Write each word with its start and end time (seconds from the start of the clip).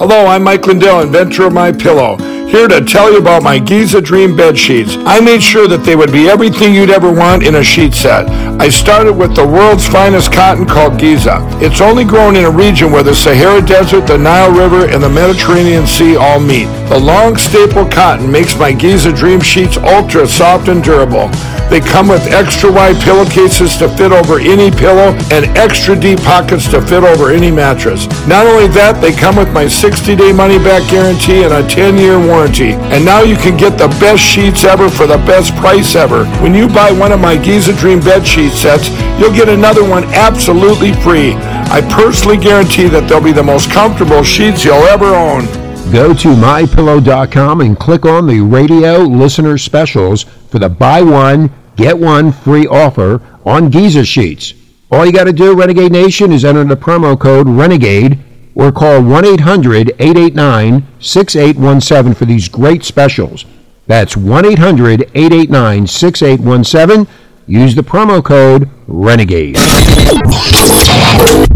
Hello, 0.00 0.24
I'm 0.24 0.44
Mike 0.44 0.66
Lindell, 0.66 1.02
inventor 1.02 1.44
of 1.48 1.52
My 1.52 1.70
Pillow 1.70 2.16
here 2.50 2.66
to 2.66 2.84
tell 2.84 3.12
you 3.12 3.18
about 3.18 3.44
my 3.44 3.60
Giza 3.60 4.00
Dream 4.00 4.34
bed 4.34 4.58
sheets. 4.58 4.96
I 5.06 5.20
made 5.20 5.40
sure 5.40 5.68
that 5.68 5.84
they 5.84 5.94
would 5.94 6.10
be 6.10 6.28
everything 6.28 6.74
you'd 6.74 6.90
ever 6.90 7.12
want 7.12 7.46
in 7.46 7.54
a 7.54 7.62
sheet 7.62 7.94
set. 7.94 8.28
I 8.60 8.68
started 8.68 9.12
with 9.12 9.36
the 9.36 9.46
world's 9.46 9.86
finest 9.86 10.32
cotton 10.32 10.66
called 10.66 10.98
Giza. 10.98 11.38
It's 11.62 11.80
only 11.80 12.04
grown 12.04 12.34
in 12.34 12.44
a 12.44 12.50
region 12.50 12.90
where 12.90 13.04
the 13.04 13.14
Sahara 13.14 13.64
Desert, 13.64 14.08
the 14.08 14.18
Nile 14.18 14.50
River, 14.50 14.90
and 14.90 15.00
the 15.00 15.08
Mediterranean 15.08 15.86
Sea 15.86 16.16
all 16.16 16.40
meet. 16.40 16.66
The 16.88 16.98
long 16.98 17.36
staple 17.36 17.86
cotton 17.86 18.30
makes 18.30 18.58
my 18.58 18.72
Giza 18.72 19.12
Dream 19.12 19.40
sheets 19.40 19.76
ultra 19.76 20.26
soft 20.26 20.66
and 20.66 20.82
durable. 20.82 21.30
They 21.70 21.78
come 21.78 22.08
with 22.08 22.26
extra 22.32 22.72
wide 22.72 23.00
pillowcases 23.00 23.76
to 23.76 23.88
fit 23.90 24.10
over 24.10 24.40
any 24.40 24.72
pillow 24.72 25.14
and 25.30 25.46
extra 25.56 25.94
deep 25.94 26.18
pockets 26.22 26.68
to 26.72 26.82
fit 26.82 27.04
over 27.04 27.30
any 27.30 27.52
mattress. 27.52 28.08
Not 28.26 28.44
only 28.44 28.66
that, 28.74 28.98
they 29.00 29.12
come 29.12 29.36
with 29.36 29.52
my 29.52 29.66
60-day 29.66 30.32
money-back 30.32 30.90
guarantee 30.90 31.44
and 31.44 31.54
a 31.54 31.62
10-year 31.62 32.18
warranty. 32.18 32.39
And 32.92 33.04
now 33.04 33.22
you 33.22 33.36
can 33.36 33.56
get 33.56 33.78
the 33.78 33.88
best 34.00 34.22
sheets 34.22 34.64
ever 34.64 34.88
for 34.88 35.06
the 35.06 35.18
best 35.18 35.54
price 35.56 35.94
ever. 35.94 36.24
When 36.42 36.54
you 36.54 36.68
buy 36.68 36.92
one 36.92 37.12
of 37.12 37.20
my 37.20 37.36
Giza 37.36 37.74
Dream 37.74 38.00
bed 38.00 38.26
sheet 38.26 38.52
sets, 38.52 38.88
you'll 39.18 39.34
get 39.34 39.48
another 39.48 39.88
one 39.88 40.04
absolutely 40.04 40.92
free. 40.94 41.34
I 41.34 41.80
personally 41.92 42.36
guarantee 42.36 42.88
that 42.88 43.08
they'll 43.08 43.22
be 43.22 43.32
the 43.32 43.42
most 43.42 43.70
comfortable 43.70 44.22
sheets 44.22 44.64
you'll 44.64 44.86
ever 44.86 45.06
own. 45.06 45.46
Go 45.92 46.14
to 46.14 46.28
mypillow.com 46.28 47.60
and 47.60 47.78
click 47.78 48.06
on 48.06 48.26
the 48.26 48.40
radio 48.40 48.98
listener 48.98 49.58
specials 49.58 50.22
for 50.22 50.58
the 50.58 50.68
buy 50.68 51.02
one 51.02 51.50
get 51.80 51.98
one 51.98 52.30
free 52.30 52.66
offer 52.66 53.22
on 53.44 53.70
Giza 53.70 54.04
sheets. 54.04 54.54
All 54.90 55.06
you 55.06 55.12
got 55.12 55.24
to 55.24 55.32
do, 55.32 55.54
Renegade 55.54 55.92
Nation, 55.92 56.32
is 56.32 56.44
enter 56.44 56.64
the 56.64 56.76
promo 56.76 57.18
code 57.18 57.48
RENEGADE 57.48 58.18
or 58.54 58.72
call 58.72 59.02
1 59.02 59.24
800 59.24 59.90
889 59.98 60.86
6817 61.00 62.14
for 62.14 62.24
these 62.24 62.48
great 62.48 62.84
specials. 62.84 63.44
That's 63.86 64.16
1 64.16 64.44
800 64.44 65.02
889 65.14 65.86
6817. 65.86 67.06
Use 67.46 67.74
the 67.74 67.82
promo 67.82 68.24
code 68.24 68.70
RENEGADE. 68.86 69.56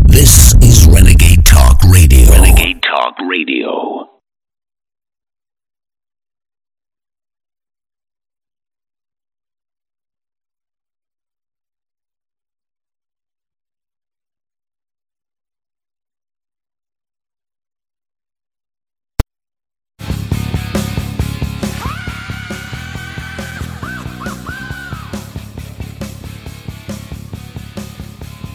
This 0.09 0.55
is 0.56 0.87
Renegade 0.87 1.47
Talk 1.47 1.81
Radio. 1.84 2.31
Renegade 2.31 2.83
Talk 2.83 3.15
Radio. 3.28 3.53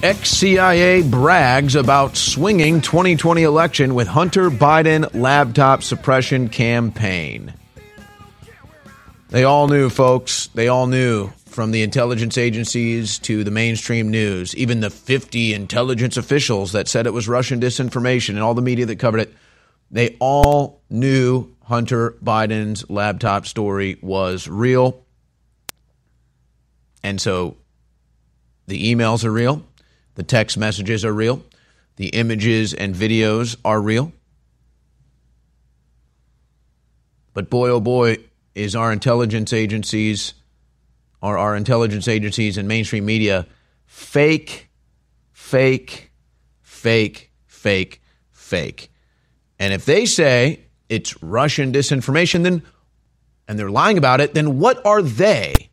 Ex 0.01 0.29
CIA 0.29 1.01
brags 1.01 1.75
about 1.75 2.15
swinging 2.15 2.79
2020 2.79 3.43
election 3.43 3.95
with 3.95 4.07
Hunter 4.07 4.49
Biden 4.49 5.13
laptop 5.13 5.83
suppression 5.83 6.47
campaign. 6.47 7.53
They 9.27 9.43
all 9.43 9.67
knew, 9.67 9.89
folks. 9.89 10.47
They 10.53 10.69
all 10.69 10.87
knew 10.87 11.31
from 11.47 11.71
the 11.71 11.83
intelligence 11.83 12.37
agencies 12.37 13.19
to 13.19 13.43
the 13.43 13.51
mainstream 13.51 14.09
news, 14.09 14.55
even 14.55 14.79
the 14.79 14.89
50 14.89 15.53
intelligence 15.53 16.15
officials 16.15 16.71
that 16.71 16.87
said 16.87 17.05
it 17.05 17.13
was 17.13 17.27
Russian 17.27 17.59
disinformation 17.59 18.29
and 18.29 18.39
all 18.39 18.53
the 18.53 18.61
media 18.61 18.85
that 18.85 18.99
covered 18.99 19.19
it. 19.19 19.33
They 19.91 20.15
all 20.21 20.81
knew 20.89 21.53
Hunter 21.63 22.11
Biden's 22.23 22.89
laptop 22.89 23.45
story 23.45 23.99
was 24.01 24.47
real. 24.47 25.03
And 27.03 27.19
so 27.19 27.57
the 28.67 28.95
emails 28.95 29.25
are 29.25 29.31
real. 29.31 29.65
The 30.19 30.23
text 30.23 30.57
messages 30.57 31.05
are 31.05 31.13
real. 31.13 31.45
The 31.95 32.09
images 32.09 32.73
and 32.73 32.93
videos 32.93 33.55
are 33.63 33.79
real. 33.81 34.11
But 37.33 37.49
boy, 37.49 37.69
oh 37.69 37.79
boy, 37.79 38.17
is 38.53 38.75
our 38.75 38.91
intelligence 38.91 39.53
agencies, 39.53 40.33
or 41.21 41.37
our 41.37 41.55
intelligence 41.55 42.09
agencies 42.09 42.57
and 42.57 42.67
mainstream 42.67 43.05
media 43.05 43.47
fake, 43.85 44.67
fake, 45.31 46.11
fake, 46.63 47.31
fake, 47.45 48.01
fake. 48.29 48.91
And 49.57 49.71
if 49.71 49.85
they 49.85 50.05
say 50.05 50.65
it's 50.89 51.23
Russian 51.23 51.71
disinformation, 51.71 52.43
then 52.43 52.63
and 53.47 53.57
they're 53.57 53.71
lying 53.71 53.97
about 53.97 54.19
it, 54.19 54.33
then 54.33 54.59
what 54.59 54.85
are 54.85 55.01
they? 55.01 55.68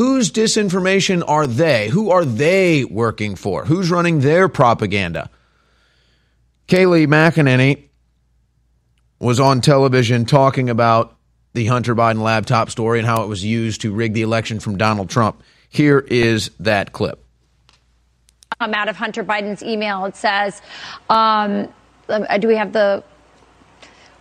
Whose 0.00 0.32
disinformation 0.32 1.22
are 1.28 1.46
they? 1.46 1.90
Who 1.90 2.10
are 2.10 2.24
they 2.24 2.86
working 2.86 3.36
for? 3.36 3.66
Who's 3.66 3.90
running 3.90 4.20
their 4.20 4.48
propaganda? 4.48 5.28
Kayleigh 6.68 7.06
McEnany 7.06 7.90
was 9.18 9.38
on 9.38 9.60
television 9.60 10.24
talking 10.24 10.70
about 10.70 11.18
the 11.52 11.66
Hunter 11.66 11.94
Biden 11.94 12.22
laptop 12.22 12.70
story 12.70 12.98
and 12.98 13.06
how 13.06 13.24
it 13.24 13.26
was 13.26 13.44
used 13.44 13.82
to 13.82 13.92
rig 13.92 14.14
the 14.14 14.22
election 14.22 14.58
from 14.58 14.78
Donald 14.78 15.10
Trump. 15.10 15.42
Here 15.68 15.98
is 15.98 16.50
that 16.60 16.94
clip. 16.94 17.22
Um, 18.58 18.72
out 18.72 18.88
of 18.88 18.96
Hunter 18.96 19.22
Biden's 19.22 19.62
email, 19.62 20.06
it 20.06 20.16
says, 20.16 20.62
um, 21.10 21.68
do 22.08 22.48
we 22.48 22.56
have 22.56 22.72
the 22.72 23.04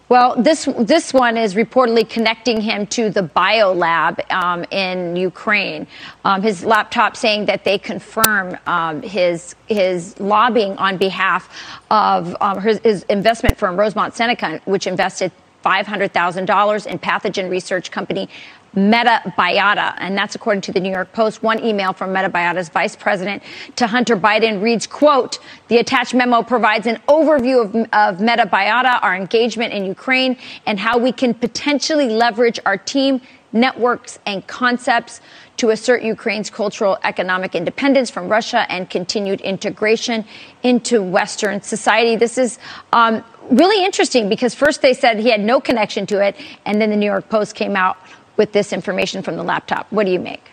well, 0.09 0.35
this 0.41 0.65
this 0.79 1.13
one 1.13 1.37
is 1.37 1.53
reportedly 1.53 2.09
connecting 2.09 2.59
him 2.61 2.87
to 2.87 3.11
the 3.11 3.21
biolab 3.21 4.19
um, 4.31 4.65
in 4.71 5.15
Ukraine. 5.15 5.85
Um, 6.25 6.41
his 6.41 6.65
laptop 6.65 7.15
saying 7.15 7.45
that 7.45 7.63
they 7.63 7.77
confirm 7.77 8.57
um, 8.65 9.03
his 9.03 9.55
his 9.67 10.19
lobbying 10.19 10.75
on 10.77 10.97
behalf 10.97 11.79
of 11.91 12.35
um, 12.41 12.59
his, 12.59 12.79
his, 12.79 13.03
investment 13.03 13.57
firm 13.57 13.77
Rosemont 13.77 14.15
Seneca, 14.15 14.59
which 14.65 14.87
invested 14.87 15.31
$500,000 15.63 16.87
in 16.87 16.99
pathogen 16.99 17.49
research 17.49 17.91
company 17.91 18.29
Metabiota, 18.75 19.95
and 19.97 20.17
that's 20.17 20.35
according 20.35 20.61
to 20.61 20.71
the 20.71 20.79
New 20.79 20.91
York 20.91 21.11
Post. 21.13 21.41
One 21.41 21.63
email 21.63 21.93
from 21.93 22.13
Metabiota's 22.13 22.69
vice 22.69 22.95
president 22.95 23.43
to 23.75 23.87
Hunter 23.87 24.15
Biden 24.15 24.61
reads, 24.61 24.87
quote, 24.87 25.39
the 25.67 25.77
attached 25.77 26.13
memo 26.13 26.43
provides 26.43 26.87
an 26.87 26.97
overview 27.07 27.63
of, 27.63 27.75
of 27.75 28.19
Metabiota, 28.19 28.99
our 29.01 29.15
engagement 29.15 29.73
in 29.73 29.85
Ukraine, 29.85 30.37
and 30.65 30.79
how 30.79 30.97
we 30.97 31.11
can 31.11 31.33
potentially 31.33 32.09
leverage 32.09 32.59
our 32.65 32.77
team 32.77 33.21
networks 33.51 34.19
and 34.25 34.45
concepts 34.47 35.21
to 35.57 35.71
assert 35.71 36.03
Ukraine's 36.03 36.49
cultural 36.49 36.97
economic 37.03 37.55
independence 37.55 38.09
from 38.09 38.29
Russia 38.29 38.65
and 38.71 38.89
continued 38.89 39.41
integration 39.41 40.23
into 40.63 41.01
Western 41.01 41.61
society. 41.61 42.15
This 42.15 42.37
is 42.37 42.59
um, 42.93 43.23
really 43.49 43.83
interesting 43.83 44.29
because 44.29 44.53
first 44.55 44.81
they 44.81 44.93
said 44.93 45.19
he 45.19 45.29
had 45.29 45.41
no 45.41 45.59
connection 45.59 46.05
to 46.07 46.25
it, 46.25 46.35
and 46.65 46.79
then 46.81 46.89
the 46.89 46.95
New 46.95 47.05
York 47.05 47.27
Post 47.29 47.55
came 47.55 47.75
out 47.75 47.97
with 48.39 48.53
this 48.53 48.71
information 48.71 49.21
from 49.21 49.35
the 49.35 49.43
laptop. 49.43 49.85
What 49.91 50.05
do 50.05 50.11
you 50.11 50.19
make? 50.19 50.49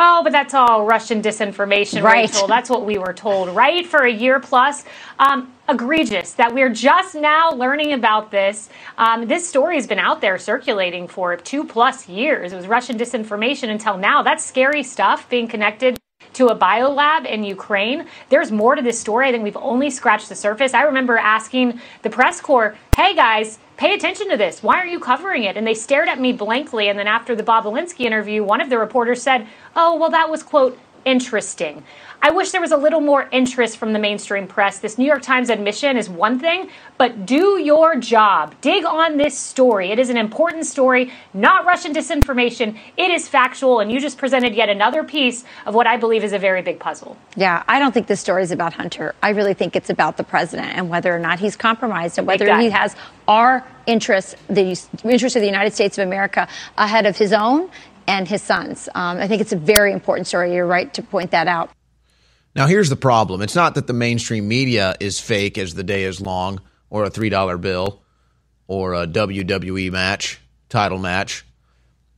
Oh, 0.00 0.22
but 0.22 0.32
that's 0.32 0.54
all 0.54 0.86
Russian 0.86 1.20
disinformation, 1.20 2.02
right. 2.02 2.22
Rachel. 2.22 2.46
That's 2.46 2.70
what 2.70 2.86
we 2.86 2.96
were 2.96 3.12
told, 3.12 3.50
right? 3.50 3.84
For 3.84 4.04
a 4.04 4.10
year 4.10 4.40
plus. 4.40 4.84
Um, 5.18 5.52
egregious 5.68 6.32
that 6.34 6.54
we're 6.54 6.72
just 6.72 7.14
now 7.14 7.50
learning 7.50 7.92
about 7.92 8.30
this. 8.30 8.70
Um, 8.96 9.26
this 9.26 9.46
story 9.46 9.74
has 9.74 9.86
been 9.86 9.98
out 9.98 10.22
there 10.22 10.38
circulating 10.38 11.06
for 11.06 11.36
two 11.36 11.64
plus 11.64 12.08
years. 12.08 12.52
It 12.52 12.56
was 12.56 12.66
Russian 12.66 12.96
disinformation 12.96 13.68
until 13.68 13.98
now. 13.98 14.22
That's 14.22 14.42
scary 14.42 14.82
stuff 14.82 15.28
being 15.28 15.48
connected 15.48 15.98
to 16.34 16.46
a 16.46 16.54
bio 16.54 16.90
lab 16.90 17.26
in 17.26 17.44
Ukraine. 17.44 18.06
There's 18.30 18.50
more 18.50 18.74
to 18.74 18.80
this 18.80 18.98
story. 18.98 19.28
I 19.28 19.32
think 19.32 19.44
we've 19.44 19.56
only 19.56 19.90
scratched 19.90 20.30
the 20.30 20.34
surface. 20.34 20.72
I 20.72 20.82
remember 20.84 21.18
asking 21.18 21.80
the 22.02 22.10
press 22.10 22.40
corps, 22.40 22.76
hey 23.08 23.14
guys, 23.14 23.58
pay 23.78 23.94
attention 23.94 24.28
to 24.28 24.36
this. 24.36 24.62
Why 24.62 24.76
are 24.76 24.86
you 24.86 25.00
covering 25.00 25.44
it? 25.44 25.56
And 25.56 25.66
they 25.66 25.72
stared 25.72 26.10
at 26.10 26.20
me 26.20 26.30
blankly. 26.34 26.90
And 26.90 26.98
then 26.98 27.06
after 27.06 27.34
the 27.34 27.42
Bobulinski 27.42 28.00
interview, 28.00 28.44
one 28.44 28.60
of 28.60 28.68
the 28.68 28.76
reporters 28.76 29.22
said, 29.22 29.46
oh, 29.74 29.96
well, 29.96 30.10
that 30.10 30.28
was, 30.28 30.42
quote, 30.42 30.78
interesting. 31.06 31.82
I 32.20 32.30
wish 32.30 32.50
there 32.50 32.60
was 32.60 32.72
a 32.72 32.76
little 32.76 33.00
more 33.00 33.28
interest 33.30 33.76
from 33.76 33.92
the 33.92 33.98
mainstream 34.00 34.48
press. 34.48 34.80
This 34.80 34.98
New 34.98 35.04
York 35.04 35.22
Times 35.22 35.50
admission 35.50 35.96
is 35.96 36.10
one 36.10 36.40
thing, 36.40 36.68
but 36.96 37.26
do 37.26 37.60
your 37.60 37.94
job. 37.94 38.56
Dig 38.60 38.84
on 38.84 39.18
this 39.18 39.38
story. 39.38 39.92
It 39.92 40.00
is 40.00 40.10
an 40.10 40.16
important 40.16 40.66
story, 40.66 41.12
not 41.32 41.64
Russian 41.64 41.94
disinformation. 41.94 42.76
It 42.96 43.12
is 43.12 43.28
factual, 43.28 43.78
and 43.78 43.92
you 43.92 44.00
just 44.00 44.18
presented 44.18 44.56
yet 44.56 44.68
another 44.68 45.04
piece 45.04 45.44
of 45.64 45.76
what 45.76 45.86
I 45.86 45.96
believe 45.96 46.24
is 46.24 46.32
a 46.32 46.40
very 46.40 46.60
big 46.60 46.80
puzzle. 46.80 47.16
Yeah, 47.36 47.62
I 47.68 47.78
don't 47.78 47.92
think 47.92 48.08
this 48.08 48.20
story 48.20 48.42
is 48.42 48.50
about 48.50 48.72
Hunter. 48.72 49.14
I 49.22 49.30
really 49.30 49.54
think 49.54 49.76
it's 49.76 49.90
about 49.90 50.16
the 50.16 50.24
president 50.24 50.76
and 50.76 50.90
whether 50.90 51.14
or 51.14 51.20
not 51.20 51.38
he's 51.38 51.54
compromised 51.54 52.18
and 52.18 52.26
whether 52.26 52.58
he 52.58 52.70
has 52.70 52.96
our 53.28 53.64
interests, 53.86 54.34
the 54.48 54.76
interests 55.04 55.36
of 55.36 55.40
the 55.40 55.46
United 55.46 55.72
States 55.72 55.96
of 55.98 56.06
America, 56.06 56.48
ahead 56.76 57.06
of 57.06 57.16
his 57.16 57.32
own 57.32 57.70
and 58.08 58.26
his 58.26 58.42
sons. 58.42 58.88
Um, 58.94 59.18
I 59.18 59.28
think 59.28 59.40
it's 59.40 59.52
a 59.52 59.56
very 59.56 59.92
important 59.92 60.26
story. 60.26 60.52
You're 60.54 60.66
right 60.66 60.92
to 60.94 61.02
point 61.02 61.30
that 61.30 61.46
out. 61.46 61.70
Now, 62.54 62.66
here's 62.66 62.88
the 62.88 62.96
problem 62.96 63.42
it's 63.42 63.54
not 63.54 63.74
that 63.74 63.86
the 63.86 63.92
mainstream 63.92 64.48
media 64.48 64.96
is 65.00 65.20
fake 65.20 65.58
as 65.58 65.74
the 65.74 65.84
day 65.84 66.04
is 66.04 66.20
long. 66.20 66.60
or 66.90 67.04
a 67.04 67.10
$3 67.10 67.60
bill 67.60 68.02
or 68.66 68.94
a 68.94 69.06
WWE 69.06 69.90
match, 69.90 70.40
title 70.68 70.98
match. 70.98 71.44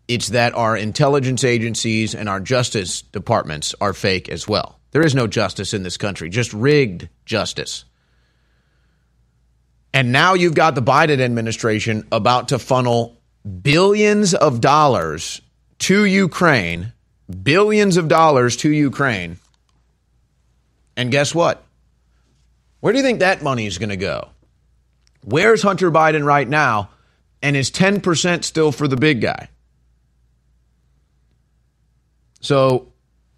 It's 0.09 0.29
that 0.29 0.55
our 0.55 0.77
intelligence 0.77 1.45
agencies 1.45 2.15
and 2.15 2.29
our 2.29 2.41
justice 2.41 3.03
departments 3.03 3.75
are 3.81 3.93
fake 3.93 4.29
as 4.29 4.49
well. 4.49 4.81
There 4.91 5.03
is 5.03 5.15
no 5.15 5.27
justice 5.27 5.73
in 5.73 5.85
this 5.85 5.97
country, 5.97 6.29
just 6.31 6.53
rigged 6.53 7.09
justice. 7.25 7.85
And 9.95 10.13
now 10.13 10.35
you've 10.35 10.55
got 10.55 10.75
the 10.75 10.83
Biden 10.83 11.21
administration 11.21 12.07
about 12.11 12.49
to 12.49 12.59
funnel 12.59 13.21
billions 13.63 14.35
of 14.35 14.61
dollars 14.61 15.41
to 15.81 16.05
Ukraine, 16.05 16.93
billions 17.43 17.97
of 17.97 18.09
dollars 18.09 18.57
to 18.59 18.71
Ukraine. 18.71 19.39
And 21.01 21.11
guess 21.11 21.35
what? 21.35 21.65
Where 22.81 22.93
do 22.93 22.99
you 22.99 23.03
think 23.03 23.21
that 23.21 23.43
money 23.43 23.65
is 23.65 23.79
going 23.79 23.89
to 23.89 23.97
go? 23.97 24.29
Where's 25.25 25.63
Hunter 25.63 25.91
Biden 25.91 26.27
right 26.27 26.47
now? 26.47 26.91
And 27.41 27.57
is 27.57 27.71
10% 27.71 28.45
still 28.45 28.71
for 28.71 28.87
the 28.87 28.99
big 28.99 29.23
guy? 29.23 29.49
So 32.43 32.93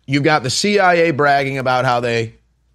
you've 0.08 0.24
got 0.24 0.42
the 0.42 0.50
CIA 0.50 1.12
bragging 1.12 1.58
about 1.58 1.84
how 1.84 2.00
they 2.00 2.34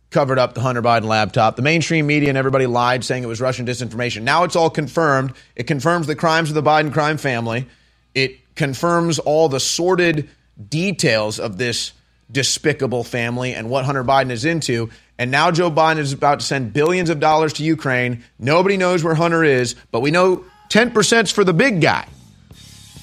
covered 0.10 0.39
up 0.39 0.54
the 0.54 0.62
Hunter 0.62 0.81
Biden 0.81 1.04
laptop. 1.04 1.57
The 1.57 1.63
mainstream 1.63 2.07
media 2.07 2.30
and 2.30 2.38
everybody 2.38 2.66
lied, 2.66 3.04
saying 3.04 3.24
it 3.24 3.28
was 3.28 3.42
Russian 3.42 3.66
disinformation. 3.66 4.22
Now 4.22 4.45
it's 4.45 4.56
all 4.56 4.69
confirmed. 4.69 5.33
It 5.57 5.63
confirms 5.68 6.07
the 6.07 6.16
crimes 6.16 6.48
of 6.48 6.56
the 6.56 6.63
Biden 6.63 6.94
crime 6.94 7.18
family. 7.18 7.68
It 8.16 8.56
confirms 8.56 9.19
all 9.19 9.50
the 9.50 9.60
sordid 9.60 10.30
details 10.69 11.42
of 11.42 11.57
this 11.57 11.92
despicable 12.31 13.03
family 13.03 13.53
and 13.53 13.69
what 13.69 13.85
Hunter 13.85 14.03
Biden 14.03 14.31
is 14.31 14.45
into. 14.45 14.89
And 15.18 15.31
now 15.31 15.51
Joe 15.51 15.71
Biden 15.71 15.97
is 15.97 16.13
about 16.13 16.39
to 16.39 16.45
send 16.45 16.74
billions 16.74 17.09
of 17.09 17.19
dollars 17.19 17.53
to 17.53 17.63
Ukraine. 17.63 18.24
Nobody 18.38 18.77
knows 18.77 19.03
where 19.03 19.15
Hunter 19.15 19.44
is, 19.44 19.75
but 19.91 20.01
we 20.01 20.12
know 20.12 20.44
10% 20.69 21.24
is 21.24 21.31
for 21.31 21.44
the 21.44 21.53
big 21.53 21.81
guy. 21.81 22.07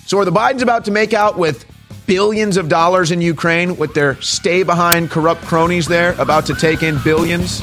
So 0.06 0.18
are 0.18 0.24
the 0.24 0.32
Bidens 0.32 0.62
about 0.62 0.84
to 0.84 0.90
make 0.90 1.14
out 1.14 1.38
with 1.38 1.64
billions 2.06 2.56
of 2.56 2.68
dollars 2.68 3.10
in 3.10 3.20
Ukraine 3.20 3.76
with 3.76 3.94
their 3.94 4.20
stay 4.20 4.62
behind 4.62 5.10
corrupt 5.10 5.42
cronies 5.42 5.86
there 5.86 6.12
about 6.20 6.46
to 6.46 6.54
take 6.54 6.82
in 6.82 6.98
billions? 7.02 7.62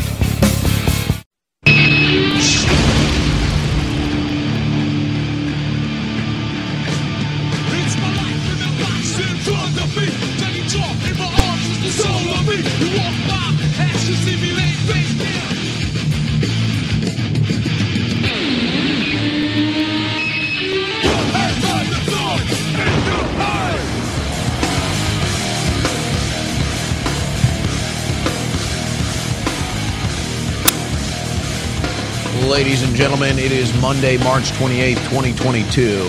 Gentlemen, 33.02 33.40
it 33.40 33.52
is 33.52 33.74
Monday, 33.82 34.18
March 34.18 34.52
28th, 34.52 35.10
2022. 35.10 36.08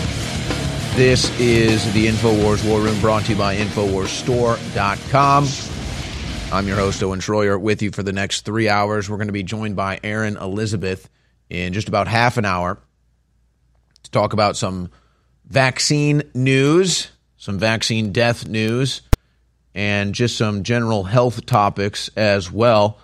This 0.95 1.31
is 1.41 1.91
the 1.95 2.07
InfoWars 2.07 2.69
War 2.69 2.81
Room 2.81 3.01
brought 3.01 3.25
to 3.25 3.33
you 3.33 3.39
by 3.39 3.57
InfoWarsStore.com. 3.57 5.49
I'm 6.53 6.69
your 6.69 6.77
host, 6.77 7.03
Owen 7.03 7.21
Schroyer, 7.21 7.59
with 7.59 7.81
you 7.81 7.93
for 7.93 8.03
the 8.03 8.13
next 8.13 8.45
three 8.45 8.69
hours. 8.69 9.09
We're 9.09 9.17
going 9.17 9.29
to 9.29 9.33
be 9.33 9.43
joined 9.43 9.75
by 9.75 10.01
Erin 10.05 10.37
Elizabeth 10.37 11.09
in 11.49 11.73
just 11.73 11.89
about 11.89 12.09
half 12.09 12.37
an 12.37 12.45
hour 12.45 12.79
to 14.03 14.11
talk 14.11 14.35
about 14.35 14.59
some 14.59 14.91
vaccine 15.47 16.23
news, 16.35 17.11
some 17.39 17.59
vaccine 17.59 18.13
death 18.13 18.47
news, 18.47 19.01
and 19.75 20.15
just 20.15 20.37
some 20.37 20.63
general 20.63 21.05
health 21.05 21.47
topics 21.47 22.11
as 22.17 22.53
well 22.53 22.99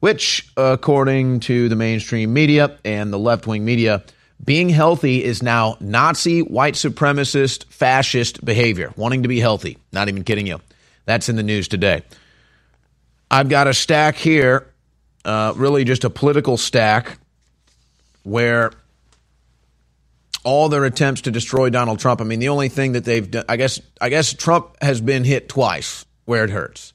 which, 0.00 0.50
according 0.56 1.40
to 1.40 1.68
the 1.68 1.76
mainstream 1.76 2.32
media 2.32 2.78
and 2.84 3.12
the 3.12 3.18
left 3.18 3.46
wing 3.46 3.64
media, 3.64 4.02
being 4.42 4.70
healthy 4.70 5.22
is 5.22 5.42
now 5.42 5.76
Nazi, 5.80 6.40
white 6.40 6.74
supremacist, 6.74 7.66
fascist 7.66 8.42
behavior. 8.42 8.92
Wanting 8.96 9.22
to 9.22 9.28
be 9.28 9.38
healthy. 9.38 9.76
Not 9.92 10.08
even 10.08 10.24
kidding 10.24 10.46
you. 10.46 10.60
That's 11.04 11.28
in 11.28 11.36
the 11.36 11.42
news 11.42 11.68
today. 11.68 12.02
I've 13.30 13.48
got 13.48 13.68
a 13.68 13.74
stack 13.74 14.16
here, 14.16 14.66
uh, 15.24 15.52
really 15.56 15.84
just 15.84 16.04
a 16.04 16.10
political 16.10 16.56
stack, 16.56 17.18
where 18.22 18.72
all 20.42 20.70
their 20.70 20.84
attempts 20.84 21.22
to 21.22 21.30
destroy 21.30 21.68
Donald 21.68 21.98
Trump. 21.98 22.22
I 22.22 22.24
mean, 22.24 22.40
the 22.40 22.48
only 22.48 22.70
thing 22.70 22.92
that 22.92 23.04
they've 23.04 23.30
done, 23.30 23.44
I 23.48 23.56
guess, 23.56 23.80
I 24.00 24.08
guess 24.08 24.32
Trump 24.32 24.76
has 24.82 25.02
been 25.02 25.24
hit 25.24 25.50
twice 25.50 26.06
where 26.24 26.44
it 26.44 26.50
hurts 26.50 26.94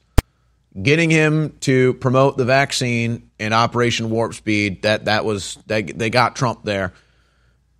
getting 0.80 1.10
him 1.10 1.56
to 1.60 1.94
promote 1.94 2.36
the 2.36 2.44
vaccine 2.44 3.30
in 3.38 3.52
Operation 3.52 4.10
Warp 4.10 4.34
Speed 4.34 4.82
that 4.82 5.06
that 5.06 5.24
was 5.24 5.58
they, 5.66 5.82
they 5.82 6.10
got 6.10 6.36
Trump 6.36 6.64
there 6.64 6.92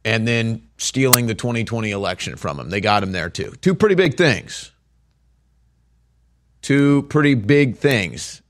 and 0.04 0.26
then 0.26 0.68
stealing 0.78 1.26
the 1.26 1.34
2020 1.34 1.90
election 1.90 2.36
from 2.36 2.58
him. 2.58 2.70
They 2.70 2.80
got 2.80 3.02
him 3.02 3.12
there 3.12 3.28
too. 3.28 3.52
Two 3.60 3.74
pretty 3.74 3.94
big 3.94 4.16
things. 4.16 4.70
Two 6.62 7.02
pretty 7.02 7.34
big 7.34 7.76
things. 7.76 8.42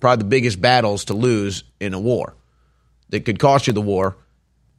Probably 0.00 0.22
the 0.22 0.28
biggest 0.28 0.60
battles 0.60 1.06
to 1.06 1.14
lose 1.14 1.64
in 1.80 1.94
a 1.94 2.00
war. 2.00 2.34
That 3.10 3.24
could 3.24 3.38
cost 3.38 3.66
you 3.66 3.72
the 3.72 3.80
war 3.80 4.16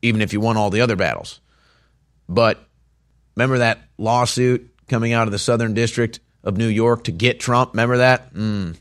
even 0.02 0.22
if 0.22 0.34
you 0.34 0.42
won 0.42 0.58
all 0.58 0.70
the 0.70 0.82
other 0.82 0.96
battles. 0.96 1.40
But 2.28 2.60
remember 3.36 3.60
that 3.60 3.80
lawsuit 3.98 4.70
coming 4.90 5.14
out 5.14 5.28
of 5.28 5.32
the 5.32 5.40
Southern 5.40 5.74
District 5.74 6.20
of 6.44 6.58
New 6.58 6.68
York 6.68 7.06
to 7.06 7.12
get 7.12 7.40
Trump? 7.40 7.72
Remember 7.74 7.98
that? 7.98 8.34
Mm 8.34 8.76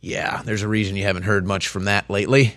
yeah, 0.00 0.42
there's 0.44 0.62
a 0.62 0.68
reason 0.68 0.96
you 0.96 1.04
haven't 1.04 1.24
heard 1.24 1.46
much 1.46 1.68
from 1.68 1.84
that 1.84 2.08
lately. 2.08 2.54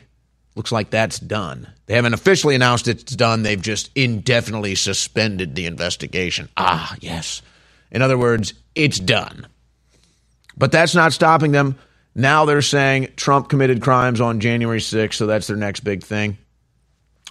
Looks 0.55 0.71
like 0.71 0.89
that's 0.89 1.19
done. 1.19 1.67
They 1.85 1.95
haven't 1.95 2.13
officially 2.13 2.55
announced 2.55 2.87
it's 2.87 3.15
done. 3.15 3.43
They've 3.43 3.61
just 3.61 3.89
indefinitely 3.95 4.75
suspended 4.75 5.55
the 5.55 5.65
investigation. 5.65 6.49
Ah, 6.57 6.95
yes. 6.99 7.41
In 7.89 8.01
other 8.01 8.17
words, 8.17 8.53
it's 8.75 8.99
done. 8.99 9.47
But 10.57 10.71
that's 10.71 10.93
not 10.93 11.13
stopping 11.13 11.51
them. 11.51 11.77
Now 12.13 12.45
they're 12.45 12.61
saying 12.61 13.13
Trump 13.15 13.47
committed 13.47 13.81
crimes 13.81 14.19
on 14.19 14.41
January 14.41 14.79
6th, 14.79 15.13
so 15.13 15.25
that's 15.25 15.47
their 15.47 15.55
next 15.55 15.79
big 15.81 16.03
thing. 16.03 16.37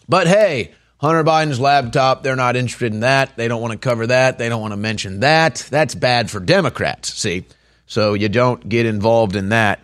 But 0.09 0.27
hey, 0.27 0.73
Hunter 0.99 1.23
Biden's 1.23 1.61
laptop, 1.61 2.23
they're 2.23 2.37
not 2.37 2.57
interested 2.57 2.93
in 2.93 3.01
that. 3.01 3.37
They 3.37 3.49
don't 3.49 3.61
want 3.61 3.73
to 3.73 3.79
cover 3.79 4.07
that. 4.07 4.39
They 4.39 4.49
don't 4.49 4.63
want 4.63 4.73
to 4.73 4.79
mention 4.79 5.21
that. 5.21 5.67
That's 5.71 5.95
bad 5.95 6.31
for 6.31 6.41
Democrats, 6.41 7.13
see? 7.13 7.45
So 7.87 8.15
you 8.15 8.29
don't 8.29 8.67
get 8.67 8.87
involved 8.87 9.37
in 9.37 9.51
that 9.51 9.81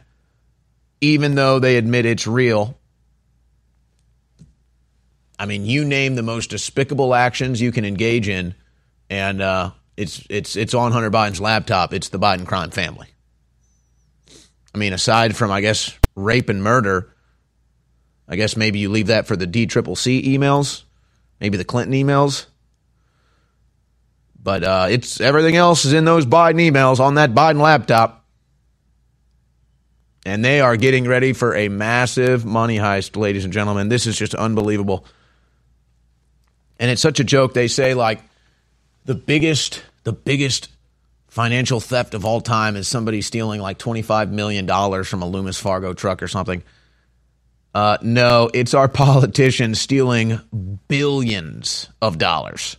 even 1.00 1.35
though 1.35 1.59
they 1.59 1.76
admit 1.76 2.07
it's 2.07 2.26
real. 2.26 2.79
I 5.38 5.47
mean, 5.47 5.67
you 5.67 5.85
name 5.85 6.15
the 6.15 6.23
most 6.23 6.50
despicable 6.50 7.15
actions 7.15 7.61
you 7.61 7.73
can 7.73 7.85
engage 7.85 8.29
in, 8.29 8.55
and 9.11 9.43
uh, 9.43 9.71
it's 9.97 10.25
it's 10.31 10.57
it's 10.57 10.75
on 10.75 10.93
Hunter 10.93 11.11
Biden's 11.11 11.41
laptop. 11.41 11.93
It's 11.93 12.09
the 12.09 12.19
Biden 12.19 12.47
crime 12.47 12.71
family. 12.71 13.09
I 14.75 14.79
mean, 14.79 14.93
aside 14.93 15.37
from 15.37 15.50
I 15.50 15.61
guess 15.61 15.97
rape 16.15 16.49
and 16.49 16.62
murder, 16.62 17.15
I 18.29 18.37
guess 18.37 18.57
maybe 18.57 18.79
you 18.79 18.91
leave 18.91 19.09
that 19.09 19.26
for 19.26 19.37
the 19.37 19.47
D 19.47 19.67
triple 19.67 19.97
C 19.97 20.37
emails, 20.37 20.85
maybe 21.41 21.57
the 21.57 21.65
Clinton 21.65 21.95
emails. 21.95 22.47
But 24.43 24.62
uh, 24.62 24.87
it's 24.91 25.21
everything 25.21 25.57
else 25.57 25.85
is 25.85 25.93
in 25.93 26.05
those 26.05 26.25
Biden 26.25 26.61
emails 26.61 27.00
on 27.00 27.17
that 27.17 27.35
Biden 27.35 27.61
laptop 27.61 28.25
and 30.26 30.45
they 30.45 30.61
are 30.61 30.76
getting 30.76 31.06
ready 31.06 31.33
for 31.33 31.54
a 31.54 31.68
massive 31.68 32.45
money 32.45 32.78
heist, 32.78 33.16
ladies 33.16 33.45
and 33.45 33.52
gentlemen. 33.52 33.88
This 33.88 34.09
is 34.09 34.18
just 34.18 34.35
unbelievable. 34.35 35.06
And 36.80 36.90
it's 36.90 37.00
such 37.00 37.21
a 37.21 37.25
joke. 37.25 37.54
They 37.54 37.68
say 37.68 37.95
like 37.95 38.21
the 39.04 39.14
biggest, 39.14 39.85
the 40.02 40.12
biggest 40.12 40.68
financial 41.28 41.78
theft 41.78 42.12
of 42.12 42.25
all 42.25 42.40
time 42.40 42.75
is 42.75 42.88
somebody 42.88 43.23
stealing 43.23 43.61
like 43.61 43.78
$25 43.78 44.30
million 44.30 44.66
from 45.04 45.23
a 45.23 45.26
Loomis 45.26 45.61
Fargo 45.61 45.95
truck 45.95 46.25
or 46.25 46.28
something. 46.28 46.64
Uh, 47.73 47.99
no, 48.02 48.50
it's 48.52 48.75
our 48.75 48.88
politicians 48.88 49.80
stealing 49.80 50.40
billions 50.88 51.88
of 52.02 52.18
dollars 52.18 52.76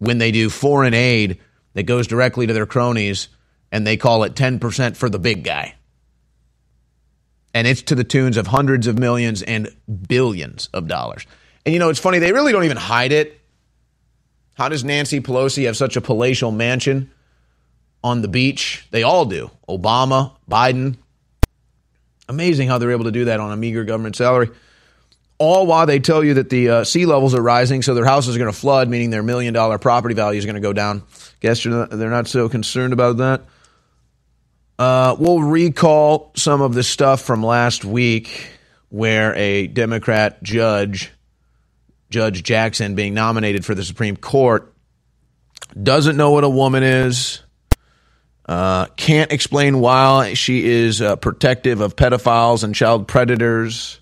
when 0.00 0.18
they 0.18 0.32
do 0.32 0.50
foreign 0.50 0.92
aid 0.92 1.38
that 1.72 1.84
goes 1.84 2.06
directly 2.06 2.46
to 2.46 2.52
their 2.52 2.66
cronies 2.66 3.28
and 3.72 3.86
they 3.86 3.96
call 3.96 4.24
it 4.24 4.34
10% 4.34 4.96
for 4.96 5.08
the 5.08 5.18
big 5.18 5.44
guy 5.44 5.74
and 7.54 7.66
it's 7.66 7.82
to 7.82 7.94
the 7.94 8.04
tunes 8.04 8.36
of 8.36 8.48
hundreds 8.48 8.86
of 8.86 8.98
millions 8.98 9.42
and 9.42 9.74
billions 10.08 10.68
of 10.74 10.88
dollars. 10.88 11.24
And 11.64 11.72
you 11.72 11.78
know, 11.78 11.88
it's 11.88 12.00
funny, 12.00 12.18
they 12.18 12.32
really 12.32 12.52
don't 12.52 12.64
even 12.64 12.76
hide 12.76 13.12
it. 13.12 13.40
How 14.54 14.68
does 14.68 14.84
Nancy 14.84 15.20
Pelosi 15.20 15.64
have 15.64 15.76
such 15.76 15.96
a 15.96 16.00
palatial 16.00 16.50
mansion 16.52 17.10
on 18.02 18.20
the 18.22 18.28
beach? 18.28 18.86
They 18.90 19.02
all 19.02 19.24
do. 19.24 19.50
Obama, 19.68 20.32
Biden. 20.50 20.96
Amazing 22.28 22.68
how 22.68 22.78
they're 22.78 22.92
able 22.92 23.04
to 23.04 23.10
do 23.12 23.26
that 23.26 23.40
on 23.40 23.52
a 23.52 23.56
meager 23.56 23.84
government 23.84 24.16
salary. 24.16 24.50
all 25.38 25.66
while 25.66 25.86
they 25.86 25.98
tell 25.98 26.22
you 26.22 26.34
that 26.34 26.48
the 26.50 26.68
uh, 26.68 26.84
sea 26.84 27.06
levels 27.06 27.34
are 27.34 27.42
rising, 27.42 27.82
so 27.82 27.94
their 27.94 28.04
houses 28.04 28.36
are 28.36 28.38
going 28.38 28.52
to 28.52 28.58
flood, 28.58 28.88
meaning 28.88 29.10
their 29.10 29.22
million 29.22 29.52
dollar 29.52 29.78
property 29.78 30.14
value 30.14 30.38
is 30.38 30.44
going 30.44 30.54
to 30.54 30.60
go 30.60 30.72
down. 30.72 31.02
Guess 31.40 31.64
they're 31.64 32.10
not 32.10 32.28
so 32.28 32.48
concerned 32.48 32.92
about 32.92 33.16
that. 33.18 33.42
Uh, 34.78 35.14
we'll 35.18 35.42
recall 35.42 36.32
some 36.36 36.60
of 36.60 36.74
the 36.74 36.82
stuff 36.82 37.22
from 37.22 37.42
last 37.42 37.84
week 37.84 38.48
where 38.88 39.34
a 39.34 39.66
Democrat 39.68 40.42
judge, 40.42 41.12
Judge 42.10 42.42
Jackson, 42.42 42.94
being 42.94 43.14
nominated 43.14 43.64
for 43.64 43.74
the 43.74 43.84
Supreme 43.84 44.16
Court, 44.16 44.72
doesn't 45.80 46.16
know 46.16 46.30
what 46.32 46.44
a 46.44 46.48
woman 46.48 46.82
is, 46.82 47.40
uh, 48.46 48.86
can't 48.96 49.32
explain 49.32 49.80
why 49.80 50.34
she 50.34 50.64
is 50.64 51.00
uh, 51.00 51.16
protective 51.16 51.80
of 51.80 51.96
pedophiles 51.96 52.62
and 52.62 52.74
child 52.74 53.08
predators. 53.08 54.00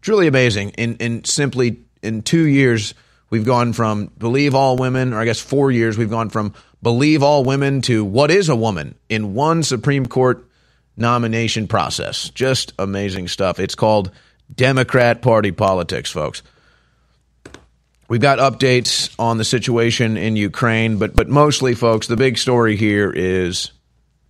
Truly 0.00 0.26
amazing. 0.26 0.70
In 0.70 0.96
in 0.96 1.24
simply 1.24 1.84
in 2.02 2.22
two 2.22 2.46
years, 2.46 2.94
we've 3.30 3.44
gone 3.44 3.72
from 3.72 4.10
believe 4.18 4.54
all 4.54 4.76
women, 4.76 5.12
or 5.12 5.20
I 5.20 5.24
guess 5.24 5.40
four 5.40 5.70
years, 5.70 5.96
we've 5.96 6.10
gone 6.10 6.30
from 6.30 6.54
believe 6.82 7.22
all 7.22 7.44
women 7.44 7.80
to 7.82 8.04
what 8.04 8.30
is 8.30 8.48
a 8.48 8.56
woman 8.56 8.94
in 9.08 9.34
one 9.34 9.62
Supreme 9.62 10.06
Court 10.06 10.46
nomination 10.96 11.66
process. 11.66 12.30
Just 12.30 12.72
amazing 12.78 13.28
stuff. 13.28 13.58
It's 13.60 13.74
called 13.74 14.10
Democrat 14.54 15.22
Party 15.22 15.52
politics, 15.52 16.10
folks. 16.10 16.42
We've 18.08 18.20
got 18.20 18.38
updates 18.38 19.12
on 19.18 19.38
the 19.38 19.44
situation 19.44 20.16
in 20.16 20.36
Ukraine, 20.36 20.98
but 20.98 21.16
but 21.16 21.28
mostly, 21.28 21.74
folks, 21.74 22.06
the 22.06 22.16
big 22.16 22.38
story 22.38 22.76
here 22.76 23.10
is 23.10 23.72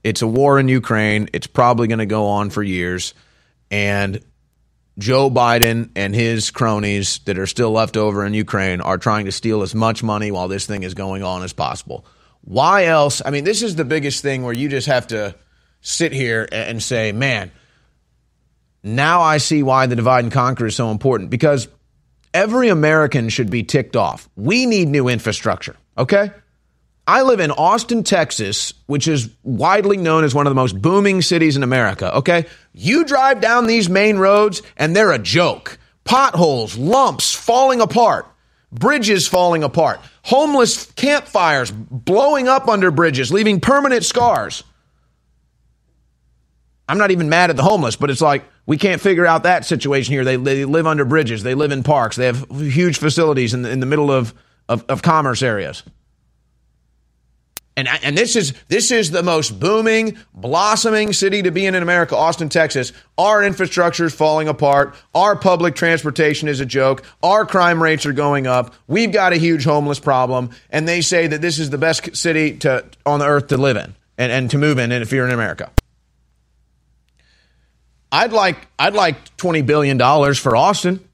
it's 0.02 0.22
a 0.22 0.26
war 0.26 0.58
in 0.58 0.68
Ukraine. 0.68 1.28
It's 1.34 1.46
probably 1.46 1.86
going 1.86 1.98
to 1.98 2.06
go 2.06 2.26
on 2.26 2.48
for 2.48 2.62
years, 2.62 3.12
and 3.70 4.20
Joe 4.98 5.28
Biden 5.28 5.90
and 5.94 6.14
his 6.14 6.50
cronies 6.50 7.18
that 7.26 7.38
are 7.38 7.46
still 7.46 7.70
left 7.70 7.98
over 7.98 8.24
in 8.24 8.32
Ukraine 8.32 8.80
are 8.80 8.96
trying 8.96 9.26
to 9.26 9.32
steal 9.32 9.60
as 9.60 9.74
much 9.74 10.02
money 10.02 10.30
while 10.30 10.48
this 10.48 10.64
thing 10.64 10.82
is 10.82 10.94
going 10.94 11.22
on 11.22 11.42
as 11.42 11.52
possible. 11.52 12.06
Why 12.46 12.84
else? 12.84 13.20
I 13.24 13.30
mean, 13.30 13.42
this 13.42 13.62
is 13.64 13.74
the 13.74 13.84
biggest 13.84 14.22
thing 14.22 14.44
where 14.44 14.54
you 14.54 14.68
just 14.68 14.86
have 14.86 15.08
to 15.08 15.34
sit 15.80 16.12
here 16.12 16.48
and 16.52 16.80
say, 16.80 17.10
man, 17.10 17.50
now 18.84 19.20
I 19.20 19.38
see 19.38 19.64
why 19.64 19.86
the 19.86 19.96
divide 19.96 20.24
and 20.24 20.32
conquer 20.32 20.66
is 20.66 20.76
so 20.76 20.92
important 20.92 21.28
because 21.28 21.66
every 22.32 22.68
American 22.68 23.30
should 23.30 23.50
be 23.50 23.64
ticked 23.64 23.96
off. 23.96 24.28
We 24.36 24.64
need 24.64 24.86
new 24.86 25.08
infrastructure, 25.08 25.74
okay? 25.98 26.30
I 27.04 27.22
live 27.22 27.40
in 27.40 27.50
Austin, 27.50 28.04
Texas, 28.04 28.74
which 28.86 29.08
is 29.08 29.28
widely 29.42 29.96
known 29.96 30.22
as 30.22 30.32
one 30.32 30.46
of 30.46 30.52
the 30.52 30.60
most 30.60 30.80
booming 30.80 31.22
cities 31.22 31.56
in 31.56 31.64
America, 31.64 32.16
okay? 32.18 32.46
You 32.72 33.04
drive 33.04 33.40
down 33.40 33.66
these 33.66 33.88
main 33.88 34.18
roads 34.18 34.62
and 34.76 34.94
they're 34.94 35.12
a 35.12 35.18
joke. 35.18 35.78
Potholes, 36.04 36.78
lumps 36.78 37.32
falling 37.32 37.80
apart, 37.80 38.26
bridges 38.72 39.26
falling 39.26 39.62
apart, 39.62 40.00
homeless 40.24 40.90
campfires 40.92 41.70
blowing 41.70 42.48
up 42.48 42.68
under 42.68 42.90
bridges, 42.90 43.32
leaving 43.32 43.60
permanent 43.60 44.04
scars. 44.04 44.64
I'm 46.88 46.98
not 46.98 47.10
even 47.10 47.28
mad 47.28 47.50
at 47.50 47.56
the 47.56 47.62
homeless, 47.62 47.96
but 47.96 48.10
it's 48.10 48.20
like 48.20 48.44
we 48.64 48.76
can't 48.76 49.00
figure 49.00 49.26
out 49.26 49.42
that 49.42 49.64
situation 49.64 50.12
here. 50.12 50.24
They, 50.24 50.36
they 50.36 50.64
live 50.64 50.86
under 50.86 51.04
bridges, 51.04 51.42
they 51.42 51.54
live 51.54 51.72
in 51.72 51.82
parks, 51.82 52.16
they 52.16 52.26
have 52.26 52.46
huge 52.50 52.98
facilities 52.98 53.54
in 53.54 53.62
the, 53.62 53.70
in 53.70 53.80
the 53.80 53.86
middle 53.86 54.10
of, 54.10 54.34
of, 54.68 54.84
of 54.88 55.02
commerce 55.02 55.42
areas. 55.42 55.82
And, 57.78 57.88
and 58.02 58.16
this 58.16 58.36
is 58.36 58.54
this 58.68 58.90
is 58.90 59.10
the 59.10 59.22
most 59.22 59.60
booming, 59.60 60.16
blossoming 60.32 61.12
city 61.12 61.42
to 61.42 61.50
be 61.50 61.66
in 61.66 61.74
in 61.74 61.82
America, 61.82 62.16
Austin, 62.16 62.48
Texas. 62.48 62.94
Our 63.18 63.44
infrastructure 63.44 64.06
is 64.06 64.14
falling 64.14 64.48
apart. 64.48 64.94
Our 65.14 65.36
public 65.36 65.74
transportation 65.74 66.48
is 66.48 66.60
a 66.60 66.64
joke. 66.64 67.04
Our 67.22 67.44
crime 67.44 67.82
rates 67.82 68.06
are 68.06 68.14
going 68.14 68.46
up. 68.46 68.72
We've 68.86 69.12
got 69.12 69.34
a 69.34 69.36
huge 69.36 69.64
homeless 69.64 70.00
problem, 70.00 70.50
and 70.70 70.88
they 70.88 71.02
say 71.02 71.26
that 71.26 71.42
this 71.42 71.58
is 71.58 71.68
the 71.68 71.76
best 71.76 72.16
city 72.16 72.56
to 72.58 72.86
on 73.04 73.18
the 73.18 73.26
earth 73.26 73.48
to 73.48 73.58
live 73.58 73.76
in 73.76 73.94
and, 74.16 74.32
and 74.32 74.50
to 74.52 74.58
move 74.58 74.78
in, 74.78 74.90
and 74.90 75.02
if 75.02 75.12
you're 75.12 75.26
in 75.26 75.34
America. 75.34 75.70
I'd 78.10 78.32
like 78.32 78.68
I'd 78.78 78.94
like 78.94 79.36
twenty 79.36 79.60
billion 79.60 79.98
dollars 79.98 80.38
for 80.38 80.56
Austin. 80.56 81.06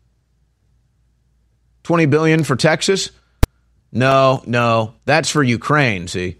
Twenty 1.82 2.06
billion 2.06 2.44
for 2.44 2.54
Texas. 2.54 3.10
No, 3.90 4.44
no, 4.46 4.94
that's 5.04 5.28
for 5.28 5.42
Ukraine. 5.42 6.06
See, 6.06 6.36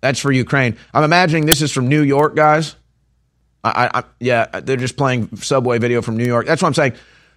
that's 0.00 0.18
for 0.18 0.32
Ukraine. 0.32 0.76
I'm 0.94 1.04
imagining 1.04 1.46
this 1.46 1.62
is 1.62 1.72
from 1.72 1.88
New 1.88 2.02
York, 2.02 2.34
guys. 2.34 2.76
I, 3.62 3.90
I, 3.92 4.04
yeah, 4.18 4.60
they're 4.60 4.76
just 4.76 4.96
playing 4.96 5.36
subway 5.36 5.78
video 5.78 6.00
from 6.00 6.16
New 6.16 6.24
York. 6.24 6.46
That's 6.46 6.62
what 6.62 6.68
I'm 6.68 6.74
saying. 6.74 6.94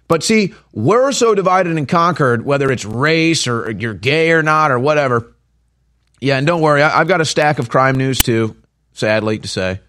But 0.08 0.22
see, 0.22 0.54
we're 0.72 1.12
so 1.12 1.34
divided 1.34 1.76
and 1.76 1.88
conquered, 1.88 2.44
whether 2.44 2.70
it's 2.70 2.84
race 2.84 3.46
or 3.46 3.70
you're 3.70 3.94
gay 3.94 4.32
or 4.32 4.42
not 4.42 4.70
or 4.70 4.78
whatever. 4.78 5.34
Yeah, 6.20 6.38
and 6.38 6.46
don't 6.46 6.62
worry, 6.62 6.82
I, 6.82 7.00
I've 7.00 7.08
got 7.08 7.20
a 7.20 7.26
stack 7.26 7.58
of 7.58 7.68
crime 7.68 7.96
news 7.96 8.22
too. 8.22 8.56
Sadly 8.92 9.38
to 9.38 9.48
say. 9.48 9.80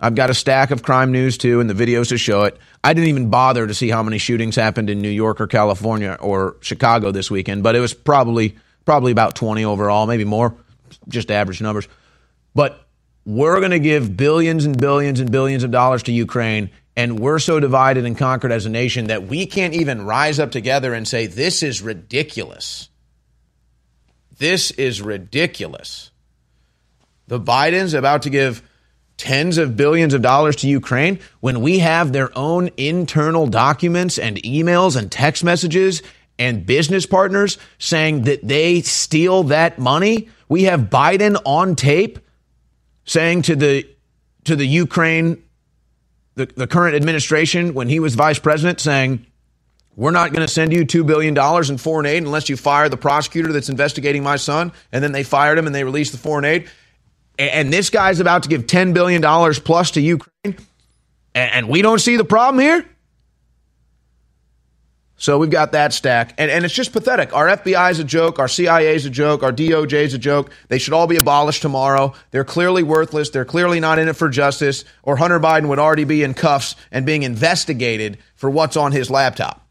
I've 0.00 0.14
got 0.14 0.28
a 0.28 0.34
stack 0.34 0.70
of 0.70 0.82
crime 0.82 1.12
news 1.12 1.38
too 1.38 1.60
and 1.60 1.70
the 1.70 1.74
videos 1.74 2.08
to 2.08 2.18
show 2.18 2.42
it. 2.42 2.58
I 2.82 2.92
didn't 2.92 3.08
even 3.08 3.30
bother 3.30 3.66
to 3.66 3.72
see 3.72 3.88
how 3.88 4.02
many 4.02 4.18
shootings 4.18 4.56
happened 4.56 4.90
in 4.90 5.00
New 5.00 5.08
York 5.08 5.40
or 5.40 5.46
California 5.46 6.18
or 6.20 6.56
Chicago 6.60 7.10
this 7.10 7.30
weekend, 7.30 7.62
but 7.62 7.74
it 7.74 7.80
was 7.80 7.94
probably 7.94 8.56
probably 8.84 9.12
about 9.12 9.34
20 9.34 9.64
overall, 9.64 10.06
maybe 10.06 10.24
more, 10.24 10.54
just 11.08 11.30
average 11.30 11.60
numbers. 11.60 11.88
But 12.54 12.80
we're 13.24 13.58
going 13.60 13.70
to 13.70 13.78
give 13.78 14.16
billions 14.16 14.64
and 14.64 14.78
billions 14.78 15.20
and 15.20 15.30
billions 15.30 15.64
of 15.64 15.70
dollars 15.70 16.02
to 16.04 16.12
Ukraine 16.12 16.70
and 16.96 17.18
we're 17.18 17.38
so 17.38 17.58
divided 17.58 18.04
and 18.04 18.16
conquered 18.16 18.52
as 18.52 18.66
a 18.66 18.70
nation 18.70 19.08
that 19.08 19.26
we 19.26 19.46
can't 19.46 19.74
even 19.74 20.06
rise 20.06 20.38
up 20.38 20.50
together 20.50 20.94
and 20.94 21.06
say 21.06 21.26
this 21.26 21.62
is 21.62 21.82
ridiculous. 21.82 22.88
This 24.38 24.70
is 24.72 25.02
ridiculous. 25.02 26.10
The 27.26 27.40
Bidens 27.40 27.96
about 27.96 28.22
to 28.22 28.30
give 28.30 28.62
tens 29.16 29.58
of 29.58 29.76
billions 29.76 30.14
of 30.14 30.22
dollars 30.22 30.56
to 30.56 30.68
Ukraine 30.68 31.20
when 31.40 31.60
we 31.60 31.78
have 31.80 32.12
their 32.12 32.36
own 32.36 32.70
internal 32.76 33.46
documents 33.46 34.18
and 34.18 34.36
emails 34.42 34.96
and 34.96 35.10
text 35.10 35.42
messages 35.42 36.02
and 36.38 36.66
business 36.66 37.06
partners 37.06 37.58
saying 37.78 38.22
that 38.22 38.46
they 38.46 38.82
steal 38.82 39.44
that 39.44 39.78
money. 39.78 40.28
We 40.48 40.64
have 40.64 40.82
Biden 40.82 41.40
on 41.44 41.76
tape 41.76 42.18
saying 43.04 43.42
to 43.42 43.56
the 43.56 43.88
to 44.44 44.56
the 44.56 44.66
Ukraine 44.66 45.42
the, 46.34 46.46
the 46.46 46.66
current 46.66 46.96
administration 46.96 47.74
when 47.74 47.88
he 47.88 48.00
was 48.00 48.14
vice 48.14 48.38
president 48.38 48.80
saying 48.80 49.26
we're 49.96 50.10
not 50.10 50.32
going 50.32 50.46
to 50.46 50.52
send 50.52 50.72
you 50.72 50.84
$2 50.84 51.06
billion 51.06 51.38
in 51.70 51.78
foreign 51.78 52.04
aid 52.04 52.24
unless 52.24 52.48
you 52.48 52.56
fire 52.56 52.88
the 52.88 52.96
prosecutor 52.96 53.52
that's 53.52 53.68
investigating 53.68 54.24
my 54.24 54.34
son. 54.34 54.72
And 54.90 55.04
then 55.04 55.12
they 55.12 55.22
fired 55.22 55.56
him 55.56 55.66
and 55.66 55.74
they 55.74 55.84
released 55.84 56.10
the 56.10 56.18
foreign 56.18 56.44
aid 56.44 56.68
and 57.38 57.72
this 57.72 57.90
guy's 57.90 58.20
about 58.20 58.44
to 58.44 58.48
give 58.48 58.66
$10 58.66 58.94
billion 58.94 59.22
plus 59.54 59.92
to 59.92 60.00
Ukraine, 60.00 60.56
and 61.34 61.68
we 61.68 61.82
don't 61.82 62.00
see 62.00 62.16
the 62.16 62.24
problem 62.24 62.62
here? 62.62 62.86
So 65.16 65.38
we've 65.38 65.50
got 65.50 65.72
that 65.72 65.92
stack. 65.92 66.34
And, 66.38 66.50
and 66.50 66.64
it's 66.64 66.74
just 66.74 66.92
pathetic. 66.92 67.32
Our 67.32 67.46
FBI 67.46 67.90
is 67.92 68.00
a 68.00 68.04
joke. 68.04 68.38
Our 68.38 68.48
CIA 68.48 68.94
is 68.94 69.06
a 69.06 69.10
joke. 69.10 69.42
Our 69.42 69.52
DOJ 69.52 69.92
is 69.92 70.14
a 70.14 70.18
joke. 70.18 70.50
They 70.68 70.78
should 70.78 70.92
all 70.92 71.06
be 71.06 71.16
abolished 71.16 71.62
tomorrow. 71.62 72.14
They're 72.30 72.44
clearly 72.44 72.82
worthless. 72.82 73.30
They're 73.30 73.44
clearly 73.44 73.78
not 73.78 73.98
in 73.98 74.08
it 74.08 74.16
for 74.16 74.28
justice. 74.28 74.84
Or 75.02 75.16
Hunter 75.16 75.38
Biden 75.38 75.68
would 75.68 75.78
already 75.78 76.04
be 76.04 76.24
in 76.24 76.34
cuffs 76.34 76.74
and 76.90 77.06
being 77.06 77.22
investigated 77.22 78.18
for 78.34 78.50
what's 78.50 78.76
on 78.76 78.92
his 78.92 79.10
laptop. 79.10 79.66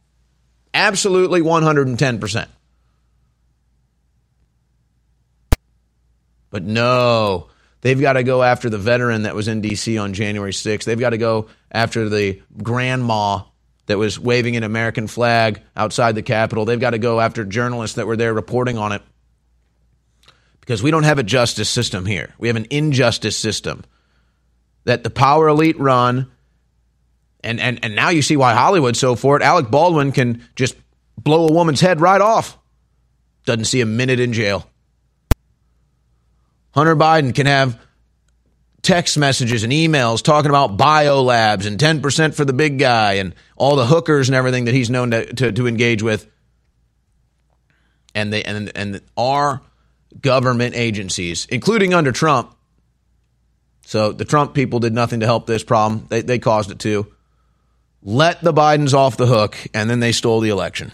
Absolutely 0.74 1.42
110%. 1.42 2.48
But 6.50 6.64
no, 6.64 7.50
They've 7.84 8.00
got 8.00 8.14
to 8.14 8.24
go 8.24 8.42
after 8.42 8.70
the 8.70 8.78
veteran 8.78 9.24
that 9.24 9.36
was 9.36 9.50
in 9.50 9.60
D.C. 9.60 9.98
on 9.98 10.14
January 10.14 10.54
6th. 10.54 10.86
They've 10.86 10.98
got 10.98 11.10
to 11.10 11.18
go 11.18 11.50
after 11.70 12.08
the 12.08 12.42
grandma 12.62 13.42
that 13.86 13.98
was 13.98 14.20
waving 14.20 14.56
an 14.56 14.64
American 14.64 15.08
flag 15.08 15.62
outside 15.76 16.16
the 16.16 16.22
Capitol. 16.22 16.66
They've 16.66 16.80
got 16.80 16.92
to 16.92 17.00
go 17.00 17.20
after 17.20 17.44
journalists 17.44 17.98
that 17.98 18.08
were 18.08 18.18
there 18.18 18.34
reporting 18.34 18.78
on 18.78 18.92
it. 18.92 19.02
Because 20.62 20.82
we 20.82 20.92
don't 20.92 21.04
have 21.04 21.20
a 21.20 21.24
justice 21.24 21.70
system 21.70 22.06
here. 22.06 22.34
We 22.38 22.48
have 22.48 22.56
an 22.56 22.68
injustice 22.70 23.38
system 23.38 23.84
that 24.86 25.04
the 25.04 25.10
power 25.10 25.50
elite 25.50 25.78
run. 25.78 26.32
And, 27.44 27.60
and, 27.60 27.84
and 27.84 27.96
now 27.96 28.10
you 28.10 28.22
see 28.22 28.38
why 28.38 28.54
Hollywood's 28.54 29.00
so 29.00 29.16
for 29.16 29.36
it. 29.36 29.44
Alec 29.44 29.70
Baldwin 29.70 30.14
can 30.14 30.48
just 30.56 30.76
blow 31.18 31.48
a 31.48 31.52
woman's 31.52 31.82
head 31.82 32.00
right 32.00 32.22
off. 32.22 32.58
Doesn't 33.46 33.66
see 33.66 33.82
a 33.82 33.86
minute 33.86 34.22
in 34.22 34.32
jail. 34.32 34.70
Hunter 36.72 36.96
Biden 36.96 37.36
can 37.36 37.46
have 37.46 37.80
text 38.84 39.18
messages 39.18 39.64
and 39.64 39.74
emails 39.74 40.22
talking 40.22 40.50
about 40.50 40.78
biolabs 40.78 41.66
and 41.66 41.80
10% 41.80 42.36
for 42.36 42.46
the 42.46 42.54
big 42.54 42.78
guy 42.78 43.14
and 43.14 43.34
all 43.56 43.76
the 43.76 43.86
hookers 43.86 44.30
and 44.30 44.36
everything 44.36 44.66
that 44.66 44.74
he's 44.74 44.90
known 44.90 45.12
to, 45.12 45.26
to, 45.34 45.52
to 45.52 45.68
engage 45.68 46.04
with. 46.04 46.30
And 48.14 48.32
they 48.32 48.44
and 48.44 48.72
and 48.76 49.02
our 49.18 49.62
government 50.22 50.76
agencies, 50.76 51.48
including 51.50 51.96
under 51.96 52.12
Trump. 52.12 52.56
So 53.86 54.12
the 54.12 54.24
Trump 54.26 54.54
people 54.54 54.80
did 54.80 54.94
nothing 54.94 55.22
to 55.22 55.26
help 55.26 55.48
this 55.48 55.64
problem. 55.64 56.06
They, 56.10 56.22
they 56.22 56.38
caused 56.38 56.70
it 56.70 56.78
too. 56.78 57.12
let 58.04 58.42
the 58.42 58.54
Bidens 58.54 58.94
off 58.94 59.18
the 59.18 59.26
hook, 59.26 59.58
and 59.74 59.90
then 59.90 60.00
they 60.00 60.12
stole 60.12 60.42
the 60.42 60.50
election. 60.50 60.92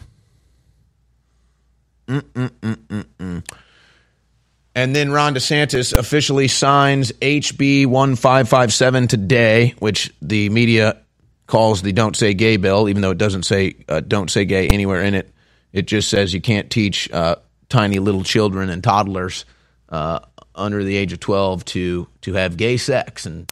Mm-mm-mm-mm-mm. 2.08 3.44
And 4.76 4.96
then 4.96 5.12
Ron 5.12 5.34
DeSantis 5.34 5.98
officially 5.98 6.48
signs 6.48 7.12
HB 7.14 7.88
1557 7.88 9.08
today, 9.08 9.74
which 9.80 10.14
the 10.22 10.50
media 10.50 10.98
calls 11.48 11.82
the 11.82 11.92
Don't 11.92 12.16
Say 12.16 12.34
Gay 12.34 12.58
bill, 12.58 12.88
even 12.88 13.02
though 13.02 13.12
it 13.12 13.18
doesn't 13.18 13.44
say 13.44 13.76
uh, 13.90 14.00
Don't 14.02 14.30
Say 14.30 14.46
Gay 14.46 14.68
anywhere 14.68 15.02
in 15.02 15.16
it. 15.16 15.34
It 15.74 15.88
just 15.88 16.10
says 16.10 16.34
you 16.34 16.42
can't 16.42 16.70
teach 16.70 17.12
uh, 17.12 17.36
tiny 17.68 18.00
little 18.00 18.24
children 18.24 18.70
and 18.70 18.84
toddlers 18.84 19.46
uh, 19.90 20.20
under 20.56 20.84
the 20.84 20.96
age 20.96 21.14
of 21.14 21.20
12 21.20 21.66
to, 21.66 22.08
to 22.22 22.34
have 22.34 22.58
gay 22.58 22.78
sex 22.78 23.26
and, 23.26 23.52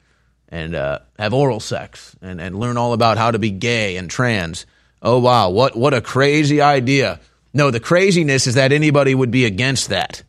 and 0.50 0.76
uh, 0.76 1.00
have 1.18 1.34
oral 1.34 1.60
sex 1.60 2.16
and, 2.22 2.40
and 2.40 2.60
learn 2.60 2.78
all 2.78 2.94
about 2.94 3.18
how 3.18 3.32
to 3.32 3.40
be 3.40 3.50
gay 3.52 3.98
and 3.98 4.10
trans. 4.10 4.66
Oh, 5.02 5.20
wow. 5.20 5.50
What, 5.50 5.76
what 5.76 5.94
a 5.94 6.02
crazy 6.02 6.62
idea. 6.62 7.20
No, 7.54 7.72
the 7.72 7.80
craziness 7.80 8.48
is 8.48 8.56
that 8.56 8.72
anybody 8.72 9.16
would 9.16 9.32
be 9.32 9.46
against 9.46 9.90
that. 9.90 10.24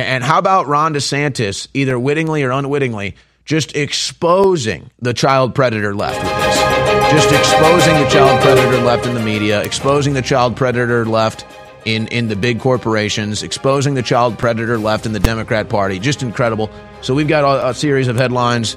And 0.00 0.22
how 0.22 0.38
about 0.38 0.66
Ron 0.66 0.94
DeSantis, 0.94 1.68
either 1.74 1.98
wittingly 1.98 2.42
or 2.42 2.50
unwittingly, 2.50 3.16
just 3.44 3.76
exposing 3.76 4.90
the 5.00 5.14
child 5.14 5.54
predator 5.54 5.94
left 5.94 6.22
with 6.22 6.36
this? 6.44 7.12
Just 7.12 7.32
exposing 7.32 7.94
the 7.94 8.08
child 8.08 8.42
predator 8.42 8.78
left 8.84 9.06
in 9.06 9.14
the 9.14 9.20
media, 9.20 9.62
exposing 9.62 10.14
the 10.14 10.22
child 10.22 10.56
predator 10.56 11.04
left 11.06 11.46
in, 11.84 12.08
in 12.08 12.28
the 12.28 12.36
big 12.36 12.60
corporations, 12.60 13.42
exposing 13.42 13.94
the 13.94 14.02
child 14.02 14.38
predator 14.38 14.76
left 14.76 15.06
in 15.06 15.12
the 15.12 15.20
Democrat 15.20 15.68
Party. 15.68 15.98
Just 15.98 16.22
incredible. 16.22 16.70
So 17.00 17.14
we've 17.14 17.28
got 17.28 17.44
a, 17.44 17.68
a 17.68 17.74
series 17.74 18.08
of 18.08 18.16
headlines 18.16 18.76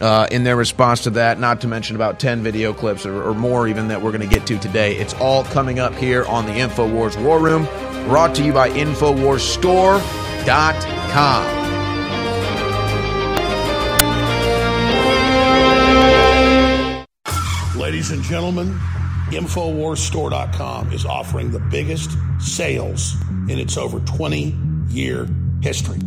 uh, 0.00 0.26
in 0.30 0.44
their 0.44 0.56
response 0.56 1.02
to 1.02 1.10
that, 1.10 1.38
not 1.38 1.60
to 1.60 1.68
mention 1.68 1.96
about 1.96 2.18
10 2.18 2.42
video 2.42 2.72
clips 2.72 3.04
or, 3.04 3.22
or 3.22 3.34
more 3.34 3.68
even 3.68 3.88
that 3.88 4.00
we're 4.00 4.12
going 4.12 4.22
to 4.22 4.26
get 4.26 4.46
to 4.46 4.58
today. 4.58 4.96
It's 4.96 5.12
all 5.14 5.44
coming 5.44 5.78
up 5.78 5.94
here 5.94 6.24
on 6.24 6.46
the 6.46 6.52
InfoWars 6.52 7.22
War 7.22 7.38
Room, 7.38 7.64
brought 8.06 8.34
to 8.36 8.44
you 8.44 8.52
by 8.52 8.70
InfoWarsStore.com. 8.70 11.60
Ladies 17.78 18.10
and 18.10 18.22
gentlemen, 18.22 18.78
InfoWarsStore.com 19.30 20.92
is 20.92 21.04
offering 21.04 21.50
the 21.50 21.60
biggest 21.60 22.16
sales 22.40 23.16
in 23.48 23.58
its 23.58 23.76
over 23.76 24.00
20 24.00 24.56
year 24.88 25.28
history. 25.62 25.98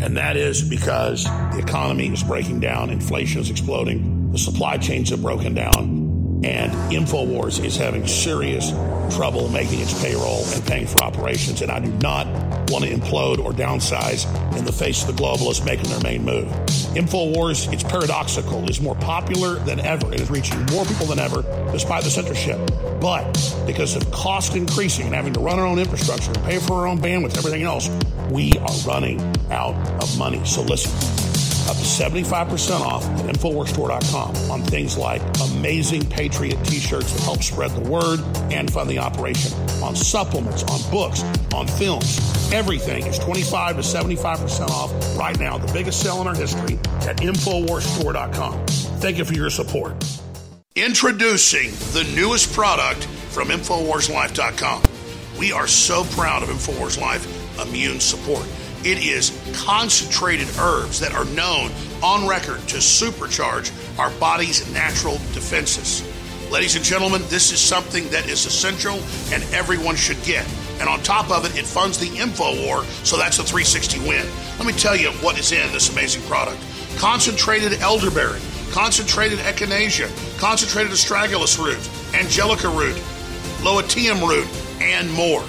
And 0.00 0.16
that 0.16 0.36
is 0.36 0.62
because 0.62 1.24
the 1.24 1.58
economy 1.58 2.12
is 2.12 2.22
breaking 2.22 2.60
down, 2.60 2.90
inflation 2.90 3.40
is 3.40 3.50
exploding, 3.50 4.30
the 4.30 4.38
supply 4.38 4.78
chains 4.78 5.10
have 5.10 5.22
broken 5.22 5.54
down, 5.54 6.07
and 6.44 6.72
InfoWars 6.92 7.64
is 7.64 7.76
having 7.76 8.06
serious 8.06 8.70
trouble 9.16 9.48
making 9.48 9.80
its 9.80 10.00
payroll 10.00 10.44
and 10.52 10.64
paying 10.66 10.86
for 10.86 11.02
operations. 11.02 11.62
And 11.62 11.70
I 11.70 11.80
do 11.80 11.90
not 11.94 12.26
want 12.70 12.84
to 12.84 12.90
implode 12.90 13.38
or 13.38 13.52
downsize 13.52 14.26
in 14.56 14.64
the 14.64 14.72
face 14.72 15.02
of 15.02 15.16
the 15.16 15.22
globalists 15.22 15.64
making 15.64 15.88
their 15.90 16.00
main 16.00 16.24
move. 16.24 16.46
InfoWars, 16.94 17.72
it's 17.72 17.82
paradoxical, 17.82 18.68
is 18.68 18.80
more 18.80 18.94
popular 18.96 19.54
than 19.60 19.80
ever. 19.80 20.12
It 20.12 20.20
is 20.20 20.30
reaching 20.30 20.64
more 20.66 20.84
people 20.84 21.06
than 21.06 21.18
ever 21.18 21.42
despite 21.72 22.04
the 22.04 22.10
censorship. 22.10 22.58
But 23.00 23.32
because 23.66 23.96
of 23.96 24.10
cost 24.10 24.54
increasing 24.54 25.06
and 25.06 25.14
having 25.14 25.32
to 25.34 25.40
run 25.40 25.58
our 25.58 25.66
own 25.66 25.78
infrastructure 25.78 26.30
and 26.32 26.44
pay 26.44 26.58
for 26.58 26.74
our 26.74 26.86
own 26.86 26.98
bandwidth 26.98 27.36
everything 27.36 27.62
else, 27.62 27.88
we 28.30 28.58
are 28.58 28.76
running 28.86 29.20
out 29.50 29.74
of 30.02 30.18
money. 30.18 30.44
So 30.44 30.62
listen 30.62 31.37
up 31.68 31.76
to 31.76 31.82
75% 31.82 32.80
off 32.80 33.04
at 33.04 33.26
InfoWarsStore.com 33.26 34.50
on 34.50 34.62
things 34.62 34.96
like 34.96 35.20
amazing 35.50 36.04
Patriot 36.06 36.56
t 36.64 36.78
shirts 36.78 37.12
that 37.12 37.22
help 37.22 37.42
spread 37.42 37.70
the 37.72 37.88
word 37.88 38.20
and 38.50 38.72
fund 38.72 38.88
the 38.88 38.98
operation, 38.98 39.52
on 39.82 39.94
supplements, 39.94 40.62
on 40.64 40.90
books, 40.90 41.22
on 41.54 41.66
films. 41.66 42.18
Everything 42.52 43.06
is 43.06 43.18
25 43.18 43.76
to 43.76 43.82
75% 43.82 44.68
off 44.70 45.18
right 45.18 45.38
now. 45.38 45.58
The 45.58 45.72
biggest 45.72 46.00
sale 46.00 46.20
in 46.22 46.26
our 46.26 46.34
history 46.34 46.78
at 47.08 47.18
InfoWarsStore.com. 47.18 48.66
Thank 48.66 49.18
you 49.18 49.24
for 49.24 49.34
your 49.34 49.50
support. 49.50 49.92
Introducing 50.74 51.70
the 51.92 52.10
newest 52.14 52.52
product 52.54 53.04
from 53.04 53.48
InfoWarsLife.com. 53.48 54.82
We 55.38 55.52
are 55.52 55.66
so 55.66 56.04
proud 56.04 56.42
of 56.42 56.48
InfoWars 56.48 57.00
Life 57.00 57.26
Immune 57.60 58.00
Support. 58.00 58.46
It 58.84 59.04
is 59.04 59.32
concentrated 59.64 60.48
herbs 60.58 61.00
that 61.00 61.12
are 61.12 61.24
known 61.26 61.72
on 62.02 62.28
record 62.28 62.60
to 62.68 62.76
supercharge 62.76 63.72
our 63.98 64.10
body's 64.20 64.72
natural 64.72 65.14
defenses. 65.34 66.02
Ladies 66.50 66.76
and 66.76 66.84
gentlemen, 66.84 67.20
this 67.28 67.52
is 67.52 67.60
something 67.60 68.08
that 68.08 68.28
is 68.28 68.46
essential 68.46 68.94
and 69.32 69.42
everyone 69.52 69.96
should 69.96 70.22
get. 70.22 70.46
And 70.80 70.88
on 70.88 71.02
top 71.02 71.30
of 71.30 71.44
it, 71.44 71.58
it 71.58 71.66
funds 71.66 71.98
the 71.98 72.16
info 72.16 72.64
war, 72.64 72.84
so 73.02 73.16
that's 73.16 73.38
a 73.38 73.42
360 73.42 73.98
win. 74.08 74.26
Let 74.58 74.66
me 74.66 74.72
tell 74.72 74.96
you 74.96 75.10
what 75.20 75.38
is 75.38 75.52
in 75.52 75.70
this 75.72 75.90
amazing 75.90 76.22
product 76.22 76.62
concentrated 76.96 77.80
elderberry, 77.80 78.40
concentrated 78.72 79.38
echinacea, 79.40 80.08
concentrated 80.38 80.90
astragalus 80.90 81.58
root, 81.58 81.78
angelica 82.14 82.68
root, 82.68 82.96
lomatium 83.60 84.26
root, 84.26 84.48
and 84.80 85.10
more. 85.12 85.44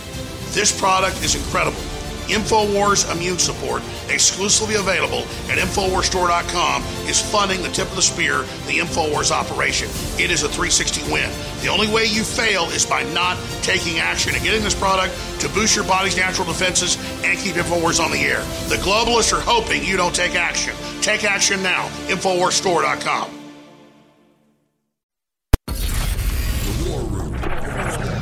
This 0.52 0.78
product 0.78 1.24
is 1.24 1.36
incredible. 1.36 1.82
InfoWars 2.30 3.12
Immune 3.12 3.40
Support, 3.40 3.82
exclusively 4.10 4.76
available 4.76 5.20
at 5.50 5.58
InfoWarsStore.com, 5.58 6.84
is 7.08 7.22
funding 7.22 7.62
the 7.62 7.70
tip 7.70 7.90
of 7.90 7.96
the 7.96 8.02
spear, 8.02 8.40
the 8.68 8.80
InfoWars 8.80 9.32
operation. 9.32 9.90
It 10.18 10.32
is 10.32 10.44
a 10.44 10.48
360 10.48 11.12
win. 11.12 11.30
The 11.62 11.68
only 11.68 11.88
way 11.88 12.06
you 12.06 12.24
fail 12.24 12.66
is 12.66 12.86
by 12.86 13.04
not 13.14 13.38
taking 13.62 14.00
action 14.00 14.34
and 14.34 14.44
getting 14.44 14.64
this 14.64 14.76
product 14.76 15.14
to 15.42 15.50
boost 15.50 15.76
your 15.76 15.86
body's 15.86 16.18
natural 16.18 16.48
defenses 16.48 16.98
and 17.24 17.38
keep 17.38 17.56
InfoWars 17.56 18.04
on 18.04 18.12
the 18.12 18.20
air. 18.20 18.42
The 18.70 18.78
globalists 18.78 19.34
are 19.38 19.42
hoping 19.42 19.84
you 19.84 19.98
don't 19.98 20.16
take 20.16 20.36
action. 20.36 20.74
Take 21.02 21.24
action 21.24 21.64
now. 21.64 21.88
InfoWarsStore.com. 22.08 23.40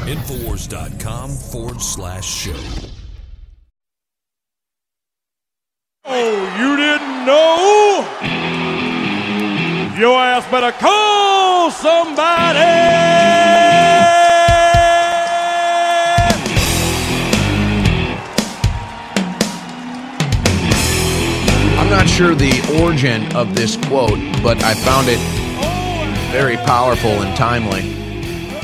Infowars.com 0.08 1.32
forward 1.32 1.82
slash 1.82 2.26
show. 2.26 2.87
Oh, 6.10 6.56
you 6.58 6.78
didn't 6.78 7.26
know? 7.26 8.08
Your 10.00 10.18
ass 10.18 10.50
better 10.50 10.72
call 10.72 11.70
somebody. 11.70 12.60
I'm 21.78 21.90
not 21.90 22.08
sure 22.08 22.36
the 22.36 22.80
origin 22.82 23.36
of 23.36 23.54
this 23.54 23.76
quote, 23.88 24.20
but 24.42 24.64
I 24.64 24.76
found 24.76 25.08
it 25.10 25.20
very 26.32 26.56
powerful 26.58 27.10
and 27.12 27.36
timely 27.36 27.82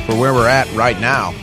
for 0.06 0.16
where 0.18 0.34
we're 0.34 0.48
at 0.48 0.74
right 0.74 1.00
now 1.02 1.34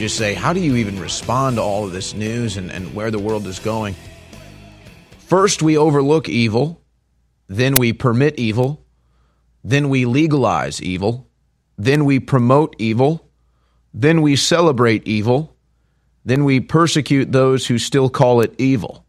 just 0.00 0.16
say, 0.16 0.32
how 0.32 0.54
do 0.54 0.60
you 0.60 0.76
even 0.76 0.98
respond 0.98 1.56
to 1.56 1.62
all 1.62 1.84
of 1.84 1.92
this 1.92 2.14
news 2.14 2.56
and, 2.56 2.72
and 2.72 2.94
where 2.94 3.10
the 3.10 3.18
world 3.18 3.46
is 3.46 3.58
going? 3.58 3.94
First, 5.30 5.62
we 5.62 5.78
overlook 5.78 6.28
evil, 6.28 6.82
then 7.46 7.78
we 7.78 7.92
permit 7.92 8.36
evil, 8.36 8.84
then 9.62 9.88
we 9.88 10.04
legalize 10.04 10.82
evil, 10.82 11.28
then 11.78 12.04
we 12.04 12.18
promote 12.18 12.74
evil, 12.80 13.30
then 13.94 14.22
we 14.22 14.34
celebrate 14.34 15.06
evil, 15.06 15.56
then 16.24 16.44
we 16.44 16.58
persecute 16.58 17.30
those 17.30 17.68
who 17.68 17.78
still 17.78 18.10
call 18.10 18.40
it 18.40 18.56
evil. 18.58 19.06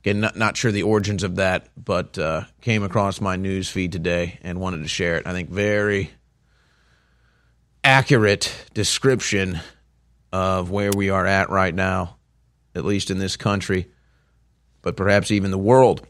Again, 0.00 0.20
not, 0.20 0.38
not 0.38 0.56
sure 0.56 0.72
the 0.72 0.84
origins 0.84 1.22
of 1.22 1.36
that, 1.36 1.68
but 1.76 2.16
uh, 2.16 2.44
came 2.62 2.84
across 2.84 3.20
my 3.20 3.36
news 3.36 3.68
feed 3.68 3.92
today 3.92 4.38
and 4.42 4.58
wanted 4.58 4.78
to 4.78 4.88
share 4.88 5.18
it. 5.18 5.26
I 5.26 5.32
think 5.32 5.50
very 5.50 6.12
accurate 7.84 8.70
description 8.72 9.60
of 10.32 10.70
where 10.70 10.92
we 10.92 11.10
are 11.10 11.26
at 11.26 11.50
right 11.50 11.74
now 11.74 12.16
at 12.74 12.84
least 12.84 13.10
in 13.10 13.18
this 13.18 13.36
country, 13.36 13.88
but 14.80 14.96
perhaps 14.96 15.30
even 15.30 15.50
the 15.50 15.58
world. 15.58 16.06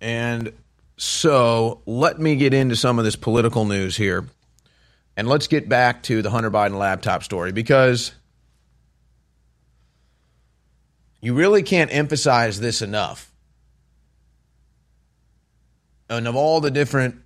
And 0.00 0.52
so 0.96 1.80
let 1.86 2.18
me 2.18 2.36
get 2.36 2.52
into 2.52 2.76
some 2.76 2.98
of 2.98 3.04
this 3.04 3.16
political 3.16 3.64
news 3.64 3.96
here. 3.96 4.26
And 5.16 5.28
let's 5.28 5.46
get 5.46 5.68
back 5.68 6.02
to 6.04 6.22
the 6.22 6.30
Hunter 6.30 6.50
Biden 6.50 6.78
laptop 6.78 7.22
story 7.22 7.52
because 7.52 8.12
you 11.20 11.34
really 11.34 11.62
can't 11.62 11.92
emphasize 11.94 12.58
this 12.58 12.82
enough. 12.82 13.32
And 16.08 16.26
of 16.26 16.34
all 16.34 16.60
the 16.60 16.70
different 16.70 17.16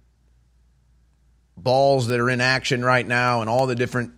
balls 1.56 2.08
that 2.08 2.20
are 2.20 2.28
in 2.28 2.40
action 2.40 2.84
right 2.84 3.06
now 3.06 3.40
and 3.40 3.48
all 3.48 3.66
the 3.66 3.74
different 3.74 4.12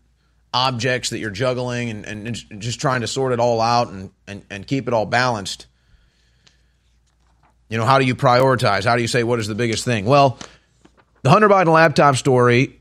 objects 0.52 1.10
that 1.10 1.18
you're 1.18 1.30
juggling 1.30 1.90
and, 1.90 2.06
and 2.06 2.60
just 2.60 2.80
trying 2.80 3.02
to 3.02 3.06
sort 3.06 3.32
it 3.32 3.40
all 3.40 3.60
out 3.60 3.88
and, 3.88 4.10
and, 4.26 4.42
and 4.50 4.66
keep 4.66 4.88
it 4.88 4.94
all 4.94 5.06
balanced. 5.06 5.66
You 7.68 7.76
know, 7.76 7.84
how 7.84 7.98
do 7.98 8.06
you 8.06 8.14
prioritize? 8.14 8.84
How 8.84 8.96
do 8.96 9.02
you 9.02 9.08
say 9.08 9.24
what 9.24 9.38
is 9.38 9.46
the 9.46 9.54
biggest 9.54 9.84
thing? 9.84 10.06
Well, 10.06 10.38
the 11.22 11.30
Hunter 11.30 11.48
Biden 11.48 11.72
laptop 11.72 12.16
story 12.16 12.80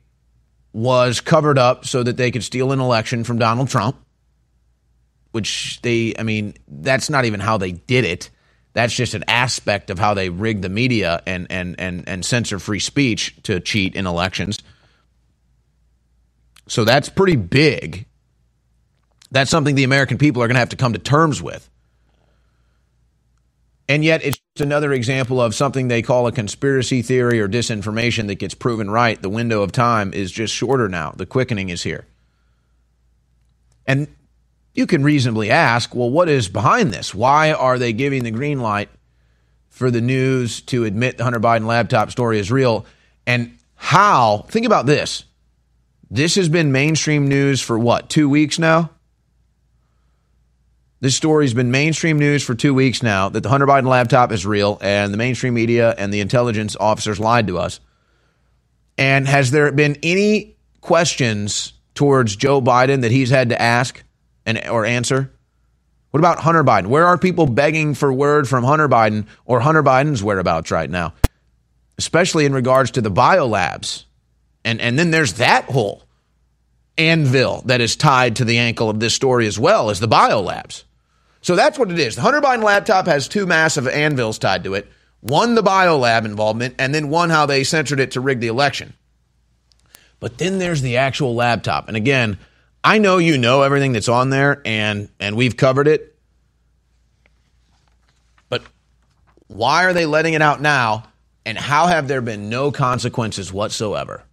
was 0.72 1.20
covered 1.22 1.58
up 1.58 1.86
so 1.86 2.04
that 2.04 2.18
they 2.18 2.32
could 2.32 2.44
steal 2.44 2.72
an 2.72 2.80
election 2.80 3.24
from 3.24 3.38
Donald 3.38 3.68
Trump, 3.68 3.98
which 5.32 5.82
they, 5.82 6.14
I 6.18 6.24
mean, 6.24 6.54
that's 6.68 7.10
not 7.10 7.26
even 7.26 7.40
how 7.40 7.58
they 7.58 7.74
did 7.74 8.06
it. 8.06 8.30
That's 8.74 8.94
just 8.94 9.16
an 9.16 9.26
aspect 9.28 9.90
of 9.90 9.98
how 9.98 10.14
they 10.14 10.30
rigged 10.30 10.62
the 10.62 10.70
media 10.70 11.22
and, 11.26 11.48
and, 11.50 11.80
and, 11.80 12.08
and 12.08 12.24
censor 12.24 12.60
free 12.60 12.80
speech 12.80 13.36
to 13.44 13.60
cheat 13.60 13.96
in 13.96 14.06
elections. 14.06 14.60
So 16.68 16.84
that's 16.84 17.10
pretty 17.10 17.36
big. 17.36 18.06
That's 19.32 19.52
something 19.52 19.76
the 19.76 19.84
American 19.84 20.18
people 20.18 20.42
are 20.42 20.48
going 20.48 20.56
to 20.56 20.60
have 20.60 20.70
to 20.70 20.76
come 20.76 20.94
to 20.94 21.00
terms 21.00 21.42
with. 21.42 21.70
And 23.90 24.04
yet, 24.04 24.22
it's 24.24 24.40
another 24.60 24.92
example 24.92 25.42
of 25.42 25.56
something 25.56 25.88
they 25.88 26.02
call 26.02 26.28
a 26.28 26.32
conspiracy 26.32 27.02
theory 27.02 27.40
or 27.40 27.48
disinformation 27.48 28.28
that 28.28 28.36
gets 28.36 28.54
proven 28.54 28.92
right. 28.92 29.22
The 29.22 29.30
window 29.30 29.62
of 29.62 29.72
time 29.72 30.14
is 30.14 30.30
just 30.32 30.54
shorter 30.54 30.90
now. 30.90 31.14
The 31.16 31.26
quickening 31.26 31.70
is 31.70 31.84
here. 31.84 32.06
And 33.86 34.10
you 34.74 34.88
can 34.88 35.04
reasonably 35.04 35.50
ask, 35.50 35.96
well, 35.96 36.10
what 36.10 36.28
is 36.28 36.50
behind 36.50 36.92
this? 36.92 37.16
Why 37.16 37.54
are 37.54 37.80
they 37.80 37.94
giving 37.94 38.24
the 38.24 38.32
green 38.32 38.60
light 38.60 38.90
for 39.70 39.90
the 39.90 40.02
news 40.02 40.60
to 40.64 40.84
admit 40.84 41.18
the 41.18 41.24
Hunter 41.24 41.40
Biden 41.40 41.66
laptop 41.66 42.12
story 42.12 42.40
is 42.40 42.52
real? 42.52 42.86
And 43.26 43.58
how? 43.76 44.46
Think 44.50 44.66
about 44.66 44.86
this. 44.86 45.24
This 46.10 46.36
has 46.36 46.48
been 46.48 46.72
mainstream 46.72 47.28
news 47.28 47.62
for 47.62 47.78
what, 47.78 48.10
two 48.10 48.30
weeks 48.30 48.58
now? 48.60 48.92
This 51.00 51.16
story's 51.16 51.54
been 51.54 51.70
mainstream 51.70 52.18
news 52.18 52.44
for 52.44 52.56
two 52.56 52.74
weeks 52.74 53.04
now 53.04 53.30
that 53.30 53.42
the 53.42 53.50
Hunter 53.50 53.68
Biden 53.68 53.88
laptop 53.88 54.32
is 54.32 54.46
real 54.46 54.80
and 54.82 55.14
the 55.14 55.18
mainstream 55.18 55.54
media 55.54 55.94
and 55.96 56.12
the 56.12 56.22
intelligence 56.22 56.76
officers 56.80 57.20
lied 57.20 57.48
to 57.48 57.60
us. 57.60 57.80
And 58.98 59.28
has 59.28 59.52
there 59.52 59.72
been 59.72 59.98
any 60.02 60.58
questions 60.82 61.74
towards 61.94 62.36
Joe 62.36 62.62
Biden 62.62 63.02
that 63.02 63.12
he's 63.12 63.30
had 63.30 63.50
to 63.50 63.62
ask 63.62 64.02
and 64.46 64.66
or 64.68 64.86
answer? 64.86 65.32
What 66.12 66.20
about 66.20 66.40
Hunter 66.40 66.64
Biden? 66.64 66.88
Where 66.88 67.06
are 67.06 67.18
people 67.18 67.46
begging 67.46 67.94
for 67.94 68.12
word 68.12 68.48
from 68.48 68.64
Hunter 68.64 68.88
Biden 68.88 69.28
or 69.46 69.60
Hunter 69.60 69.84
Biden's 69.84 70.24
whereabouts 70.24 70.72
right 70.72 70.90
now? 70.90 71.14
Especially 72.00 72.46
in 72.46 72.54
regards 72.54 72.92
to 72.92 73.02
the 73.02 73.12
biolabs. 73.12 74.06
And 74.68 74.82
and 74.82 75.00
then 75.00 75.12
there's 75.12 75.36
that 75.36 75.64
whole 75.64 76.04
anvil 76.98 77.62
that 77.68 77.80
is 77.80 77.96
tied 77.96 78.36
to 78.36 78.46
the 78.46 78.58
ankle 78.58 78.90
of 78.90 79.00
this 79.00 79.14
story 79.14 79.48
as 79.48 79.58
well 79.58 79.90
as 79.90 80.02
the 80.02 80.10
biolabs. 80.10 80.84
So 81.40 81.56
that's 81.56 81.80
what 81.80 81.90
it 81.90 81.98
is. 81.98 82.16
The 82.16 82.22
Hunter 82.22 82.42
Biden 82.42 82.64
laptop 82.64 83.06
has 83.06 83.30
two 83.30 83.46
massive 83.46 83.88
anvils 83.88 84.38
tied 84.38 84.66
to 84.66 84.74
it 84.74 84.92
one, 85.22 85.56
the 85.56 85.64
biolab 85.64 86.26
involvement, 86.26 86.76
and 86.80 86.94
then 86.94 87.10
one, 87.10 87.30
how 87.30 87.46
they 87.46 87.64
censored 87.64 88.02
it 88.02 88.12
to 88.12 88.22
rig 88.22 88.42
the 88.42 88.48
election. 88.48 88.94
But 90.20 90.38
then 90.38 90.60
there's 90.60 90.82
the 90.82 90.98
actual 90.98 91.34
laptop. 91.34 91.88
And 91.88 91.96
again, 91.96 92.38
I 92.84 92.98
know 92.98 93.20
you 93.20 93.38
know 93.38 93.62
everything 93.62 93.94
that's 93.94 94.10
on 94.10 94.32
there 94.32 94.62
and 94.66 95.08
and 95.18 95.38
we've 95.38 95.56
covered 95.56 95.88
it. 95.88 96.14
But 98.50 98.64
why 99.48 99.86
are 99.86 99.94
they 99.94 100.06
letting 100.06 100.34
it 100.34 100.42
out 100.42 100.62
now 100.62 101.06
and 101.46 101.58
how 101.58 101.88
have 101.88 102.10
there 102.10 102.22
been 102.22 102.50
no 102.50 102.70
consequences 102.70 103.54
whatsoever? 103.54 104.26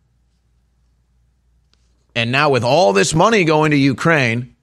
And 2.15 2.31
now 2.31 2.51
with 2.51 2.65
all 2.65 2.93
this 2.93 3.15
money 3.15 3.45
going 3.45 3.73
to 3.73 3.77
Ukraine, 3.77 4.55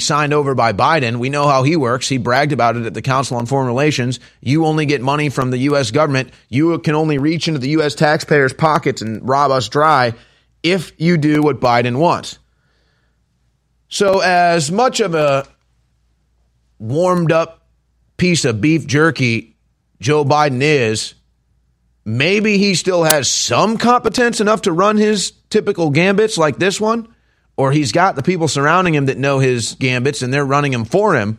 signed 0.00 0.32
over 0.32 0.54
by 0.54 0.72
Biden. 0.72 1.18
We 1.18 1.28
know 1.28 1.46
how 1.46 1.62
he 1.62 1.76
works. 1.76 2.08
He 2.08 2.18
bragged 2.18 2.52
about 2.52 2.76
it 2.76 2.86
at 2.86 2.94
the 2.94 3.02
Council 3.02 3.36
on 3.36 3.46
Foreign 3.46 3.66
Relations. 3.66 4.20
You 4.40 4.66
only 4.66 4.86
get 4.86 5.00
money 5.00 5.28
from 5.28 5.50
the 5.50 5.58
U.S. 5.58 5.90
government. 5.90 6.30
You 6.48 6.78
can 6.80 6.94
only 6.94 7.18
reach 7.18 7.48
into 7.48 7.60
the 7.60 7.70
U.S. 7.70 7.94
taxpayers' 7.94 8.52
pockets 8.52 9.02
and 9.02 9.26
rob 9.26 9.50
us 9.50 9.68
dry 9.68 10.14
if 10.62 10.92
you 10.98 11.16
do 11.16 11.42
what 11.42 11.60
Biden 11.60 11.98
wants. 11.98 12.38
So, 13.88 14.20
as 14.20 14.72
much 14.72 15.00
of 15.00 15.14
a 15.14 15.46
warmed 16.78 17.30
up 17.30 17.68
piece 18.16 18.44
of 18.44 18.60
beef 18.60 18.86
jerky 18.86 19.56
Joe 20.00 20.24
Biden 20.24 20.60
is, 20.60 21.14
maybe 22.04 22.58
he 22.58 22.74
still 22.74 23.04
has 23.04 23.28
some 23.28 23.78
competence 23.78 24.40
enough 24.40 24.62
to 24.62 24.72
run 24.72 24.96
his 24.96 25.32
typical 25.50 25.90
gambits 25.90 26.36
like 26.36 26.58
this 26.58 26.80
one 26.80 27.08
or 27.56 27.72
he's 27.72 27.92
got 27.92 28.16
the 28.16 28.22
people 28.22 28.48
surrounding 28.48 28.94
him 28.94 29.06
that 29.06 29.18
know 29.18 29.38
his 29.38 29.74
gambits 29.74 30.22
and 30.22 30.32
they're 30.32 30.44
running 30.44 30.72
him 30.72 30.84
for 30.84 31.14
him. 31.14 31.38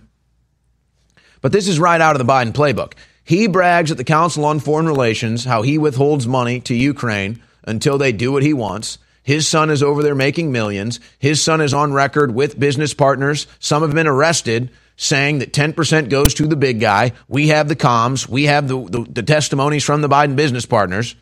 But 1.41 1.51
this 1.51 1.67
is 1.67 1.79
right 1.79 2.01
out 2.01 2.19
of 2.19 2.25
the 2.25 2.31
Biden 2.31 2.53
playbook. 2.53 2.93
He 3.23 3.47
brags 3.47 3.91
at 3.91 3.97
the 3.97 4.03
Council 4.03 4.45
on 4.45 4.59
Foreign 4.59 4.87
Relations 4.87 5.45
how 5.45 5.61
he 5.61 5.77
withholds 5.77 6.27
money 6.27 6.59
to 6.61 6.75
Ukraine 6.75 7.41
until 7.63 7.97
they 7.97 8.11
do 8.11 8.31
what 8.31 8.43
he 8.43 8.53
wants. 8.53 8.97
His 9.23 9.47
son 9.47 9.71
is 9.71 9.81
over 9.81 10.03
there 10.03 10.15
making 10.15 10.51
millions. 10.51 10.99
His 11.17 11.41
son 11.41 11.59
is 11.59 11.73
on 11.73 11.93
record 11.93 12.33
with 12.33 12.59
business 12.59 12.93
partners. 12.93 13.47
Some 13.59 13.81
have 13.81 13.93
been 13.93 14.07
arrested 14.07 14.69
saying 14.97 15.39
that 15.39 15.53
10% 15.53 16.09
goes 16.09 16.33
to 16.35 16.47
the 16.47 16.55
big 16.55 16.79
guy. 16.79 17.11
We 17.27 17.49
have 17.49 17.67
the 17.67 17.75
comms. 17.75 18.27
We 18.27 18.45
have 18.45 18.67
the, 18.67 18.83
the, 18.83 19.03
the 19.03 19.23
testimonies 19.23 19.83
from 19.83 20.01
the 20.01 20.09
Biden 20.09 20.35
business 20.35 20.65
partners. 20.65 21.15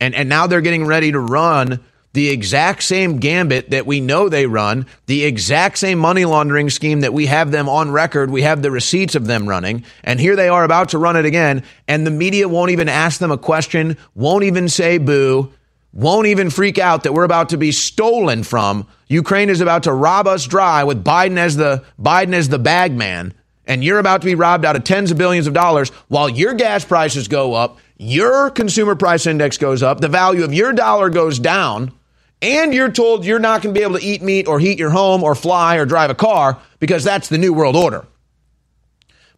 And, 0.00 0.14
and 0.14 0.28
now 0.28 0.46
they're 0.46 0.60
getting 0.60 0.86
ready 0.86 1.12
to 1.12 1.20
run 1.20 1.80
the 2.12 2.28
exact 2.28 2.82
same 2.82 3.18
gambit 3.18 3.70
that 3.70 3.86
we 3.86 4.00
know 4.00 4.28
they 4.28 4.46
run, 4.46 4.86
the 5.06 5.24
exact 5.24 5.78
same 5.78 5.98
money 5.98 6.24
laundering 6.24 6.68
scheme 6.68 7.00
that 7.00 7.14
we 7.14 7.26
have 7.26 7.50
them 7.50 7.68
on 7.68 7.90
record. 7.90 8.30
We 8.30 8.42
have 8.42 8.60
the 8.60 8.70
receipts 8.70 9.14
of 9.14 9.26
them 9.26 9.48
running. 9.48 9.84
And 10.04 10.20
here 10.20 10.36
they 10.36 10.48
are 10.48 10.64
about 10.64 10.90
to 10.90 10.98
run 10.98 11.16
it 11.16 11.24
again. 11.24 11.64
And 11.88 12.06
the 12.06 12.10
media 12.10 12.48
won't 12.48 12.70
even 12.70 12.88
ask 12.88 13.18
them 13.18 13.30
a 13.30 13.38
question, 13.38 13.96
won't 14.14 14.44
even 14.44 14.68
say 14.68 14.98
boo, 14.98 15.52
won't 15.92 16.26
even 16.26 16.50
freak 16.50 16.78
out 16.78 17.02
that 17.02 17.12
we're 17.12 17.24
about 17.24 17.50
to 17.50 17.58
be 17.58 17.72
stolen 17.72 18.42
from. 18.42 18.86
Ukraine 19.08 19.50
is 19.50 19.60
about 19.60 19.82
to 19.84 19.92
rob 19.92 20.26
us 20.26 20.46
dry 20.46 20.84
with 20.84 21.04
Biden 21.04 21.36
as 21.36 21.56
the 21.56 21.84
Biden 22.00 22.32
as 22.32 22.48
the 22.48 22.58
bag 22.58 22.92
man. 22.92 23.34
And 23.66 23.84
you're 23.84 23.98
about 23.98 24.22
to 24.22 24.26
be 24.26 24.34
robbed 24.34 24.64
out 24.64 24.74
of 24.74 24.84
tens 24.84 25.10
of 25.10 25.18
billions 25.18 25.46
of 25.46 25.54
dollars 25.54 25.90
while 26.08 26.28
your 26.28 26.54
gas 26.54 26.84
prices 26.84 27.28
go 27.28 27.54
up, 27.54 27.78
your 27.96 28.50
consumer 28.50 28.96
price 28.96 29.26
index 29.26 29.56
goes 29.56 29.82
up, 29.82 30.00
the 30.00 30.08
value 30.08 30.44
of 30.44 30.52
your 30.52 30.72
dollar 30.72 31.10
goes 31.10 31.38
down 31.38 31.92
and 32.40 32.74
you're 32.74 32.90
told 32.90 33.24
you're 33.24 33.38
not 33.38 33.62
going 33.62 33.72
to 33.72 33.78
be 33.78 33.84
able 33.84 33.98
to 33.98 34.04
eat 34.04 34.20
meat 34.20 34.48
or 34.48 34.58
heat 34.58 34.78
your 34.78 34.90
home 34.90 35.22
or 35.22 35.36
fly 35.36 35.76
or 35.76 35.86
drive 35.86 36.10
a 36.10 36.14
car 36.14 36.58
because 36.80 37.04
that's 37.04 37.28
the 37.28 37.38
new 37.38 37.52
world 37.52 37.76
order. 37.76 38.04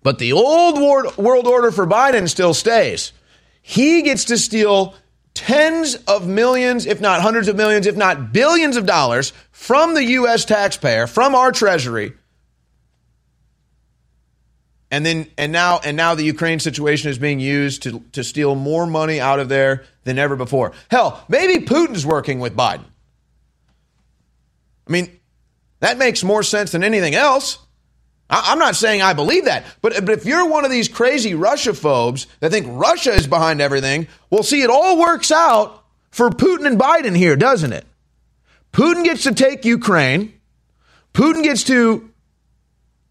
But 0.02 0.18
the 0.18 0.32
old 0.32 0.78
world 0.78 1.46
order 1.46 1.70
for 1.70 1.86
Biden 1.86 2.28
still 2.28 2.54
stays. 2.54 3.12
He 3.60 4.02
gets 4.02 4.24
to 4.26 4.38
steal 4.38 4.94
tens 5.34 5.96
of 6.06 6.26
millions, 6.26 6.86
if 6.86 7.00
not 7.00 7.20
hundreds 7.20 7.48
of 7.48 7.56
millions, 7.56 7.86
if 7.86 7.96
not 7.96 8.32
billions 8.32 8.76
of 8.76 8.86
dollars 8.86 9.32
from 9.50 9.94
the 9.94 10.04
U.S. 10.04 10.44
taxpayer, 10.44 11.06
from 11.06 11.34
our 11.34 11.52
treasury. 11.52 12.14
And 14.90 15.04
then, 15.04 15.26
and 15.36 15.50
now, 15.50 15.80
and 15.84 15.96
now 15.96 16.14
the 16.14 16.22
Ukraine 16.22 16.60
situation 16.60 17.10
is 17.10 17.18
being 17.18 17.40
used 17.40 17.82
to, 17.82 18.04
to 18.12 18.22
steal 18.22 18.54
more 18.54 18.86
money 18.86 19.20
out 19.20 19.40
of 19.40 19.48
there 19.48 19.84
than 20.04 20.20
ever 20.20 20.36
before. 20.36 20.72
Hell, 20.88 21.24
maybe 21.28 21.66
Putin's 21.66 22.06
working 22.06 22.38
with 22.38 22.54
Biden. 22.56 22.84
I 24.86 24.92
mean, 24.92 25.18
that 25.80 25.98
makes 25.98 26.22
more 26.22 26.44
sense 26.44 26.70
than 26.72 26.84
anything 26.84 27.16
else. 27.16 27.58
I, 28.30 28.52
am 28.52 28.58
not 28.58 28.76
saying 28.76 29.02
I 29.02 29.12
believe 29.12 29.44
that, 29.44 29.64
but, 29.82 29.92
but 30.04 30.10
if 30.10 30.24
you're 30.24 30.48
one 30.48 30.64
of 30.64 30.70
these 30.70 30.88
crazy 30.88 31.34
Russia 31.34 31.74
phobes 31.74 32.26
that 32.40 32.50
think 32.50 32.66
Russia 32.68 33.12
is 33.12 33.26
behind 33.26 33.60
everything, 33.60 34.08
well, 34.30 34.42
see, 34.42 34.62
it 34.62 34.70
all 34.70 34.98
works 34.98 35.30
out 35.30 35.84
for 36.10 36.30
Putin 36.30 36.66
and 36.66 36.78
Biden 36.78 37.16
here, 37.16 37.36
doesn't 37.36 37.72
it? 37.72 37.84
Putin 38.72 39.04
gets 39.04 39.24
to 39.24 39.34
take 39.34 39.64
Ukraine. 39.64 40.32
Putin 41.12 41.42
gets 41.42 41.64
to 41.64 42.10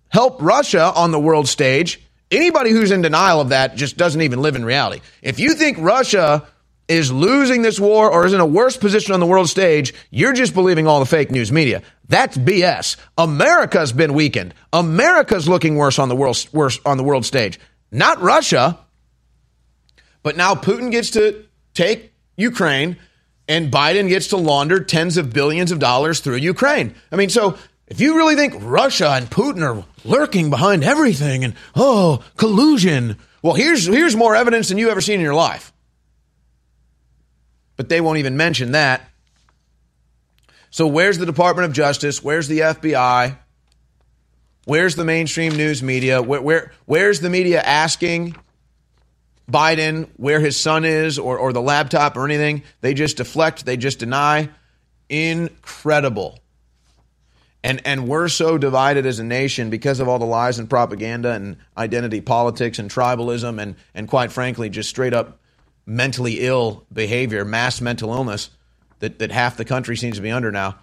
help 0.10 0.42
Russia 0.42 0.92
on 0.96 1.12
the 1.12 1.20
world 1.20 1.48
stage. 1.48 2.02
Anybody 2.30 2.72
who's 2.72 2.92
in 2.92 3.02
denial 3.02 3.42
of 3.42 3.50
that 3.50 3.76
just 3.76 3.96
doesn't 3.96 4.22
even 4.22 4.42
live 4.42 4.56
in 4.56 4.66
reality. 4.66 5.02
If 5.22 5.40
you 5.40 5.54
think 5.54 5.78
Russia 5.80 6.48
is 6.88 7.12
losing 7.12 7.62
this 7.62 7.80
war 7.80 8.12
or 8.12 8.26
is 8.26 8.34
in 8.34 8.40
a 8.40 8.46
worse 8.46 8.78
position 8.78 9.14
on 9.14 9.20
the 9.20 9.26
world 9.26 9.50
stage, 9.50 9.94
you're 10.10 10.34
just 10.34 10.54
believing 10.54 10.88
all 10.88 11.00
the 11.00 11.06
fake 11.06 11.32
news 11.32 11.52
media. 11.52 11.82
That's 12.10 12.38
BS. 12.38 12.98
America's 13.18 13.92
been 13.92 14.14
weakened. 14.14 14.54
America's 14.74 15.48
looking 15.48 15.76
worse 15.76 16.00
on 16.00 16.10
the 16.10 16.16
world 16.16 16.46
worse 16.52 16.80
on 16.86 16.98
the 16.98 17.04
world 17.04 17.26
stage. 17.26 17.60
Not 17.92 18.22
Russia. 18.22 18.80
But 20.24 20.38
now 20.38 20.56
Putin 20.56 20.92
gets 20.92 21.12
to 21.12 21.46
take 21.74 22.14
Ukraine 22.38 22.98
and 23.48 23.72
Biden 23.72 24.08
gets 24.08 24.28
to 24.28 24.38
launder 24.38 24.80
tens 24.80 25.18
of 25.18 25.34
billions 25.34 25.72
of 25.72 25.80
dollars 25.80 26.22
through 26.22 26.38
Ukraine. 26.38 26.96
I 27.12 27.18
mean, 27.18 27.30
so 27.30 27.58
if 27.88 28.00
you 28.00 28.16
really 28.16 28.36
think 28.36 28.56
Russia 28.60 29.10
and 29.10 29.30
Putin 29.30 29.62
are 29.64 29.86
lurking 30.06 30.50
behind 30.50 30.84
everything 30.84 31.44
and 31.44 31.56
oh, 31.76 32.24
collusion, 32.38 33.18
well, 33.42 33.54
here's 33.54 33.86
here's 33.86 34.16
more 34.16 34.36
evidence 34.36 34.70
than 34.70 34.78
you 34.78 34.90
ever 34.90 35.02
seen 35.02 35.16
in 35.16 35.22
your 35.22 35.36
life 35.36 35.73
but 37.84 37.90
they 37.90 38.00
won't 38.00 38.18
even 38.20 38.38
mention 38.38 38.72
that. 38.72 39.02
So, 40.72 40.88
where's 40.88 41.18
the 41.18 41.26
Department 41.26 41.66
of 41.66 41.74
Justice? 41.74 42.24
Where's 42.24 42.48
the 42.48 42.60
FBI? 42.60 43.38
Where's 44.64 44.96
the 44.96 45.04
mainstream 45.04 45.58
news 45.58 45.84
media? 45.84 46.22
Where, 46.22 46.42
where, 46.42 46.72
where's 46.86 47.20
the 47.20 47.30
media 47.30 47.62
asking 47.62 48.38
Biden 49.52 50.08
where 50.16 50.40
his 50.40 50.58
son 50.58 50.86
is 50.86 51.20
or, 51.20 51.38
or 51.38 51.52
the 51.52 51.62
laptop 51.62 52.16
or 52.16 52.24
anything. 52.24 52.64
They 52.80 52.94
just 52.94 53.18
deflect, 53.18 53.66
they 53.66 53.76
just 53.76 54.00
deny. 54.00 54.50
Incredible. 55.10 56.40
And, 57.66 57.82
and 57.84 58.08
we're 58.08 58.30
so 58.30 58.58
divided 58.58 59.06
as 59.06 59.20
a 59.20 59.26
nation 59.26 59.70
because 59.70 60.00
of 60.00 60.08
all 60.08 60.20
the 60.20 60.26
lies 60.26 60.58
and 60.58 60.70
propaganda 60.70 61.32
and 61.32 61.58
identity 61.78 62.22
politics 62.22 62.80
and 62.80 62.90
tribalism 62.90 63.62
and, 63.62 63.76
and 63.94 64.08
quite 64.08 64.32
frankly, 64.32 64.70
just 64.70 64.90
straight 64.90 65.14
up 65.14 65.40
mentally 65.86 66.40
ill 66.40 66.86
behavior, 66.92 67.44
mass 67.46 67.82
mental 67.82 68.14
illness 68.14 68.50
that, 69.00 69.20
that 69.20 69.32
half 69.32 69.58
the 69.58 69.66
country 69.66 69.98
seems 69.98 70.18
to 70.18 70.22
be 70.22 70.32
under 70.32 70.52
now. 70.52 70.78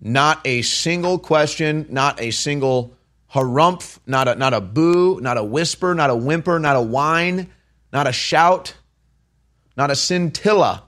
Not 0.00 0.40
a 0.44 0.62
single 0.62 1.18
question, 1.18 1.86
not 1.88 2.20
a 2.20 2.30
single 2.30 2.94
harumph, 3.32 3.98
not 4.06 4.28
a, 4.28 4.34
not 4.36 4.54
a 4.54 4.60
boo, 4.60 5.20
not 5.20 5.36
a 5.36 5.44
whisper, 5.44 5.94
not 5.94 6.10
a 6.10 6.16
whimper, 6.16 6.58
not 6.58 6.76
a 6.76 6.82
whine, 6.82 7.48
not 7.92 8.06
a 8.06 8.12
shout, 8.12 8.74
not 9.76 9.90
a 9.90 9.96
scintilla 9.96 10.84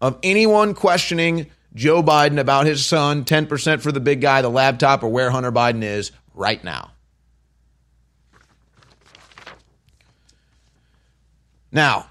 of 0.00 0.18
anyone 0.22 0.74
questioning 0.74 1.46
Joe 1.74 2.02
Biden 2.02 2.38
about 2.38 2.66
his 2.66 2.84
son, 2.84 3.24
10% 3.24 3.80
for 3.80 3.92
the 3.92 4.00
big 4.00 4.20
guy, 4.20 4.42
the 4.42 4.48
laptop, 4.48 5.02
or 5.02 5.08
where 5.08 5.30
Hunter 5.30 5.52
Biden 5.52 5.82
is 5.82 6.12
right 6.34 6.62
now. 6.62 6.92
Now, 11.76 12.06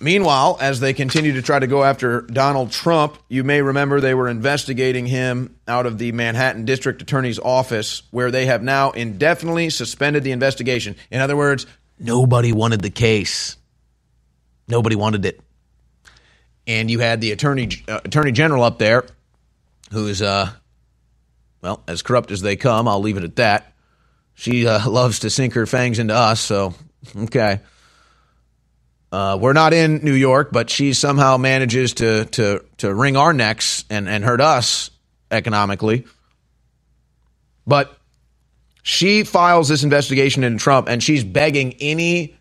meanwhile, 0.00 0.56
as 0.60 0.80
they 0.80 0.94
continue 0.94 1.32
to 1.34 1.42
try 1.42 1.58
to 1.58 1.66
go 1.66 1.82
after 1.84 2.22
Donald 2.22 2.70
Trump, 2.70 3.18
you 3.28 3.44
may 3.44 3.60
remember 3.60 4.00
they 4.00 4.14
were 4.14 4.28
investigating 4.28 5.04
him 5.04 5.56
out 5.68 5.84
of 5.84 5.98
the 5.98 6.12
Manhattan 6.12 6.64
District 6.64 7.02
Attorney's 7.02 7.38
office, 7.38 8.04
where 8.10 8.30
they 8.30 8.46
have 8.46 8.62
now 8.62 8.92
indefinitely 8.92 9.68
suspended 9.70 10.24
the 10.24 10.30
investigation. 10.30 10.94
In 11.10 11.20
other 11.20 11.36
words, 11.36 11.66
nobody 11.98 12.52
wanted 12.52 12.80
the 12.80 12.90
case. 12.90 13.56
Nobody 14.68 14.96
wanted 14.96 15.26
it 15.26 15.40
and 16.70 16.88
you 16.88 17.00
had 17.00 17.20
the 17.20 17.32
attorney 17.32 17.68
uh, 17.88 18.00
attorney 18.04 18.30
general 18.30 18.62
up 18.62 18.78
there, 18.78 19.04
who's 19.90 20.22
uh, 20.22 20.50
well 21.62 21.82
as 21.88 22.02
corrupt 22.02 22.30
as 22.30 22.42
they 22.42 22.54
come. 22.54 22.86
I'll 22.86 23.00
leave 23.00 23.16
it 23.16 23.24
at 23.24 23.36
that. 23.36 23.72
She 24.34 24.68
uh, 24.68 24.88
loves 24.88 25.20
to 25.20 25.30
sink 25.30 25.54
her 25.54 25.66
fangs 25.66 25.98
into 25.98 26.14
us, 26.14 26.40
so 26.40 26.74
okay. 27.16 27.60
Uh, 29.12 29.36
we're 29.40 29.52
not 29.52 29.72
in 29.72 30.04
New 30.04 30.14
York, 30.14 30.50
but 30.52 30.70
she 30.70 30.92
somehow 30.92 31.36
manages 31.36 31.94
to 31.94 32.26
to 32.26 32.64
to 32.78 32.94
wring 32.94 33.16
our 33.16 33.32
necks 33.32 33.84
and 33.90 34.08
and 34.08 34.24
hurt 34.24 34.40
us 34.40 34.90
economically. 35.30 36.04
But 37.66 37.96
she 38.82 39.24
files 39.24 39.68
this 39.68 39.82
investigation 39.82 40.44
into 40.44 40.58
Trump, 40.62 40.88
and 40.88 41.02
she's 41.02 41.24
begging 41.24 41.74
any 41.80 42.36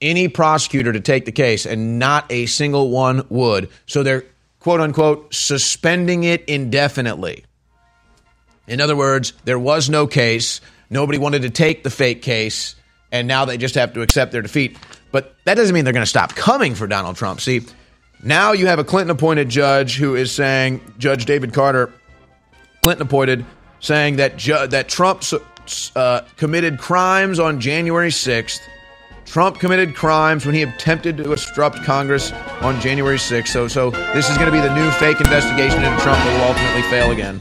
any 0.00 0.28
prosecutor 0.28 0.92
to 0.92 1.00
take 1.00 1.26
the 1.26 1.32
case, 1.32 1.66
and 1.66 1.98
not 1.98 2.30
a 2.30 2.46
single 2.46 2.90
one 2.90 3.24
would. 3.28 3.68
So 3.86 4.02
they're 4.02 4.24
quote 4.60 4.80
unquote 4.80 5.34
suspending 5.34 6.24
it 6.24 6.44
indefinitely. 6.46 7.44
In 8.66 8.80
other 8.80 8.96
words, 8.96 9.32
there 9.44 9.58
was 9.58 9.90
no 9.90 10.06
case. 10.06 10.60
Nobody 10.88 11.18
wanted 11.18 11.42
to 11.42 11.50
take 11.50 11.82
the 11.82 11.90
fake 11.90 12.22
case, 12.22 12.76
and 13.10 13.28
now 13.28 13.44
they 13.44 13.58
just 13.58 13.74
have 13.74 13.92
to 13.94 14.02
accept 14.02 14.32
their 14.32 14.42
defeat. 14.42 14.76
But 15.12 15.36
that 15.44 15.54
doesn't 15.54 15.74
mean 15.74 15.84
they're 15.84 15.92
going 15.92 16.02
to 16.02 16.10
stop 16.10 16.34
coming 16.34 16.74
for 16.74 16.86
Donald 16.86 17.16
Trump. 17.16 17.40
See, 17.40 17.60
now 18.24 18.52
you 18.52 18.66
have 18.66 18.78
a 18.78 18.84
Clinton 18.84 19.10
appointed 19.10 19.48
judge 19.48 19.96
who 19.96 20.16
is 20.16 20.32
saying, 20.32 20.80
Judge 20.98 21.24
David 21.26 21.52
Carter, 21.52 21.92
Clinton 22.82 23.06
appointed, 23.06 23.44
saying 23.80 24.16
that, 24.16 24.36
ju- 24.36 24.66
that 24.66 24.88
Trump 24.88 25.22
uh, 25.94 26.22
committed 26.36 26.78
crimes 26.78 27.38
on 27.38 27.60
January 27.60 28.10
6th 28.10 28.60
Trump 29.24 29.58
committed 29.58 29.94
crimes 29.94 30.44
when 30.44 30.54
he 30.54 30.62
attempted 30.62 31.16
to 31.16 31.32
obstruct 31.32 31.82
Congress 31.84 32.32
on 32.60 32.78
January 32.82 33.16
6th. 33.16 33.48
So, 33.48 33.66
so 33.66 33.90
this 34.12 34.28
is 34.28 34.36
going 34.36 34.44
to 34.46 34.52
be 34.52 34.60
the 34.60 34.74
new 34.74 34.90
fake 34.92 35.20
investigation 35.20 35.82
into 35.82 35.98
Trump 36.02 36.22
will 36.24 36.42
ultimately 36.42 36.82
fail 36.82 37.10
again. 37.12 37.40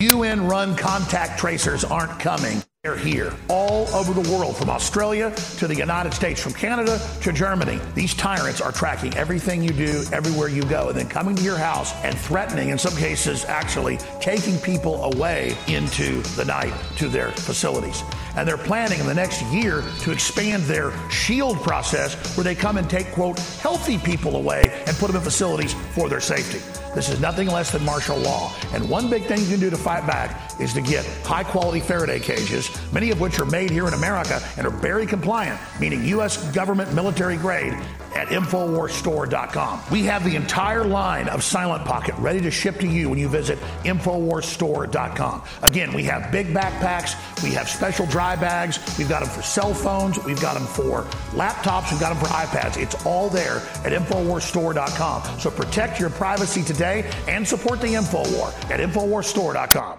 UN 0.00 0.46
run 0.46 0.74
contact 0.74 1.38
tracers 1.38 1.84
aren't 1.84 2.18
coming. 2.18 2.62
They're 2.84 2.96
here 2.96 3.32
all 3.48 3.86
over 3.94 4.12
the 4.12 4.28
world, 4.28 4.56
from 4.56 4.68
Australia 4.68 5.32
to 5.58 5.68
the 5.68 5.76
United 5.76 6.12
States, 6.12 6.42
from 6.42 6.52
Canada 6.52 7.00
to 7.20 7.32
Germany. 7.32 7.78
These 7.94 8.12
tyrants 8.14 8.60
are 8.60 8.72
tracking 8.72 9.14
everything 9.14 9.62
you 9.62 9.70
do, 9.70 10.02
everywhere 10.12 10.48
you 10.48 10.64
go, 10.64 10.88
and 10.88 10.98
then 10.98 11.06
coming 11.06 11.36
to 11.36 11.44
your 11.44 11.56
house 11.56 11.94
and 12.02 12.18
threatening, 12.18 12.70
in 12.70 12.78
some 12.78 12.96
cases, 12.96 13.44
actually 13.44 13.98
taking 14.20 14.58
people 14.58 15.04
away 15.14 15.56
into 15.68 16.22
the 16.34 16.44
night 16.44 16.74
to 16.96 17.08
their 17.08 17.30
facilities. 17.30 18.02
And 18.34 18.48
they're 18.48 18.58
planning 18.58 18.98
in 18.98 19.06
the 19.06 19.14
next 19.14 19.42
year 19.42 19.84
to 20.00 20.10
expand 20.10 20.64
their 20.64 20.92
shield 21.08 21.58
process 21.58 22.36
where 22.36 22.42
they 22.42 22.56
come 22.56 22.78
and 22.78 22.90
take, 22.90 23.12
quote, 23.12 23.38
healthy 23.38 23.96
people 23.98 24.34
away 24.34 24.64
and 24.88 24.96
put 24.96 25.06
them 25.06 25.14
in 25.14 25.22
facilities 25.22 25.74
for 25.94 26.08
their 26.08 26.18
safety. 26.20 26.58
This 26.94 27.08
is 27.08 27.20
nothing 27.20 27.48
less 27.48 27.70
than 27.70 27.84
martial 27.84 28.18
law. 28.18 28.52
And 28.74 28.88
one 28.88 29.08
big 29.08 29.24
thing 29.24 29.40
you 29.40 29.48
can 29.48 29.60
do 29.60 29.70
to 29.70 29.78
fight 29.78 30.06
back 30.06 30.60
is 30.60 30.74
to 30.74 30.82
get 30.82 31.06
high 31.24 31.42
quality 31.42 31.80
Faraday 31.80 32.20
cages, 32.20 32.70
many 32.92 33.10
of 33.10 33.20
which 33.20 33.40
are 33.40 33.46
made 33.46 33.70
here 33.70 33.88
in 33.88 33.94
America 33.94 34.42
and 34.58 34.66
are 34.66 34.70
very 34.70 35.06
compliant, 35.06 35.58
meaning 35.80 36.04
U.S. 36.04 36.36
government 36.52 36.92
military 36.92 37.36
grade, 37.36 37.72
at 38.14 38.28
InfoWarsStore.com. 38.28 39.82
We 39.90 40.02
have 40.04 40.24
the 40.24 40.36
entire 40.36 40.84
line 40.84 41.28
of 41.28 41.42
Silent 41.42 41.84
Pocket 41.84 42.14
ready 42.18 42.40
to 42.40 42.50
ship 42.50 42.78
to 42.80 42.86
you 42.86 43.10
when 43.10 43.18
you 43.18 43.28
visit 43.28 43.58
InfoWarsStore.com. 43.84 45.42
Again, 45.62 45.92
we 45.92 46.04
have 46.04 46.30
big 46.30 46.48
backpacks, 46.48 47.42
we 47.42 47.50
have 47.50 47.68
special 47.68 48.06
dry 48.06 48.36
bags, 48.36 48.78
we've 48.98 49.08
got 49.08 49.20
them 49.20 49.28
for 49.28 49.42
cell 49.42 49.74
phones, 49.74 50.22
we've 50.24 50.40
got 50.40 50.54
them 50.54 50.66
for 50.66 51.02
laptops, 51.32 51.90
we've 51.90 52.00
got 52.00 52.14
them 52.14 52.18
for 52.18 52.30
iPads. 52.32 52.80
It's 52.80 53.06
all 53.06 53.28
there 53.28 53.56
at 53.84 53.92
InfoWarsStore.com. 53.92 55.40
So 55.40 55.50
protect 55.50 56.00
your 56.00 56.10
privacy 56.10 56.62
today 56.62 57.10
and 57.28 57.46
support 57.46 57.80
the 57.80 57.88
InfoWar 57.88 58.52
at 58.70 58.80
InfoWarsStore.com. 58.80 59.98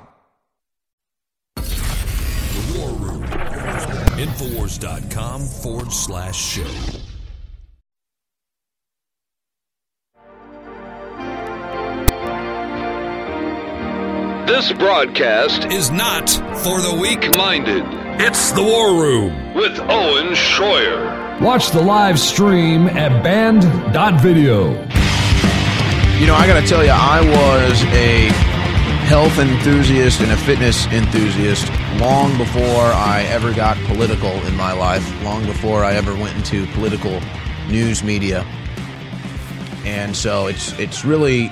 The 1.55 2.79
War 2.79 2.89
Room. 2.91 3.23
Infowars.com 4.17 5.41
forward 5.41 5.91
slash 5.91 6.39
show. 6.39 7.02
This 14.45 14.73
broadcast 14.73 15.71
is 15.71 15.89
not 15.89 16.29
for 16.29 16.81
the 16.81 16.97
weak 17.01 17.33
minded. 17.37 17.85
It's 18.19 18.51
The 18.51 18.61
War 18.61 19.01
Room 19.01 19.53
with 19.53 19.79
Owen 19.79 20.33
Schroyer. 20.35 21.39
Watch 21.39 21.71
the 21.71 21.81
live 21.81 22.19
stream 22.19 22.87
at 22.87 23.23
band.video. 23.23 24.71
You 26.19 26.27
know, 26.27 26.35
I 26.35 26.45
got 26.45 26.59
to 26.59 26.67
tell 26.67 26.83
you, 26.83 26.91
I 26.91 27.21
was 27.21 27.83
a 27.93 28.27
health 29.07 29.39
enthusiast 29.39 30.19
and 30.19 30.33
a 30.33 30.37
fitness 30.37 30.87
enthusiast 30.87 31.71
long 32.01 32.37
before 32.37 32.63
I 32.63 33.25
ever 33.29 33.53
got 33.53 33.77
political 33.85 34.31
in 34.45 34.57
my 34.57 34.73
life, 34.73 35.23
long 35.23 35.45
before 35.45 35.85
I 35.85 35.93
ever 35.93 36.13
went 36.15 36.35
into 36.35 36.67
political 36.73 37.21
news 37.69 38.03
media. 38.03 38.45
And 39.85 40.13
so 40.13 40.47
it's 40.47 40.77
it's 40.77 41.05
really 41.05 41.49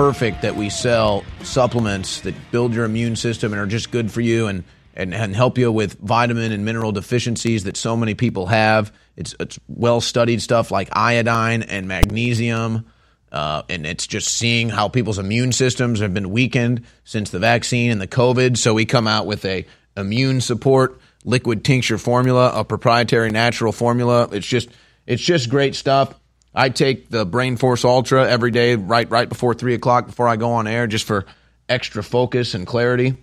perfect 0.00 0.40
that 0.40 0.56
we 0.56 0.70
sell 0.70 1.22
supplements 1.42 2.22
that 2.22 2.34
build 2.50 2.72
your 2.72 2.86
immune 2.86 3.14
system 3.14 3.52
and 3.52 3.60
are 3.60 3.66
just 3.66 3.90
good 3.90 4.10
for 4.10 4.22
you 4.22 4.46
and 4.46 4.64
and, 4.94 5.12
and 5.12 5.36
help 5.36 5.58
you 5.58 5.70
with 5.70 5.98
vitamin 6.00 6.52
and 6.52 6.64
mineral 6.64 6.90
deficiencies 6.90 7.64
that 7.64 7.76
so 7.76 7.94
many 7.94 8.14
people 8.14 8.46
have. 8.46 8.94
It's 9.18 9.34
it's 9.38 9.58
well 9.68 10.00
studied 10.00 10.40
stuff 10.40 10.70
like 10.70 10.88
iodine 10.92 11.62
and 11.64 11.86
magnesium 11.86 12.86
uh, 13.30 13.62
and 13.68 13.84
it's 13.84 14.06
just 14.06 14.28
seeing 14.34 14.70
how 14.70 14.88
people's 14.88 15.18
immune 15.18 15.52
systems 15.52 16.00
have 16.00 16.14
been 16.14 16.30
weakened 16.30 16.82
since 17.04 17.28
the 17.28 17.38
vaccine 17.38 17.90
and 17.90 18.00
the 18.00 18.08
COVID. 18.08 18.56
So 18.56 18.72
we 18.72 18.86
come 18.86 19.06
out 19.06 19.26
with 19.26 19.44
a 19.44 19.66
immune 19.98 20.40
support 20.40 20.98
liquid 21.26 21.62
tincture 21.62 21.98
formula, 21.98 22.52
a 22.54 22.64
proprietary 22.64 23.30
natural 23.30 23.70
formula. 23.70 24.30
It's 24.32 24.46
just 24.46 24.70
it's 25.06 25.22
just 25.22 25.50
great 25.50 25.74
stuff. 25.74 26.14
I 26.54 26.68
take 26.68 27.08
the 27.08 27.24
Brain 27.24 27.56
Force 27.56 27.84
Ultra 27.84 28.28
every 28.28 28.50
day, 28.50 28.74
right 28.74 29.08
right 29.08 29.28
before 29.28 29.54
three 29.54 29.74
o'clock 29.74 30.06
before 30.06 30.28
I 30.28 30.36
go 30.36 30.52
on 30.52 30.66
air, 30.66 30.86
just 30.86 31.06
for 31.06 31.26
extra 31.68 32.02
focus 32.02 32.54
and 32.54 32.66
clarity. 32.66 33.16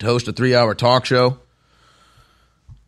To 0.00 0.06
host 0.06 0.28
a 0.28 0.32
three 0.32 0.54
hour 0.54 0.74
talk 0.74 1.06
show. 1.06 1.38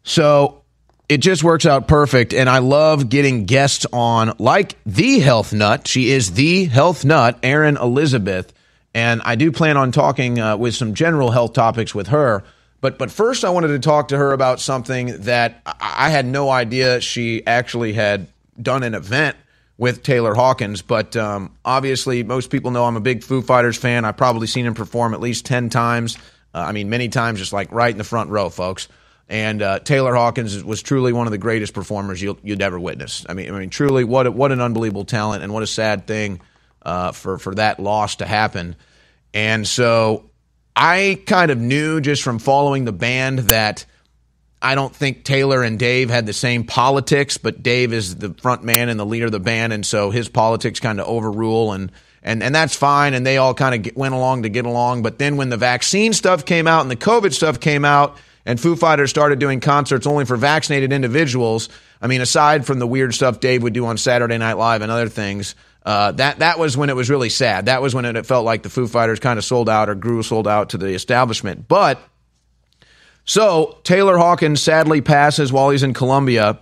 So 0.03 0.63
it 1.09 1.19
just 1.19 1.43
works 1.43 1.67
out 1.67 1.89
perfect. 1.89 2.33
And 2.33 2.49
I 2.49 2.59
love 2.59 3.09
getting 3.09 3.45
guests 3.47 3.87
on 3.93 4.35
like 4.39 4.77
the 4.85 5.19
health 5.19 5.53
nut. 5.53 5.89
She 5.89 6.11
is 6.11 6.33
the 6.33 6.67
health 6.67 7.05
nut, 7.05 7.39
Erin 7.43 7.77
Elizabeth. 7.77 8.53
And 8.95 9.23
I 9.25 9.35
do 9.35 9.51
plan 9.51 9.77
on 9.77 9.93
talking 9.93 10.39
uh, 10.39 10.57
with 10.57 10.75
some 10.75 10.95
general 10.95 11.31
health 11.31 11.53
topics 11.53 11.95
with 11.95 12.09
her. 12.09 12.45
But, 12.81 12.99
but 12.99 13.11
first, 13.11 13.45
I 13.45 13.51
wanted 13.51 13.69
to 13.69 13.79
talk 13.79 14.09
to 14.09 14.19
her 14.19 14.33
about 14.33 14.61
something 14.61 15.23
that 15.23 15.61
I 15.81 16.11
had 16.11 16.27
no 16.27 16.49
idea 16.49 17.01
she 17.01 17.47
actually 17.47 17.93
had 17.93 18.29
done 18.61 18.83
an 18.83 18.95
event 18.95 19.37
with 19.81 20.03
Taylor 20.03 20.35
Hawkins. 20.35 20.83
But 20.83 21.17
um, 21.17 21.57
obviously, 21.65 22.23
most 22.23 22.51
people 22.51 22.71
know 22.71 22.85
I'm 22.85 22.97
a 22.97 23.01
big 23.01 23.25
Foo 23.25 23.41
Fighters 23.41 23.79
fan. 23.79 24.05
I've 24.05 24.19
probably 24.19 24.47
seen 24.47 24.67
him 24.67 24.75
perform 24.75 25.15
at 25.15 25.21
least 25.21 25.47
10 25.47 25.71
times. 25.71 26.19
Uh, 26.55 26.59
I 26.59 26.73
mean, 26.73 26.91
many 26.91 27.09
times, 27.09 27.39
just 27.39 27.55
like 27.55 27.73
right 27.73 27.91
in 27.91 27.97
the 27.97 28.05
front 28.05 28.29
row, 28.29 28.51
folks. 28.51 28.89
And 29.27 29.63
uh, 29.63 29.79
Taylor 29.79 30.15
Hawkins 30.15 30.63
was 30.63 30.83
truly 30.83 31.15
one 31.15 31.27
of 31.27 31.31
the 31.31 31.39
greatest 31.39 31.73
performers 31.73 32.21
you 32.21 32.37
would 32.45 32.61
ever 32.61 32.79
witness. 32.79 33.25
I 33.27 33.33
mean, 33.33 33.53
I 33.55 33.59
mean, 33.59 33.71
truly, 33.71 34.05
what 34.05 34.33
what 34.35 34.53
an 34.53 34.61
unbelievable 34.61 35.05
talent, 35.05 35.43
and 35.43 35.53
what 35.53 35.63
a 35.63 35.69
sad 35.69 36.07
thing 36.07 36.41
uh, 36.83 37.13
for 37.13 37.39
for 37.39 37.55
that 37.55 37.79
loss 37.79 38.17
to 38.17 38.27
happen. 38.27 38.75
And 39.33 39.67
so, 39.67 40.29
I 40.75 41.23
kind 41.27 41.53
of 41.53 41.59
knew 41.59 42.01
just 42.01 42.25
from 42.25 42.41
following 42.41 42.85
the 42.85 42.93
band 42.93 43.39
that 43.41 43.87
I 44.63 44.75
don't 44.75 44.95
think 44.95 45.25
Taylor 45.25 45.63
and 45.63 45.79
Dave 45.79 46.11
had 46.11 46.27
the 46.27 46.33
same 46.33 46.65
politics, 46.65 47.39
but 47.39 47.63
Dave 47.63 47.93
is 47.93 48.17
the 48.17 48.35
front 48.35 48.63
man 48.63 48.89
and 48.89 49.01
the 49.01 49.07
leader 49.07 49.27
of 49.27 49.33
the 49.33 49.41
band, 49.41 49.73
and 49.73 49.85
so 49.87 50.11
his 50.11 50.29
politics 50.29 50.81
kind 50.81 51.01
of 51.01 51.07
overrule 51.07 51.73
and 51.73 51.91
and 52.23 52.43
and 52.43 52.55
that's 52.55 52.77
fine. 52.77 53.15
And 53.15 53.27
they 53.27 53.39
all 53.39 53.55
kind 53.55 53.87
of 53.87 53.97
went 53.97 54.15
along 54.15 54.43
to 54.43 54.51
get 54.51 54.67
along. 54.67 55.03
But 55.03 55.19
then 55.19 55.37
when 55.37 55.49
the 55.49 55.57
vaccine 55.57 56.13
stuff 56.13 56.45
came 56.45 56.67
out 56.67 56.83
and 56.83 56.91
the 56.91 56.97
COVID 56.97 57.33
stuff 57.33 57.59
came 57.59 57.85
out, 57.85 58.19
and 58.45 58.61
Foo 58.61 58.77
Fighters 58.77 59.11
started 59.11 59.39
doing 59.39 59.61
concerts 59.61 60.07
only 60.07 60.25
for 60.25 60.37
vaccinated 60.37 60.93
individuals. 60.93 61.69
I 62.03 62.07
mean, 62.07 62.21
aside 62.21 62.67
from 62.67 62.79
the 62.79 62.87
weird 62.87 63.15
stuff 63.15 63.41
Dave 63.41 63.63
would 63.63 63.75
do 63.75 63.87
on 63.87 63.97
Saturday 63.97 64.39
Night 64.39 64.55
Live 64.55 64.83
and 64.83 64.91
other 64.91 65.09
things, 65.09 65.55
uh, 65.85 66.13
that 66.13 66.41
that 66.41 66.59
was 66.59 66.77
when 66.77 66.91
it 66.91 66.97
was 66.97 67.09
really 67.09 67.29
sad. 67.29 67.67
That 67.67 67.81
was 67.81 67.95
when 67.95 68.05
it, 68.05 68.17
it 68.17 68.27
felt 68.27 68.45
like 68.45 68.63
the 68.63 68.71
Foo 68.71 68.87
Fighters 68.87 69.21
kind 69.21 69.39
of 69.39 69.45
sold 69.45 69.69
out 69.69 69.89
or 69.89 69.95
grew 69.95 70.23
sold 70.23 70.49
out 70.49 70.71
to 70.71 70.79
the 70.79 70.89
establishment. 70.89 71.69
But 71.69 72.01
so 73.31 73.79
Taylor 73.85 74.19
Hawkins 74.19 74.61
sadly 74.61 75.01
passes 75.03 75.53
while 75.53 75.71
he's 75.71 75.85
in 75.85 75.95
Colombia. 75.95 76.59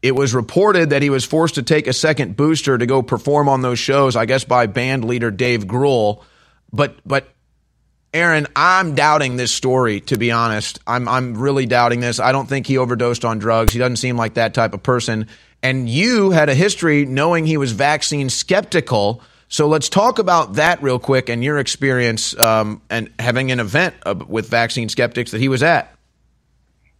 It 0.00 0.16
was 0.16 0.32
reported 0.32 0.88
that 0.88 1.02
he 1.02 1.10
was 1.10 1.26
forced 1.26 1.56
to 1.56 1.62
take 1.62 1.86
a 1.86 1.92
second 1.92 2.36
booster 2.36 2.78
to 2.78 2.86
go 2.86 3.02
perform 3.02 3.50
on 3.50 3.60
those 3.60 3.78
shows, 3.78 4.16
I 4.16 4.24
guess 4.24 4.42
by 4.42 4.64
band 4.64 5.04
leader 5.04 5.30
Dave 5.30 5.64
Grohl. 5.64 6.22
But 6.72 6.96
but 7.04 7.28
Erin, 8.14 8.46
I'm 8.56 8.94
doubting 8.94 9.36
this 9.36 9.52
story, 9.52 10.00
to 10.00 10.16
be 10.16 10.32
honest. 10.32 10.78
I'm, 10.86 11.06
I'm 11.06 11.34
really 11.34 11.66
doubting 11.66 12.00
this. 12.00 12.18
I 12.18 12.32
don't 12.32 12.48
think 12.48 12.66
he 12.66 12.78
overdosed 12.78 13.26
on 13.26 13.38
drugs. 13.38 13.74
He 13.74 13.78
doesn't 13.78 13.96
seem 13.96 14.16
like 14.16 14.34
that 14.34 14.54
type 14.54 14.72
of 14.72 14.82
person. 14.82 15.28
And 15.62 15.86
you 15.86 16.30
had 16.30 16.48
a 16.48 16.54
history 16.54 17.04
knowing 17.04 17.44
he 17.44 17.58
was 17.58 17.72
vaccine 17.72 18.30
skeptical. 18.30 19.20
So 19.48 19.68
let's 19.68 19.90
talk 19.90 20.18
about 20.18 20.54
that 20.54 20.82
real 20.82 20.98
quick 20.98 21.28
and 21.28 21.44
your 21.44 21.58
experience 21.58 22.34
um, 22.38 22.80
and 22.88 23.12
having 23.18 23.50
an 23.50 23.60
event 23.60 23.96
with 24.26 24.48
vaccine 24.48 24.88
skeptics 24.88 25.32
that 25.32 25.42
he 25.42 25.48
was 25.48 25.62
at. 25.62 25.92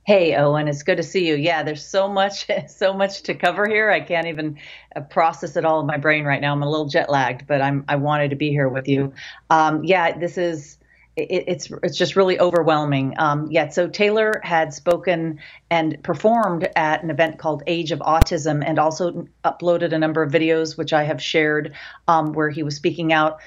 Hey, 0.07 0.37
Owen, 0.37 0.69
it's 0.69 0.85
good 0.85 0.99
to 0.99 1.03
see 1.03 1.27
you. 1.27 1.35
Yeah, 1.35 1.65
there's 1.65 1.85
so 1.85 2.09
much, 2.09 2.47
so 2.69 2.95
much 2.95 3.23
to 3.23 3.35
cover 3.35 3.67
here. 3.67 3.91
I 3.91 3.99
can't 3.99 4.29
even 4.29 4.57
uh, 4.95 5.01
process 5.01 5.57
it 5.57 5.65
all 5.65 5.81
in 5.81 5.87
my 5.87 5.97
brain 5.97 6.25
right 6.25 6.41
now. 6.41 6.53
I'm 6.53 6.63
a 6.63 6.71
little 6.71 6.87
jet 6.87 7.11
lagged, 7.11 7.49
but 7.49 7.61
I'm 7.61 7.85
I 7.89 7.97
wanted 7.97 8.31
to 8.31 8.37
be 8.37 8.51
here 8.51 8.69
with 8.69 8.87
you. 8.87 9.13
Um, 9.51 9.83
yeah, 9.83 10.17
this 10.17 10.39
is 10.39 10.79
it, 11.17 11.45
it's 11.49 11.73
it's 11.83 11.99
just 11.99 12.15
really 12.15 12.39
overwhelming. 12.39 13.15
Um, 13.19 13.49
yeah, 13.51 13.69
so 13.71 13.89
Taylor 13.89 14.41
had 14.45 14.73
spoken 14.73 15.41
and 15.71 16.01
performed 16.05 16.69
at 16.77 17.03
an 17.03 17.11
event 17.11 17.41
called 17.41 17.65
Age 17.67 17.91
of 17.91 17.99
Autism, 17.99 18.63
and 18.65 18.79
also 18.79 19.27
uploaded 19.45 19.93
a 19.93 19.99
number 19.99 20.23
of 20.23 20.31
videos 20.31 20.79
which 20.79 20.93
I 20.93 21.03
have 21.03 21.21
shared, 21.21 21.75
um, 22.07 22.33
where 22.33 22.51
he 22.51 22.63
was 22.63 22.77
speaking 22.77 23.13
out 23.13 23.41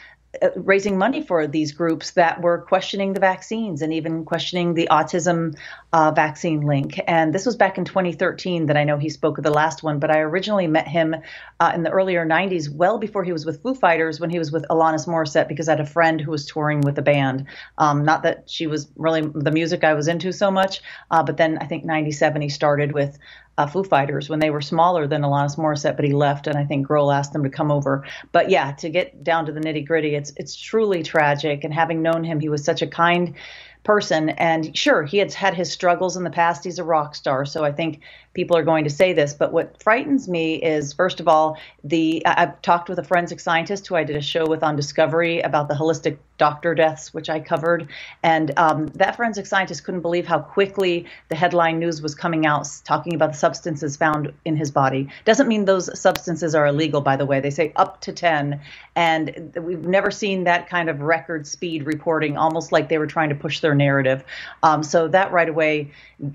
raising 0.55 0.97
money 0.97 1.23
for 1.23 1.47
these 1.47 1.71
groups 1.71 2.11
that 2.11 2.41
were 2.41 2.59
questioning 2.59 3.13
the 3.13 3.19
vaccines 3.19 3.81
and 3.81 3.91
even 3.93 4.23
questioning 4.25 4.75
the 4.75 4.87
autism 4.91 5.57
uh, 5.91 6.11
vaccine 6.11 6.61
link. 6.61 6.99
And 7.07 7.33
this 7.33 7.47
was 7.47 7.55
back 7.55 7.79
in 7.79 7.85
2013 7.85 8.67
that 8.67 8.77
I 8.77 8.83
know 8.83 8.97
he 8.97 9.09
spoke 9.09 9.39
of 9.39 9.43
the 9.43 9.49
last 9.51 9.81
one, 9.81 9.97
but 9.97 10.11
I 10.11 10.19
originally 10.19 10.67
met 10.67 10.87
him 10.87 11.15
uh, 11.59 11.71
in 11.73 11.81
the 11.81 11.89
earlier 11.89 12.27
90s, 12.27 12.69
well 12.71 12.99
before 12.99 13.23
he 13.23 13.31
was 13.31 13.43
with 13.45 13.63
Foo 13.63 13.73
Fighters, 13.73 14.19
when 14.19 14.29
he 14.29 14.37
was 14.37 14.51
with 14.51 14.65
Alanis 14.69 15.07
Morissette, 15.07 15.47
because 15.47 15.67
I 15.67 15.71
had 15.71 15.79
a 15.79 15.85
friend 15.85 16.21
who 16.21 16.29
was 16.29 16.45
touring 16.45 16.81
with 16.81 16.95
the 16.95 17.01
band. 17.01 17.47
Um, 17.79 18.05
not 18.05 18.21
that 18.23 18.49
she 18.49 18.67
was 18.67 18.87
really 18.97 19.21
the 19.21 19.51
music 19.51 19.83
I 19.83 19.95
was 19.95 20.07
into 20.07 20.31
so 20.31 20.51
much, 20.51 20.81
uh, 21.09 21.23
but 21.23 21.37
then 21.37 21.57
I 21.59 21.65
think 21.65 21.85
97 21.85 22.41
he 22.41 22.49
started 22.49 22.91
with 22.91 23.17
uh, 23.59 23.67
Foo 23.67 23.83
Fighters 23.83 24.29
when 24.29 24.39
they 24.39 24.51
were 24.51 24.61
smaller 24.61 25.05
than 25.05 25.21
Alanis 25.21 25.57
Morissette, 25.57 25.97
but 25.97 26.05
he 26.05 26.13
left, 26.13 26.47
and 26.47 26.57
I 26.57 26.63
think 26.63 26.87
Grohl 26.87 27.13
asked 27.13 27.33
them 27.33 27.43
to 27.43 27.49
come 27.49 27.71
over. 27.71 28.05
But 28.31 28.49
yeah, 28.49 28.71
to 28.73 28.89
get 28.89 29.21
down 29.21 29.45
to 29.47 29.51
the 29.51 29.59
nitty 29.59 29.85
gritty, 29.85 30.15
it's 30.15 30.31
it's 30.37 30.55
truly 30.55 31.03
tragic. 31.03 31.65
And 31.65 31.73
having 31.73 32.01
known 32.01 32.23
him, 32.23 32.39
he 32.39 32.47
was 32.47 32.63
such 32.63 32.81
a 32.81 32.87
kind 32.87 33.35
person. 33.83 34.29
And 34.29 34.75
sure, 34.77 35.03
he 35.03 35.17
had 35.17 35.33
had 35.33 35.55
his 35.55 35.69
struggles 35.73 36.15
in 36.15 36.23
the 36.23 36.29
past. 36.29 36.63
He's 36.63 36.79
a 36.79 36.85
rock 36.85 37.15
star, 37.15 37.43
so 37.43 37.65
I 37.65 37.73
think 37.73 37.99
people 38.33 38.55
are 38.55 38.63
going 38.63 38.83
to 38.83 38.89
say 38.89 39.13
this. 39.13 39.33
But 39.33 39.51
what 39.51 39.81
frightens 39.81 40.27
me 40.27 40.55
is, 40.55 40.93
first 40.93 41.19
of 41.19 41.27
all, 41.27 41.57
the 41.83 42.25
I've 42.25 42.61
talked 42.61 42.89
with 42.89 42.99
a 42.99 43.03
forensic 43.03 43.39
scientist 43.39 43.87
who 43.87 43.95
I 43.95 44.03
did 44.03 44.15
a 44.15 44.21
show 44.21 44.47
with 44.47 44.63
on 44.63 44.75
Discovery 44.75 45.41
about 45.41 45.67
the 45.67 45.73
holistic 45.73 46.17
doctor 46.37 46.73
deaths, 46.73 47.13
which 47.13 47.29
I 47.29 47.41
covered, 47.41 47.89
and 48.23 48.57
um, 48.57 48.87
that 48.95 49.17
forensic 49.17 49.45
scientist 49.45 49.83
couldn't 49.83 50.01
believe 50.01 50.25
how 50.25 50.39
quickly 50.39 51.05
the 51.27 51.35
headline 51.35 51.79
news 51.79 52.01
was 52.01 52.15
coming 52.15 52.45
out 52.45 52.67
talking 52.85 53.13
about 53.13 53.31
the 53.31 53.37
substances 53.37 53.97
found 53.97 54.31
in 54.45 54.55
his 54.55 54.71
body. 54.71 55.09
Doesn't 55.25 55.47
mean 55.47 55.65
those 55.65 55.99
substances 55.99 56.55
are 56.55 56.67
illegal, 56.67 57.01
by 57.01 57.17
the 57.17 57.25
way. 57.25 57.41
They 57.41 57.49
say 57.49 57.73
up 57.75 57.99
to 58.01 58.13
ten, 58.13 58.61
and 58.95 59.53
we've 59.61 59.81
never 59.81 60.11
seen 60.11 60.45
that 60.45 60.69
kind 60.69 60.89
of 60.89 61.01
record 61.01 61.45
speed 61.45 61.85
reporting, 61.85 62.37
almost 62.37 62.71
like 62.71 62.87
they 62.87 62.97
were 62.97 63.07
trying 63.07 63.29
to 63.29 63.35
push 63.35 63.59
their 63.59 63.75
narrative. 63.75 64.23
Um, 64.63 64.83
so 64.83 65.07
that 65.09 65.31
right 65.31 65.49
away 65.49 65.91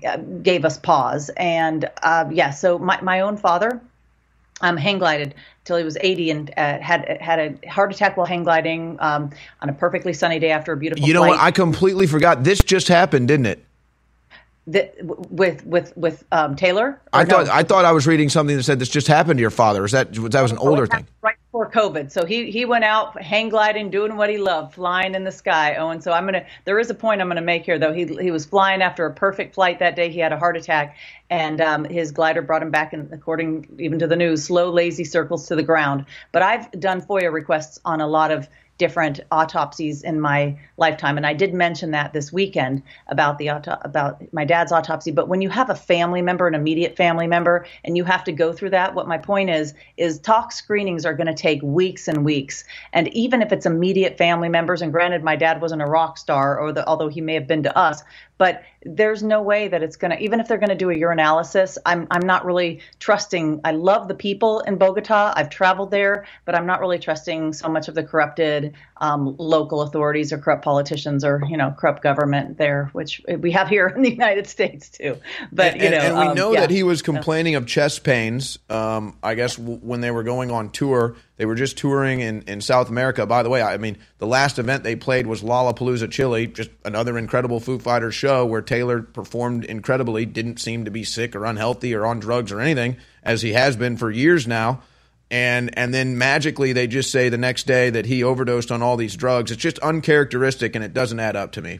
uh, 0.07 0.17
gave 0.17 0.65
us 0.65 0.77
pause. 0.77 1.29
And 1.35 1.84
uh, 2.03 2.25
yeah, 2.31 2.49
so 2.51 2.77
my, 2.79 2.99
my 3.01 3.21
own 3.21 3.37
father 3.37 3.81
um, 4.61 4.77
hang 4.77 4.99
glided 4.99 5.35
till 5.65 5.77
he 5.77 5.83
was 5.83 5.97
80 5.99 6.31
and 6.31 6.53
uh, 6.57 6.79
had 6.79 7.17
had 7.21 7.39
a 7.39 7.69
heart 7.69 7.93
attack 7.93 8.17
while 8.17 8.25
hang 8.25 8.43
gliding 8.43 8.97
um, 8.99 9.31
on 9.61 9.69
a 9.69 9.73
perfectly 9.73 10.13
sunny 10.13 10.39
day 10.39 10.51
after 10.51 10.71
a 10.71 10.77
beautiful. 10.77 11.05
You 11.05 11.13
know 11.13 11.21
flight. 11.21 11.31
what? 11.31 11.39
I 11.39 11.51
completely 11.51 12.07
forgot. 12.07 12.43
This 12.43 12.63
just 12.63 12.87
happened, 12.87 13.27
didn't 13.27 13.47
it? 13.47 13.65
The, 14.67 14.89
with 15.29 15.63
with 15.63 15.95
with 15.95 16.23
um, 16.31 16.55
Taylor. 16.55 16.99
I 17.13 17.23
no? 17.23 17.29
thought 17.29 17.49
I 17.49 17.61
thought 17.61 17.85
I 17.85 17.91
was 17.91 18.07
reading 18.07 18.29
something 18.29 18.57
that 18.57 18.63
said 18.63 18.79
this 18.79 18.89
just 18.89 19.05
happened 19.05 19.37
to 19.37 19.41
your 19.41 19.51
father. 19.51 19.85
Is 19.85 19.91
that 19.91 20.11
that 20.13 20.41
was 20.41 20.51
an 20.51 20.57
older 20.57 20.87
thing? 20.87 21.05
Right 21.21 21.35
before 21.51 21.69
COVID, 21.69 22.11
so 22.11 22.25
he 22.25 22.49
he 22.49 22.65
went 22.65 22.83
out 22.83 23.21
hang 23.21 23.49
gliding, 23.49 23.91
doing 23.91 24.15
what 24.15 24.27
he 24.27 24.39
loved, 24.39 24.73
flying 24.73 25.13
in 25.13 25.23
the 25.23 25.31
sky. 25.31 25.75
Oh, 25.75 25.89
and 25.89 26.03
so 26.03 26.11
I'm 26.11 26.25
gonna. 26.25 26.47
There 26.65 26.79
is 26.79 26.89
a 26.89 26.95
point 26.95 27.21
I'm 27.21 27.27
gonna 27.27 27.41
make 27.41 27.63
here, 27.63 27.77
though. 27.77 27.93
He 27.93 28.05
he 28.05 28.31
was 28.31 28.43
flying 28.47 28.81
after 28.81 29.05
a 29.05 29.13
perfect 29.13 29.53
flight 29.53 29.77
that 29.79 29.95
day. 29.95 30.09
He 30.09 30.19
had 30.19 30.33
a 30.33 30.39
heart 30.39 30.57
attack, 30.57 30.97
and 31.29 31.61
um, 31.61 31.83
his 31.85 32.11
glider 32.11 32.41
brought 32.41 32.63
him 32.63 32.71
back, 32.71 32.91
and 32.91 33.13
according 33.13 33.67
even 33.77 33.99
to 33.99 34.07
the 34.07 34.15
news, 34.15 34.43
slow, 34.43 34.71
lazy 34.71 35.03
circles 35.03 35.47
to 35.47 35.55
the 35.55 35.63
ground. 35.63 36.05
But 36.31 36.41
I've 36.41 36.71
done 36.71 37.03
FOIA 37.03 37.31
requests 37.31 37.79
on 37.85 38.01
a 38.01 38.07
lot 38.07 38.31
of 38.31 38.49
different 38.77 39.19
autopsies 39.31 40.03
in 40.03 40.19
my 40.19 40.57
lifetime. 40.77 41.17
And 41.17 41.25
I 41.25 41.33
did 41.33 41.53
mention 41.53 41.91
that 41.91 42.13
this 42.13 42.33
weekend 42.33 42.83
about 43.07 43.37
the 43.37 43.49
auto- 43.51 43.77
about 43.81 44.21
my 44.33 44.43
dad's 44.43 44.71
autopsy. 44.71 45.11
But 45.11 45.27
when 45.29 45.41
you 45.41 45.49
have 45.49 45.69
a 45.69 45.75
family 45.75 46.21
member 46.21 46.47
an 46.47 46.55
immediate 46.55 46.97
family 46.97 47.27
member 47.27 47.65
and 47.83 47.95
you 47.95 48.03
have 48.03 48.23
to 48.25 48.31
go 48.31 48.51
through 48.51 48.71
that 48.71 48.93
what 48.93 49.07
my 49.07 49.17
point 49.17 49.49
is 49.49 49.73
is 49.97 50.19
tox 50.19 50.55
screenings 50.55 51.05
are 51.05 51.13
going 51.13 51.27
to 51.27 51.33
take 51.33 51.61
weeks 51.61 52.07
and 52.07 52.25
weeks. 52.25 52.63
And 52.93 53.07
even 53.09 53.41
if 53.41 53.51
it's 53.51 53.65
immediate 53.65 54.17
family 54.17 54.49
members 54.49 54.81
and 54.81 54.91
granted 54.91 55.23
my 55.23 55.35
dad 55.35 55.61
wasn't 55.61 55.81
a 55.81 55.85
rock 55.85 56.17
star 56.17 56.59
or 56.59 56.71
the, 56.71 56.85
although 56.87 57.07
he 57.07 57.21
may 57.21 57.33
have 57.35 57.47
been 57.47 57.63
to 57.63 57.77
us 57.77 58.03
but 58.37 58.63
there's 58.83 59.23
no 59.23 59.41
way 59.41 59.67
that 59.67 59.81
it's 59.81 59.95
going 59.95 60.11
to 60.11 60.21
even 60.21 60.39
if 60.39 60.47
they're 60.47 60.57
going 60.57 60.69
to 60.69 60.75
do 60.75 60.89
a 60.89 60.95
urinalysis 60.95 61.77
I'm 61.85 62.07
I'm 62.11 62.25
not 62.25 62.45
really 62.45 62.81
trusting 62.99 63.61
I 63.63 63.71
love 63.71 64.07
the 64.07 64.15
people 64.15 64.59
in 64.61 64.77
Bogota 64.77 65.33
I've 65.35 65.49
traveled 65.49 65.91
there 65.91 66.25
but 66.45 66.55
I'm 66.55 66.65
not 66.65 66.79
really 66.79 66.99
trusting 66.99 67.53
so 67.53 67.67
much 67.69 67.87
of 67.87 67.95
the 67.95 68.03
corrupted 68.03 68.73
um, 68.97 69.35
local 69.37 69.81
authorities 69.81 70.31
or 70.31 70.37
corrupt 70.37 70.63
politicians 70.63 71.23
or 71.23 71.41
you 71.49 71.57
know 71.57 71.75
corrupt 71.77 72.01
government 72.01 72.57
there 72.57 72.89
which 72.93 73.21
we 73.39 73.51
have 73.51 73.67
here 73.67 73.87
in 73.87 74.01
the 74.01 74.11
United 74.11 74.47
States 74.47 74.89
too 74.89 75.17
but 75.51 75.73
and, 75.73 75.81
you 75.81 75.89
know 75.89 75.97
and, 75.97 76.17
we 76.17 76.25
um, 76.27 76.35
know 76.35 76.53
yeah. 76.53 76.61
that 76.61 76.69
he 76.69 76.83
was 76.83 77.01
complaining 77.01 77.55
of 77.55 77.65
chest 77.65 78.03
pains 78.03 78.59
um, 78.69 79.17
I 79.21 79.35
guess 79.35 79.55
w- 79.57 79.79
when 79.79 80.01
they 80.01 80.11
were 80.11 80.23
going 80.23 80.51
on 80.51 80.69
tour 80.69 81.15
they 81.37 81.45
were 81.45 81.55
just 81.55 81.77
touring 81.77 82.21
in, 82.21 82.43
in 82.43 82.61
South 82.61 82.89
America. 82.89 83.25
By 83.25 83.43
the 83.43 83.49
way, 83.49 83.61
I 83.61 83.77
mean, 83.77 83.97
the 84.19 84.27
last 84.27 84.57
event 84.57 84.83
they 84.83 84.95
played 84.95 85.27
was 85.27 85.43
Lollapalooza, 85.43 86.09
Chile, 86.09 86.47
just 86.47 86.69
another 86.85 87.17
incredible 87.17 87.59
Foo 87.59 87.77
Fighters 87.77 88.15
show 88.15 88.45
where 88.45 88.61
Taylor 88.61 89.01
performed 89.01 89.65
incredibly, 89.65 90.25
didn't 90.25 90.59
seem 90.59 90.85
to 90.85 90.91
be 90.91 91.03
sick 91.03 91.35
or 91.35 91.45
unhealthy 91.45 91.93
or 91.93 92.05
on 92.05 92.19
drugs 92.19 92.51
or 92.51 92.61
anything, 92.61 92.97
as 93.21 93.41
he 93.41 93.53
has 93.53 93.75
been 93.75 93.97
for 93.97 94.09
years 94.09 94.47
now. 94.47 94.81
And 95.31 95.75
and 95.77 95.93
then 95.93 96.17
magically 96.17 96.73
they 96.73 96.87
just 96.87 97.11
say 97.11 97.29
the 97.29 97.37
next 97.37 97.65
day 97.65 97.89
that 97.89 98.05
he 98.05 98.23
overdosed 98.23 98.71
on 98.71 98.81
all 98.81 98.97
these 98.97 99.15
drugs. 99.15 99.51
It's 99.51 99.61
just 99.61 99.79
uncharacteristic 99.79 100.75
and 100.75 100.85
it 100.85 100.93
doesn't 100.93 101.19
add 101.19 101.35
up 101.35 101.51
to 101.53 101.61
me. 101.61 101.79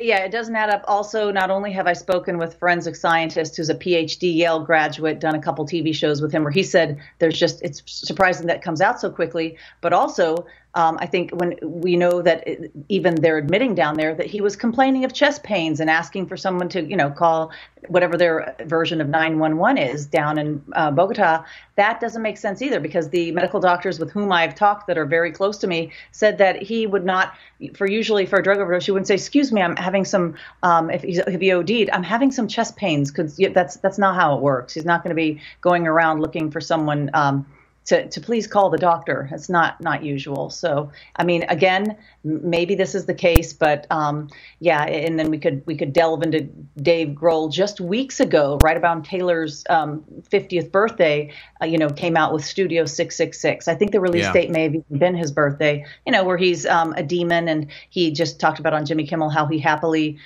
Yeah, 0.00 0.24
it 0.24 0.32
doesn't 0.32 0.56
add 0.56 0.70
up. 0.70 0.84
Also, 0.88 1.30
not 1.30 1.50
only 1.50 1.72
have 1.72 1.86
I 1.86 1.92
spoken 1.92 2.38
with 2.38 2.58
forensic 2.58 2.96
scientist 2.96 3.56
who's 3.56 3.68
a 3.68 3.74
PhD 3.74 4.34
Yale 4.34 4.64
graduate, 4.64 5.20
done 5.20 5.34
a 5.34 5.42
couple 5.42 5.66
TV 5.66 5.94
shows 5.94 6.22
with 6.22 6.32
him 6.32 6.42
where 6.42 6.50
he 6.52 6.62
said 6.62 6.98
there's 7.18 7.38
just 7.38 7.60
it's 7.60 7.82
surprising 7.84 8.46
that 8.46 8.56
it 8.56 8.62
comes 8.62 8.80
out 8.80 8.98
so 8.98 9.10
quickly, 9.10 9.58
but 9.82 9.92
also 9.92 10.46
um, 10.74 10.98
I 11.00 11.06
think 11.06 11.32
when 11.32 11.58
we 11.62 11.96
know 11.96 12.22
that 12.22 12.46
it, 12.46 12.70
even 12.88 13.16
they're 13.16 13.38
admitting 13.38 13.74
down 13.74 13.96
there 13.96 14.14
that 14.14 14.26
he 14.26 14.40
was 14.40 14.54
complaining 14.54 15.04
of 15.04 15.12
chest 15.12 15.42
pains 15.42 15.80
and 15.80 15.90
asking 15.90 16.26
for 16.26 16.36
someone 16.36 16.68
to, 16.70 16.82
you 16.82 16.96
know, 16.96 17.10
call 17.10 17.50
whatever 17.88 18.16
their 18.16 18.54
version 18.66 19.00
of 19.00 19.08
911 19.08 19.78
is 19.78 20.06
down 20.06 20.38
in 20.38 20.62
uh, 20.74 20.90
Bogota, 20.92 21.44
that 21.74 21.98
doesn't 21.98 22.22
make 22.22 22.36
sense 22.36 22.62
either 22.62 22.78
because 22.78 23.08
the 23.08 23.32
medical 23.32 23.58
doctors 23.58 23.98
with 23.98 24.12
whom 24.12 24.30
I've 24.30 24.54
talked 24.54 24.86
that 24.86 24.96
are 24.96 25.06
very 25.06 25.32
close 25.32 25.58
to 25.58 25.66
me 25.66 25.90
said 26.12 26.38
that 26.38 26.62
he 26.62 26.86
would 26.86 27.04
not, 27.04 27.34
for 27.74 27.88
usually 27.88 28.24
for 28.26 28.38
a 28.38 28.42
drug 28.42 28.58
overdose, 28.58 28.84
he 28.84 28.92
wouldn't 28.92 29.08
say, 29.08 29.14
"Excuse 29.14 29.50
me, 29.50 29.62
I'm 29.62 29.76
having 29.76 30.04
some." 30.04 30.36
Um, 30.62 30.90
if, 30.90 31.02
he's, 31.02 31.18
if 31.18 31.40
he 31.40 31.52
OD'd, 31.52 31.90
I'm 31.90 32.02
having 32.02 32.30
some 32.30 32.46
chest 32.46 32.76
pains 32.76 33.10
because 33.10 33.36
that's 33.54 33.76
that's 33.76 33.98
not 33.98 34.14
how 34.14 34.36
it 34.36 34.40
works. 34.40 34.74
He's 34.74 34.84
not 34.84 35.02
going 35.02 35.10
to 35.10 35.20
be 35.20 35.40
going 35.60 35.86
around 35.86 36.20
looking 36.20 36.50
for 36.50 36.60
someone. 36.60 37.10
Um, 37.14 37.46
to, 37.90 38.08
to 38.08 38.20
please 38.20 38.46
call 38.46 38.70
the 38.70 38.78
doctor. 38.78 39.28
It's 39.32 39.48
not 39.48 39.80
not 39.80 40.04
usual. 40.04 40.48
So 40.48 40.92
I 41.16 41.24
mean, 41.24 41.44
again, 41.48 41.96
maybe 42.22 42.76
this 42.76 42.94
is 42.94 43.06
the 43.06 43.14
case, 43.14 43.52
but 43.52 43.84
um, 43.90 44.28
yeah. 44.60 44.84
And 44.84 45.18
then 45.18 45.28
we 45.28 45.38
could 45.38 45.66
we 45.66 45.76
could 45.76 45.92
delve 45.92 46.22
into 46.22 46.42
Dave 46.80 47.08
Grohl 47.08 47.52
just 47.52 47.80
weeks 47.80 48.20
ago, 48.20 48.58
right 48.62 48.76
about 48.76 49.04
Taylor's 49.04 49.64
um, 49.68 50.04
50th 50.30 50.70
birthday. 50.70 51.32
Uh, 51.60 51.66
you 51.66 51.78
know, 51.78 51.90
came 51.90 52.16
out 52.16 52.32
with 52.32 52.44
Studio 52.44 52.84
666. 52.84 53.66
I 53.66 53.74
think 53.74 53.90
the 53.90 54.00
release 54.00 54.22
yeah. 54.22 54.32
date 54.32 54.50
may 54.50 54.62
have 54.62 54.74
even 54.76 54.98
been 54.98 55.16
his 55.16 55.32
birthday. 55.32 55.84
You 56.06 56.12
know, 56.12 56.22
where 56.22 56.36
he's 56.36 56.66
um, 56.66 56.92
a 56.92 57.02
demon, 57.02 57.48
and 57.48 57.66
he 57.88 58.12
just 58.12 58.38
talked 58.38 58.60
about 58.60 58.72
on 58.72 58.86
Jimmy 58.86 59.04
Kimmel 59.04 59.30
how 59.30 59.46
he 59.46 59.58
happily 59.58 60.16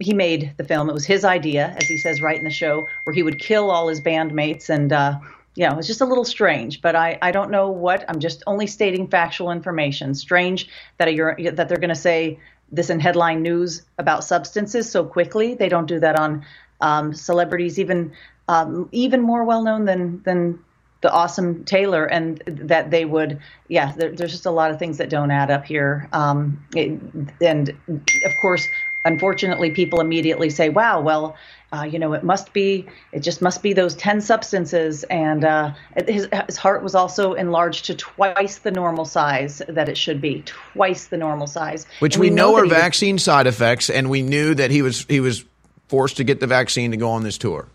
he 0.00 0.12
made 0.12 0.52
the 0.58 0.64
film. 0.64 0.88
It 0.88 0.92
was 0.92 1.06
his 1.06 1.24
idea, 1.24 1.74
as 1.76 1.88
he 1.88 1.96
says 1.96 2.20
right 2.22 2.38
in 2.38 2.44
the 2.44 2.50
show, 2.50 2.86
where 3.02 3.14
he 3.14 3.24
would 3.24 3.40
kill 3.40 3.72
all 3.72 3.88
his 3.88 4.00
bandmates 4.00 4.68
and. 4.68 4.92
Uh, 4.92 5.18
you 5.56 5.68
know, 5.68 5.78
it's 5.78 5.86
just 5.86 6.00
a 6.00 6.04
little 6.04 6.24
strange, 6.24 6.80
but 6.80 6.94
I, 6.94 7.18
I 7.20 7.32
don't 7.32 7.50
know 7.50 7.70
what. 7.70 8.04
I'm 8.08 8.20
just 8.20 8.42
only 8.46 8.66
stating 8.66 9.08
factual 9.08 9.50
information. 9.50 10.14
Strange 10.14 10.68
that 10.98 11.12
you're 11.14 11.36
that 11.52 11.68
they're 11.68 11.78
going 11.78 11.88
to 11.88 11.94
say 11.94 12.38
this 12.70 12.88
in 12.88 13.00
headline 13.00 13.42
news 13.42 13.82
about 13.98 14.22
substances 14.22 14.90
so 14.90 15.04
quickly. 15.04 15.54
They 15.54 15.68
don't 15.68 15.86
do 15.86 15.98
that 16.00 16.18
on 16.18 16.44
um, 16.80 17.14
celebrities 17.14 17.78
even 17.78 18.12
um, 18.48 18.88
even 18.92 19.20
more 19.20 19.44
well 19.44 19.62
known 19.62 19.84
than 19.84 20.22
than 20.22 20.60
the 21.00 21.10
awesome 21.10 21.64
Taylor, 21.64 22.04
and 22.04 22.42
that 22.46 22.90
they 22.90 23.04
would, 23.04 23.40
yeah. 23.68 23.92
There, 23.92 24.14
there's 24.14 24.32
just 24.32 24.46
a 24.46 24.50
lot 24.50 24.70
of 24.70 24.78
things 24.78 24.98
that 24.98 25.08
don't 25.08 25.30
add 25.30 25.50
up 25.50 25.64
here, 25.64 26.08
um, 26.12 26.62
it, 26.74 27.00
and 27.40 27.70
of 27.70 28.32
course, 28.42 28.66
unfortunately, 29.04 29.70
people 29.70 30.00
immediately 30.00 30.50
say, 30.50 30.68
"Wow, 30.68 31.00
well." 31.00 31.36
uh, 31.72 31.84
you 31.84 31.98
know, 31.98 32.12
it 32.14 32.24
must 32.24 32.52
be, 32.52 32.86
it 33.12 33.20
just 33.20 33.40
must 33.40 33.62
be 33.62 33.72
those 33.72 33.94
10 33.94 34.20
substances. 34.20 35.04
And 35.04 35.44
uh, 35.44 35.72
his, 36.06 36.28
his 36.46 36.56
heart 36.56 36.82
was 36.82 36.94
also 36.94 37.34
enlarged 37.34 37.86
to 37.86 37.94
twice 37.94 38.58
the 38.58 38.72
normal 38.72 39.04
size 39.04 39.62
that 39.68 39.88
it 39.88 39.96
should 39.96 40.20
be, 40.20 40.42
twice 40.42 41.06
the 41.06 41.16
normal 41.16 41.46
size. 41.46 41.86
Which 42.00 42.16
we, 42.16 42.30
we, 42.30 42.34
know, 42.34 42.52
know 42.52 42.58
are 42.58 42.66
vaccine 42.66 43.16
was, 43.16 43.24
side 43.24 43.46
effects, 43.46 43.88
and 43.88 44.10
we 44.10 44.22
knew 44.22 44.54
that 44.54 44.70
he 44.70 44.82
was 44.82 45.04
he 45.08 45.20
was 45.20 45.44
forced 45.88 46.16
to 46.16 46.24
get 46.24 46.40
the 46.40 46.46
vaccine 46.46 46.90
to 46.90 46.96
go 46.96 47.10
on 47.10 47.22
this 47.22 47.38
tour. 47.38 47.68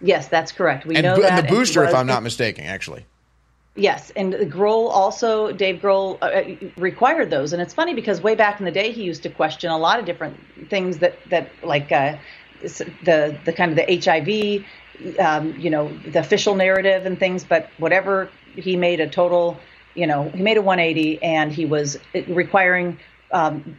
Yes, 0.00 0.28
that's 0.28 0.52
correct. 0.52 0.86
We 0.86 0.94
and, 0.96 1.04
know 1.04 1.20
that. 1.20 1.42
The 1.42 1.48
booster, 1.48 1.80
was, 1.80 1.90
if 1.90 1.96
I'm 1.96 2.06
not 2.06 2.22
mistaken, 2.22 2.64
actually. 2.64 3.06
Yes, 3.76 4.10
and 4.16 4.32
Grohl 4.32 4.88
also, 4.90 5.52
Dave 5.52 5.82
Grohl 5.82 6.16
uh, 6.22 6.24
uh, 6.24 6.70
required 6.78 7.28
those, 7.28 7.52
and 7.52 7.60
it's 7.60 7.74
funny 7.74 7.92
because 7.92 8.22
way 8.22 8.34
back 8.34 8.58
in 8.58 8.64
the 8.64 8.72
day, 8.72 8.90
he 8.90 9.02
used 9.02 9.22
to 9.24 9.28
question 9.28 9.70
a 9.70 9.76
lot 9.76 9.98
of 9.98 10.06
different 10.06 10.38
things 10.70 10.96
that 10.98 11.18
that 11.28 11.50
like 11.62 11.92
uh, 11.92 12.16
the 12.62 13.36
the 13.44 13.52
kind 13.52 13.70
of 13.70 13.76
the 13.76 14.00
HIV, 14.00 15.18
um, 15.20 15.54
you 15.60 15.68
know, 15.68 15.94
the 16.10 16.20
official 16.20 16.54
narrative 16.54 17.04
and 17.04 17.18
things. 17.18 17.44
But 17.44 17.68
whatever, 17.76 18.30
he 18.54 18.76
made 18.76 19.00
a 19.00 19.08
total, 19.08 19.58
you 19.94 20.06
know, 20.06 20.30
he 20.30 20.42
made 20.42 20.56
a 20.56 20.62
180, 20.62 21.22
and 21.22 21.52
he 21.52 21.66
was 21.66 21.98
requiring 22.28 22.98
um, 23.30 23.76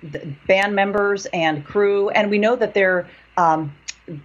band 0.47 0.75
members 0.75 1.25
and 1.33 1.65
crew, 1.65 2.09
and 2.09 2.29
we 2.29 2.37
know 2.37 2.55
that 2.55 2.75
their 2.75 3.09
um, 3.35 3.73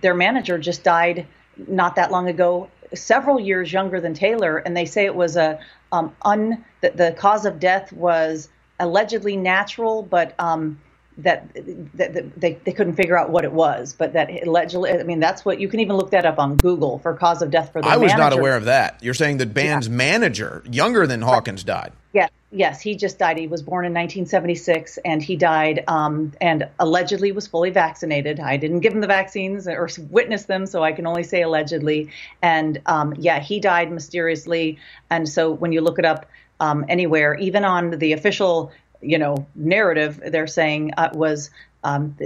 their 0.03 0.15
manager 0.15 0.59
just 0.59 0.85
died 0.85 1.27
not 1.57 1.97
that 1.97 2.11
long 2.11 2.29
ago, 2.29 2.69
several 2.95 3.41
years 3.41 3.73
younger 3.73 4.01
than 4.01 4.15
Taylor, 4.15 4.59
and 4.59 4.77
they 4.77 4.85
say 4.85 5.05
it 5.05 5.15
was 5.15 5.37
a 5.37 5.59
um, 5.93 6.15
un 6.23 6.65
the, 6.81 6.91
the 6.91 7.13
cause 7.13 7.45
of 7.45 7.61
death 7.61 7.93
was 7.93 8.49
allegedly 8.81 9.37
natural, 9.37 10.03
but 10.03 10.35
um, 10.39 10.81
that, 11.19 11.53
that, 11.95 12.15
that, 12.15 12.41
they, 12.41 12.55
they 12.65 12.73
couldn't 12.73 12.95
figure 12.95 13.19
out 13.19 13.31
what 13.31 13.45
it 13.45 13.53
was, 13.53 13.93
but 13.93 14.15
that 14.15 14.31
allegedly, 14.47 14.91
I 14.91 15.03
mean, 15.03 15.21
that's 15.21 15.45
what 15.45 15.61
you 15.61 15.69
can 15.69 15.81
even 15.81 15.97
look 15.97 16.11
that 16.11 16.25
up 16.25 16.39
on 16.39 16.57
Google 16.57 16.99
for 16.99 17.15
cause 17.15 17.43
of 17.43 17.51
death 17.51 17.73
for 17.73 17.83
the 17.83 17.89
I 17.89 17.97
was 17.97 18.13
manager. 18.13 18.19
not 18.19 18.33
aware 18.33 18.57
of 18.57 18.65
that. 18.65 19.03
You're 19.03 19.15
saying 19.15 19.37
the 19.37 19.47
band's 19.47 19.89
yeah. 19.89 19.95
manager, 19.95 20.63
younger 20.71 21.07
than 21.07 21.23
Hawkins, 21.23 21.65
died. 21.65 21.93
Yeah, 22.13 22.29
yes, 22.51 22.81
he 22.81 22.95
just 22.95 23.19
died. 23.19 23.39
He 23.39 23.47
was 23.47 23.63
born 23.63 23.85
in 23.85 23.93
1976, 23.93 24.99
and 25.05 25.23
he 25.23 25.37
died, 25.37 25.85
um, 25.89 26.33
and 26.41 26.69
allegedly 26.79 27.33
was 27.33 27.47
fully 27.47 27.71
vaccinated. 27.71 28.39
I 28.39 28.59
didn't 28.59 28.81
give 28.81 28.93
him 28.93 29.01
the 29.01 29.07
vaccines 29.07 29.67
or 29.67 29.89
witness 30.11 30.45
them, 30.45 30.67
so 30.67 30.83
I 30.83 30.93
can 30.93 31.07
only 31.07 31.23
say 31.23 31.43
allegedly. 31.43 32.11
And 32.43 32.81
um, 32.87 33.15
yeah, 33.19 33.41
he 33.41 33.61
died 33.61 33.91
mysteriously. 33.91 34.79
And 35.11 35.29
so 35.29 35.51
when 35.51 35.73
you 35.73 35.81
look 35.81 35.99
it 35.99 36.05
up 36.05 36.27
um, 36.61 36.85
anywhere, 36.89 37.35
even 37.37 37.65
on 37.65 37.99
the 37.99 38.13
official 38.13 38.73
you 39.03 39.19
know 39.19 39.47
narrative 39.55 40.21
they're 40.25 40.47
saying 40.47 40.93
uh, 40.97 41.11
was 41.13 41.51
um, 41.85 42.17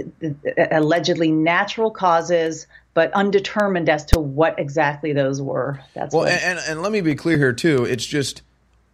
allegedly 0.71 1.31
natural 1.31 1.89
causes, 1.89 2.67
but 2.93 3.11
undetermined 3.13 3.89
as 3.89 4.05
to 4.05 4.19
what 4.19 4.59
exactly 4.59 5.13
those 5.13 5.41
were. 5.41 5.79
That's 5.93 6.13
well, 6.13 6.27
and, 6.27 6.59
and 6.67 6.81
let 6.81 6.91
me 6.91 7.01
be 7.01 7.15
clear 7.15 7.37
here 7.37 7.53
too. 7.53 7.85
It's 7.85 8.05
just 8.05 8.43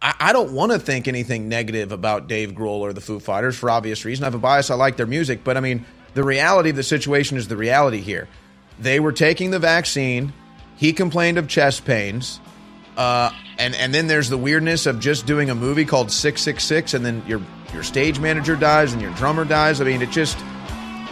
I, 0.00 0.14
I 0.18 0.32
don't 0.32 0.52
want 0.52 0.72
to 0.72 0.78
think 0.78 1.06
anything 1.06 1.48
negative 1.48 1.92
about 1.92 2.28
Dave 2.28 2.52
Grohl 2.52 2.80
or 2.80 2.92
the 2.92 3.00
Foo 3.00 3.20
Fighters 3.20 3.56
for 3.56 3.70
obvious 3.70 4.04
reason. 4.04 4.24
I 4.24 4.26
have 4.26 4.34
a 4.34 4.38
bias. 4.38 4.70
I 4.70 4.74
like 4.74 4.96
their 4.96 5.06
music, 5.06 5.44
but 5.44 5.56
I 5.56 5.60
mean 5.60 5.84
the 6.14 6.24
reality 6.24 6.70
of 6.70 6.76
the 6.76 6.82
situation 6.82 7.36
is 7.36 7.48
the 7.48 7.56
reality 7.56 8.00
here. 8.00 8.28
They 8.78 9.00
were 9.00 9.12
taking 9.12 9.50
the 9.50 9.58
vaccine. 9.58 10.32
He 10.76 10.92
complained 10.92 11.38
of 11.38 11.48
chest 11.48 11.84
pains. 11.84 12.40
Uh, 12.96 13.30
and 13.58 13.74
and 13.74 13.92
then 13.92 14.06
there's 14.06 14.28
the 14.28 14.38
weirdness 14.38 14.86
of 14.86 15.00
just 15.00 15.26
doing 15.26 15.50
a 15.50 15.54
movie 15.54 15.84
called 15.84 16.10
Six 16.10 16.42
Six 16.42 16.64
Six, 16.64 16.94
and 16.94 17.04
then 17.04 17.22
your 17.26 17.40
your 17.74 17.82
stage 17.82 18.20
manager 18.20 18.56
dies 18.56 18.92
and 18.92 19.02
your 19.02 19.12
drummer 19.12 19.44
dies. 19.44 19.80
I 19.80 19.84
mean, 19.84 20.00
it 20.00 20.10
just 20.10 20.38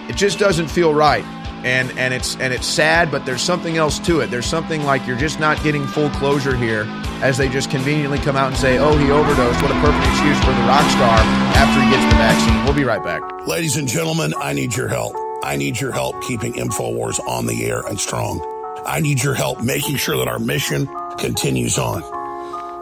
it 0.09 0.17
just 0.17 0.39
doesn't 0.39 0.69
feel 0.69 0.95
right. 0.95 1.25
And 1.65 1.97
and 1.99 2.13
it's 2.15 2.37
and 2.37 2.53
it's 2.53 2.67
sad, 2.67 3.11
but 3.11 3.25
there's 3.27 3.43
something 3.43 3.77
else 3.77 3.99
to 4.01 4.21
it. 4.21 4.31
There's 4.31 4.47
something 4.47 4.83
like 4.85 5.07
you're 5.07 5.19
just 5.19 5.39
not 5.39 5.63
getting 5.63 5.87
full 5.87 6.11
closure 6.11 6.57
here, 6.57 6.87
as 7.23 7.37
they 7.39 7.49
just 7.49 7.71
conveniently 7.71 8.19
come 8.19 8.37
out 8.37 8.49
and 8.49 8.57
say, 8.57 8.79
"Oh, 8.79 8.97
he 8.97 9.11
overdosed." 9.13 9.63
What 9.63 9.71
a 9.71 9.81
perfect 9.81 10.07
excuse 10.09 10.39
for 10.41 10.51
the 10.51 10.67
rock 10.67 10.89
star 10.91 11.19
after 11.55 11.81
he 11.81 11.91
gets 11.91 12.13
the 12.13 12.19
vaccine. 12.19 12.65
We'll 12.65 12.75
be 12.75 12.85
right 12.85 13.03
back, 13.03 13.23
ladies 13.47 13.77
and 13.77 13.87
gentlemen. 13.87 14.35
I 14.39 14.55
need 14.55 14.75
your 14.75 14.89
help. 14.89 15.15
I 15.45 15.57
need 15.57 15.81
your 15.81 15.93
help 15.93 16.21
keeping 16.23 16.55
Infowars 16.55 17.21
on 17.29 17.47
the 17.47 17.65
air 17.65 17.81
and 17.81 17.99
strong. 17.99 18.41
I 18.85 18.99
need 18.99 19.23
your 19.23 19.35
help 19.35 19.63
making 19.63 19.97
sure 19.97 20.17
that 20.17 20.27
our 20.27 20.41
mission 20.41 20.89
continues 21.19 21.79
on. 21.79 22.22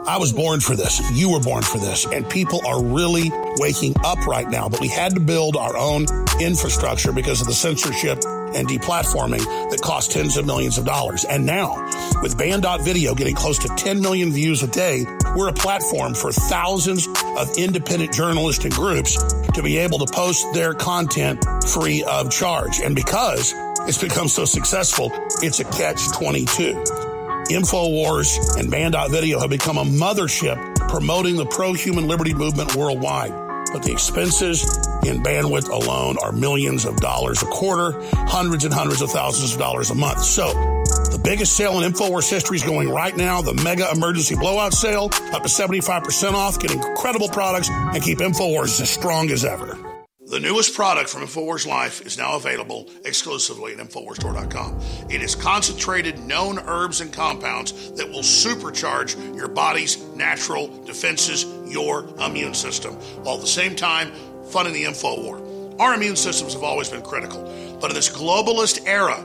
I 0.07 0.17
was 0.17 0.33
born 0.33 0.61
for 0.61 0.75
this. 0.75 0.99
You 1.11 1.29
were 1.29 1.39
born 1.39 1.61
for 1.61 1.77
this. 1.77 2.05
And 2.05 2.27
people 2.27 2.65
are 2.65 2.83
really 2.83 3.31
waking 3.57 3.93
up 4.03 4.25
right 4.25 4.49
now. 4.49 4.67
But 4.67 4.81
we 4.81 4.87
had 4.87 5.13
to 5.13 5.19
build 5.19 5.55
our 5.55 5.77
own 5.77 6.07
infrastructure 6.39 7.11
because 7.11 7.39
of 7.41 7.47
the 7.47 7.53
censorship 7.53 8.19
and 8.55 8.67
deplatforming 8.67 9.69
that 9.69 9.79
cost 9.81 10.11
tens 10.11 10.37
of 10.37 10.45
millions 10.47 10.79
of 10.79 10.85
dollars. 10.85 11.23
And 11.23 11.45
now, 11.45 11.75
with 12.23 12.35
Banned.video 12.35 13.13
getting 13.13 13.35
close 13.35 13.59
to 13.59 13.67
10 13.67 14.01
million 14.01 14.31
views 14.31 14.63
a 14.63 14.67
day, 14.67 15.05
we're 15.35 15.49
a 15.49 15.53
platform 15.53 16.15
for 16.15 16.31
thousands 16.31 17.07
of 17.37 17.55
independent 17.57 18.11
journalists 18.11 18.65
and 18.65 18.73
groups 18.73 19.15
to 19.53 19.61
be 19.61 19.77
able 19.77 19.99
to 19.99 20.11
post 20.11 20.45
their 20.53 20.73
content 20.73 21.45
free 21.67 22.03
of 22.03 22.31
charge. 22.31 22.81
And 22.81 22.95
because 22.95 23.53
it's 23.87 24.01
become 24.01 24.27
so 24.27 24.45
successful, 24.45 25.11
it's 25.41 25.59
a 25.59 25.65
catch 25.65 26.11
22. 26.11 27.10
InfoWars 27.49 28.57
and 28.57 28.69
Banned.video 28.69 29.39
have 29.39 29.49
become 29.49 29.77
a 29.77 29.83
mothership 29.83 30.57
promoting 30.87 31.35
the 31.35 31.45
pro 31.45 31.73
human 31.73 32.07
liberty 32.07 32.33
movement 32.33 32.75
worldwide. 32.75 33.31
But 33.73 33.83
the 33.83 33.91
expenses 33.91 34.63
in 35.05 35.23
bandwidth 35.23 35.69
alone 35.69 36.17
are 36.21 36.31
millions 36.31 36.85
of 36.85 36.97
dollars 36.97 37.41
a 37.41 37.45
quarter, 37.45 37.93
hundreds 38.27 38.65
and 38.65 38.73
hundreds 38.73 39.01
of 39.01 39.09
thousands 39.11 39.53
of 39.53 39.59
dollars 39.59 39.89
a 39.91 39.95
month. 39.95 40.23
So, 40.23 40.51
the 41.11 41.19
biggest 41.21 41.55
sale 41.55 41.79
in 41.79 41.91
InfoWars 41.91 42.29
history 42.29 42.57
is 42.57 42.63
going 42.63 42.89
right 42.89 43.15
now, 43.15 43.41
the 43.41 43.53
mega 43.53 43.89
emergency 43.91 44.35
blowout 44.35 44.73
sale, 44.73 45.05
up 45.33 45.43
to 45.43 45.49
75% 45.49 46.33
off, 46.33 46.59
get 46.59 46.71
incredible 46.71 47.29
products, 47.29 47.69
and 47.69 48.01
keep 48.03 48.19
InfoWars 48.19 48.81
as 48.81 48.89
strong 48.89 49.29
as 49.31 49.45
ever. 49.45 49.77
The 50.31 50.39
newest 50.39 50.73
product 50.75 51.09
from 51.09 51.23
InfoWars 51.23 51.67
Life 51.67 52.05
is 52.05 52.17
now 52.17 52.37
available 52.37 52.87
exclusively 53.03 53.73
at 53.73 53.79
InfoWarsStore.com. 53.79 54.79
It 55.09 55.21
is 55.21 55.35
concentrated 55.35 56.19
known 56.19 56.57
herbs 56.57 57.01
and 57.01 57.11
compounds 57.11 57.91
that 57.97 58.07
will 58.09 58.21
supercharge 58.21 59.35
your 59.35 59.49
body's 59.49 59.99
natural 60.15 60.69
defenses, 60.85 61.43
your 61.67 62.07
immune 62.21 62.53
system, 62.53 62.93
while 63.25 63.35
at 63.35 63.41
the 63.41 63.47
same 63.47 63.75
time 63.75 64.13
funding 64.45 64.73
the 64.73 64.85
info 64.85 65.21
war. 65.21 65.75
Our 65.81 65.95
immune 65.95 66.15
systems 66.15 66.53
have 66.53 66.63
always 66.63 66.87
been 66.87 67.01
critical, 67.01 67.43
but 67.81 67.91
in 67.91 67.95
this 67.95 68.09
globalist 68.09 68.87
era, 68.87 69.17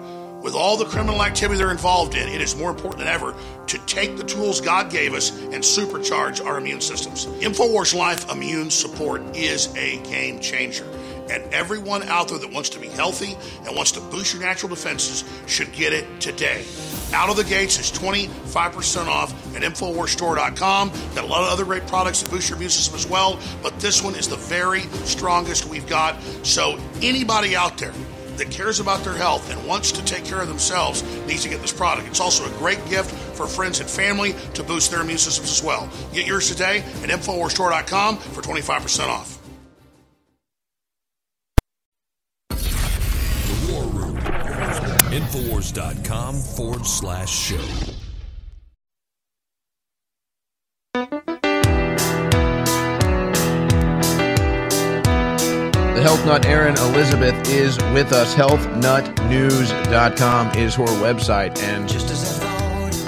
With 0.43 0.55
all 0.55 0.77
the 0.77 0.85
criminal 0.85 1.23
activity 1.23 1.59
they're 1.59 1.71
involved 1.71 2.15
in, 2.15 2.29
it 2.29 2.41
is 2.41 2.55
more 2.57 2.71
important 2.71 2.99
than 2.99 3.09
ever 3.09 3.35
to 3.67 3.79
take 3.87 4.17
the 4.17 4.25
tools 4.25 4.61
God 4.61 4.91
gave 4.91 5.15
us 5.15 5.31
and 5.45 5.57
supercharge 5.57 6.45
our 6.45 6.59
immune 6.59 6.81
systems. 6.81 7.27
InfoWars 7.27 7.95
Life 7.95 8.31
Immune 8.31 8.71
Support 8.71 9.37
is 9.37 9.75
a 9.77 9.97
game 10.03 10.39
changer. 10.39 10.87
And 11.29 11.43
everyone 11.53 12.05
out 12.05 12.29
there 12.29 12.39
that 12.39 12.53
wants 12.53 12.69
to 12.71 12.79
be 12.79 12.87
healthy 12.87 13.37
and 13.65 13.75
wants 13.75 13.91
to 13.93 14.01
boost 14.01 14.33
your 14.33 14.43
natural 14.43 14.69
defenses 14.69 15.25
should 15.47 15.73
get 15.73 15.93
it 15.93 16.21
today. 16.21 16.65
Out 17.13 17.29
of 17.29 17.37
the 17.37 17.43
gates 17.43 17.81
is 17.81 17.91
25% 17.91 19.09
off 19.09 19.33
at 19.57 19.63
InfoWarsStore.com. 19.63 20.93
Got 21.15 21.25
a 21.25 21.27
lot 21.27 21.43
of 21.43 21.49
other 21.49 21.65
great 21.65 21.87
products 21.89 22.23
that 22.23 22.31
boost 22.31 22.49
your 22.49 22.57
immune 22.57 22.71
system 22.71 22.95
as 22.95 23.09
well, 23.09 23.41
but 23.63 23.79
this 23.81 24.03
one 24.03 24.15
is 24.15 24.29
the 24.29 24.37
very 24.37 24.83
strongest 25.05 25.67
we've 25.67 25.89
got. 25.89 26.23
So, 26.45 26.79
anybody 27.03 27.57
out 27.57 27.77
there 27.79 27.93
that 28.39 28.51
cares 28.51 28.81
about 28.81 29.05
their 29.05 29.15
health 29.15 29.51
and 29.51 29.67
wants 29.67 29.93
to 29.93 30.05
take 30.05 30.25
care 30.25 30.41
of 30.41 30.49
themselves 30.49 31.03
needs 31.27 31.43
to 31.43 31.49
get 31.49 31.61
this 31.61 31.73
product. 31.73 32.09
It's 32.09 32.21
also 32.21 32.45
a 32.45 32.59
great 32.59 32.85
gift 32.87 33.11
for 33.37 33.47
friends 33.47 33.81
and 33.81 33.89
family 33.89 34.35
to 34.55 34.63
boost 34.63 34.91
their 34.91 35.03
immune 35.03 35.19
systems 35.19 35.51
as 35.51 35.63
well. 35.63 35.89
Get 36.13 36.27
yours 36.27 36.49
today 36.51 36.79
at 37.03 37.11
InfoWarsStore.com 37.11 38.19
for 38.19 38.43
25% 38.43 39.09
off. 39.09 39.39
The 42.49 43.73
War 43.73 43.85
Room. 43.85 44.17
Infowars.com 45.13 46.35
forward 46.35 46.87
slash 46.87 47.31
show. 47.31 47.97
Health 56.07 56.25
nut 56.25 56.47
Erin 56.47 56.79
Elizabeth 56.79 57.35
is 57.49 57.77
with 57.93 58.13
us. 58.13 58.33
Healthnutnews.com 58.33 60.57
is 60.57 60.77
her 60.77 60.85
website. 60.85 61.59
And 61.65 61.91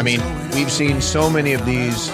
I 0.00 0.02
mean, 0.02 0.20
we've 0.50 0.68
seen 0.68 1.00
so 1.00 1.30
many 1.30 1.52
of 1.52 1.64
these 1.64 2.10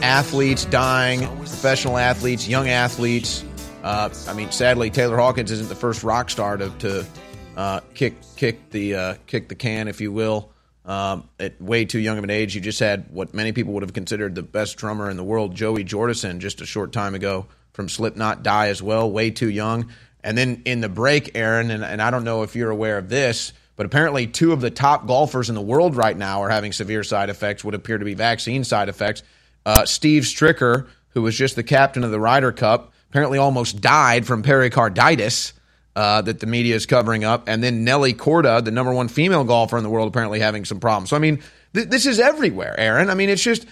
athletes 0.00 0.64
dying, 0.64 1.26
professional 1.36 1.98
athletes, 1.98 2.48
young 2.48 2.70
athletes. 2.70 3.44
Uh, 3.82 4.08
I 4.26 4.32
mean, 4.32 4.50
sadly, 4.52 4.88
Taylor 4.88 5.18
Hawkins 5.18 5.50
isn't 5.50 5.68
the 5.68 5.74
first 5.74 6.02
rock 6.02 6.30
star 6.30 6.56
to, 6.56 6.70
to 6.78 7.06
uh, 7.54 7.80
kick 7.92 8.14
kick 8.36 8.70
the 8.70 8.94
uh, 8.94 9.16
kick 9.26 9.50
the 9.50 9.54
can, 9.54 9.88
if 9.88 10.00
you 10.00 10.12
will. 10.12 10.50
Um, 10.86 11.28
at 11.38 11.60
way 11.60 11.84
too 11.84 11.98
young 11.98 12.16
of 12.16 12.24
an 12.24 12.30
age, 12.30 12.54
you 12.54 12.62
just 12.62 12.80
had 12.80 13.10
what 13.10 13.34
many 13.34 13.52
people 13.52 13.74
would 13.74 13.82
have 13.82 13.92
considered 13.92 14.34
the 14.34 14.42
best 14.42 14.78
drummer 14.78 15.10
in 15.10 15.18
the 15.18 15.24
world, 15.24 15.54
Joey 15.54 15.84
Jordison, 15.84 16.38
just 16.38 16.62
a 16.62 16.66
short 16.66 16.90
time 16.90 17.14
ago 17.14 17.48
from 17.74 17.90
Slipknot, 17.90 18.42
die 18.42 18.68
as 18.68 18.82
well, 18.82 19.10
way 19.10 19.30
too 19.30 19.50
young. 19.50 19.90
And 20.22 20.38
then 20.38 20.62
in 20.64 20.80
the 20.80 20.88
break, 20.88 21.36
Erin, 21.36 21.70
and, 21.70 21.84
and 21.84 22.00
I 22.00 22.10
don't 22.10 22.24
know 22.24 22.42
if 22.42 22.56
you're 22.56 22.70
aware 22.70 22.96
of 22.96 23.10
this, 23.10 23.52
but 23.76 23.84
apparently 23.84 24.26
two 24.26 24.52
of 24.52 24.62
the 24.62 24.70
top 24.70 25.06
golfers 25.06 25.50
in 25.50 25.54
the 25.54 25.60
world 25.60 25.94
right 25.94 26.16
now 26.16 26.42
are 26.42 26.48
having 26.48 26.72
severe 26.72 27.04
side 27.04 27.28
effects, 27.28 27.62
would 27.62 27.74
appear 27.74 27.98
to 27.98 28.04
be 28.04 28.14
vaccine 28.14 28.64
side 28.64 28.88
effects. 28.88 29.22
Uh, 29.66 29.84
Steve 29.84 30.22
Stricker, 30.22 30.86
who 31.10 31.20
was 31.20 31.36
just 31.36 31.56
the 31.56 31.62
captain 31.62 32.04
of 32.04 32.10
the 32.10 32.18
Ryder 32.18 32.52
Cup, 32.52 32.94
apparently 33.10 33.36
almost 33.36 33.82
died 33.82 34.26
from 34.26 34.42
pericarditis. 34.42 35.52
Uh, 35.96 36.20
that 36.20 36.40
the 36.40 36.46
media 36.46 36.74
is 36.74 36.86
covering 36.86 37.22
up, 37.22 37.46
and 37.46 37.62
then 37.62 37.84
Nelly 37.84 38.14
Korda, 38.14 38.64
the 38.64 38.72
number 38.72 38.92
one 38.92 39.06
female 39.06 39.44
golfer 39.44 39.76
in 39.78 39.84
the 39.84 39.88
world, 39.88 40.08
apparently 40.08 40.40
having 40.40 40.64
some 40.64 40.80
problems. 40.80 41.10
So 41.10 41.14
I 41.14 41.20
mean, 41.20 41.40
th- 41.72 41.86
this 41.86 42.04
is 42.06 42.18
everywhere, 42.18 42.74
Erin. 42.76 43.10
I 43.10 43.14
mean, 43.14 43.28
it's 43.28 43.44
just, 43.44 43.64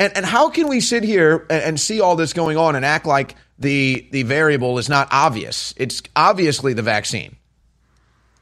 and 0.00 0.16
and 0.16 0.26
how 0.26 0.48
can 0.48 0.66
we 0.66 0.80
sit 0.80 1.04
here 1.04 1.46
and, 1.50 1.78
see 1.78 2.00
all 2.00 2.16
this 2.16 2.32
going 2.32 2.56
on 2.56 2.74
and 2.74 2.84
act 2.84 3.06
like 3.06 3.36
the 3.58 4.08
the 4.10 4.24
variable 4.24 4.78
is 4.78 4.88
not 4.88 5.06
obvious? 5.12 5.74
It's 5.76 6.02
obviously 6.16 6.72
the 6.72 6.82
vaccine. 6.82 7.36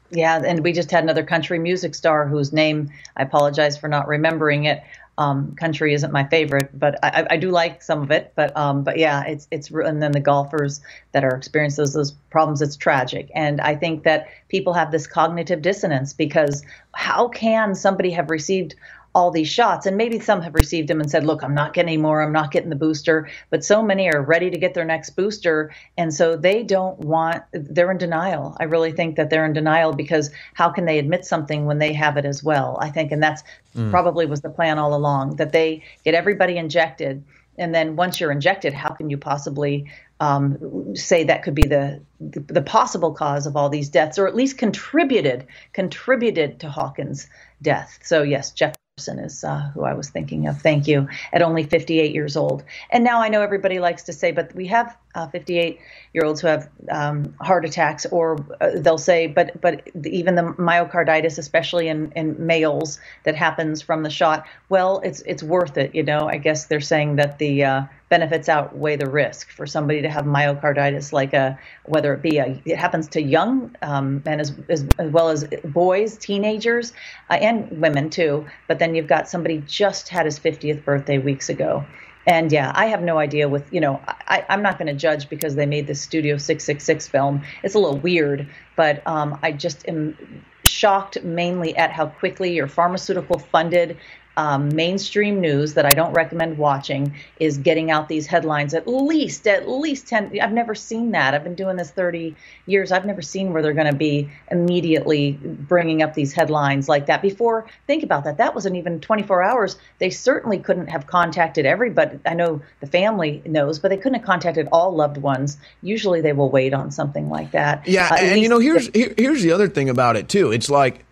Yeah, 0.09 0.41
and 0.43 0.63
we 0.63 0.71
just 0.71 0.89
had 0.89 1.03
another 1.03 1.23
country 1.23 1.59
music 1.59 1.93
star 1.93 2.25
whose 2.27 2.51
name 2.51 2.89
I 3.15 3.23
apologize 3.23 3.77
for 3.77 3.87
not 3.87 4.07
remembering 4.07 4.63
it. 4.63 4.81
Um, 5.19 5.53
country 5.55 5.93
isn't 5.93 6.13
my 6.13 6.23
favorite, 6.23 6.79
but 6.79 6.97
I, 7.03 7.27
I, 7.31 7.37
do 7.37 7.51
like 7.51 7.83
some 7.83 8.01
of 8.01 8.09
it. 8.09 8.31
But 8.35 8.55
um, 8.55 8.83
but 8.83 8.97
yeah, 8.97 9.25
it's 9.25 9.49
it's 9.51 9.69
and 9.69 10.01
then 10.01 10.13
the 10.13 10.21
golfers 10.21 10.79
that 11.11 11.25
are 11.25 11.35
experiencing 11.35 11.83
those, 11.83 11.93
those 11.93 12.11
problems, 12.29 12.61
it's 12.61 12.77
tragic. 12.77 13.29
And 13.35 13.59
I 13.59 13.75
think 13.75 14.03
that 14.03 14.27
people 14.47 14.71
have 14.73 14.91
this 14.93 15.07
cognitive 15.07 15.61
dissonance 15.61 16.13
because 16.13 16.63
how 16.93 17.27
can 17.27 17.75
somebody 17.75 18.11
have 18.11 18.29
received 18.29 18.75
all 19.15 19.31
these 19.31 19.49
shots. 19.49 19.85
And 19.85 19.97
maybe 19.97 20.19
some 20.19 20.41
have 20.41 20.53
received 20.53 20.87
them 20.87 21.01
and 21.01 21.09
said 21.09 21.25
look 21.25 21.43
i'm 21.43 21.53
not 21.53 21.73
getting 21.73 21.89
any 21.89 21.97
more. 21.97 22.21
I'm 22.21 22.31
not 22.31 22.51
getting 22.51 22.69
the 22.69 22.75
booster. 22.75 23.29
But 23.49 23.63
so 23.63 23.81
many 23.81 24.11
are 24.11 24.21
ready 24.21 24.49
to 24.49 24.57
get 24.57 24.73
their 24.73 24.85
next 24.85 25.11
booster. 25.11 25.73
And 25.97 26.13
so 26.13 26.35
they 26.35 26.63
don't 26.63 26.99
want 26.99 27.43
they're 27.51 27.91
in 27.91 27.97
denial. 27.97 28.55
I 28.59 28.65
really 28.65 28.91
think 28.91 29.15
that 29.15 29.29
they're 29.29 29.45
in 29.45 29.53
denial 29.53 29.93
because 29.93 30.29
how 30.53 30.69
can 30.69 30.85
they 30.85 30.99
admit 30.99 31.25
something 31.25 31.65
when 31.65 31.79
they 31.79 31.93
have 31.93 32.17
it 32.17 32.25
as 32.25 32.43
well? 32.43 32.77
I 32.81 32.89
think 32.89 33.11
and 33.11 33.21
that's 33.21 33.43
mm. 33.75 33.89
probably 33.89 34.25
was 34.25 34.41
the 34.41 34.49
plan 34.49 34.77
all 34.77 34.93
along 34.93 35.37
that 35.37 35.51
they 35.51 35.83
get 36.03 36.13
everybody 36.13 36.57
injected. 36.57 37.23
And 37.57 37.75
then 37.75 37.95
once 37.95 38.19
you're 38.19 38.31
injected 38.31 38.73
how 38.73 38.89
can 38.89 39.09
you 39.09 39.17
possibly 39.17 39.91
um, 40.19 40.95
say 40.95 41.23
that 41.23 41.43
could 41.43 41.55
be 41.55 41.63
the, 41.63 42.01
the, 42.19 42.41
the 42.41 42.61
possible 42.61 43.13
cause 43.13 43.45
of 43.45 43.55
all 43.55 43.69
these 43.69 43.89
deaths, 43.89 44.19
or 44.19 44.27
at 44.27 44.35
least 44.35 44.57
contributed 44.57 45.47
contributed 45.73 46.59
to 46.59 46.69
Hawkins' 46.69 47.27
death. 47.61 47.99
So 48.03 48.21
yes, 48.23 48.51
Jeff 48.51 48.75
is 49.07 49.43
uh, 49.43 49.71
who 49.73 49.83
I 49.83 49.93
was 49.93 50.09
thinking 50.09 50.47
of. 50.47 50.61
Thank 50.61 50.87
you. 50.87 51.07
At 51.31 51.41
only 51.41 51.63
58 51.63 52.13
years 52.13 52.35
old. 52.35 52.63
And 52.89 53.03
now 53.03 53.21
I 53.21 53.29
know 53.29 53.41
everybody 53.41 53.79
likes 53.79 54.03
to 54.03 54.13
say, 54.13 54.31
but 54.31 54.53
we 54.55 54.67
have 54.67 54.97
58 55.13 55.77
uh, 55.77 55.81
year 56.13 56.25
olds 56.25 56.41
who 56.41 56.47
have 56.47 56.69
um, 56.91 57.33
heart 57.41 57.65
attacks, 57.65 58.05
or 58.07 58.37
uh, 58.61 58.71
they'll 58.75 58.97
say, 58.97 59.27
but 59.27 59.59
but 59.61 59.87
even 60.05 60.35
the 60.35 60.43
myocarditis, 60.43 61.37
especially 61.37 61.87
in, 61.87 62.11
in 62.15 62.35
males, 62.45 62.99
that 63.23 63.35
happens 63.35 63.81
from 63.81 64.03
the 64.03 64.09
shot. 64.09 64.45
Well, 64.69 64.99
it's 65.03 65.21
it's 65.21 65.43
worth 65.43 65.77
it. 65.77 65.95
You 65.95 66.03
know, 66.03 66.27
I 66.27 66.37
guess 66.37 66.65
they're 66.65 66.79
saying 66.81 67.15
that 67.17 67.39
the 67.39 67.63
uh, 67.63 67.83
benefits 68.09 68.49
outweigh 68.49 68.95
the 68.95 69.09
risk 69.09 69.49
for 69.51 69.65
somebody 69.65 70.01
to 70.01 70.09
have 70.09 70.25
myocarditis, 70.25 71.13
like 71.13 71.33
a 71.33 71.57
whether 71.85 72.13
it 72.13 72.21
be 72.21 72.37
a 72.37 72.61
it 72.65 72.77
happens 72.77 73.07
to 73.09 73.21
young 73.21 73.75
um, 73.81 74.21
men 74.25 74.39
as, 74.39 74.53
as, 74.69 74.85
as 74.97 75.11
well 75.11 75.29
as 75.29 75.45
boys, 75.65 76.17
teenagers, 76.17 76.93
uh, 77.29 77.33
and 77.33 77.81
women 77.81 78.09
too. 78.09 78.45
But 78.67 78.79
then 78.79 78.95
you've 78.95 79.07
got 79.07 79.29
somebody 79.29 79.63
just 79.67 80.09
had 80.09 80.25
his 80.25 80.39
50th 80.39 80.83
birthday 80.83 81.17
weeks 81.17 81.49
ago. 81.49 81.85
And 82.29 82.51
yeah, 82.51 82.71
I 82.75 82.85
have 82.85 83.01
no 83.01 83.17
idea 83.17 83.49
with, 83.49 83.73
you 83.73 83.81
know, 83.81 83.99
I, 84.07 84.45
am 84.49 84.61
not 84.61 84.77
going 84.77 84.85
to 84.85 84.93
judge 84.93 85.29
because 85.29 85.55
they 85.55 85.65
made 85.65 85.87
this 85.87 85.99
Studio 85.99 86.37
666 86.37 87.07
film. 87.07 87.41
It's 87.63 87.73
a 87.73 87.79
little 87.79 87.97
weird, 87.97 88.47
but 88.75 89.01
um, 89.07 89.39
I 89.41 89.51
just 89.51 89.87
am 89.87 90.15
shocked 90.63 91.23
mainly 91.23 91.75
at 91.75 91.91
how 91.91 92.05
quickly 92.05 92.53
your 92.53 92.67
pharmaceutical 92.67 93.39
funded 93.39 93.97
um, 94.39 94.73
mainstream 94.73 95.41
news 95.41 95.73
that 95.73 95.85
I 95.85 95.89
don't 95.89 96.13
recommend 96.13 96.57
watching 96.57 97.13
is 97.41 97.57
getting 97.57 97.91
out 97.91 98.07
these 98.07 98.25
headlines 98.25 98.73
at 98.73 98.87
least, 98.87 99.45
at 99.47 99.67
least 99.67 100.07
10. 100.07 100.39
I've 100.41 100.53
never 100.53 100.73
seen 100.73 101.11
that. 101.11 101.33
I've 101.33 101.43
been 101.43 101.55
doing 101.55 101.75
this 101.75 101.91
30 101.91 102.37
years. 102.65 102.93
I've 102.93 103.05
never 103.05 103.21
seen 103.21 103.51
where 103.51 103.61
they're 103.61 103.73
going 103.73 103.91
to 103.91 103.97
be 103.97 104.29
immediately 104.49 105.33
bringing 105.33 106.01
up 106.01 106.13
these 106.13 106.31
headlines 106.31 106.87
like 106.87 107.07
that. 107.07 107.21
Before, 107.21 107.67
think 107.85 108.03
about 108.03 108.23
that. 108.23 108.37
That 108.37 108.55
wasn't 108.55 108.77
even 108.77 109.01
24 109.01 109.43
hours. 109.43 109.77
They 109.97 110.09
certainly 110.09 110.59
couldn't 110.59 110.87
have 110.87 111.05
contacted 111.05 111.65
everybody. 111.65 112.17
I 112.25 112.33
know 112.33 112.61
the 112.79 112.87
family 112.87 113.41
knows, 113.45 113.79
but 113.79 113.89
they 113.89 113.97
couldn't 113.97 114.19
have 114.19 114.25
contacted 114.25 114.69
all 114.71 114.95
loved 114.95 115.17
ones. 115.17 115.57
Usually 115.81 116.21
they 116.21 116.31
will 116.31 116.49
wait 116.49 116.73
on 116.73 116.91
something 116.91 117.29
like 117.29 117.51
that. 117.51 117.85
Yeah. 117.89 118.07
Uh, 118.09 118.15
and, 118.15 118.39
you 118.39 118.47
know, 118.47 118.59
here's, 118.59 118.87
here, 118.93 119.13
here's 119.17 119.43
the 119.43 119.51
other 119.51 119.67
thing 119.67 119.89
about 119.89 120.15
it, 120.15 120.29
too. 120.29 120.53
It's 120.53 120.69
like, 120.69 121.05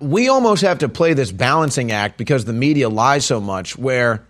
we 0.00 0.28
almost 0.28 0.62
have 0.62 0.78
to 0.78 0.88
play 0.88 1.14
this 1.14 1.30
balancing 1.30 1.92
act 1.92 2.16
because 2.16 2.44
the 2.44 2.52
media 2.52 2.88
lies 2.88 3.24
so 3.24 3.40
much 3.40 3.76
where 3.76 4.24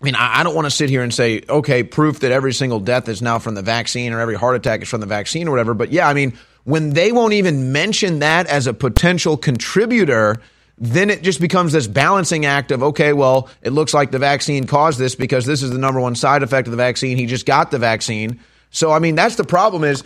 I 0.00 0.04
mean, 0.04 0.16
I 0.16 0.42
don't 0.42 0.56
want 0.56 0.66
to 0.66 0.70
sit 0.70 0.90
here 0.90 1.02
and 1.02 1.14
say, 1.14 1.42
okay, 1.48 1.84
proof 1.84 2.20
that 2.20 2.32
every 2.32 2.52
single 2.52 2.80
death 2.80 3.08
is 3.08 3.22
now 3.22 3.38
from 3.38 3.54
the 3.54 3.62
vaccine 3.62 4.12
or 4.12 4.18
every 4.18 4.34
heart 4.34 4.56
attack 4.56 4.82
is 4.82 4.88
from 4.88 5.00
the 5.00 5.06
vaccine 5.06 5.46
or 5.46 5.52
whatever. 5.52 5.74
But 5.74 5.92
yeah, 5.92 6.08
I 6.08 6.12
mean, 6.12 6.36
when 6.64 6.90
they 6.90 7.12
won't 7.12 7.34
even 7.34 7.70
mention 7.70 8.18
that 8.18 8.48
as 8.48 8.66
a 8.66 8.74
potential 8.74 9.36
contributor, 9.36 10.40
then 10.76 11.08
it 11.08 11.22
just 11.22 11.40
becomes 11.40 11.72
this 11.72 11.86
balancing 11.86 12.46
act 12.46 12.72
of, 12.72 12.82
okay, 12.82 13.12
well, 13.12 13.48
it 13.62 13.70
looks 13.70 13.94
like 13.94 14.10
the 14.10 14.18
vaccine 14.18 14.66
caused 14.66 14.98
this 14.98 15.14
because 15.14 15.46
this 15.46 15.62
is 15.62 15.70
the 15.70 15.78
number 15.78 16.00
one 16.00 16.16
side 16.16 16.42
effect 16.42 16.66
of 16.66 16.72
the 16.72 16.76
vaccine. 16.76 17.16
He 17.16 17.26
just 17.26 17.46
got 17.46 17.70
the 17.70 17.78
vaccine. 17.78 18.40
So, 18.70 18.90
I 18.90 18.98
mean, 18.98 19.14
that's 19.14 19.36
the 19.36 19.44
problem 19.44 19.84
is 19.84 20.02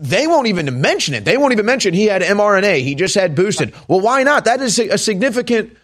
they 0.00 0.26
won't 0.26 0.46
even 0.46 0.80
mention 0.80 1.14
it. 1.14 1.24
They 1.24 1.36
won't 1.36 1.52
even 1.52 1.66
mention 1.66 1.94
he 1.94 2.06
had 2.06 2.22
mRNA. 2.22 2.82
He 2.82 2.94
just 2.94 3.14
had 3.14 3.34
boosted. 3.34 3.74
Well, 3.88 4.00
why 4.00 4.22
not? 4.22 4.44
That 4.44 4.60
is 4.60 4.78
a 4.78 4.98
significant 4.98 5.76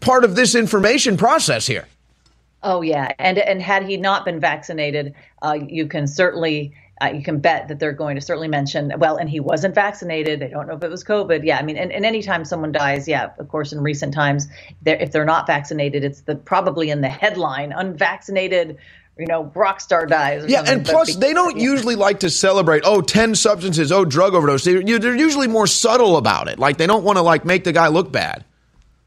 part 0.00 0.24
of 0.24 0.36
this 0.36 0.54
information 0.54 1.16
process 1.16 1.66
here. 1.66 1.86
Oh 2.62 2.82
yeah, 2.82 3.12
and 3.18 3.38
and 3.38 3.60
had 3.60 3.84
he 3.84 3.96
not 3.96 4.24
been 4.24 4.38
vaccinated, 4.38 5.14
uh, 5.42 5.58
you 5.66 5.86
can 5.86 6.06
certainly 6.06 6.72
uh, 7.02 7.08
you 7.08 7.22
can 7.22 7.40
bet 7.40 7.66
that 7.68 7.80
they're 7.80 7.92
going 7.92 8.14
to 8.14 8.20
certainly 8.20 8.46
mention 8.46 8.92
well, 8.98 9.16
and 9.16 9.28
he 9.28 9.40
wasn't 9.40 9.74
vaccinated. 9.74 10.40
They 10.40 10.48
don't 10.48 10.68
know 10.68 10.76
if 10.76 10.84
it 10.84 10.90
was 10.90 11.02
COVID. 11.02 11.44
Yeah, 11.44 11.58
I 11.58 11.62
mean, 11.62 11.76
and, 11.76 11.90
and 11.90 12.06
anytime 12.06 12.44
someone 12.44 12.70
dies, 12.70 13.08
yeah, 13.08 13.30
of 13.38 13.48
course, 13.48 13.72
in 13.72 13.80
recent 13.80 14.14
times, 14.14 14.46
they're, 14.82 14.96
if 14.96 15.10
they're 15.10 15.24
not 15.24 15.46
vaccinated, 15.46 16.04
it's 16.04 16.20
the 16.20 16.36
probably 16.36 16.90
in 16.90 17.00
the 17.00 17.08
headline, 17.08 17.72
unvaccinated 17.72 18.78
you 19.18 19.26
know, 19.26 19.50
rock 19.54 19.80
star 19.80 20.06
dies. 20.06 20.46
yeah, 20.48 20.62
and 20.66 20.84
plus 20.84 21.16
they 21.16 21.34
don't 21.34 21.58
usually 21.58 21.96
like 21.96 22.20
to 22.20 22.30
celebrate. 22.30 22.82
Oh, 22.84 23.00
10 23.00 23.34
substances. 23.34 23.92
Oh, 23.92 24.04
drug 24.04 24.34
overdose. 24.34 24.64
They're, 24.64 24.82
they're 24.82 25.16
usually 25.16 25.48
more 25.48 25.66
subtle 25.66 26.16
about 26.16 26.48
it. 26.48 26.58
Like 26.58 26.78
they 26.78 26.86
don't 26.86 27.04
want 27.04 27.18
to 27.18 27.22
like 27.22 27.44
make 27.44 27.64
the 27.64 27.72
guy 27.72 27.88
look 27.88 28.10
bad. 28.10 28.44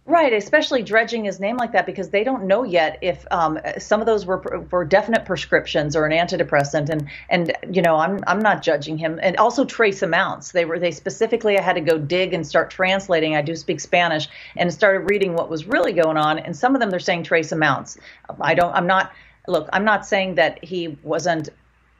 Right, 0.08 0.34
especially 0.34 0.84
dredging 0.84 1.26
his 1.26 1.40
name 1.40 1.58
like 1.58 1.72
that 1.72 1.88
because 1.88 2.10
they 2.10 2.24
don't 2.24 2.44
know 2.44 2.62
yet 2.62 3.00
if 3.02 3.26
um, 3.32 3.58
some 3.80 4.02
of 4.02 4.06
those 4.06 4.24
were 4.24 4.66
for 4.70 4.86
definite 4.86 5.26
prescriptions 5.26 5.96
or 5.96 6.06
an 6.06 6.12
antidepressant, 6.12 6.90
and 6.90 7.10
and 7.28 7.52
you 7.72 7.82
know 7.82 7.96
I'm 7.96 8.24
I'm 8.28 8.38
not 8.38 8.62
judging 8.62 9.00
him, 9.00 9.20
and 9.20 9.36
also 9.38 9.66
trace 9.66 10.04
amounts. 10.04 10.52
They 10.52 10.64
were 10.64 10.78
they 10.78 10.92
specifically 10.92 11.58
I 11.58 11.64
had 11.64 11.74
to 11.74 11.82
go 11.82 11.98
dig 11.98 12.36
and 12.36 12.46
start 12.46 12.70
translating. 12.70 13.36
I 13.36 13.42
do 13.42 13.56
speak 13.56 13.80
Spanish 13.80 14.28
and 14.56 14.72
started 14.72 15.10
reading 15.10 15.34
what 15.34 15.50
was 15.50 15.66
really 15.66 15.94
going 15.94 16.18
on, 16.18 16.38
and 16.38 16.56
some 16.56 16.76
of 16.76 16.82
them 16.82 16.92
they're 16.92 17.00
saying 17.00 17.24
trace 17.24 17.52
amounts. 17.52 17.98
I 18.40 18.54
don't 18.54 18.76
I'm 18.76 18.86
not 18.86 19.12
look 19.48 19.70
I'm 19.74 19.86
not 19.86 20.06
saying 20.06 20.36
that 20.36 20.64
he 20.64 20.98
wasn't 21.04 21.50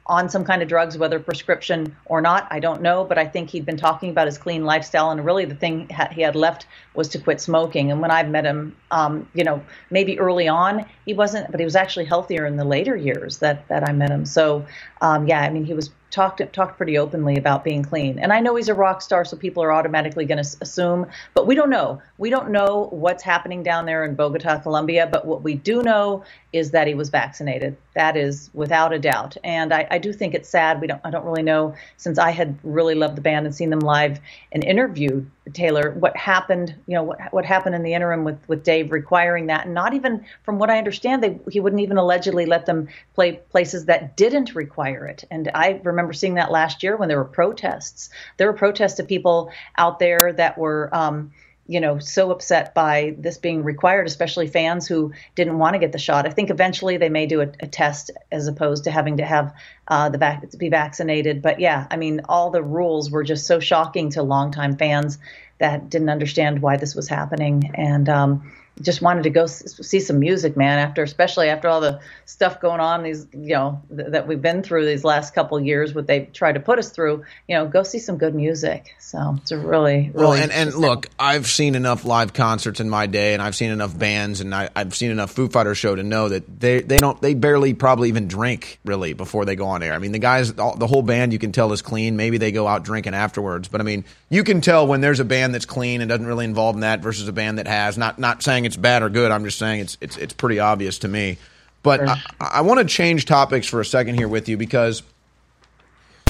on 0.08 0.28
some 0.28 0.44
kind 0.44 0.62
of 0.62 0.68
drugs, 0.68 0.96
whether 0.96 1.18
prescription 1.18 1.94
or 2.04 2.20
not, 2.20 2.46
I 2.50 2.60
don't 2.60 2.80
know. 2.80 3.04
But 3.04 3.18
I 3.18 3.26
think 3.26 3.50
he'd 3.50 3.66
been 3.66 3.76
talking 3.76 4.10
about 4.10 4.26
his 4.26 4.38
clean 4.38 4.64
lifestyle, 4.64 5.10
and 5.10 5.24
really 5.24 5.44
the 5.44 5.54
thing 5.54 5.88
he 6.12 6.22
had 6.22 6.36
left 6.36 6.66
was 6.94 7.08
to 7.08 7.18
quit 7.18 7.40
smoking. 7.40 7.90
And 7.90 8.00
when 8.00 8.10
I've 8.10 8.28
met 8.28 8.44
him, 8.44 8.76
um, 8.90 9.28
you 9.34 9.44
know, 9.44 9.62
maybe 9.90 10.18
early 10.18 10.48
on 10.48 10.86
he 11.04 11.14
wasn't, 11.14 11.50
but 11.50 11.60
he 11.60 11.64
was 11.64 11.76
actually 11.76 12.04
healthier 12.04 12.46
in 12.46 12.56
the 12.56 12.64
later 12.64 12.96
years 12.96 13.38
that 13.38 13.66
that 13.68 13.88
I 13.88 13.92
met 13.92 14.10
him. 14.10 14.24
So 14.24 14.64
um, 15.00 15.26
yeah, 15.26 15.40
I 15.40 15.50
mean, 15.50 15.64
he 15.64 15.74
was 15.74 15.90
talked 16.10 16.40
talked 16.52 16.76
pretty 16.76 16.98
openly 16.98 17.36
about 17.36 17.64
being 17.64 17.82
clean. 17.82 18.18
And 18.18 18.32
I 18.32 18.40
know 18.40 18.56
he's 18.56 18.68
a 18.68 18.74
rock 18.74 19.02
star, 19.02 19.24
so 19.24 19.36
people 19.36 19.62
are 19.62 19.72
automatically 19.72 20.24
going 20.24 20.42
to 20.42 20.56
assume, 20.60 21.06
but 21.34 21.46
we 21.46 21.54
don't 21.54 21.70
know. 21.70 22.00
We 22.18 22.30
don't 22.30 22.50
know 22.50 22.88
what's 22.90 23.22
happening 23.22 23.62
down 23.62 23.86
there 23.86 24.04
in 24.04 24.14
Bogota, 24.14 24.58
Colombia. 24.58 25.08
But 25.10 25.26
what 25.26 25.42
we 25.42 25.54
do 25.54 25.82
know 25.82 26.24
is 26.52 26.70
that 26.70 26.86
he 26.86 26.94
was 26.94 27.10
vaccinated. 27.10 27.76
That 27.96 28.14
is 28.14 28.50
without 28.52 28.92
a 28.92 28.98
doubt. 28.98 29.38
And 29.42 29.72
I, 29.72 29.86
I 29.90 29.96
do 29.96 30.12
think 30.12 30.34
it's 30.34 30.50
sad. 30.50 30.82
We 30.82 30.86
don't. 30.86 31.00
I 31.02 31.10
don't 31.10 31.24
really 31.24 31.42
know 31.42 31.74
since 31.96 32.18
I 32.18 32.30
had 32.30 32.58
really 32.62 32.94
loved 32.94 33.16
the 33.16 33.22
band 33.22 33.46
and 33.46 33.54
seen 33.54 33.70
them 33.70 33.80
live 33.80 34.20
and 34.52 34.62
interviewed 34.62 35.30
Taylor 35.54 35.92
what 35.92 36.14
happened. 36.14 36.74
You 36.86 36.96
know 36.96 37.02
what 37.04 37.18
what 37.32 37.46
happened 37.46 37.74
in 37.74 37.82
the 37.82 37.94
interim 37.94 38.22
with 38.22 38.38
with 38.48 38.62
Dave 38.64 38.92
requiring 38.92 39.46
that, 39.46 39.64
and 39.64 39.74
not 39.74 39.94
even 39.94 40.26
from 40.44 40.58
what 40.58 40.68
I 40.68 40.76
understand, 40.76 41.22
they 41.22 41.40
he 41.50 41.58
wouldn't 41.58 41.80
even 41.80 41.96
allegedly 41.96 42.44
let 42.44 42.66
them 42.66 42.88
play 43.14 43.40
places 43.50 43.86
that 43.86 44.14
didn't 44.14 44.54
require 44.54 45.06
it. 45.06 45.24
And 45.30 45.50
I 45.54 45.80
remember 45.82 46.12
seeing 46.12 46.34
that 46.34 46.50
last 46.50 46.82
year 46.82 46.98
when 46.98 47.08
there 47.08 47.16
were 47.18 47.24
protests. 47.24 48.10
There 48.36 48.46
were 48.46 48.58
protests 48.58 48.98
of 48.98 49.08
people 49.08 49.50
out 49.78 49.98
there 49.98 50.34
that 50.36 50.58
were. 50.58 50.90
Um, 50.94 51.32
you 51.68 51.80
know, 51.80 51.98
so 51.98 52.30
upset 52.30 52.74
by 52.74 53.14
this 53.18 53.38
being 53.38 53.64
required, 53.64 54.06
especially 54.06 54.46
fans 54.46 54.86
who 54.86 55.12
didn't 55.34 55.58
want 55.58 55.74
to 55.74 55.78
get 55.78 55.92
the 55.92 55.98
shot. 55.98 56.26
I 56.26 56.30
think 56.30 56.50
eventually 56.50 56.96
they 56.96 57.08
may 57.08 57.26
do 57.26 57.40
a, 57.40 57.48
a 57.60 57.66
test 57.66 58.10
as 58.30 58.46
opposed 58.46 58.84
to 58.84 58.90
having 58.90 59.16
to 59.16 59.24
have 59.24 59.54
uh, 59.88 60.08
the 60.08 60.56
be 60.58 60.68
vaccinated. 60.68 61.42
But 61.42 61.60
yeah, 61.60 61.86
I 61.90 61.96
mean, 61.96 62.22
all 62.28 62.50
the 62.50 62.62
rules 62.62 63.10
were 63.10 63.24
just 63.24 63.46
so 63.46 63.60
shocking 63.60 64.10
to 64.10 64.22
longtime 64.22 64.76
fans 64.76 65.18
that 65.58 65.88
didn't 65.88 66.10
understand 66.10 66.60
why 66.60 66.76
this 66.76 66.94
was 66.94 67.08
happening. 67.08 67.72
And 67.74 68.08
um, 68.08 68.52
just 68.82 69.00
wanted 69.00 69.22
to 69.22 69.30
go 69.30 69.46
see 69.46 70.00
some 70.00 70.18
music, 70.18 70.56
man. 70.56 70.78
After, 70.78 71.02
especially 71.02 71.48
after 71.48 71.68
all 71.68 71.80
the 71.80 72.00
stuff 72.26 72.60
going 72.60 72.80
on, 72.80 73.02
these 73.02 73.26
you 73.32 73.54
know 73.54 73.80
th- 73.94 74.10
that 74.10 74.26
we've 74.28 74.42
been 74.42 74.62
through 74.62 74.84
these 74.84 75.02
last 75.02 75.34
couple 75.34 75.58
years, 75.58 75.94
what 75.94 76.06
they 76.06 76.26
tried 76.26 76.52
to 76.52 76.60
put 76.60 76.78
us 76.78 76.90
through. 76.90 77.24
You 77.48 77.56
know, 77.56 77.66
go 77.66 77.82
see 77.82 77.98
some 77.98 78.18
good 78.18 78.34
music. 78.34 78.94
So 78.98 79.36
it's 79.38 79.50
a 79.50 79.56
really, 79.56 80.10
really 80.10 80.10
well. 80.12 80.32
And, 80.34 80.52
and 80.52 80.74
look, 80.74 81.06
I've 81.18 81.46
seen 81.46 81.74
enough 81.74 82.04
live 82.04 82.34
concerts 82.34 82.80
in 82.80 82.90
my 82.90 83.06
day, 83.06 83.32
and 83.32 83.42
I've 83.42 83.54
seen 83.54 83.70
enough 83.70 83.96
bands, 83.98 84.40
and 84.40 84.54
I, 84.54 84.68
have 84.76 84.94
seen 84.94 85.10
enough 85.10 85.30
Foo 85.30 85.48
Fighters 85.48 85.78
show 85.78 85.94
to 85.94 86.02
know 86.02 86.28
that 86.28 86.60
they 86.60 86.82
they 86.82 86.98
don't 86.98 87.20
they 87.22 87.32
barely 87.32 87.72
probably 87.72 88.08
even 88.08 88.28
drink 88.28 88.78
really 88.84 89.14
before 89.14 89.46
they 89.46 89.56
go 89.56 89.66
on 89.66 89.82
air. 89.82 89.94
I 89.94 89.98
mean, 89.98 90.12
the 90.12 90.18
guys, 90.18 90.52
the 90.52 90.86
whole 90.86 91.02
band, 91.02 91.32
you 91.32 91.38
can 91.38 91.52
tell 91.52 91.72
is 91.72 91.80
clean. 91.80 92.16
Maybe 92.16 92.36
they 92.36 92.52
go 92.52 92.66
out 92.66 92.84
drinking 92.84 93.14
afterwards, 93.14 93.68
but 93.68 93.80
I 93.80 93.84
mean, 93.84 94.04
you 94.28 94.44
can 94.44 94.60
tell 94.60 94.86
when 94.86 95.00
there's 95.00 95.20
a 95.20 95.24
band 95.24 95.54
that's 95.54 95.66
clean 95.66 96.02
and 96.02 96.10
doesn't 96.10 96.26
really 96.26 96.44
involve 96.44 96.74
in 96.74 96.82
that 96.82 97.00
versus 97.00 97.26
a 97.26 97.32
band 97.32 97.58
that 97.58 97.66
has. 97.66 97.96
Not 97.96 98.18
not 98.18 98.42
saying 98.42 98.65
it's 98.66 98.76
bad 98.76 99.02
or 99.02 99.08
good. 99.08 99.30
I'm 99.30 99.44
just 99.44 99.58
saying 99.58 99.80
it's 99.80 99.98
it's 100.00 100.16
it's 100.16 100.32
pretty 100.32 100.58
obvious 100.58 100.98
to 101.00 101.08
me. 101.08 101.38
But 101.82 101.98
sure. 101.98 102.08
I, 102.40 102.46
I 102.54 102.60
want 102.62 102.80
to 102.80 102.86
change 102.86 103.24
topics 103.24 103.66
for 103.66 103.80
a 103.80 103.84
second 103.84 104.16
here 104.16 104.28
with 104.28 104.48
you 104.48 104.56
because 104.56 105.02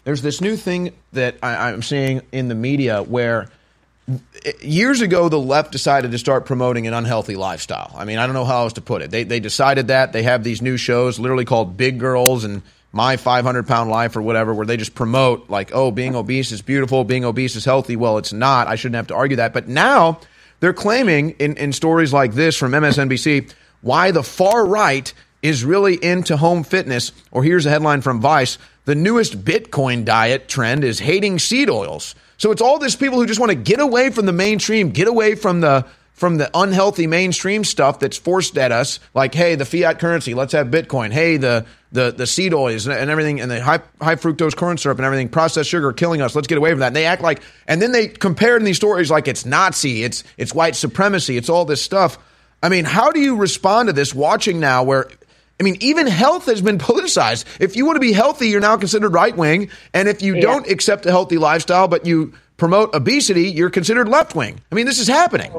there's 0.05 0.23
this 0.23 0.41
new 0.41 0.57
thing 0.57 0.93
that 1.13 1.37
I, 1.43 1.71
I'm 1.71 1.83
seeing 1.83 2.23
in 2.31 2.49
the 2.49 2.55
media 2.55 3.03
where 3.03 3.49
years 4.61 5.01
ago 5.01 5.29
the 5.29 5.39
left 5.39 5.73
decided 5.73 6.13
to 6.13 6.19
start 6.19 6.47
promoting 6.47 6.87
an 6.87 6.95
unhealthy 6.95 7.37
lifestyle. 7.37 7.93
I 7.97 8.05
mean, 8.05 8.19
I 8.19 8.27
don't 8.27 8.35
know 8.35 8.45
how 8.45 8.63
else 8.63 8.75
to 8.75 8.81
put 8.81 9.03
it. 9.03 9.11
They 9.11 9.25
they 9.25 9.41
decided 9.41 9.89
that 9.89 10.13
they 10.13 10.23
have 10.23 10.45
these 10.45 10.63
new 10.63 10.77
shows, 10.77 11.19
literally 11.19 11.45
called 11.45 11.77
Big 11.77 11.99
Girls 11.99 12.45
and 12.45 12.63
my 12.93 13.17
500 13.17 13.67
pound 13.67 13.91
life 13.91 14.17
or 14.17 14.23
whatever, 14.23 14.55
where 14.55 14.67
they 14.67 14.77
just 14.77 14.95
promote 14.95 15.51
like, 15.51 15.71
oh, 15.75 15.91
being 15.91 16.15
obese 16.15 16.53
is 16.53 16.63
beautiful, 16.63 17.05
being 17.05 17.25
obese 17.25 17.57
is 17.57 17.65
healthy. 17.65 17.97
Well, 17.97 18.19
it's 18.19 18.33
not. 18.33 18.69
I 18.69 18.77
shouldn't 18.77 18.97
have 18.97 19.09
to 19.09 19.15
argue 19.15 19.37
that. 19.37 19.53
But 19.53 19.69
now 19.69 20.21
they're 20.61 20.73
claiming 20.73 21.31
in, 21.39 21.57
in 21.57 21.73
stories 21.73 22.13
like 22.13 22.35
this 22.35 22.57
from 22.57 22.73
MSNBC 22.73 23.53
why 23.83 24.11
the 24.11 24.23
far 24.23 24.67
right 24.67 25.13
is 25.43 25.65
really 25.65 26.03
into 26.03 26.37
home 26.37 26.65
fitness. 26.65 27.13
Or 27.31 27.45
here's 27.45 27.67
a 27.67 27.71
headline 27.71 28.01
from 28.01 28.21
Vice 28.21 28.59
the 28.85 28.95
newest 28.95 29.45
Bitcoin 29.45 30.05
diet 30.05 30.49
trend 30.49 30.85
is 30.85 31.01
hating 31.01 31.41
seed 31.41 31.69
oils. 31.69 32.15
So 32.39 32.53
it's 32.53 32.63
all 32.63 32.79
this 32.79 32.95
people 32.95 33.19
who 33.19 33.27
just 33.27 33.41
want 33.41 33.51
to 33.51 33.57
get 33.57 33.81
away 33.81 34.11
from 34.11 34.27
the 34.27 34.33
mainstream, 34.33 34.91
get 34.91 35.09
away 35.09 35.35
from 35.35 35.61
the 35.61 35.85
from 36.17 36.39
the 36.39 36.51
unhealthy 36.55 37.07
mainstream 37.07 37.63
stuff 37.63 38.01
that's 38.01 38.17
forced 38.17 38.57
at 38.57 38.73
us, 38.73 39.01
like, 39.13 39.35
hey, 39.35 39.55
the 39.55 39.67
fiat 39.67 39.99
currency, 39.99 40.33
let's 40.33 40.55
have 40.55 40.69
Bitcoin. 40.69 41.13
Hey, 41.13 41.37
the 41.37 41.67
the 41.93 42.11
the 42.11 42.27
seed 42.27 42.55
oils 42.55 42.87
and 42.87 43.11
everything, 43.11 43.41
and 43.41 43.51
the 43.51 43.63
high 43.63 43.81
high 44.01 44.17
fructose 44.17 44.57
corn 44.57 44.79
syrup 44.79 44.99
and 44.99 45.05
everything, 45.05 45.29
processed 45.29 45.69
sugar 45.69 45.93
killing 45.93 46.23
us. 46.23 46.35
Let's 46.35 46.49
get 46.49 46.57
away 46.57 46.71
from 46.71 46.81
that. 46.81 46.89
And 46.89 46.97
they 46.97 47.05
act 47.05 47.21
like, 47.21 47.43
and 47.69 47.81
then 47.81 47.93
they 47.93 48.09
compare 48.09 48.57
in 48.57 48.65
these 48.65 48.77
stories 48.77 49.11
like 49.11 49.29
it's 49.29 49.45
Nazi, 49.45 50.05
it's 50.05 50.25
it's 50.39 50.55
white 50.55 50.75
supremacy, 50.75 51.37
it's 51.37 51.51
all 51.51 51.67
this 51.67 51.83
stuff. 51.83 52.19
I 52.63 52.71
mean, 52.71 52.87
how 52.87 53.13
do 53.13 53.21
you 53.21 53.37
respond 53.37 53.89
to 53.89 53.93
this? 53.93 54.15
Watching 54.15 54.59
now, 54.59 54.85
where 54.85 55.11
I 55.61 55.65
mean, 55.65 55.77
even 55.81 56.07
health 56.07 56.47
has 56.47 56.63
been 56.63 56.79
politicized. 56.79 57.45
If 57.61 57.77
you 57.77 57.85
want 57.85 57.97
to 57.97 58.01
be 58.01 58.13
healthy, 58.13 58.49
you're 58.49 58.61
now 58.61 58.79
considered 58.79 59.13
right 59.13 59.37
wing, 59.37 59.69
and 59.93 60.09
if 60.09 60.23
you 60.23 60.37
yeah. 60.37 60.41
don't 60.41 60.71
accept 60.71 61.05
a 61.05 61.11
healthy 61.11 61.37
lifestyle, 61.37 61.89
but 61.89 62.07
you 62.07 62.33
promote 62.57 62.95
obesity, 62.95 63.51
you're 63.51 63.69
considered 63.69 64.09
left 64.09 64.35
wing. 64.35 64.59
I 64.73 64.75
mean, 64.75 64.87
this 64.87 64.99
is 64.99 65.09
happening. 65.09 65.53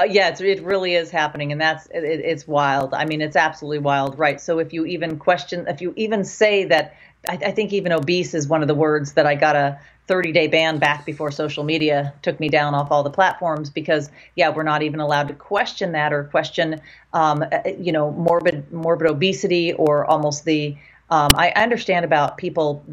Uh, 0.00 0.04
yeah, 0.04 0.34
it 0.34 0.62
really 0.62 0.94
is 0.94 1.10
happening, 1.10 1.52
and 1.52 1.60
that's 1.60 1.86
it, 1.86 2.04
it's 2.04 2.48
wild. 2.48 2.94
I 2.94 3.04
mean, 3.04 3.20
it's 3.20 3.36
absolutely 3.36 3.80
wild, 3.80 4.18
right? 4.18 4.40
So 4.40 4.58
if 4.58 4.72
you 4.72 4.86
even 4.86 5.18
question, 5.18 5.66
if 5.68 5.82
you 5.82 5.92
even 5.96 6.24
say 6.24 6.64
that, 6.64 6.94
I, 7.28 7.34
I 7.34 7.50
think 7.50 7.74
even 7.74 7.92
obese 7.92 8.32
is 8.32 8.48
one 8.48 8.62
of 8.62 8.68
the 8.68 8.74
words 8.74 9.12
that 9.12 9.26
I 9.26 9.34
got 9.34 9.56
a 9.56 9.78
30 10.06 10.32
day 10.32 10.46
ban 10.46 10.78
back 10.78 11.04
before 11.04 11.30
social 11.30 11.64
media 11.64 12.14
took 12.22 12.40
me 12.40 12.48
down 12.48 12.74
off 12.74 12.90
all 12.90 13.02
the 13.02 13.10
platforms 13.10 13.68
because 13.68 14.10
yeah, 14.36 14.48
we're 14.48 14.62
not 14.62 14.82
even 14.82 15.00
allowed 15.00 15.28
to 15.28 15.34
question 15.34 15.92
that 15.92 16.14
or 16.14 16.24
question, 16.24 16.80
um, 17.12 17.44
uh, 17.52 17.60
you 17.78 17.92
know, 17.92 18.10
morbid 18.12 18.72
morbid 18.72 19.06
obesity 19.06 19.74
or 19.74 20.06
almost 20.06 20.46
the. 20.46 20.76
Um, 21.10 21.30
I 21.34 21.50
understand 21.50 22.04
about 22.04 22.38
people 22.38 22.84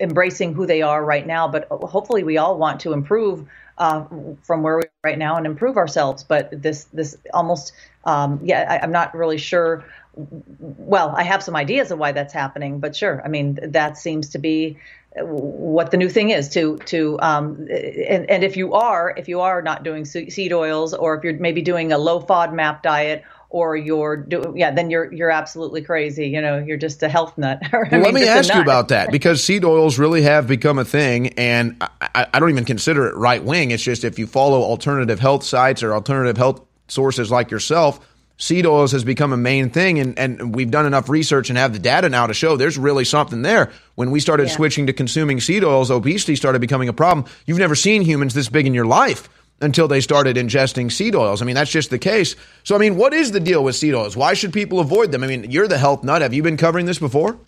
embracing 0.00 0.54
who 0.54 0.66
they 0.66 0.82
are 0.82 1.04
right 1.04 1.26
now, 1.26 1.48
but 1.48 1.66
hopefully 1.68 2.22
we 2.22 2.38
all 2.38 2.58
want 2.58 2.80
to 2.80 2.92
improve 2.92 3.46
uh, 3.78 4.04
from 4.42 4.62
where 4.62 4.76
we 4.76 4.82
are 4.84 4.90
right 5.02 5.18
now 5.18 5.36
and 5.36 5.46
improve 5.46 5.76
ourselves. 5.76 6.24
But 6.24 6.62
this 6.62 6.84
this 6.92 7.16
almost 7.32 7.72
um, 8.04 8.40
yeah, 8.42 8.66
I, 8.68 8.78
I'm 8.80 8.92
not 8.92 9.14
really 9.14 9.38
sure. 9.38 9.84
Well, 10.16 11.12
I 11.16 11.24
have 11.24 11.42
some 11.42 11.56
ideas 11.56 11.90
of 11.90 11.98
why 11.98 12.12
that's 12.12 12.32
happening, 12.32 12.78
but 12.78 12.94
sure, 12.94 13.20
I 13.24 13.28
mean 13.28 13.58
that 13.62 13.98
seems 13.98 14.28
to 14.30 14.38
be 14.38 14.78
what 15.16 15.90
the 15.90 15.96
new 15.96 16.08
thing 16.08 16.30
is 16.30 16.48
to 16.50 16.76
to 16.78 17.18
um, 17.20 17.68
and, 17.70 18.28
and 18.28 18.44
if 18.44 18.56
you 18.56 18.74
are 18.74 19.14
if 19.16 19.28
you 19.28 19.40
are 19.40 19.62
not 19.62 19.84
doing 19.84 20.04
seed 20.04 20.52
oils 20.52 20.92
or 20.92 21.14
if 21.14 21.24
you're 21.24 21.38
maybe 21.38 21.62
doing 21.62 21.92
a 21.92 21.98
low 21.98 22.20
FODMAP 22.20 22.82
diet 22.82 23.24
or 23.54 23.76
you're 23.76 24.16
doing 24.16 24.56
yeah 24.56 24.72
then 24.72 24.90
you're 24.90 25.12
you're 25.14 25.30
absolutely 25.30 25.80
crazy 25.80 26.26
you 26.26 26.40
know 26.40 26.58
you're 26.58 26.76
just 26.76 27.00
a 27.04 27.08
health 27.08 27.38
nut. 27.38 27.62
Well, 27.72 27.84
mean, 27.90 28.02
let 28.02 28.14
me 28.14 28.26
ask 28.26 28.52
you 28.52 28.60
about 28.60 28.88
that 28.88 29.12
because 29.12 29.44
seed 29.44 29.64
oils 29.64 29.98
really 29.98 30.22
have 30.22 30.48
become 30.48 30.78
a 30.78 30.84
thing 30.84 31.28
and 31.34 31.76
I, 32.00 32.26
I 32.32 32.40
don't 32.40 32.50
even 32.50 32.64
consider 32.64 33.06
it 33.06 33.16
right 33.16 33.42
wing. 33.42 33.70
It's 33.70 33.82
just 33.82 34.04
if 34.04 34.18
you 34.18 34.26
follow 34.26 34.62
alternative 34.62 35.20
health 35.20 35.44
sites 35.44 35.82
or 35.82 35.92
alternative 35.94 36.36
health 36.36 36.62
sources 36.88 37.30
like 37.30 37.50
yourself 37.50 38.00
seed 38.38 38.66
oils 38.66 38.92
has 38.92 39.04
become 39.04 39.32
a 39.32 39.36
main 39.36 39.70
thing 39.70 40.00
and, 40.00 40.18
and 40.18 40.54
we've 40.54 40.70
done 40.70 40.86
enough 40.86 41.08
research 41.08 41.48
and 41.48 41.58
have 41.58 41.72
the 41.72 41.78
data 41.78 42.08
now 42.08 42.26
to 42.26 42.34
show 42.34 42.56
there's 42.56 42.78
really 42.78 43.04
something 43.04 43.42
there. 43.42 43.70
When 43.94 44.10
we 44.10 44.18
started 44.18 44.48
yeah. 44.48 44.54
switching 44.54 44.86
to 44.88 44.92
consuming 44.92 45.40
seed 45.40 45.62
oils 45.62 45.90
obesity 45.90 46.34
started 46.34 46.60
becoming 46.60 46.88
a 46.88 46.92
problem. 46.92 47.26
You've 47.46 47.58
never 47.58 47.76
seen 47.76 48.02
humans 48.02 48.34
this 48.34 48.48
big 48.48 48.66
in 48.66 48.74
your 48.74 48.86
life 48.86 49.28
until 49.60 49.88
they 49.88 50.00
started 50.00 50.36
ingesting 50.36 50.90
seed 50.90 51.14
oils. 51.14 51.40
I 51.40 51.44
mean, 51.44 51.54
that's 51.54 51.70
just 51.70 51.90
the 51.90 51.98
case. 51.98 52.36
So, 52.64 52.74
I 52.74 52.78
mean, 52.78 52.96
what 52.96 53.14
is 53.14 53.32
the 53.32 53.40
deal 53.40 53.64
with 53.64 53.76
seed 53.76 53.94
oils? 53.94 54.16
Why 54.16 54.34
should 54.34 54.52
people 54.52 54.80
avoid 54.80 55.12
them? 55.12 55.22
I 55.22 55.26
mean, 55.26 55.50
you're 55.50 55.68
the 55.68 55.78
health 55.78 56.04
nut. 56.04 56.22
Have 56.22 56.34
you 56.34 56.42
been 56.42 56.56
covering 56.56 56.86
this 56.86 56.98
before? 56.98 57.38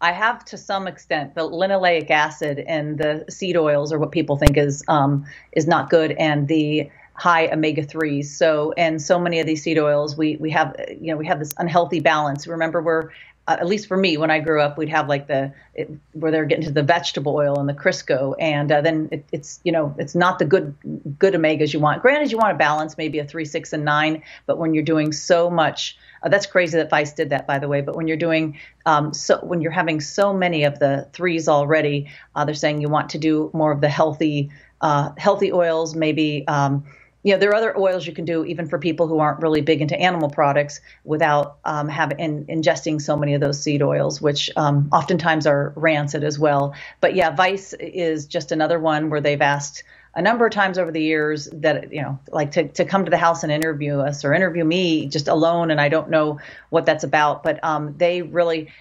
I 0.00 0.12
have 0.12 0.44
to 0.46 0.58
some 0.58 0.86
extent. 0.86 1.34
The 1.34 1.42
linoleic 1.42 2.10
acid 2.10 2.58
and 2.60 2.98
the 2.98 3.24
seed 3.30 3.56
oils 3.56 3.92
are 3.92 3.98
what 3.98 4.12
people 4.12 4.36
think 4.36 4.56
is 4.56 4.84
um, 4.88 5.24
is 5.52 5.66
not 5.66 5.88
good, 5.88 6.12
and 6.12 6.48
the 6.48 6.90
high 7.14 7.48
omega 7.48 7.82
threes. 7.82 8.36
So 8.36 8.72
and 8.76 9.00
so 9.00 9.18
many 9.18 9.40
of 9.40 9.46
these 9.46 9.62
seed 9.62 9.78
oils, 9.78 10.16
we 10.16 10.36
we 10.36 10.50
have 10.50 10.76
you 10.88 11.12
know 11.12 11.16
we 11.16 11.26
have 11.26 11.38
this 11.38 11.54
unhealthy 11.56 12.00
balance. 12.00 12.46
Remember, 12.46 12.82
we're 12.82 13.10
uh, 13.48 13.56
at 13.60 13.66
least 13.66 13.86
for 13.86 13.96
me, 13.96 14.16
when 14.16 14.30
I 14.30 14.40
grew 14.40 14.60
up, 14.60 14.76
we'd 14.76 14.88
have 14.88 15.08
like 15.08 15.28
the 15.28 15.52
it, 15.74 15.90
where 16.12 16.32
they're 16.32 16.44
getting 16.44 16.64
to 16.64 16.72
the 16.72 16.82
vegetable 16.82 17.36
oil 17.36 17.58
and 17.60 17.68
the 17.68 17.74
Crisco, 17.74 18.34
and 18.40 18.72
uh, 18.72 18.80
then 18.80 19.08
it, 19.12 19.24
it's 19.30 19.60
you 19.62 19.70
know 19.70 19.94
it's 19.98 20.14
not 20.14 20.38
the 20.38 20.44
good 20.44 20.74
good 21.18 21.34
omegas 21.34 21.72
you 21.72 21.78
want. 21.78 22.02
Granted, 22.02 22.32
you 22.32 22.38
want 22.38 22.52
a 22.52 22.58
balance, 22.58 22.98
maybe 22.98 23.18
a 23.20 23.24
three, 23.24 23.44
six, 23.44 23.72
and 23.72 23.84
nine, 23.84 24.22
but 24.46 24.58
when 24.58 24.74
you're 24.74 24.82
doing 24.82 25.12
so 25.12 25.48
much, 25.48 25.96
uh, 26.22 26.28
that's 26.28 26.46
crazy 26.46 26.76
that 26.76 26.90
Vice 26.90 27.12
did 27.12 27.30
that, 27.30 27.46
by 27.46 27.58
the 27.58 27.68
way. 27.68 27.82
But 27.82 27.94
when 27.94 28.08
you're 28.08 28.16
doing 28.16 28.58
um, 28.84 29.14
so, 29.14 29.38
when 29.44 29.60
you're 29.60 29.72
having 29.72 30.00
so 30.00 30.32
many 30.32 30.64
of 30.64 30.80
the 30.80 31.08
threes 31.12 31.48
already, 31.48 32.10
uh, 32.34 32.44
they're 32.44 32.54
saying 32.54 32.80
you 32.80 32.88
want 32.88 33.10
to 33.10 33.18
do 33.18 33.50
more 33.54 33.70
of 33.70 33.80
the 33.80 33.88
healthy 33.88 34.50
uh, 34.80 35.10
healthy 35.18 35.52
oils, 35.52 35.94
maybe. 35.94 36.46
Um, 36.48 36.84
you 37.26 37.32
know, 37.32 37.38
there 37.38 37.50
are 37.50 37.56
other 37.56 37.76
oils 37.76 38.06
you 38.06 38.12
can 38.12 38.24
do 38.24 38.44
even 38.44 38.68
for 38.68 38.78
people 38.78 39.08
who 39.08 39.18
aren't 39.18 39.40
really 39.40 39.60
big 39.60 39.82
into 39.82 39.98
animal 39.98 40.30
products 40.30 40.80
without 41.02 41.58
um, 41.64 41.88
having 41.88 42.20
in, 42.20 42.44
ingesting 42.46 43.02
so 43.02 43.16
many 43.16 43.34
of 43.34 43.40
those 43.40 43.60
seed 43.60 43.82
oils, 43.82 44.22
which 44.22 44.48
um, 44.54 44.88
oftentimes 44.92 45.44
are 45.44 45.72
rancid 45.74 46.22
as 46.22 46.38
well. 46.38 46.72
But 47.00 47.16
yeah, 47.16 47.34
Vice 47.34 47.72
is 47.72 48.26
just 48.26 48.52
another 48.52 48.78
one 48.78 49.10
where 49.10 49.20
they've 49.20 49.42
asked 49.42 49.82
a 50.14 50.22
number 50.22 50.46
of 50.46 50.52
times 50.52 50.78
over 50.78 50.92
the 50.92 51.02
years 51.02 51.48
that 51.52 51.92
you 51.92 52.00
know 52.00 52.18
like 52.30 52.52
to, 52.52 52.68
to 52.68 52.84
come 52.84 53.04
to 53.04 53.10
the 53.10 53.18
house 53.18 53.42
and 53.42 53.50
interview 53.50 53.98
us 53.98 54.24
or 54.24 54.32
interview 54.32 54.64
me 54.64 55.06
just 55.06 55.28
alone 55.28 55.70
and 55.70 55.78
i 55.78 55.90
don't 55.90 56.08
know 56.08 56.40
what 56.70 56.86
that's 56.86 57.04
about 57.04 57.42
but 57.42 57.62
um, 57.62 57.94
they 57.98 58.22
really 58.22 58.72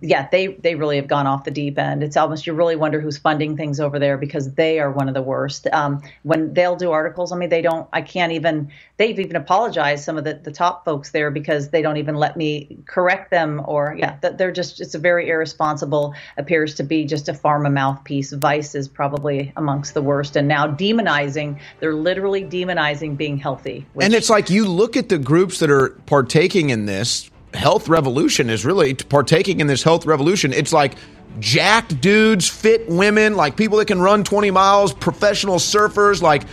yeah, 0.00 0.28
they 0.32 0.48
they 0.48 0.74
really 0.74 0.96
have 0.96 1.06
gone 1.06 1.28
off 1.28 1.44
the 1.44 1.52
deep 1.52 1.78
end. 1.78 2.02
It's 2.02 2.16
almost 2.16 2.44
you 2.44 2.54
really 2.54 2.74
wonder 2.74 3.00
who's 3.00 3.18
funding 3.18 3.56
things 3.56 3.78
over 3.78 4.00
there 4.00 4.18
because 4.18 4.54
they 4.54 4.80
are 4.80 4.90
one 4.90 5.06
of 5.06 5.14
the 5.14 5.22
worst. 5.22 5.68
Um, 5.72 6.02
when 6.24 6.52
they'll 6.54 6.74
do 6.74 6.90
articles, 6.90 7.30
I 7.30 7.36
mean, 7.36 7.48
they 7.48 7.62
don't. 7.62 7.88
I 7.92 8.02
can't 8.02 8.32
even. 8.32 8.72
They've 8.96 9.18
even 9.18 9.36
apologized 9.36 10.04
some 10.04 10.18
of 10.18 10.24
the 10.24 10.34
the 10.34 10.50
top 10.50 10.84
folks 10.84 11.12
there 11.12 11.30
because 11.30 11.70
they 11.70 11.82
don't 11.82 11.98
even 11.98 12.16
let 12.16 12.36
me 12.36 12.78
correct 12.86 13.30
them 13.30 13.62
or 13.64 13.94
yeah, 13.96 14.16
they're 14.20 14.50
just. 14.50 14.80
It's 14.80 14.96
a 14.96 14.98
very 14.98 15.28
irresponsible. 15.28 16.14
Appears 16.36 16.74
to 16.76 16.82
be 16.82 17.04
just 17.04 17.28
a 17.28 17.32
pharma 17.32 17.72
mouthpiece. 17.72 18.32
Vice 18.32 18.74
is 18.74 18.88
probably 18.88 19.52
amongst 19.56 19.94
the 19.94 20.02
worst, 20.02 20.34
and 20.34 20.48
now 20.48 20.66
demonizing. 20.66 21.60
They're 21.78 21.94
literally 21.94 22.42
demonizing 22.44 23.16
being 23.16 23.36
healthy. 23.36 23.86
Which, 23.92 24.04
and 24.04 24.14
it's 24.14 24.30
like 24.30 24.50
you 24.50 24.66
look 24.66 24.96
at 24.96 25.08
the 25.08 25.18
groups 25.18 25.60
that 25.60 25.70
are 25.70 25.90
partaking 26.06 26.70
in 26.70 26.86
this 26.86 27.30
health 27.54 27.88
revolution 27.88 28.50
is 28.50 28.64
really 28.64 28.94
partaking 28.94 29.60
in 29.60 29.66
this 29.66 29.82
health 29.82 30.06
revolution. 30.06 30.52
It's 30.52 30.72
like 30.72 30.94
jacked 31.38 32.00
dudes, 32.00 32.48
fit 32.48 32.88
women, 32.88 33.34
like 33.34 33.56
people 33.56 33.78
that 33.78 33.86
can 33.86 34.00
run 34.00 34.24
20 34.24 34.50
miles, 34.50 34.92
professional 34.92 35.56
surfers, 35.56 36.22
like 36.22 36.44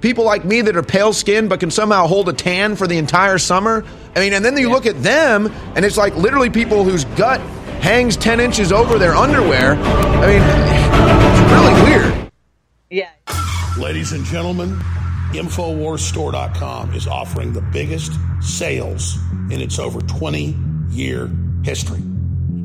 people 0.00 0.24
like 0.24 0.44
me 0.44 0.60
that 0.62 0.76
are 0.76 0.82
pale 0.82 1.12
skinned 1.12 1.48
but 1.48 1.60
can 1.60 1.70
somehow 1.70 2.06
hold 2.06 2.28
a 2.28 2.32
tan 2.32 2.76
for 2.76 2.86
the 2.86 2.98
entire 2.98 3.38
summer. 3.38 3.84
I 4.16 4.20
mean, 4.20 4.32
and 4.32 4.44
then 4.44 4.56
you 4.56 4.68
yeah. 4.68 4.74
look 4.74 4.86
at 4.86 5.02
them 5.02 5.52
and 5.76 5.84
it's 5.84 5.96
like 5.96 6.14
literally 6.16 6.50
people 6.50 6.84
whose 6.84 7.04
gut 7.16 7.40
hangs 7.80 8.16
10 8.16 8.40
inches 8.40 8.72
over 8.72 8.98
their 8.98 9.14
underwear. 9.14 9.74
I 9.74 10.26
mean, 10.26 10.42
it's 11.32 11.52
really 11.52 12.12
weird. 12.12 12.30
Yeah. 12.90 13.10
Ladies 13.78 14.12
and 14.12 14.24
gentlemen, 14.24 14.80
InfoWarsStore.com 15.32 16.94
is 16.94 17.06
offering 17.06 17.52
the 17.52 17.60
biggest 17.60 18.12
sales 18.40 19.16
in 19.50 19.60
its 19.60 19.78
over 19.78 20.00
20 20.00 20.56
year 20.90 21.30
history. 21.62 22.00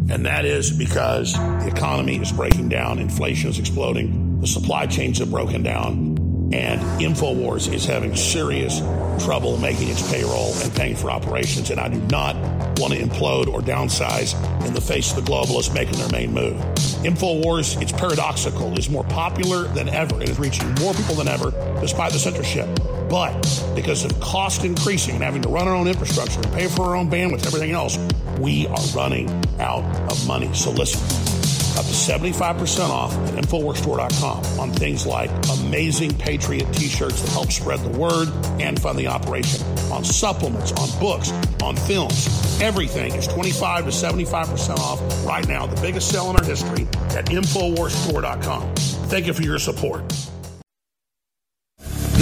And 0.09 0.25
that 0.25 0.45
is 0.45 0.71
because 0.71 1.33
the 1.33 1.67
economy 1.67 2.17
is 2.17 2.31
breaking 2.31 2.69
down, 2.69 2.97
inflation 2.97 3.51
is 3.51 3.59
exploding, 3.59 4.39
the 4.41 4.47
supply 4.47 4.87
chains 4.87 5.19
have 5.19 5.29
broken 5.29 5.61
down, 5.61 6.17
and 6.53 6.81
InfoWars 7.01 7.71
is 7.71 7.85
having 7.85 8.15
serious 8.15 8.81
trouble 9.19 9.57
making 9.57 9.89
its 9.89 10.11
payroll 10.11 10.53
and 10.55 10.73
paying 10.73 10.95
for 10.95 11.11
operations. 11.11 11.69
And 11.69 11.79
I 11.79 11.87
do 11.87 11.99
not 12.09 12.35
want 12.79 12.93
to 12.93 12.99
implode 12.99 13.47
or 13.47 13.61
downsize 13.61 14.33
in 14.65 14.73
the 14.73 14.81
face 14.81 15.15
of 15.15 15.23
the 15.23 15.31
globalists 15.31 15.73
making 15.73 15.97
their 15.97 16.09
main 16.09 16.33
move. 16.33 16.55
InfoWars, 17.03 17.81
it's 17.81 17.91
paradoxical, 17.91 18.77
is 18.77 18.89
more 18.89 19.03
popular 19.05 19.63
than 19.69 19.89
ever. 19.89 20.21
It 20.21 20.29
is 20.29 20.39
reaching 20.39 20.73
more 20.75 20.93
people 20.93 21.15
than 21.15 21.27
ever 21.27 21.51
despite 21.81 22.11
the 22.11 22.19
censorship. 22.19 22.67
But 23.09 23.33
because 23.75 24.03
of 24.03 24.19
cost 24.19 24.63
increasing 24.63 25.15
and 25.15 25.23
having 25.23 25.41
to 25.43 25.49
run 25.49 25.67
our 25.67 25.75
own 25.75 25.87
infrastructure 25.87 26.41
and 26.41 26.51
pay 26.53 26.67
for 26.67 26.83
our 26.83 26.95
own 26.95 27.09
bandwidth, 27.09 27.45
everything 27.45 27.71
else, 27.71 27.97
we 28.39 28.67
are 28.67 28.85
running 28.95 29.29
out 29.59 29.83
of 30.11 30.27
money. 30.27 30.53
So 30.53 30.71
listen 30.71 31.34
up 31.77 31.85
to 31.85 31.91
75% 31.91 32.89
off 32.89 33.13
at 33.13 33.33
InfoWarsStore.com 33.35 34.59
on 34.59 34.71
things 34.71 35.05
like 35.05 35.29
amazing 35.59 36.13
Patriot 36.17 36.71
t 36.73 36.87
shirts 36.87 37.21
that 37.21 37.31
help 37.31 37.51
spread 37.51 37.79
the 37.79 37.97
word 37.97 38.29
and 38.59 38.81
fund 38.81 38.97
the 38.97 39.07
operation, 39.07 39.65
on 39.91 40.03
supplements, 40.03 40.71
on 40.73 40.99
books, 40.99 41.31
on 41.61 41.75
films. 41.75 42.61
Everything 42.61 43.13
is 43.13 43.27
25 43.27 43.85
to 43.85 43.91
75% 43.91 44.77
off 44.77 45.25
right 45.25 45.47
now, 45.47 45.65
the 45.65 45.79
biggest 45.81 46.09
sale 46.09 46.29
in 46.29 46.35
our 46.37 46.43
history 46.43 46.87
at 47.17 47.25
InfoWarsStore.com. 47.25 48.75
Thank 48.75 49.27
you 49.27 49.33
for 49.33 49.43
your 49.43 49.59
support. 49.59 50.11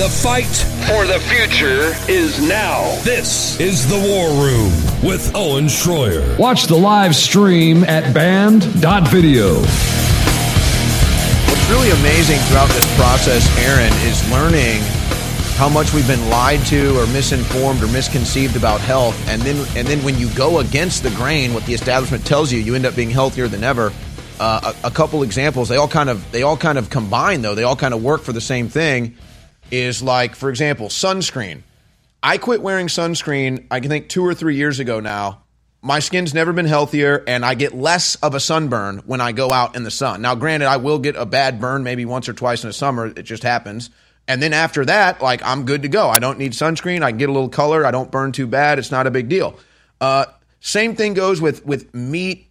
The 0.03 0.09
fight 0.09 0.43
for 0.85 1.05
the 1.05 1.17
future 1.17 1.93
is 2.11 2.45
now. 2.45 2.81
This 3.03 3.57
is 3.61 3.87
the 3.87 3.95
War 3.95 4.31
Room 4.31 4.69
with 5.01 5.33
Owen 5.33 5.67
Shroyer. 5.67 6.37
Watch 6.37 6.67
the 6.67 6.75
live 6.75 7.15
stream 7.15 7.85
at 7.85 8.13
banned.video. 8.13 9.53
What's 11.47 11.69
really 11.69 11.89
amazing 11.91 12.37
throughout 12.49 12.67
this 12.71 12.97
process, 12.97 13.47
Erin, 13.59 13.93
is 14.05 14.29
learning 14.29 14.81
how 15.55 15.69
much 15.69 15.93
we've 15.93 16.05
been 16.05 16.29
lied 16.29 16.59
to 16.65 17.01
or 17.01 17.07
misinformed 17.07 17.81
or 17.81 17.87
misconceived 17.87 18.57
about 18.57 18.81
health 18.81 19.15
and 19.29 19.41
then 19.43 19.55
and 19.77 19.87
then 19.87 20.03
when 20.03 20.17
you 20.17 20.29
go 20.31 20.59
against 20.59 21.03
the 21.03 21.11
grain 21.11 21.53
what 21.53 21.65
the 21.65 21.73
establishment 21.73 22.25
tells 22.25 22.51
you 22.51 22.59
you 22.59 22.75
end 22.75 22.85
up 22.85 22.93
being 22.93 23.09
healthier 23.09 23.47
than 23.47 23.63
ever 23.63 23.93
uh, 24.41 24.73
a, 24.83 24.87
a 24.87 24.91
couple 24.91 25.23
examples 25.23 25.69
they 25.69 25.77
all 25.77 25.87
kind 25.87 26.09
of 26.09 26.29
they 26.33 26.41
all 26.41 26.57
kind 26.57 26.77
of 26.77 26.89
combine 26.89 27.41
though 27.41 27.55
they 27.55 27.63
all 27.63 27.75
kind 27.77 27.93
of 27.93 28.03
work 28.03 28.21
for 28.21 28.33
the 28.33 28.41
same 28.41 28.67
thing 28.67 29.15
is 29.73 30.03
like, 30.03 30.35
for 30.35 30.51
example, 30.51 30.87
sunscreen. 30.87 31.63
I 32.21 32.37
quit 32.37 32.61
wearing 32.61 32.87
sunscreen, 32.87 33.65
I 33.71 33.79
think 33.79 34.07
two 34.07 34.23
or 34.23 34.35
three 34.35 34.55
years 34.55 34.79
ago 34.79 34.99
now. 34.99 35.41
My 35.81 35.97
skin's 35.97 36.31
never 36.31 36.53
been 36.53 36.67
healthier, 36.67 37.23
and 37.27 37.43
I 37.43 37.55
get 37.55 37.73
less 37.73 38.13
of 38.15 38.35
a 38.35 38.39
sunburn 38.39 38.99
when 39.07 39.19
I 39.19 39.31
go 39.31 39.51
out 39.51 39.75
in 39.75 39.83
the 39.83 39.89
sun. 39.89 40.21
Now, 40.21 40.35
granted, 40.35 40.67
I 40.67 40.77
will 40.77 40.99
get 40.99 41.15
a 41.15 41.25
bad 41.25 41.59
burn 41.59 41.83
maybe 41.83 42.05
once 42.05 42.29
or 42.29 42.33
twice 42.33 42.63
in 42.63 42.69
the 42.69 42.73
summer. 42.73 43.07
It 43.07 43.23
just 43.23 43.41
happens. 43.41 43.89
And 44.27 44.41
then 44.41 44.53
after 44.53 44.85
that, 44.85 45.21
like, 45.21 45.41
I'm 45.43 45.65
good 45.65 45.81
to 45.81 45.89
go. 45.89 46.07
I 46.07 46.19
don't 46.19 46.37
need 46.37 46.51
sunscreen. 46.51 47.01
I 47.01 47.09
can 47.09 47.17
get 47.17 47.29
a 47.29 47.33
little 47.33 47.49
color. 47.49 47.83
I 47.83 47.91
don't 47.91 48.11
burn 48.11 48.31
too 48.31 48.47
bad. 48.47 48.77
It's 48.77 48.91
not 48.91 49.07
a 49.07 49.11
big 49.11 49.27
deal. 49.27 49.59
Uh, 49.99 50.25
same 50.59 50.95
thing 50.95 51.15
goes 51.15 51.41
with, 51.41 51.65
with 51.65 51.93
meat 51.95 52.47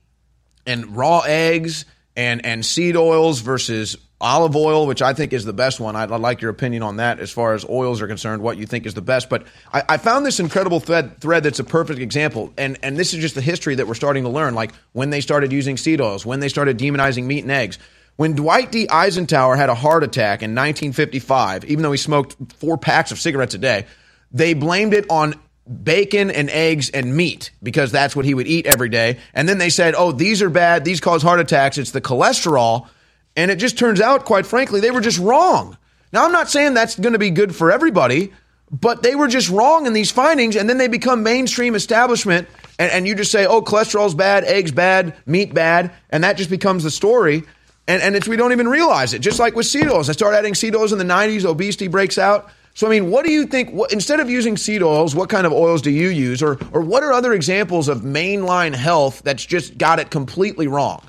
and 0.66 0.96
raw 0.96 1.20
eggs 1.20 1.84
and, 2.16 2.44
and 2.44 2.66
seed 2.66 2.96
oils 2.96 3.40
versus 3.40 3.96
olive 4.22 4.54
oil, 4.54 4.86
which 4.86 5.02
I 5.02 5.12
think 5.12 5.32
is 5.32 5.44
the 5.44 5.52
best 5.52 5.80
one. 5.80 5.96
I'd, 5.96 6.10
I'd, 6.10 6.20
like 6.20 6.40
your 6.40 6.50
opinion 6.50 6.84
on 6.84 6.96
that 6.96 7.18
as 7.18 7.32
far 7.32 7.54
as 7.54 7.64
oils 7.68 8.00
are 8.00 8.06
concerned, 8.06 8.40
what 8.40 8.56
you 8.56 8.66
think 8.66 8.86
is 8.86 8.94
the 8.94 9.02
best. 9.02 9.28
But 9.28 9.44
I, 9.72 9.82
I, 9.90 9.96
found 9.96 10.24
this 10.24 10.38
incredible 10.38 10.78
thread, 10.78 11.20
thread 11.20 11.42
that's 11.42 11.58
a 11.58 11.64
perfect 11.64 11.98
example. 11.98 12.54
And, 12.56 12.78
and 12.82 12.96
this 12.96 13.12
is 13.12 13.20
just 13.20 13.34
the 13.34 13.40
history 13.40 13.74
that 13.74 13.86
we're 13.88 13.94
starting 13.94 14.22
to 14.22 14.30
learn, 14.30 14.54
like 14.54 14.72
when 14.92 15.10
they 15.10 15.20
started 15.20 15.52
using 15.52 15.76
seed 15.76 16.00
oils, 16.00 16.24
when 16.24 16.38
they 16.38 16.48
started 16.48 16.78
demonizing 16.78 17.24
meat 17.24 17.42
and 17.42 17.50
eggs. 17.50 17.78
When 18.16 18.34
Dwight 18.34 18.70
D. 18.70 18.88
Eisenhower 18.88 19.56
had 19.56 19.70
a 19.70 19.74
heart 19.74 20.04
attack 20.04 20.42
in 20.42 20.50
1955, 20.50 21.64
even 21.64 21.82
though 21.82 21.92
he 21.92 21.98
smoked 21.98 22.36
four 22.54 22.78
packs 22.78 23.10
of 23.10 23.18
cigarettes 23.18 23.54
a 23.54 23.58
day, 23.58 23.86
they 24.30 24.54
blamed 24.54 24.94
it 24.94 25.06
on 25.10 25.34
bacon 25.82 26.30
and 26.30 26.50
eggs 26.50 26.90
and 26.90 27.16
meat 27.16 27.50
because 27.62 27.90
that's 27.90 28.14
what 28.14 28.24
he 28.24 28.34
would 28.34 28.46
eat 28.46 28.66
every 28.66 28.88
day. 28.88 29.18
And 29.34 29.48
then 29.48 29.58
they 29.58 29.70
said, 29.70 29.94
oh, 29.96 30.12
these 30.12 30.42
are 30.42 30.50
bad. 30.50 30.84
These 30.84 31.00
cause 31.00 31.22
heart 31.22 31.40
attacks. 31.40 31.78
It's 31.78 31.92
the 31.92 32.00
cholesterol 32.00 32.88
and 33.36 33.50
it 33.50 33.56
just 33.56 33.78
turns 33.78 34.00
out, 34.00 34.24
quite 34.24 34.46
frankly, 34.46 34.80
they 34.80 34.90
were 34.90 35.00
just 35.00 35.18
wrong. 35.18 35.76
Now, 36.12 36.24
I'm 36.24 36.32
not 36.32 36.50
saying 36.50 36.74
that's 36.74 36.98
going 36.98 37.14
to 37.14 37.18
be 37.18 37.30
good 37.30 37.54
for 37.54 37.72
everybody, 37.72 38.32
but 38.70 39.02
they 39.02 39.14
were 39.14 39.28
just 39.28 39.48
wrong 39.48 39.86
in 39.86 39.92
these 39.92 40.10
findings, 40.10 40.56
and 40.56 40.68
then 40.68 40.78
they 40.78 40.88
become 40.88 41.22
mainstream 41.22 41.74
establishment, 41.74 42.48
and, 42.78 42.90
and 42.92 43.06
you 43.06 43.14
just 43.14 43.32
say, 43.32 43.46
oh, 43.46 43.62
cholesterol's 43.62 44.14
bad, 44.14 44.44
eggs 44.44 44.72
bad, 44.72 45.14
meat 45.26 45.54
bad, 45.54 45.92
and 46.10 46.24
that 46.24 46.36
just 46.36 46.50
becomes 46.50 46.84
the 46.84 46.90
story. 46.90 47.44
And, 47.88 48.02
and 48.02 48.14
it's, 48.14 48.28
we 48.28 48.36
don't 48.36 48.52
even 48.52 48.68
realize 48.68 49.12
it. 49.12 49.20
Just 49.20 49.38
like 49.38 49.56
with 49.56 49.66
seed 49.66 49.88
oils. 49.88 50.08
I 50.08 50.12
started 50.12 50.38
adding 50.38 50.54
seed 50.54 50.76
oils 50.76 50.92
in 50.92 50.98
the 50.98 51.04
90s, 51.04 51.44
obesity 51.44 51.88
breaks 51.88 52.16
out. 52.16 52.50
So, 52.74 52.86
I 52.86 52.90
mean, 52.90 53.10
what 53.10 53.26
do 53.26 53.32
you 53.32 53.44
think? 53.44 53.70
What, 53.70 53.92
instead 53.92 54.20
of 54.20 54.30
using 54.30 54.56
seed 54.56 54.82
oils, 54.82 55.14
what 55.14 55.28
kind 55.28 55.46
of 55.46 55.52
oils 55.52 55.82
do 55.82 55.90
you 55.90 56.08
use? 56.08 56.42
Or, 56.42 56.58
or 56.72 56.80
what 56.80 57.02
are 57.02 57.12
other 57.12 57.34
examples 57.34 57.88
of 57.88 58.00
mainline 58.00 58.74
health 58.74 59.20
that's 59.22 59.44
just 59.44 59.76
got 59.76 59.98
it 59.98 60.10
completely 60.10 60.68
wrong? 60.68 61.02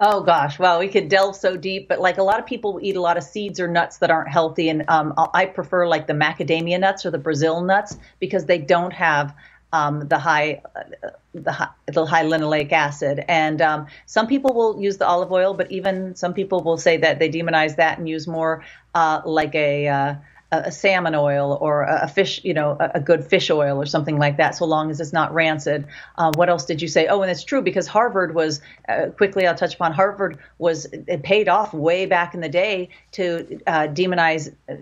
Oh 0.00 0.22
gosh, 0.22 0.60
well, 0.60 0.78
we 0.78 0.86
could 0.88 1.08
delve 1.08 1.34
so 1.34 1.56
deep, 1.56 1.88
but 1.88 2.00
like 2.00 2.18
a 2.18 2.22
lot 2.22 2.38
of 2.38 2.46
people 2.46 2.78
eat 2.80 2.94
a 2.94 3.00
lot 3.00 3.16
of 3.16 3.24
seeds 3.24 3.58
or 3.58 3.66
nuts 3.66 3.98
that 3.98 4.12
aren't 4.12 4.28
healthy, 4.28 4.68
and 4.68 4.84
um, 4.88 5.12
I 5.34 5.46
prefer 5.46 5.88
like 5.88 6.06
the 6.06 6.12
macadamia 6.12 6.78
nuts 6.78 7.04
or 7.04 7.10
the 7.10 7.18
Brazil 7.18 7.62
nuts 7.62 7.96
because 8.20 8.44
they 8.44 8.58
don't 8.58 8.92
have 8.92 9.34
um, 9.72 10.06
the 10.06 10.18
high 10.18 10.62
uh, 10.76 11.10
the 11.34 11.50
high, 11.50 11.68
the 11.86 12.06
high 12.06 12.24
linoleic 12.24 12.70
acid. 12.70 13.24
And 13.28 13.60
um, 13.60 13.86
some 14.06 14.28
people 14.28 14.54
will 14.54 14.80
use 14.80 14.98
the 14.98 15.06
olive 15.06 15.32
oil, 15.32 15.52
but 15.54 15.70
even 15.72 16.14
some 16.14 16.32
people 16.32 16.62
will 16.62 16.78
say 16.78 16.98
that 16.98 17.18
they 17.18 17.28
demonize 17.28 17.76
that 17.76 17.98
and 17.98 18.08
use 18.08 18.28
more 18.28 18.64
uh, 18.94 19.22
like 19.24 19.54
a 19.56 19.88
uh, 19.88 20.14
a, 20.50 20.72
salmon 20.72 21.14
oil 21.14 21.58
or 21.60 21.82
a, 21.82 22.08
fish, 22.08 22.40
you 22.42 22.54
know, 22.54 22.76
a, 22.80 23.00
good 23.00 23.24
fish 23.24 23.50
oil 23.50 23.80
or 23.80 23.86
something 23.86 24.18
like 24.18 24.38
that, 24.38 24.56
so 24.56 24.64
long 24.64 24.90
as 24.90 25.00
it's 25.00 25.12
not 25.12 25.32
rancid. 25.34 25.86
Uh, 26.16 26.32
what 26.36 26.48
else 26.48 26.64
did 26.64 26.80
you 26.80 26.88
say? 26.88 27.06
Oh, 27.06 27.20
and 27.20 27.30
it's 27.30 27.44
true 27.44 27.60
because 27.60 27.86
Harvard 27.86 28.34
was 28.34 28.60
uh, 28.88 29.06
quickly. 29.16 29.46
I'll 29.46 29.54
touch 29.54 29.74
upon 29.74 29.92
Harvard 29.92 30.38
was 30.58 30.86
it 30.86 31.22
paid 31.22 31.48
off 31.48 31.74
way 31.74 32.06
back 32.06 32.34
in 32.34 32.40
the 32.40 32.48
day 32.48 32.88
to 33.12 33.60
uh, 33.66 33.88
demonize 33.88 34.54
uh, 34.68 34.74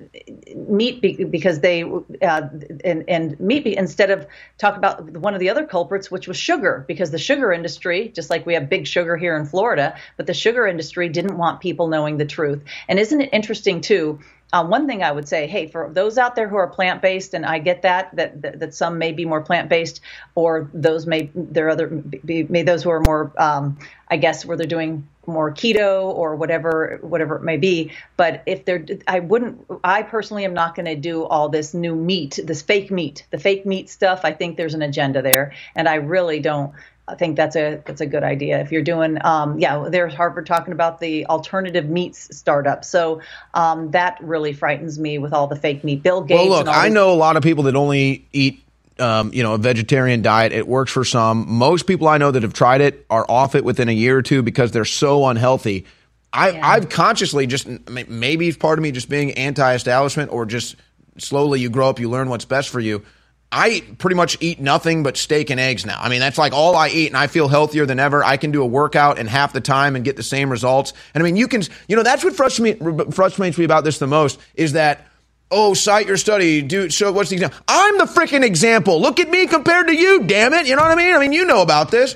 meat 0.55 1.01
be, 1.01 1.25
because 1.25 1.61
they 1.61 1.83
uh, 1.83 2.43
and 2.85 3.05
and 3.09 3.41
meat 3.41 3.67
instead 3.67 4.11
of 4.11 4.27
talk 4.59 4.77
about 4.77 5.11
one 5.11 5.35
of 5.35 5.41
the 5.41 5.51
other 5.51 5.67
culprits, 5.67 6.11
which 6.11 6.29
was 6.29 6.37
sugar, 6.37 6.85
because 6.87 7.11
the 7.11 7.19
sugar 7.19 7.53
industry, 7.53 8.09
just 8.09 8.31
like 8.31 8.47
we 8.47 8.55
have 8.55 8.69
big 8.69 8.87
sugar 8.87 9.17
here 9.17 9.37
in 9.37 9.45
Florida, 9.45 9.97
but 10.17 10.27
the 10.27 10.35
sugar 10.35 10.67
industry 10.67 11.09
didn't 11.09 11.37
want 11.37 11.61
people 11.61 11.89
knowing 11.89 12.19
the 12.19 12.25
truth. 12.25 12.63
And 12.89 12.99
isn't 13.01 13.21
it 13.21 13.31
interesting 13.33 13.81
too? 13.81 14.21
Um, 14.53 14.71
one 14.71 14.87
thing 14.87 15.03
I 15.03 15.11
would 15.11 15.29
say, 15.29 15.47
hey, 15.47 15.67
for 15.67 15.91
those 15.93 16.19
out 16.19 16.37
there 16.37 16.49
who 16.49 16.57
are 16.57 16.69
plant 16.69 17.03
based, 17.03 17.35
and 17.35 17.45
I 17.45 17.59
get 17.59 17.83
that, 17.83 18.15
that 18.17 18.41
that, 18.43 18.61
that 18.61 18.75
some 18.75 18.97
may 18.99 19.13
be 19.13 19.25
more 19.25 19.41
plant 19.41 19.69
based, 19.69 20.01
or 20.35 20.71
those 20.73 21.07
may 21.07 21.31
there 21.35 21.67
are 21.67 21.71
other 21.71 22.03
may 22.23 22.63
those 22.63 22.83
who 22.83 22.91
are 22.91 23.01
more, 23.01 23.33
um, 23.39 23.77
I 24.09 24.17
guess, 24.17 24.45
where 24.47 24.57
they're 24.57 24.67
doing 24.67 25.07
more 25.27 25.53
keto 25.53 26.05
or 26.05 26.37
whatever 26.37 26.99
whatever 27.03 27.37
it 27.37 27.43
may 27.43 27.57
be. 27.57 27.91
But 28.17 28.45
if 28.47 28.65
they're, 28.65 28.87
I 29.09 29.19
wouldn't, 29.19 29.67
I 29.83 30.03
personally 30.03 30.45
am 30.45 30.55
not 30.55 30.77
going 30.77 30.87
to 30.87 30.95
do 30.95 31.25
all 31.25 31.49
this 31.49 31.75
new 31.75 31.97
meat, 31.97 32.39
this 32.45 32.63
fake 32.63 32.93
meat, 32.93 33.27
the 33.33 33.39
fake 33.39 33.67
meat 33.67 33.91
stuff. 33.91 34.21
I 34.23 34.33
think 34.33 34.57
there's 34.57 34.75
an 34.75 34.83
agenda 34.83 35.23
there, 35.23 35.53
and 35.75 35.89
I 35.89 35.97
really 35.97 36.39
don't 36.39 36.73
I 37.09 37.15
think 37.15 37.37
that's 37.37 37.55
a 37.55 37.81
that's 37.87 38.01
a 38.01 38.07
good 38.07 38.25
idea. 38.25 38.61
If 38.61 38.73
you're 38.73 38.83
doing, 38.83 39.19
um, 39.25 39.59
yeah, 39.59 39.89
there's 39.89 40.13
Harvard 40.13 40.47
talking 40.47 40.73
about 40.73 40.99
the 40.99 41.27
alternative 41.27 41.89
meats 41.89 42.37
startup. 42.37 42.85
So 42.85 43.21
um, 43.55 43.93
that 43.93 44.19
really 44.21 44.53
frightens 44.53 44.99
me 44.99 45.19
with 45.19 45.33
all 45.33 45.47
the 45.47 45.57
fake 45.57 45.85
meat. 45.85 46.03
Bill 46.03 46.23
Gates. 46.23 46.49
Well, 46.49 46.65
look, 46.65 46.69
I 46.69 46.89
know 46.89 47.13
a 47.13 47.15
lot 47.15 47.37
of 47.37 47.43
people 47.43 47.65
that 47.65 47.77
only 47.77 48.27
eat. 48.33 48.63
Um, 48.99 49.31
you 49.35 49.43
know, 49.43 49.53
a 49.53 49.59
vegetarian 49.59 50.23
diet. 50.23 50.53
It 50.53 50.67
works 50.67 50.91
for 50.91 51.05
some. 51.05 51.45
Most 51.51 51.87
people 51.87 52.09
I 52.09 52.17
know 52.17 52.31
that 52.31 52.43
have 52.43 52.55
tried 52.55 52.81
it 52.81 53.05
are 53.11 53.27
off 53.29 53.55
it 53.55 53.63
within 53.63 53.91
a 53.91 53.93
year 53.93 54.17
or 54.17 54.23
two 54.23 54.43
because 54.43 54.73
they're 54.73 54.87
so 54.87 55.27
unhealthy. 55.27 55.85
I, 56.33 56.51
yeah. 56.51 56.67
I've 56.67 56.89
consciously 56.89 57.47
just 57.47 57.67
maybe 57.89 58.49
it's 58.49 58.57
part 58.57 58.79
of 58.79 58.83
me 58.83 58.93
just 58.93 59.11
being 59.11 59.33
anti-establishment 59.33 60.33
or 60.33 60.47
just 60.47 60.77
slowly 61.19 61.61
you 61.61 61.69
grow 61.69 61.91
up, 61.91 62.01
you 62.01 62.09
learn 62.09 62.31
what's 62.31 62.47
best 62.47 62.71
for 62.71 62.81
you. 62.81 63.03
I 63.57 63.81
pretty 63.97 64.17
much 64.17 64.37
eat 64.41 64.61
nothing 64.61 65.03
but 65.03 65.17
steak 65.17 65.49
and 65.49 65.59
eggs 65.59 65.87
now. 65.87 65.99
I 65.99 66.11
mean, 66.11 66.21
that's 66.21 66.37
like 66.37 66.53
all 66.53 66.77
I 66.77 66.89
eat, 66.89 67.07
and 67.07 67.17
I 67.17 67.27
feel 67.27 67.49
healthier 67.49 67.87
than 67.87 67.99
ever. 67.99 68.23
I 68.23 68.37
can 68.37 68.51
do 68.51 68.63
a 68.63 68.67
workout 68.67 69.19
in 69.19 69.27
half 69.27 69.55
the 69.55 69.63
time 69.63 69.97
and 69.97 70.05
get 70.05 70.15
the 70.15 70.23
same 70.23 70.51
results. 70.51 70.93
And 71.15 71.23
I 71.23 71.25
mean, 71.25 71.37
you 71.37 71.49
can, 71.49 71.63
you 71.89 71.97
know, 71.97 72.03
that's 72.03 72.23
what 72.23 72.37
frustrates 72.37 72.81
me, 72.83 73.11
frustrates 73.13 73.57
me 73.57 73.65
about 73.65 73.83
this 73.83 73.99
the 73.99 74.07
most 74.07 74.39
is 74.55 74.75
that, 74.75 75.07
oh, 75.51 75.73
cite 75.73 76.07
your 76.07 76.19
study, 76.19 76.61
do 76.61 76.91
show 76.91 77.11
what's 77.13 77.31
the 77.31 77.37
example. 77.37 77.59
I'm 77.67 77.97
the 77.97 78.05
freaking 78.05 78.45
example. 78.45 79.01
Look 79.01 79.21
at 79.21 79.31
me 79.31 79.47
compared 79.47 79.87
to 79.87 79.97
you, 79.97 80.25
damn 80.25 80.53
it. 80.53 80.67
You 80.67 80.77
know 80.77 80.83
what 80.83 80.91
I 80.91 80.97
mean? 80.97 81.15
I 81.15 81.19
mean, 81.19 81.33
you 81.33 81.47
know 81.47 81.63
about 81.63 81.91
this. 81.91 82.15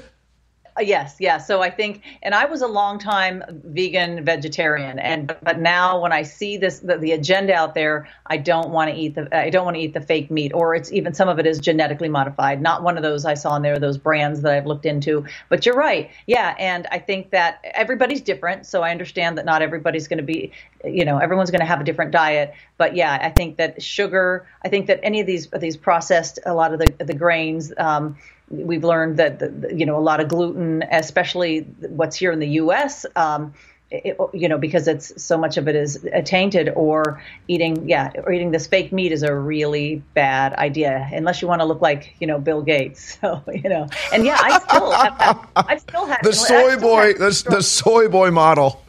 Uh, 0.77 0.83
yes, 0.83 1.17
yeah. 1.19 1.39
So 1.39 1.63
I 1.63 1.71
think, 1.71 2.03
and 2.23 2.35
I 2.35 2.45
was 2.45 2.63
a 2.63 2.67
long 2.69 2.99
time 2.99 3.43
vegan 3.49 4.25
vegetarian, 4.25 4.99
and 4.99 5.35
but 5.43 5.59
now 5.59 6.01
when 6.01 6.13
I 6.13 6.23
see 6.23 6.59
this 6.59 6.79
the, 6.79 6.97
the 6.97 7.13
agenda 7.13 7.55
out 7.55 7.75
there, 7.75 8.09
I 8.27 8.37
don't 8.37 8.71
want 8.71 8.91
to 8.91 8.97
eat 8.97 9.15
the 9.15 9.29
I 9.37 9.51
don't 9.51 9.65
want 9.65 9.77
to 9.77 9.83
eat 9.83 9.95
the 9.95 10.01
fake 10.01 10.31
meat, 10.31 10.53
or 10.55 10.75
it's 10.75 10.93
even 10.93 11.13
some 11.15 11.29
of 11.29 11.39
it 11.39 11.47
is 11.47 11.59
genetically 11.59 12.09
modified. 12.09 12.63
Not 12.63 12.83
one 12.83 12.97
of 12.97 13.03
those 13.03 13.25
I 13.25 13.35
saw 13.35 13.57
in 13.57 13.63
there, 13.63 13.79
those 13.79 13.99
brands 13.99 14.43
that 14.43 14.53
I've 14.53 14.67
looked 14.67 14.87
into. 14.87 15.27
But 15.49 15.67
you're 15.67 15.75
right, 15.77 16.11
yeah. 16.27 16.55
And 16.59 16.87
I 16.91 16.99
think 16.99 17.31
that 17.31 17.61
everybody's 17.65 18.21
different, 18.21 18.67
so 18.67 18.83
I 18.83 18.91
understand 18.91 19.39
that 19.39 19.45
not 19.45 19.63
everybody's 19.63 20.07
going 20.07 20.19
to 20.19 20.25
be, 20.25 20.53
you 20.85 21.05
know, 21.05 21.19
everyone's 21.19 21.51
going 21.51 21.61
to 21.61 21.67
have 21.67 21.81
a 21.81 21.85
different 21.85 22.13
diet. 22.13 22.55
But 22.79 22.95
yeah, 22.95 23.19
I 23.21 23.31
think 23.31 23.57
that 23.57 23.83
sugar, 23.83 24.47
I 24.65 24.69
think 24.69 24.87
that 24.87 25.01
any 25.03 25.21
of 25.21 25.27
these 25.27 25.49
these 25.49 25.77
processed, 25.77 26.39
a 26.47 26.55
lot 26.55 26.73
of 26.73 26.79
the 26.79 26.95
the 27.05 27.15
grains. 27.15 27.73
Um, 27.77 28.17
we've 28.51 28.85
learned 28.85 29.17
that 29.17 29.39
the, 29.39 29.73
you 29.75 29.87
know 29.87 29.97
a 29.97 30.01
lot 30.01 30.21
of 30.21 30.29
gluten, 30.29 30.83
especially 30.91 31.61
what's 31.89 32.17
here 32.17 32.33
in 32.33 32.39
the 32.39 32.49
U.S. 32.49 33.07
Um, 33.17 33.55
it, 33.91 34.17
you 34.33 34.49
know 34.49 34.59
because 34.59 34.87
it's 34.87 35.21
so 35.21 35.37
much 35.37 35.57
of 35.57 35.67
it 35.67 35.75
is 35.75 36.07
tainted 36.25 36.69
or 36.77 37.21
eating 37.49 37.89
yeah 37.89 38.13
or 38.23 38.33
eating 38.33 38.53
this 38.53 38.67
fake 38.69 38.93
meat 38.93 39.11
is 39.11 39.25
a 39.25 39.35
really 39.35 39.97
bad 40.15 40.53
idea 40.55 41.09
unless 41.13 41.43
you 41.43 41.49
want 41.49 41.61
to 41.61 41.65
look 41.65 41.81
like 41.81 42.15
you 42.21 42.27
know 42.27 42.39
Bill 42.39 42.63
Gates 42.63 43.19
so 43.21 43.43
you 43.53 43.69
know 43.69 43.89
and 44.13 44.25
yeah 44.25 44.39
I 44.41 44.59
still 44.61 44.91
have, 44.93 45.49
I 45.57 45.77
still 45.79 46.07
have 46.07 46.23
the 46.23 46.33
soy 46.33 46.79
boy 46.79 47.15
the, 47.15 47.47
the 47.51 47.63
soy 47.63 48.09
boy 48.09 48.31
model 48.31 48.81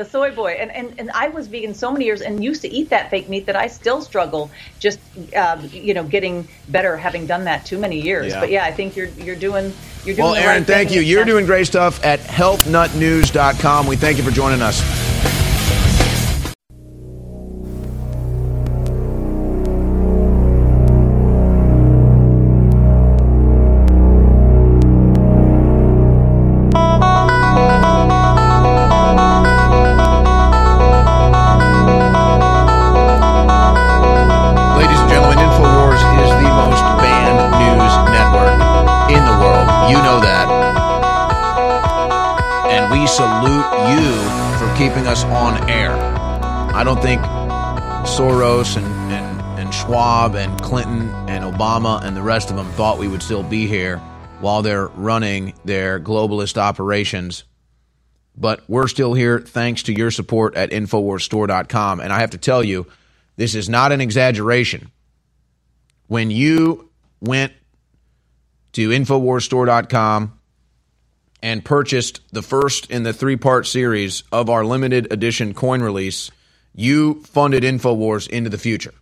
the 0.00 0.10
soy 0.10 0.34
boy. 0.34 0.52
And, 0.52 0.70
and 0.72 0.98
and 0.98 1.10
i 1.12 1.28
was 1.28 1.46
vegan 1.46 1.74
so 1.74 1.92
many 1.92 2.06
years 2.06 2.22
and 2.22 2.42
used 2.42 2.62
to 2.62 2.68
eat 2.68 2.88
that 2.90 3.10
fake 3.10 3.28
meat 3.28 3.46
that 3.46 3.56
i 3.56 3.66
still 3.66 4.00
struggle 4.00 4.50
just 4.78 4.98
um, 5.36 5.68
you 5.72 5.94
know 5.94 6.04
getting 6.04 6.48
better 6.68 6.96
having 6.96 7.26
done 7.26 7.44
that 7.44 7.66
too 7.66 7.78
many 7.78 8.00
years. 8.00 8.32
Yeah. 8.32 8.40
but 8.40 8.50
yeah 8.50 8.64
i 8.64 8.72
think 8.72 8.96
you're 8.96 9.08
you're 9.08 9.36
doing 9.36 9.72
you're 10.04 10.16
doing 10.16 10.24
well 10.24 10.34
Erin 10.34 10.58
right 10.58 10.66
thank 10.66 10.90
you. 10.90 11.02
You're 11.02 11.24
doing 11.24 11.44
great 11.44 11.66
stuff 11.66 12.02
at 12.04 12.20
healthnutnews.com 12.20 13.86
we 13.86 13.96
thank 13.96 14.16
you 14.16 14.24
for 14.24 14.30
joining 14.30 14.62
us 14.62 15.09
would 53.20 53.24
still 53.26 53.42
be 53.42 53.66
here 53.66 53.98
while 54.40 54.62
they're 54.62 54.86
running 54.86 55.52
their 55.62 56.00
globalist 56.00 56.56
operations. 56.56 57.44
But 58.34 58.62
we're 58.66 58.88
still 58.88 59.12
here 59.12 59.40
thanks 59.40 59.82
to 59.84 59.92
your 59.92 60.10
support 60.10 60.54
at 60.54 60.70
InfoWarsStore.com. 60.70 62.00
And 62.00 62.14
I 62.14 62.20
have 62.20 62.30
to 62.30 62.38
tell 62.38 62.64
you, 62.64 62.86
this 63.36 63.54
is 63.54 63.68
not 63.68 63.92
an 63.92 64.00
exaggeration. 64.00 64.90
When 66.06 66.30
you 66.30 66.88
went 67.20 67.52
to 68.72 68.88
InfoWarsStore.com 68.88 70.38
and 71.42 71.62
purchased 71.62 72.20
the 72.32 72.42
first 72.42 72.90
in 72.90 73.02
the 73.02 73.12
three 73.12 73.36
part 73.36 73.66
series 73.66 74.22
of 74.32 74.48
our 74.48 74.64
limited 74.64 75.12
edition 75.12 75.52
coin 75.52 75.82
release, 75.82 76.30
you 76.74 77.20
funded 77.24 77.64
InfoWars 77.64 78.30
into 78.30 78.48
the 78.48 78.56
future. 78.56 78.94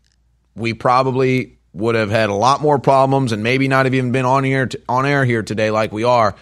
We 0.56 0.74
probably 0.74 1.57
would 1.78 1.94
have 1.94 2.10
had 2.10 2.28
a 2.28 2.34
lot 2.34 2.60
more 2.60 2.78
problems 2.78 3.32
and 3.32 3.42
maybe 3.42 3.68
not 3.68 3.86
have 3.86 3.94
even 3.94 4.12
been 4.12 4.24
on 4.24 4.44
air, 4.44 4.68
on 4.88 5.06
air 5.06 5.24
here 5.24 5.42
today 5.42 5.70
like 5.70 5.92
we 5.92 6.04
are 6.04 6.34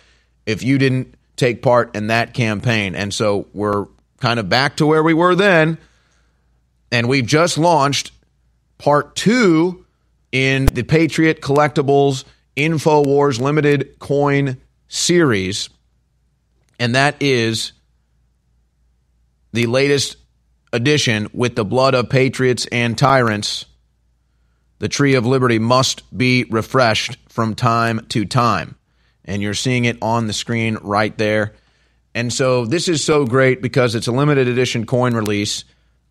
if 0.47 0.62
you 0.62 0.78
didn't 0.78 1.14
take 1.37 1.62
part 1.62 1.95
in 1.95 2.09
that 2.09 2.34
campaign. 2.34 2.95
And 2.95 3.12
so 3.12 3.47
we're 3.53 3.87
kind 4.20 4.41
of 4.41 4.49
back 4.49 4.76
to 4.76 4.87
where 4.87 5.03
we 5.03 5.14
were 5.14 5.34
then. 5.34 5.78
And 6.91 7.09
we've 7.09 7.26
just 7.26 7.59
launched 7.59 8.12
part 8.78 9.16
two 9.16 9.84
in 10.32 10.66
the 10.66 10.82
Patriot 10.82 11.41
Collectibles 11.41 12.24
InfoWars 12.57 13.41
Limited 13.41 13.99
Coin 13.99 14.57
series. 14.89 15.68
And 16.78 16.95
that 16.95 17.16
is 17.20 17.72
the 19.53 19.66
latest 19.66 20.16
edition 20.72 21.28
with 21.32 21.57
the 21.57 21.64
blood 21.64 21.95
of 21.95 22.11
patriots 22.11 22.66
and 22.70 22.97
tyrants, 22.97 23.66
the 24.79 24.89
tree 24.89 25.14
of 25.14 25.27
liberty 25.27 25.59
must 25.59 26.03
be 26.16 26.45
refreshed 26.45 27.18
from 27.29 27.55
time 27.55 28.07
to 28.11 28.24
time. 28.24 28.77
And 29.24 29.43
you're 29.43 29.55
seeing 29.55 29.85
it 29.85 29.99
on 30.03 30.27
the 30.27 30.33
screen 30.33 30.79
right 30.83 31.16
there. 31.16 31.55
And 32.14 32.33
so 32.33 32.64
this 32.64 32.89
is 32.89 33.05
so 33.05 33.27
great 33.27 33.61
because 33.61 33.95
it's 33.95 34.07
a 34.07 34.12
limited 34.12 34.49
edition 34.49 34.87
coin 34.87 35.14
release. 35.14 35.64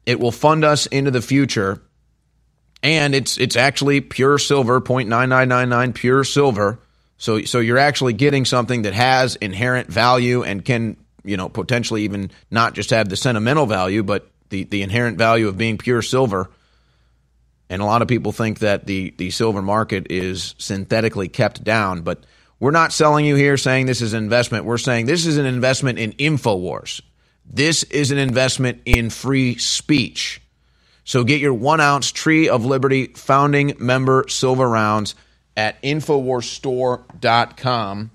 It 0.06 0.20
will 0.20 0.32
fund 0.32 0.64
us 0.64 0.86
into 0.88 1.12
the 1.12 1.22
future. 1.22 1.82
And 2.84 3.16
it's 3.16 3.38
it's 3.38 3.56
actually 3.56 4.02
pure 4.02 4.38
silver, 4.38 4.80
0.9999 4.80 5.96
pure 5.96 6.24
silver. 6.24 6.80
So 7.18 7.42
so 7.44 7.60
you're 7.60 7.80
actually 7.80 8.14
getting 8.14 8.46
something 8.46 8.84
that 8.84 8.94
has 8.94 9.36
inherent 9.38 9.88
value 9.88 10.44
and 10.44 10.64
can, 10.64 10.98
you 11.24 11.38
know, 11.38 11.50
potentially 11.50 12.04
even 12.04 12.30
not 12.52 12.74
just 12.74 12.92
have 12.92 13.10
the 13.10 13.16
sentimental 13.16 13.66
value, 13.66 14.04
but 14.04 14.30
the, 14.50 14.66
the 14.66 14.84
inherent 14.84 15.18
value 15.18 15.48
of 15.48 15.58
being 15.58 15.78
pure 15.78 16.02
silver. 16.02 16.52
And 17.70 17.82
a 17.82 17.86
lot 17.86 18.02
of 18.02 18.08
people 18.08 18.32
think 18.32 18.60
that 18.60 18.86
the, 18.86 19.14
the 19.18 19.32
silver 19.32 19.62
market 19.62 20.08
is 20.10 20.56
synthetically 20.58 21.28
kept 21.28 21.64
down, 21.64 22.02
but 22.02 22.24
we're 22.60 22.72
not 22.72 22.94
selling 22.94 23.26
you 23.26 23.36
here 23.36 23.58
saying 23.58 23.86
this 23.86 24.02
is 24.02 24.14
an 24.14 24.24
investment. 24.24 24.66
We're 24.66 24.78
saying 24.78 25.08
this 25.08 25.26
is 25.26 25.38
an 25.38 25.46
investment 25.46 26.00
in 26.00 26.14
InfoWars. 26.14 27.02
This 27.46 27.84
is 27.84 28.12
an 28.12 28.18
investment 28.18 28.82
in 28.86 29.10
free 29.10 29.58
speech. 29.58 30.42
So 31.04 31.24
get 31.24 31.42
your 31.42 31.54
one 31.54 31.82
ounce 31.82 32.12
Tree 32.12 32.50
of 32.50 32.66
Liberty 32.66 33.08
founding 33.08 33.74
member 33.78 34.26
silver 34.28 34.68
rounds 34.68 35.14
at 35.56 35.80
InfoWarsStore.com. 35.84 38.12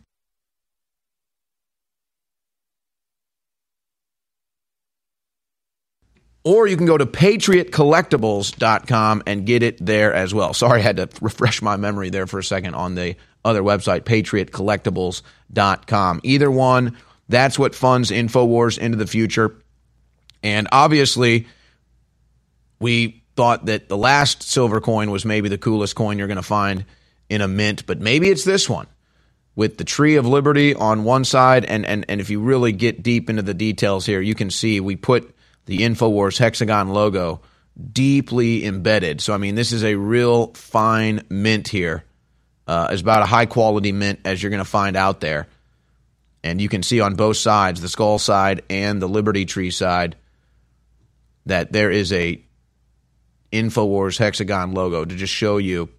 Or 6.42 6.66
you 6.66 6.74
can 6.76 6.86
go 6.86 6.96
to 6.96 7.04
patriotcollectibles.com 7.04 9.22
and 9.26 9.44
get 9.44 9.62
it 9.62 9.76
there 9.84 10.14
as 10.14 10.32
well. 10.32 10.54
Sorry, 10.54 10.80
I 10.80 10.82
had 10.82 10.96
to 10.96 11.10
refresh 11.20 11.60
my 11.60 11.76
memory 11.76 12.08
there 12.10 12.26
for 12.26 12.38
a 12.38 12.44
second 12.44 12.74
on 12.74 12.94
the 12.94 13.16
other 13.44 13.62
website, 13.62 14.00
patriotcollectibles.com. 14.02 16.20
Either 16.24 16.50
one, 16.50 16.96
that's 17.28 17.58
what 17.58 17.74
funds 17.74 18.10
InfoWars 18.10 18.78
into 18.78 18.96
the 18.96 19.06
future. 19.06 19.54
And 20.42 20.68
obviously, 20.72 21.46
we 22.78 23.22
thought 23.36 23.66
that 23.66 23.88
the 23.88 23.96
last 23.96 24.42
silver 24.42 24.80
coin 24.80 25.10
was 25.10 25.24
maybe 25.24 25.48
the 25.48 25.58
coolest 25.58 25.94
coin 25.94 26.18
you're 26.18 26.26
going 26.26 26.36
to 26.36 26.42
find 26.42 26.84
in 27.28 27.40
a 27.40 27.48
mint, 27.48 27.86
but 27.86 28.00
maybe 28.00 28.28
it's 28.28 28.44
this 28.44 28.68
one 28.68 28.86
with 29.54 29.78
the 29.78 29.84
tree 29.84 30.16
of 30.16 30.26
liberty 30.26 30.74
on 30.74 31.04
one 31.04 31.24
side. 31.24 31.64
And, 31.64 31.86
and, 31.86 32.04
and 32.08 32.20
if 32.20 32.30
you 32.30 32.40
really 32.40 32.72
get 32.72 33.02
deep 33.02 33.30
into 33.30 33.42
the 33.42 33.54
details 33.54 34.06
here, 34.06 34.20
you 34.20 34.34
can 34.34 34.50
see 34.50 34.80
we 34.80 34.96
put 34.96 35.34
the 35.66 35.78
InfoWars 35.78 36.38
hexagon 36.38 36.88
logo 36.88 37.40
deeply 37.92 38.64
embedded. 38.64 39.20
So, 39.20 39.32
I 39.32 39.38
mean, 39.38 39.54
this 39.54 39.72
is 39.72 39.84
a 39.84 39.94
real 39.94 40.48
fine 40.48 41.22
mint 41.28 41.68
here. 41.68 42.04
Uh, 42.66 42.88
it's 42.90 43.02
about 43.02 43.22
a 43.22 43.26
high 43.26 43.46
quality 43.46 43.92
mint 43.92 44.20
as 44.24 44.42
you're 44.42 44.50
going 44.50 44.62
to 44.62 44.68
find 44.68 44.96
out 44.96 45.20
there. 45.20 45.48
And 46.42 46.60
you 46.60 46.68
can 46.68 46.82
see 46.82 47.00
on 47.00 47.16
both 47.16 47.36
sides, 47.36 47.80
the 47.80 47.88
skull 47.88 48.18
side 48.18 48.62
and 48.70 49.00
the 49.00 49.08
Liberty 49.08 49.44
Tree 49.44 49.70
side, 49.70 50.16
that 51.46 51.72
there 51.72 51.90
is 51.90 52.12
a 52.12 52.42
InfoWars 53.52 54.18
hexagon 54.18 54.72
logo 54.72 55.04
to 55.04 55.16
just 55.16 55.32
show 55.32 55.58
you 55.58 55.90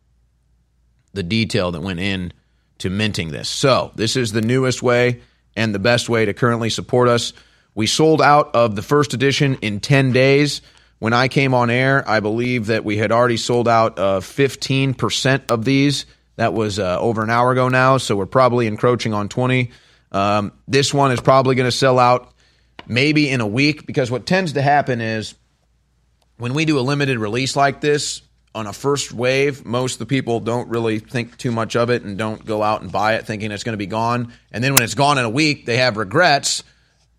the 1.14 1.24
detail 1.24 1.72
that 1.72 1.82
went 1.82 2.00
in 2.00 2.32
to 2.80 2.90
minting 2.90 3.32
this. 3.32 3.50
So, 3.50 3.92
this 3.96 4.16
is 4.16 4.32
the 4.32 4.42
newest 4.42 4.82
way 4.82 5.22
and 5.56 5.76
the 5.76 5.80
best 5.80 6.10
way 6.10 6.26
to 6.26 6.34
currently 6.34 6.70
support 6.70 7.10
us. 7.10 7.34
We 7.74 7.88
sold 7.88 8.22
out 8.22 8.54
of 8.56 8.76
the 8.76 8.82
first 8.82 9.14
edition 9.14 9.56
in 9.62 9.80
10 9.80 10.12
days. 10.12 10.62
When 11.00 11.14
I 11.14 11.30
came 11.30 11.54
on 11.54 11.70
air, 11.70 12.08
I 12.08 12.20
believe 12.20 12.68
that 12.68 12.84
we 12.84 12.98
had 12.98 13.12
already 13.12 13.38
sold 13.38 13.68
out 13.68 13.98
uh, 13.98 14.20
15% 14.20 15.44
of 15.50 15.66
these. 15.66 16.06
That 16.36 16.54
was 16.54 16.80
uh, 16.80 17.00
over 17.00 17.24
an 17.24 17.30
hour 17.30 17.52
ago 17.52 17.70
now, 17.70 17.98
so 17.98 18.16
we're 18.16 18.26
probably 18.26 18.68
encroaching 18.68 19.14
on 19.14 19.30
20. 19.30 19.72
Um, 20.12 20.52
this 20.68 20.94
one 20.94 21.12
is 21.12 21.22
probably 21.22 21.56
going 21.56 21.68
to 21.68 21.76
sell 21.76 21.98
out 21.98 22.34
maybe 22.88 23.30
in 23.30 23.42
a 23.42 23.48
week 23.48 23.86
because 23.86 24.12
what 24.12 24.26
tends 24.26 24.54
to 24.54 24.62
happen 24.62 25.02
is 25.02 25.34
when 26.38 26.54
we 26.54 26.66
do 26.66 26.78
a 26.78 26.82
limited 26.82 27.20
release 27.20 27.56
like 27.56 27.82
this 27.82 28.22
on 28.54 28.68
a 28.68 28.74
first 28.74 29.14
wave, 29.14 29.66
most 29.66 29.94
of 29.94 30.00
the 30.00 30.06
people 30.06 30.42
don't 30.42 30.68
really 30.68 31.00
think 31.00 31.38
too 31.38 31.52
much 31.52 31.76
of 31.76 31.90
it 31.90 32.04
and 32.04 32.18
don't 32.18 32.46
go 32.46 32.62
out 32.62 32.82
and 32.82 32.92
buy 32.92 33.16
it 33.16 33.26
thinking 33.26 33.52
it's 33.52 33.64
going 33.64 33.74
to 33.74 33.78
be 33.78 33.88
gone. 33.88 34.34
And 34.52 34.64
then 34.64 34.74
when 34.74 34.84
it's 34.84 34.96
gone 34.96 35.18
in 35.18 35.24
a 35.24 35.30
week, 35.30 35.66
they 35.66 35.78
have 35.78 35.96
regrets 35.96 36.64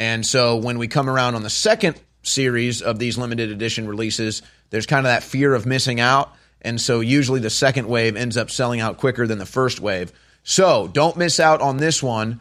and 0.03 0.27
so 0.27 0.57
when 0.57 0.79
we 0.79 0.89
come 0.89 1.09
around 1.09 1.37
on 1.37 1.45
the 1.45 1.49
second 1.49 1.95
series 2.25 2.83
of 2.83 2.99
these 2.99 3.17
limited 3.17 3.53
edition 3.53 3.87
releases, 3.87 4.43
there's 4.71 4.85
kind 4.85 5.07
of 5.07 5.11
that 5.13 5.23
fear 5.23 5.55
of 5.55 5.65
missing 5.65 6.01
out. 6.01 6.35
And 6.61 6.81
so 6.81 6.99
usually 6.99 7.39
the 7.39 7.51
second 7.51 7.87
wave 7.87 8.17
ends 8.17 8.37
up 8.37 8.51
selling 8.51 8.81
out 8.81 8.99
quicker 8.99 9.29
than 9.29 9.39
the 9.39 9.47
first 9.47 9.79
wave. 9.79 10.13
So 10.43 10.89
don't 10.89 11.17
miss 11.17 11.39
out 11.39 11.61
on 11.61 11.77
this 11.77 12.03
one. 12.03 12.41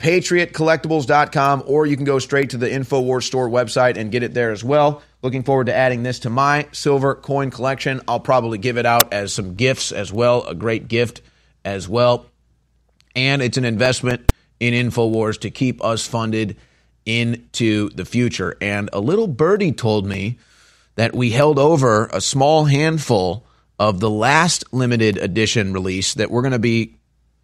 PatriotCollectibles.com, 0.00 1.62
or 1.64 1.86
you 1.86 1.94
can 1.94 2.04
go 2.04 2.18
straight 2.18 2.50
to 2.50 2.56
the 2.56 2.68
InfoWars 2.68 3.22
store 3.22 3.48
website 3.48 3.96
and 3.96 4.10
get 4.10 4.24
it 4.24 4.34
there 4.34 4.50
as 4.50 4.64
well. 4.64 5.00
Looking 5.22 5.44
forward 5.44 5.66
to 5.66 5.74
adding 5.74 6.02
this 6.02 6.18
to 6.20 6.30
my 6.30 6.66
silver 6.72 7.14
coin 7.14 7.52
collection. 7.52 8.00
I'll 8.08 8.18
probably 8.18 8.58
give 8.58 8.78
it 8.78 8.86
out 8.86 9.12
as 9.12 9.32
some 9.32 9.54
gifts 9.54 9.92
as 9.92 10.12
well, 10.12 10.44
a 10.44 10.56
great 10.56 10.88
gift 10.88 11.20
as 11.64 11.88
well. 11.88 12.26
And 13.14 13.42
it's 13.42 13.58
an 13.58 13.64
investment 13.64 14.32
in 14.58 14.74
InfoWars 14.74 15.42
to 15.42 15.50
keep 15.50 15.84
us 15.84 16.04
funded 16.04 16.56
into 17.18 17.90
the 17.90 18.04
future. 18.04 18.56
And 18.60 18.90
a 18.92 19.00
little 19.00 19.26
birdie 19.26 19.72
told 19.72 20.06
me 20.06 20.38
that 20.94 21.14
we 21.14 21.30
held 21.30 21.58
over 21.58 22.06
a 22.12 22.20
small 22.20 22.66
handful 22.66 23.46
of 23.78 24.00
the 24.00 24.10
last 24.10 24.64
limited 24.72 25.16
edition 25.16 25.72
release 25.72 26.14
that 26.14 26.30
we're 26.30 26.42
going 26.42 26.52
to 26.52 26.58
be 26.58 26.94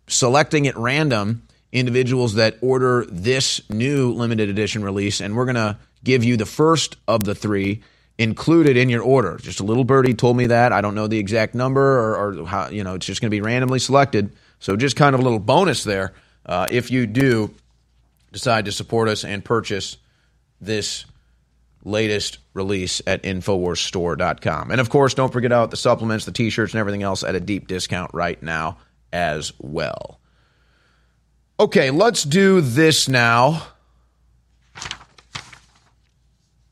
selecting 0.07 0.67
at 0.67 0.77
random 0.77 1.43
individuals 1.73 2.35
that 2.35 2.57
order 2.61 3.07
this 3.09 3.61
new 3.71 4.13
limited 4.13 4.49
edition 4.49 4.85
release. 4.85 5.21
And 5.21 5.35
we're 5.35 5.47
going 5.47 5.57
to 5.57 5.79
give 6.05 6.23
you 6.23 6.37
the 6.37 6.47
first 6.47 6.97
of 7.09 7.25
the 7.25 7.35
three 7.35 7.83
included 8.19 8.77
in 8.77 8.89
your 8.89 9.03
order. 9.03 9.37
Just 9.39 9.61
a 9.61 9.65
little 9.65 9.85
birdie 9.85 10.15
told 10.15 10.37
me 10.37 10.47
that. 10.47 10.73
I 10.73 10.81
don't 10.81 10.95
know 10.95 11.07
the 11.07 11.19
exact 11.19 11.55
number 11.55 11.83
or, 11.83 12.41
or 12.41 12.47
how, 12.47 12.69
you 12.69 12.85
know, 12.85 12.95
it's 12.95 13.07
just 13.07 13.21
going 13.21 13.31
to 13.31 13.35
be 13.35 13.41
randomly 13.41 13.79
selected. 13.79 14.35
So 14.59 14.77
just 14.77 14.97
kind 14.97 15.15
of 15.15 15.21
a 15.21 15.25
little 15.25 15.39
bonus 15.39 15.85
there. 15.85 16.15
Uh, 16.45 16.67
if 16.71 16.91
you 16.91 17.07
do 17.07 17.53
decide 18.37 18.67
to 18.67 18.73
support 18.73 19.09
us 19.09 19.25
and 19.25 19.43
purchase 19.43 19.97
this 20.61 21.07
latest 21.85 22.37
release 22.53 23.01
at 23.07 23.23
InfoWarsStore.com. 23.23 24.71
And 24.71 24.79
of 24.79 24.91
course, 24.91 25.15
don't 25.15 25.33
forget 25.33 25.53
about 25.53 25.71
the 25.71 25.79
supplements, 25.79 26.27
the 26.27 26.33
t 26.33 26.51
shirts, 26.51 26.75
and 26.75 26.81
everything 26.81 27.03
else 27.03 27.25
at 27.25 27.35
a 27.35 27.41
deep 27.41 27.67
discount 27.67 28.11
right 28.13 28.41
now 28.43 28.77
as 29.11 29.55
well. 29.59 30.21
Okay, 31.59 31.91
let's 31.91 32.25
do 32.25 32.61
this 32.61 33.09
now. 33.09 33.67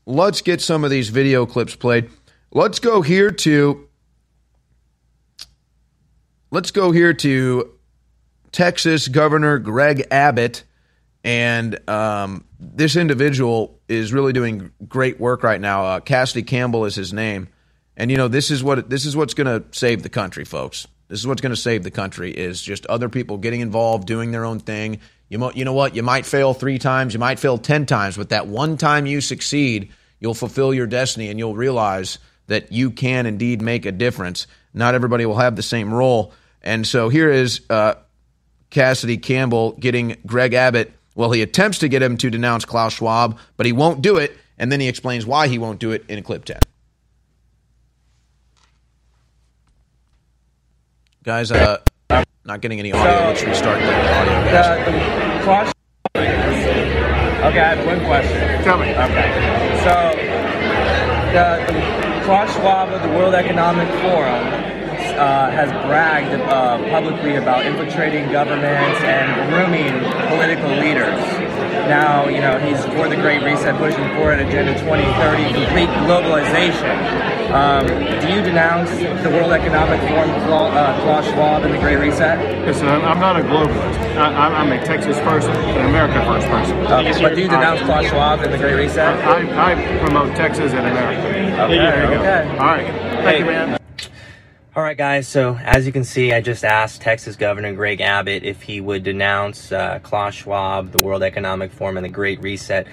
Let's 0.05 0.41
get 0.41 0.61
some 0.61 0.83
of 0.83 0.91
these 0.91 1.09
video 1.09 1.47
clips 1.47 1.75
played. 1.75 2.11
Let's 2.51 2.77
go 2.77 3.01
here 3.01 3.31
to 3.31 3.89
let's 6.51 6.69
go 6.69 6.91
here 6.91 7.15
to 7.15 7.71
Texas 8.51 9.07
Governor 9.07 9.57
Greg 9.57 10.05
Abbott 10.11 10.63
and 11.25 11.89
um, 11.89 12.45
this 12.59 12.95
individual 12.95 13.79
is 13.89 14.13
really 14.13 14.31
doing 14.31 14.71
great 14.87 15.19
work 15.19 15.41
right 15.41 15.59
now. 15.59 15.83
Uh, 15.83 15.99
Cassidy 15.99 16.43
Campbell 16.43 16.85
is 16.85 16.93
his 16.93 17.11
name, 17.13 17.49
and 17.97 18.11
you 18.11 18.15
know 18.15 18.27
this 18.27 18.51
is 18.51 18.63
what 18.63 18.89
this 18.91 19.05
is 19.05 19.17
what's 19.17 19.33
going 19.33 19.47
to 19.47 19.77
save 19.77 20.03
the 20.03 20.09
country, 20.09 20.45
folks. 20.45 20.87
This 21.07 21.19
is 21.19 21.27
what's 21.27 21.41
going 21.41 21.53
to 21.53 21.59
save 21.59 21.83
the 21.83 21.91
country 21.91 22.31
is 22.31 22.61
just 22.61 22.85
other 22.85 23.09
people 23.09 23.37
getting 23.37 23.61
involved, 23.61 24.07
doing 24.07 24.31
their 24.31 24.45
own 24.45 24.59
thing. 24.59 24.99
You 25.27 25.39
mo- 25.39 25.51
you 25.55 25.65
know 25.65 25.73
what? 25.73 25.95
You 25.95 26.03
might 26.03 26.27
fail 26.27 26.53
three 26.53 26.77
times, 26.77 27.13
you 27.15 27.19
might 27.19 27.39
fail 27.39 27.57
ten 27.57 27.87
times, 27.87 28.17
but 28.17 28.29
that 28.29 28.45
one 28.45 28.77
time 28.77 29.07
you 29.07 29.19
succeed, 29.19 29.91
you'll 30.19 30.35
fulfill 30.35 30.75
your 30.75 30.87
destiny, 30.87 31.29
and 31.29 31.39
you'll 31.39 31.55
realize 31.55 32.19
that 32.47 32.71
you 32.71 32.91
can 32.91 33.25
indeed 33.25 33.63
make 33.63 33.87
a 33.87 33.91
difference. 33.91 34.45
Not 34.75 34.93
everybody 34.93 35.25
will 35.25 35.37
have 35.37 35.55
the 35.55 35.63
same 35.63 35.91
role, 35.91 36.33
and 36.61 36.85
so 36.85 37.09
here 37.09 37.31
is 37.31 37.61
uh, 37.71 37.95
Cassidy 38.69 39.17
Campbell 39.17 39.71
getting 39.71 40.17
Greg 40.27 40.53
Abbott 40.53 40.93
well, 41.15 41.31
he 41.31 41.41
attempts 41.41 41.79
to 41.79 41.87
get 41.87 42.03
him 42.03 42.17
to 42.17 42.29
denounce 42.29 42.65
Klaus 42.65 42.93
Schwab, 42.93 43.39
but 43.55 43.65
he 43.65 43.71
won't 43.71 44.01
do 44.01 44.17
it, 44.17 44.37
and 44.57 44.71
then 44.71 44.81
he 44.81 44.87
explains 44.87 45.25
why 45.25 45.47
he 45.47 45.57
won't 45.57 45.79
do 45.79 45.91
it 45.91 46.03
in 46.09 46.19
a 46.19 46.21
clip 46.21 46.43
10. 46.45 46.59
Guys, 51.23 51.51
uh, 51.51 51.77
not 52.43 52.61
getting 52.61 52.79
any 52.79 52.91
audio. 52.91 53.03
So, 53.03 53.25
Let's 53.25 53.43
restart 53.43 53.79
the 53.79 54.11
audio. 54.13 54.43
The, 54.51 54.91
the 54.91 55.43
Klaus 55.43 55.71
Okay, 56.15 57.59
I 57.59 57.75
have 57.75 57.85
one 57.85 58.03
question. 58.05 58.63
Tell 58.63 58.77
me. 58.77 58.89
Okay. 58.89 59.29
So, 59.83 60.15
the, 61.31 61.73
the 61.73 62.25
Klaus 62.25 62.53
Schwab 62.55 62.89
of 62.89 63.01
the 63.01 63.09
World 63.09 63.33
Economic 63.35 63.87
Forum 64.01 64.74
uh, 65.17 65.49
has 65.51 65.71
bragged 65.85 66.33
uh, 66.41 66.77
publicly 66.89 67.35
about 67.35 67.65
infiltrating 67.65 68.31
governments 68.31 69.01
and 69.01 69.27
grooming 69.49 69.93
political 70.29 70.69
leaders. 70.69 71.19
Now, 71.87 72.27
you 72.27 72.41
know, 72.41 72.57
he's 72.57 72.83
for 72.97 73.07
the 73.07 73.15
Great 73.15 73.43
Reset, 73.43 73.77
pushing 73.77 74.07
for 74.17 74.31
an 74.31 74.45
Agenda 74.47 74.73
2030, 74.79 75.53
complete 75.53 75.89
globalization. 76.01 77.35
Um, 77.53 77.85
do 77.85 78.27
you 78.33 78.41
denounce 78.41 78.89
the 78.89 79.29
World 79.29 79.51
Economic 79.51 80.01
Forum, 80.09 80.31
uh, 80.31 80.99
Klaus 81.03 81.25
Schwab, 81.27 81.63
and 81.63 81.73
the 81.73 81.77
Great 81.77 81.97
Reset? 81.97 82.65
Listen, 82.65 82.87
I'm 82.87 83.19
not 83.19 83.39
a 83.39 83.43
globalist. 83.43 84.17
I, 84.17 84.61
am 84.61 84.71
a 84.71 84.83
Texas 84.83 85.17
person, 85.19 85.51
an 85.51 85.85
America 85.85 86.25
first 86.25 86.47
person. 86.47 86.75
Okay, 86.87 87.21
but 87.21 87.35
do 87.35 87.41
you 87.41 87.47
denounce 87.47 87.81
Klaus 87.81 88.07
Schwab 88.07 88.39
and 88.39 88.51
the 88.51 88.57
Great 88.57 88.75
Reset? 88.75 89.23
I, 89.23 89.73
I 89.73 89.99
promote 89.99 90.35
Texas 90.35 90.73
and 90.73 90.87
America. 90.87 91.21
Okay, 91.65 91.77
there 91.77 92.11
you 92.11 92.17
okay. 92.17 92.45
go. 92.45 92.59
All 92.59 92.67
right. 92.67 92.87
Thank 92.87 93.27
hey. 93.27 93.39
you, 93.39 93.45
man. 93.45 93.84
All 94.75 94.83
right, 94.83 94.97
guys. 94.97 95.25
So 95.25 95.55
as 95.55 95.85
you 95.85 95.93
can 95.93 96.03
see, 96.03 96.33
I 96.33 96.41
just 96.41 96.65
asked 96.65 96.99
Texas 96.99 97.37
Governor 97.37 97.73
Greg 97.73 98.01
Abbott 98.01 98.43
if 98.43 98.61
he 98.61 98.81
would 98.81 99.03
denounce 99.03 99.71
uh, 99.71 99.99
Klaus 100.03 100.33
Schwab, 100.33 100.91
the 100.91 101.01
World 101.01 101.23
Economic 101.23 101.71
Forum, 101.71 101.95
and 101.95 102.03
the 102.03 102.09
Great 102.09 102.41
Reset, 102.41 102.85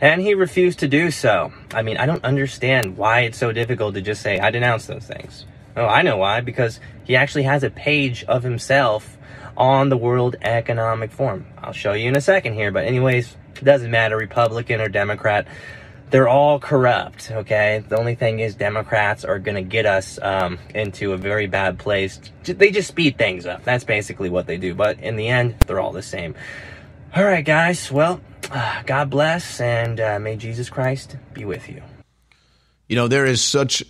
and 0.00 0.20
he 0.20 0.34
refused 0.34 0.78
to 0.78 0.86
do 0.86 1.10
so. 1.10 1.52
I 1.72 1.82
mean, 1.82 1.96
I 1.96 2.06
don't 2.06 2.24
understand 2.24 2.96
why 2.96 3.22
it's 3.22 3.36
so 3.36 3.50
difficult 3.50 3.96
to 3.96 4.00
just 4.00 4.22
say 4.22 4.38
I 4.38 4.52
denounce 4.52 4.86
those 4.86 5.06
things. 5.06 5.44
Oh, 5.76 5.86
I 5.86 6.02
know 6.02 6.18
why. 6.18 6.40
Because 6.40 6.78
he 7.02 7.16
actually 7.16 7.42
has 7.42 7.64
a 7.64 7.70
page 7.70 8.22
of 8.28 8.44
himself 8.44 9.18
on 9.56 9.88
the 9.88 9.96
World 9.96 10.36
Economic 10.40 11.10
Forum. 11.10 11.46
I'll 11.58 11.72
show 11.72 11.94
you 11.94 12.08
in 12.08 12.16
a 12.16 12.20
second 12.20 12.54
here. 12.54 12.70
But 12.70 12.84
anyways, 12.84 13.36
it 13.56 13.64
doesn't 13.64 13.90
matter, 13.90 14.16
Republican 14.16 14.80
or 14.80 14.88
Democrat. 14.88 15.48
They're 16.10 16.28
all 16.28 16.58
corrupt. 16.58 17.30
Okay, 17.30 17.84
the 17.88 17.98
only 17.98 18.14
thing 18.14 18.40
is 18.40 18.54
Democrats 18.54 19.24
are 19.24 19.38
going 19.38 19.56
to 19.56 19.62
get 19.62 19.86
us 19.86 20.18
um, 20.22 20.58
into 20.74 21.12
a 21.12 21.16
very 21.16 21.46
bad 21.46 21.78
place. 21.78 22.20
They 22.44 22.70
just 22.70 22.88
speed 22.88 23.18
things 23.18 23.46
up. 23.46 23.64
That's 23.64 23.84
basically 23.84 24.30
what 24.30 24.46
they 24.46 24.56
do. 24.56 24.74
But 24.74 25.00
in 25.00 25.16
the 25.16 25.28
end, 25.28 25.56
they're 25.66 25.80
all 25.80 25.92
the 25.92 26.02
same. 26.02 26.34
All 27.14 27.24
right, 27.24 27.44
guys. 27.44 27.90
Well, 27.90 28.20
uh, 28.50 28.82
God 28.86 29.10
bless, 29.10 29.60
and 29.60 30.00
uh, 30.00 30.18
may 30.18 30.36
Jesus 30.36 30.68
Christ 30.68 31.16
be 31.32 31.44
with 31.44 31.68
you. 31.68 31.82
You 32.88 32.96
know, 32.96 33.08
there 33.08 33.24
is 33.24 33.42
such 33.42 33.82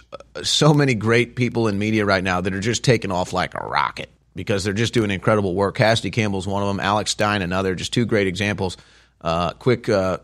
so 0.43 0.73
many 0.73 0.95
great 0.95 1.35
people 1.35 1.67
in 1.67 1.79
media 1.79 2.05
right 2.05 2.23
now 2.23 2.41
that 2.41 2.55
are 2.55 2.61
just 2.61 2.85
taking 2.85 3.11
off 3.11 3.33
like 3.33 3.55
a 3.55 3.67
rocket 3.67 4.09
because 4.37 4.65
they're 4.65 4.73
just 4.73 4.95
doing 4.95 5.11
incredible 5.11 5.55
work. 5.55 5.77
Cassidy 5.77 6.11
Campbell's 6.11 6.47
one 6.47 6.63
of 6.63 6.69
them. 6.69 6.81
Alex 6.81 7.11
Stein, 7.11 7.43
another. 7.43 7.75
Just 7.75 7.93
two 7.93 8.07
great 8.07 8.27
examples. 8.27 8.77
Uh, 9.21 9.53
quick, 9.55 9.89
uh, 9.89 10.19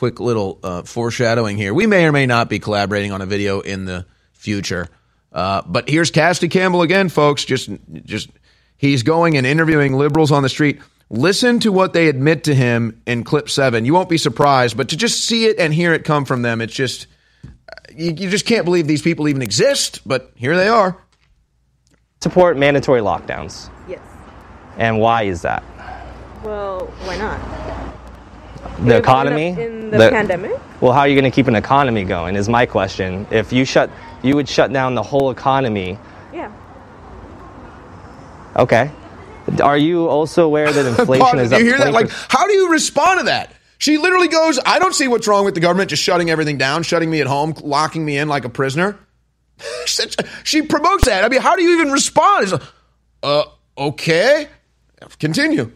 quick 0.00 0.18
little 0.18 0.58
uh, 0.62 0.82
foreshadowing 0.82 1.58
here. 1.58 1.74
We 1.74 1.86
may 1.86 2.06
or 2.06 2.12
may 2.12 2.24
not 2.24 2.48
be 2.48 2.58
collaborating 2.58 3.12
on 3.12 3.20
a 3.20 3.26
video 3.26 3.60
in 3.60 3.84
the 3.84 4.06
future. 4.32 4.88
Uh, 5.30 5.60
but 5.66 5.90
here's 5.90 6.10
Cassidy 6.10 6.48
Campbell 6.48 6.80
again, 6.80 7.10
folks. 7.10 7.44
Just, 7.44 7.68
just 8.06 8.30
he's 8.78 9.02
going 9.02 9.36
and 9.36 9.46
interviewing 9.46 9.92
liberals 9.92 10.32
on 10.32 10.42
the 10.42 10.48
street. 10.48 10.80
Listen 11.10 11.60
to 11.60 11.70
what 11.70 11.92
they 11.92 12.08
admit 12.08 12.44
to 12.44 12.54
him 12.54 13.02
in 13.06 13.24
clip 13.24 13.50
seven. 13.50 13.84
You 13.84 13.92
won't 13.92 14.08
be 14.08 14.16
surprised, 14.16 14.74
but 14.74 14.88
to 14.88 14.96
just 14.96 15.22
see 15.22 15.44
it 15.44 15.58
and 15.58 15.74
hear 15.74 15.92
it 15.92 16.04
come 16.04 16.24
from 16.24 16.40
them, 16.40 16.62
it's 16.62 16.72
just 16.72 17.06
you, 17.94 18.06
you 18.06 18.30
just 18.30 18.46
can't 18.46 18.64
believe 18.64 18.86
these 18.86 19.02
people 19.02 19.28
even 19.28 19.42
exist, 19.42 20.00
but 20.06 20.32
here 20.34 20.56
they 20.56 20.68
are. 20.68 20.96
Support 22.22 22.56
mandatory 22.56 23.02
lockdowns. 23.02 23.68
Yes. 23.86 24.00
And 24.78 24.98
why 24.98 25.24
is 25.24 25.42
that? 25.42 25.62
Well, 26.42 26.86
why 27.04 27.18
not? 27.18 27.60
The 28.80 28.96
economy? 28.96 29.48
In 29.48 29.90
the, 29.90 30.10
pandemic? 30.10 30.52
Well, 30.80 30.92
how 30.92 31.00
are 31.00 31.08
you 31.08 31.14
going 31.14 31.30
to 31.30 31.34
keep 31.34 31.46
an 31.46 31.56
economy 31.56 32.04
going? 32.04 32.36
Is 32.36 32.48
my 32.48 32.66
question. 32.66 33.26
If 33.30 33.52
you 33.52 33.64
shut, 33.64 33.90
you 34.22 34.36
would 34.36 34.48
shut 34.48 34.72
down 34.72 34.94
the 34.94 35.02
whole 35.02 35.30
economy. 35.30 35.98
Yeah. 36.32 36.52
Okay. 38.56 38.90
Are 39.62 39.78
you 39.78 40.08
also 40.08 40.44
aware 40.44 40.72
that 40.72 40.86
inflation 40.98 41.24
Pardon, 41.24 41.40
is 41.40 41.50
do 41.50 41.56
up? 41.56 41.62
you 41.62 41.68
hear 41.68 41.78
that? 41.78 41.88
20%? 41.88 41.92
Like, 41.92 42.10
how 42.10 42.46
do 42.46 42.52
you 42.52 42.70
respond 42.70 43.20
to 43.20 43.24
that? 43.26 43.52
She 43.78 43.96
literally 43.96 44.28
goes, 44.28 44.60
I 44.64 44.78
don't 44.78 44.94
see 44.94 45.08
what's 45.08 45.26
wrong 45.26 45.46
with 45.46 45.54
the 45.54 45.60
government 45.60 45.88
just 45.88 46.02
shutting 46.02 46.28
everything 46.30 46.58
down, 46.58 46.82
shutting 46.82 47.10
me 47.10 47.22
at 47.22 47.26
home, 47.26 47.54
locking 47.62 48.04
me 48.04 48.18
in 48.18 48.28
like 48.28 48.44
a 48.44 48.50
prisoner. 48.50 48.98
she 50.44 50.62
promotes 50.62 51.06
that. 51.06 51.24
I 51.24 51.28
mean, 51.28 51.40
how 51.40 51.56
do 51.56 51.62
you 51.62 51.80
even 51.80 51.90
respond? 51.90 52.42
It's 52.44 52.52
like, 52.52 52.62
uh, 53.22 53.44
okay. 53.78 54.48
Continue. 55.18 55.72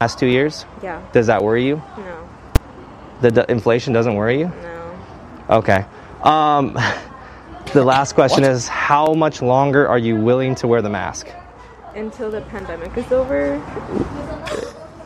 Last 0.00 0.18
two 0.18 0.26
years? 0.26 0.66
Yeah. 0.82 1.00
Does 1.12 1.28
that 1.28 1.42
worry 1.42 1.66
you? 1.66 1.76
No. 1.96 2.28
The 3.20 3.30
d- 3.30 3.44
inflation 3.48 3.92
doesn't 3.92 4.14
worry 4.16 4.40
you? 4.40 4.46
No. 4.46 4.96
Okay. 5.50 5.84
Um, 6.22 6.76
the 7.72 7.84
last 7.84 8.14
question 8.14 8.44
is 8.44 8.66
how 8.66 9.14
much 9.14 9.40
longer 9.40 9.86
are 9.88 9.98
you 9.98 10.16
willing 10.16 10.56
to 10.56 10.66
wear 10.66 10.82
the 10.82 10.90
mask? 10.90 11.28
Until 11.94 12.28
the 12.30 12.40
pandemic 12.42 12.96
is 12.96 13.10
over. 13.12 13.62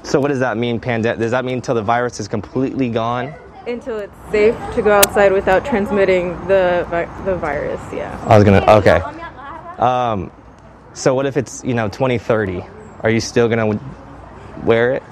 So 0.04 0.20
what 0.20 0.28
does 0.28 0.40
that 0.40 0.56
mean? 0.56 0.80
Pande- 0.80 1.18
does 1.18 1.32
that 1.32 1.44
mean 1.44 1.56
until 1.56 1.74
the 1.74 1.82
virus 1.82 2.18
is 2.18 2.26
completely 2.26 2.88
gone? 2.88 3.34
Until 3.66 3.98
it's 3.98 4.14
safe 4.32 4.54
to 4.74 4.80
go 4.80 4.92
outside 4.92 5.32
without 5.32 5.66
transmitting 5.66 6.30
the 6.48 6.86
vi- 6.88 7.24
the 7.26 7.36
virus. 7.36 7.80
Yeah. 7.92 8.18
I 8.26 8.36
was 8.38 8.44
gonna. 8.44 8.64
Okay. 8.78 9.02
Um, 9.78 10.30
so 10.94 11.14
what 11.14 11.26
if 11.26 11.36
it's 11.36 11.62
you 11.62 11.74
know 11.74 11.88
2030? 11.88 12.64
Are 13.02 13.10
you 13.10 13.20
still 13.20 13.48
gonna 13.48 13.66
w- 13.70 13.80
wear 14.64 14.94
it? 14.94 15.02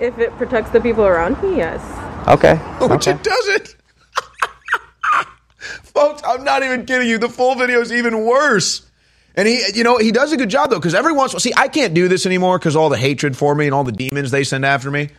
If 0.00 0.18
it 0.18 0.32
protects 0.36 0.70
the 0.70 0.80
people 0.80 1.04
around 1.04 1.42
me, 1.42 1.56
yes. 1.56 1.80
Okay. 2.28 2.56
Which 2.80 3.08
okay. 3.08 3.12
it 3.12 3.22
doesn't. 3.22 3.76
Folks, 5.58 6.22
I'm 6.24 6.44
not 6.44 6.62
even 6.62 6.86
kidding 6.86 7.08
you. 7.08 7.18
The 7.18 7.28
full 7.28 7.54
video 7.54 7.80
is 7.80 7.92
even 7.92 8.24
worse. 8.24 8.88
And 9.36 9.48
he, 9.48 9.62
you 9.74 9.84
know, 9.84 9.98
he 9.98 10.12
does 10.12 10.32
a 10.32 10.36
good 10.36 10.50
job 10.50 10.70
though, 10.70 10.78
because 10.78 10.94
every 10.94 11.12
once, 11.12 11.32
in 11.32 11.34
a 11.34 11.36
while- 11.36 11.40
see, 11.40 11.52
I 11.56 11.68
can't 11.68 11.94
do 11.94 12.08
this 12.08 12.26
anymore 12.26 12.58
because 12.58 12.76
all 12.76 12.88
the 12.88 12.96
hatred 12.96 13.36
for 13.36 13.54
me 13.54 13.66
and 13.66 13.74
all 13.74 13.84
the 13.84 13.92
demons 13.92 14.30
they 14.30 14.44
send 14.44 14.64
after 14.64 14.90
me. 14.90 15.10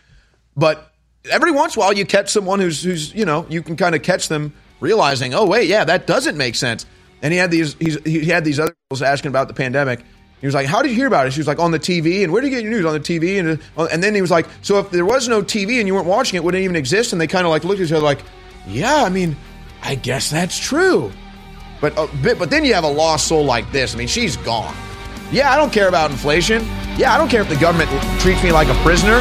But 0.56 0.90
every 1.30 1.50
once 1.50 1.76
in 1.76 1.82
a 1.82 1.84
while, 1.84 1.92
you 1.92 2.06
catch 2.06 2.30
someone 2.30 2.60
who's, 2.60 2.82
who's, 2.82 3.14
you 3.14 3.24
know, 3.24 3.46
you 3.48 3.62
can 3.62 3.76
kind 3.76 3.94
of 3.94 4.02
catch 4.02 4.28
them 4.28 4.54
realizing, 4.80 5.34
oh 5.34 5.46
wait, 5.46 5.68
yeah, 5.68 5.84
that 5.84 6.06
doesn't 6.06 6.36
make 6.36 6.54
sense. 6.54 6.86
And 7.22 7.32
he 7.32 7.38
had 7.38 7.50
these, 7.50 7.74
he's, 7.74 8.02
he 8.04 8.26
had 8.26 8.44
these 8.44 8.60
other 8.60 8.74
girls 8.90 9.02
asking 9.02 9.30
about 9.30 9.48
the 9.48 9.54
pandemic. 9.54 10.00
He 10.40 10.46
was 10.46 10.54
like, 10.54 10.66
"How 10.66 10.82
did 10.82 10.90
you 10.90 10.96
hear 10.96 11.06
about 11.06 11.26
it?" 11.26 11.32
She 11.32 11.40
was 11.40 11.46
like, 11.46 11.58
"On 11.58 11.70
the 11.70 11.78
TV." 11.78 12.22
And 12.22 12.32
where 12.32 12.42
do 12.42 12.48
you 12.48 12.54
get 12.54 12.62
your 12.62 12.72
news 12.72 12.84
on 12.84 12.92
the 12.92 13.00
TV? 13.00 13.38
And 13.38 13.60
uh, 13.76 13.88
and 13.90 14.02
then 14.02 14.14
he 14.14 14.20
was 14.20 14.30
like, 14.30 14.46
"So 14.62 14.78
if 14.78 14.90
there 14.90 15.04
was 15.04 15.28
no 15.28 15.42
TV 15.42 15.78
and 15.78 15.86
you 15.86 15.94
weren't 15.94 16.06
watching 16.06 16.36
it, 16.36 16.44
would 16.44 16.54
it 16.54 16.62
even 16.62 16.76
exist?" 16.76 17.12
And 17.12 17.20
they 17.20 17.26
kind 17.26 17.46
of 17.46 17.50
like 17.50 17.64
looked 17.64 17.80
at 17.80 17.86
each 17.86 17.92
other 17.92 18.04
like, 18.04 18.22
"Yeah, 18.66 19.04
I 19.04 19.08
mean, 19.08 19.36
I 19.82 19.94
guess 19.94 20.30
that's 20.30 20.58
true." 20.58 21.10
But 21.80 21.96
uh, 21.96 22.06
but 22.22 22.50
then 22.50 22.64
you 22.64 22.74
have 22.74 22.84
a 22.84 22.90
lost 22.90 23.28
soul 23.28 23.44
like 23.44 23.70
this. 23.72 23.94
I 23.94 23.98
mean, 23.98 24.08
she's 24.08 24.36
gone. 24.38 24.74
Yeah, 25.32 25.50
I 25.50 25.56
don't 25.56 25.72
care 25.72 25.88
about 25.88 26.10
inflation. 26.10 26.62
Yeah, 26.96 27.12
I 27.14 27.18
don't 27.18 27.28
care 27.28 27.42
if 27.42 27.48
the 27.48 27.56
government 27.56 27.90
treats 28.20 28.42
me 28.42 28.52
like 28.52 28.68
a 28.68 28.74
prisoner. 28.82 29.18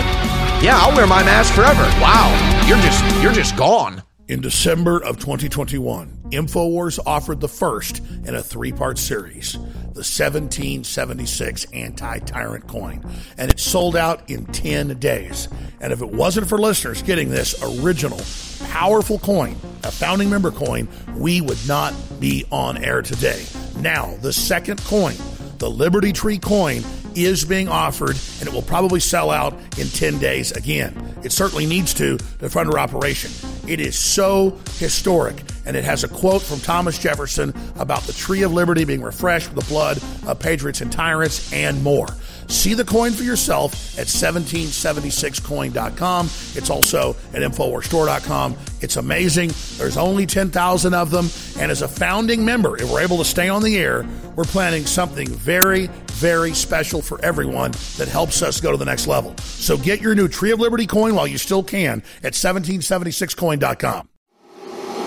Yeah, 0.61 0.77
I'll 0.79 0.95
wear 0.95 1.07
my 1.07 1.23
mask 1.23 1.53
forever. 1.53 1.83
Wow, 2.01 2.29
you're 2.67 2.77
just 2.77 3.23
you're 3.23 3.33
just 3.33 3.55
gone. 3.57 4.03
In 4.27 4.41
December 4.41 5.03
of 5.03 5.17
2021, 5.19 6.14
InfoWars 6.35 6.99
offered 7.05 7.41
the 7.41 7.47
first 7.47 7.99
in 8.25 8.35
a 8.35 8.43
three 8.43 8.71
part 8.71 8.97
series, 8.97 9.53
the 9.53 10.03
1776 10.03 11.65
Anti 11.73 12.19
Tyrant 12.19 12.67
coin. 12.67 13.03
And 13.37 13.51
it 13.51 13.59
sold 13.59 13.95
out 13.95 14.29
in 14.29 14.45
10 14.45 14.99
days. 14.99 15.47
And 15.79 15.91
if 15.91 16.01
it 16.01 16.09
wasn't 16.09 16.47
for 16.47 16.57
listeners 16.57 17.01
getting 17.01 17.29
this 17.29 17.61
original, 17.63 18.21
powerful 18.69 19.19
coin, 19.19 19.55
a 19.83 19.91
founding 19.91 20.29
member 20.29 20.51
coin, 20.51 20.87
we 21.15 21.41
would 21.41 21.67
not 21.67 21.93
be 22.19 22.45
on 22.51 22.77
air 22.77 23.01
today. 23.01 23.45
Now, 23.77 24.15
the 24.21 24.33
second 24.33 24.83
coin, 24.83 25.15
the 25.59 25.69
Liberty 25.69 26.13
Tree 26.13 26.37
coin, 26.37 26.83
is 27.15 27.45
being 27.45 27.69
offered 27.69 28.17
and 28.39 28.47
it 28.47 28.53
will 28.53 28.61
probably 28.61 28.99
sell 28.99 29.31
out 29.31 29.53
in 29.77 29.87
10 29.87 30.19
days 30.19 30.51
again. 30.51 31.15
It 31.23 31.31
certainly 31.31 31.65
needs 31.65 31.93
to 31.95 32.17
to 32.17 32.49
fund 32.49 32.69
our 32.69 32.77
operation. 32.77 33.31
It 33.67 33.79
is 33.79 33.97
so 33.97 34.59
historic 34.77 35.41
and 35.65 35.75
it 35.75 35.83
has 35.83 36.03
a 36.03 36.07
quote 36.07 36.41
from 36.41 36.59
Thomas 36.59 36.99
Jefferson 36.99 37.53
about 37.77 38.03
the 38.03 38.13
tree 38.13 38.43
of 38.43 38.53
liberty 38.53 38.83
being 38.83 39.01
refreshed 39.01 39.53
with 39.53 39.65
the 39.65 39.69
blood 39.69 39.97
of 40.27 40.39
patriots 40.39 40.81
and 40.81 40.91
tyrants 40.91 41.51
and 41.53 41.81
more. 41.83 42.07
See 42.47 42.73
the 42.73 42.85
coin 42.85 43.11
for 43.11 43.23
yourself 43.23 43.73
at 43.97 44.07
1776coin.com. 44.07 46.25
It's 46.55 46.69
also 46.69 47.15
at 47.33 47.41
InfoWarsStore.com. 47.41 48.55
It's 48.81 48.97
amazing. 48.97 49.51
There's 49.77 49.97
only 49.97 50.25
10,000 50.25 50.93
of 50.93 51.11
them. 51.11 51.29
And 51.59 51.71
as 51.71 51.81
a 51.81 51.87
founding 51.87 52.43
member, 52.45 52.77
if 52.77 52.91
we're 52.91 53.01
able 53.01 53.17
to 53.17 53.25
stay 53.25 53.49
on 53.49 53.63
the 53.63 53.77
air, 53.77 54.05
we're 54.35 54.45
planning 54.45 54.85
something 54.85 55.27
very, 55.27 55.87
very 56.13 56.53
special 56.53 57.01
for 57.01 57.19
everyone 57.23 57.71
that 57.97 58.07
helps 58.07 58.41
us 58.41 58.61
go 58.61 58.71
to 58.71 58.77
the 58.77 58.85
next 58.85 59.07
level. 59.07 59.35
So 59.37 59.77
get 59.77 60.01
your 60.01 60.15
new 60.15 60.27
Tree 60.27 60.51
of 60.51 60.59
Liberty 60.59 60.87
coin 60.87 61.15
while 61.15 61.27
you 61.27 61.37
still 61.37 61.63
can 61.63 62.03
at 62.23 62.33
1776coin.com. 62.33 64.09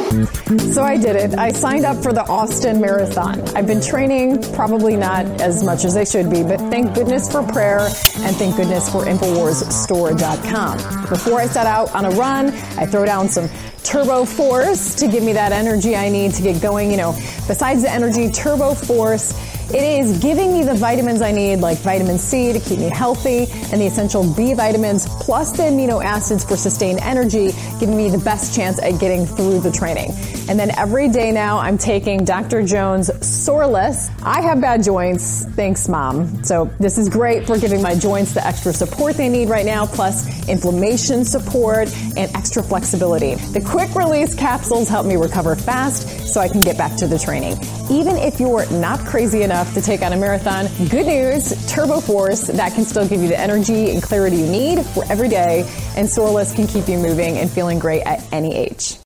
So 0.08 0.82
I 0.82 0.96
did 0.96 1.16
it. 1.16 1.38
I 1.38 1.52
signed 1.52 1.84
up 1.84 2.02
for 2.02 2.14
the 2.14 2.22
Austin 2.22 2.80
Marathon. 2.80 3.40
I've 3.54 3.66
been 3.66 3.80
training, 3.80 4.42
probably 4.54 4.96
not 4.96 5.26
as 5.40 5.62
much 5.62 5.84
as 5.84 5.96
I 5.96 6.04
should 6.04 6.30
be, 6.30 6.42
but 6.42 6.58
thank 6.70 6.94
goodness 6.94 7.30
for 7.30 7.42
prayer 7.42 7.80
and 7.80 8.34
thank 8.36 8.56
goodness 8.56 8.90
for 8.90 9.04
InfoWarsStore.com. 9.04 11.08
Before 11.08 11.40
I 11.40 11.46
set 11.46 11.66
out 11.66 11.94
on 11.94 12.06
a 12.06 12.10
run, 12.10 12.48
I 12.78 12.86
throw 12.86 13.04
down 13.04 13.28
some 13.28 13.50
Turbo 13.82 14.24
Force 14.24 14.94
to 14.94 15.08
give 15.08 15.22
me 15.22 15.34
that 15.34 15.52
energy 15.52 15.94
I 15.94 16.08
need 16.08 16.32
to 16.34 16.42
get 16.42 16.62
going. 16.62 16.90
You 16.90 16.96
know, 16.96 17.12
besides 17.46 17.82
the 17.82 17.90
energy, 17.90 18.30
Turbo 18.30 18.74
Force 18.74 19.34
it 19.70 19.82
is 19.82 20.18
giving 20.18 20.54
me 20.54 20.64
the 20.64 20.74
vitamins 20.74 21.20
I 21.20 21.30
need, 21.30 21.56
like 21.56 21.78
vitamin 21.78 22.18
C 22.18 22.52
to 22.54 22.60
keep 22.60 22.78
me 22.78 22.88
healthy, 22.88 23.46
and 23.70 23.80
the 23.80 23.86
essential 23.86 24.32
B 24.34 24.54
vitamins, 24.54 25.06
plus 25.06 25.52
the 25.52 25.64
amino 25.64 26.02
acids 26.02 26.42
for 26.42 26.56
sustained 26.56 27.00
energy, 27.00 27.52
giving 27.78 27.96
me 27.96 28.08
the 28.08 28.18
best 28.18 28.54
chance 28.56 28.80
at 28.80 28.98
getting 28.98 29.26
through 29.26 29.60
the 29.60 29.70
training. 29.70 30.12
And 30.48 30.58
then 30.58 30.70
every 30.78 31.10
day 31.10 31.30
now, 31.32 31.58
I'm 31.58 31.76
taking 31.76 32.24
Dr. 32.24 32.62
Jones 32.62 33.10
Soreless. 33.20 34.10
I 34.22 34.40
have 34.40 34.60
bad 34.62 34.82
joints. 34.82 35.44
Thanks, 35.44 35.86
Mom. 35.86 36.42
So 36.42 36.70
this 36.80 36.96
is 36.96 37.10
great 37.10 37.46
for 37.46 37.58
giving 37.58 37.82
my 37.82 37.94
joints 37.94 38.32
the 38.32 38.46
extra 38.46 38.72
support 38.72 39.16
they 39.16 39.28
need 39.28 39.50
right 39.50 39.66
now, 39.66 39.84
plus 39.84 40.48
inflammation 40.48 41.26
support 41.26 41.94
and 42.16 42.34
extra 42.34 42.62
flexibility. 42.62 43.34
The 43.34 43.60
quick 43.60 43.94
release 43.94 44.34
capsules 44.34 44.88
help 44.88 45.06
me 45.06 45.16
recover 45.16 45.54
fast 45.56 46.26
so 46.32 46.40
I 46.40 46.48
can 46.48 46.62
get 46.62 46.78
back 46.78 46.96
to 46.96 47.06
the 47.06 47.18
training. 47.18 47.58
Even 47.90 48.16
if 48.16 48.40
you're 48.40 48.70
not 48.70 49.00
crazy 49.00 49.42
enough 49.42 49.57
to 49.66 49.82
take 49.82 50.02
on 50.02 50.12
a 50.12 50.16
marathon, 50.16 50.66
good 50.88 51.06
news, 51.06 51.66
Turbo 51.72 52.00
Force, 52.00 52.46
that 52.46 52.74
can 52.74 52.84
still 52.84 53.06
give 53.06 53.20
you 53.20 53.28
the 53.28 53.38
energy 53.38 53.90
and 53.90 54.02
clarity 54.02 54.36
you 54.36 54.46
need 54.46 54.84
for 54.86 55.04
every 55.10 55.28
day, 55.28 55.60
and 55.96 56.08
Soreless 56.08 56.54
can 56.54 56.66
keep 56.66 56.88
you 56.88 56.98
moving 56.98 57.38
and 57.38 57.50
feeling 57.50 57.78
great 57.78 58.02
at 58.02 58.22
any 58.32 58.54
age. 58.54 58.98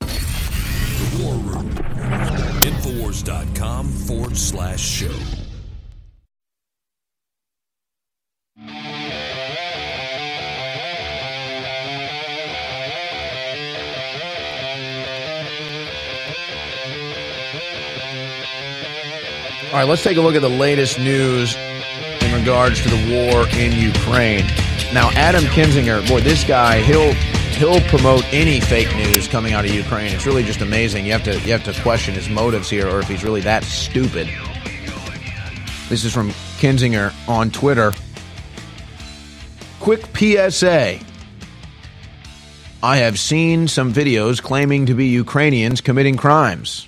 The 0.00 1.22
War 1.22 1.34
Room. 1.34 1.70
Infowars.com 2.62 3.88
forward 3.88 4.36
slash 4.36 4.80
show. 4.80 5.41
All 19.72 19.78
right, 19.78 19.88
let's 19.88 20.02
take 20.02 20.18
a 20.18 20.20
look 20.20 20.34
at 20.34 20.42
the 20.42 20.50
latest 20.50 20.98
news 20.98 21.56
in 21.56 22.34
regards 22.34 22.82
to 22.82 22.90
the 22.90 23.30
war 23.30 23.48
in 23.56 23.72
Ukraine. 23.72 24.44
Now, 24.92 25.08
Adam 25.12 25.44
Kinzinger, 25.44 26.06
boy, 26.06 26.20
this 26.20 26.44
guy, 26.44 26.82
he'll 26.82 27.14
he'll 27.54 27.80
promote 27.88 28.22
any 28.34 28.60
fake 28.60 28.94
news 28.96 29.26
coming 29.28 29.54
out 29.54 29.64
of 29.64 29.70
Ukraine. 29.70 30.12
It's 30.12 30.26
really 30.26 30.42
just 30.42 30.60
amazing. 30.60 31.06
You 31.06 31.12
have 31.12 31.24
to 31.24 31.40
you 31.40 31.52
have 31.52 31.64
to 31.64 31.72
question 31.80 32.12
his 32.12 32.28
motives 32.28 32.68
here, 32.68 32.86
or 32.86 33.00
if 33.00 33.08
he's 33.08 33.24
really 33.24 33.40
that 33.40 33.64
stupid. 33.64 34.28
This 35.88 36.04
is 36.04 36.12
from 36.12 36.32
Kinzinger 36.58 37.14
on 37.26 37.50
Twitter. 37.50 37.94
Quick 39.80 40.04
PSA. 40.14 40.98
I 42.82 42.96
have 42.98 43.18
seen 43.18 43.68
some 43.68 43.90
videos 43.90 44.42
claiming 44.42 44.84
to 44.84 44.94
be 44.94 45.06
Ukrainians 45.06 45.80
committing 45.80 46.18
crimes. 46.18 46.86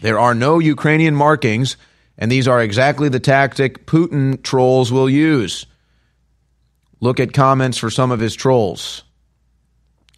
There 0.00 0.18
are 0.18 0.34
no 0.34 0.60
Ukrainian 0.60 1.14
markings, 1.14 1.76
and 2.22 2.30
these 2.30 2.46
are 2.46 2.62
exactly 2.62 3.08
the 3.08 3.18
tactic 3.18 3.84
Putin 3.84 4.40
trolls 4.44 4.92
will 4.92 5.10
use. 5.10 5.66
Look 7.00 7.18
at 7.18 7.32
comments 7.32 7.78
for 7.78 7.90
some 7.90 8.12
of 8.12 8.20
his 8.20 8.36
trolls. 8.36 9.02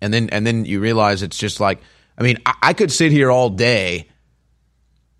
And 0.02 0.12
then 0.12 0.28
and 0.28 0.46
then 0.46 0.66
you 0.66 0.80
realize 0.80 1.22
it's 1.22 1.38
just 1.38 1.60
like 1.60 1.80
I 2.18 2.22
mean, 2.22 2.36
I, 2.44 2.54
I 2.60 2.72
could 2.74 2.92
sit 2.92 3.10
here 3.10 3.30
all 3.30 3.48
day 3.48 4.10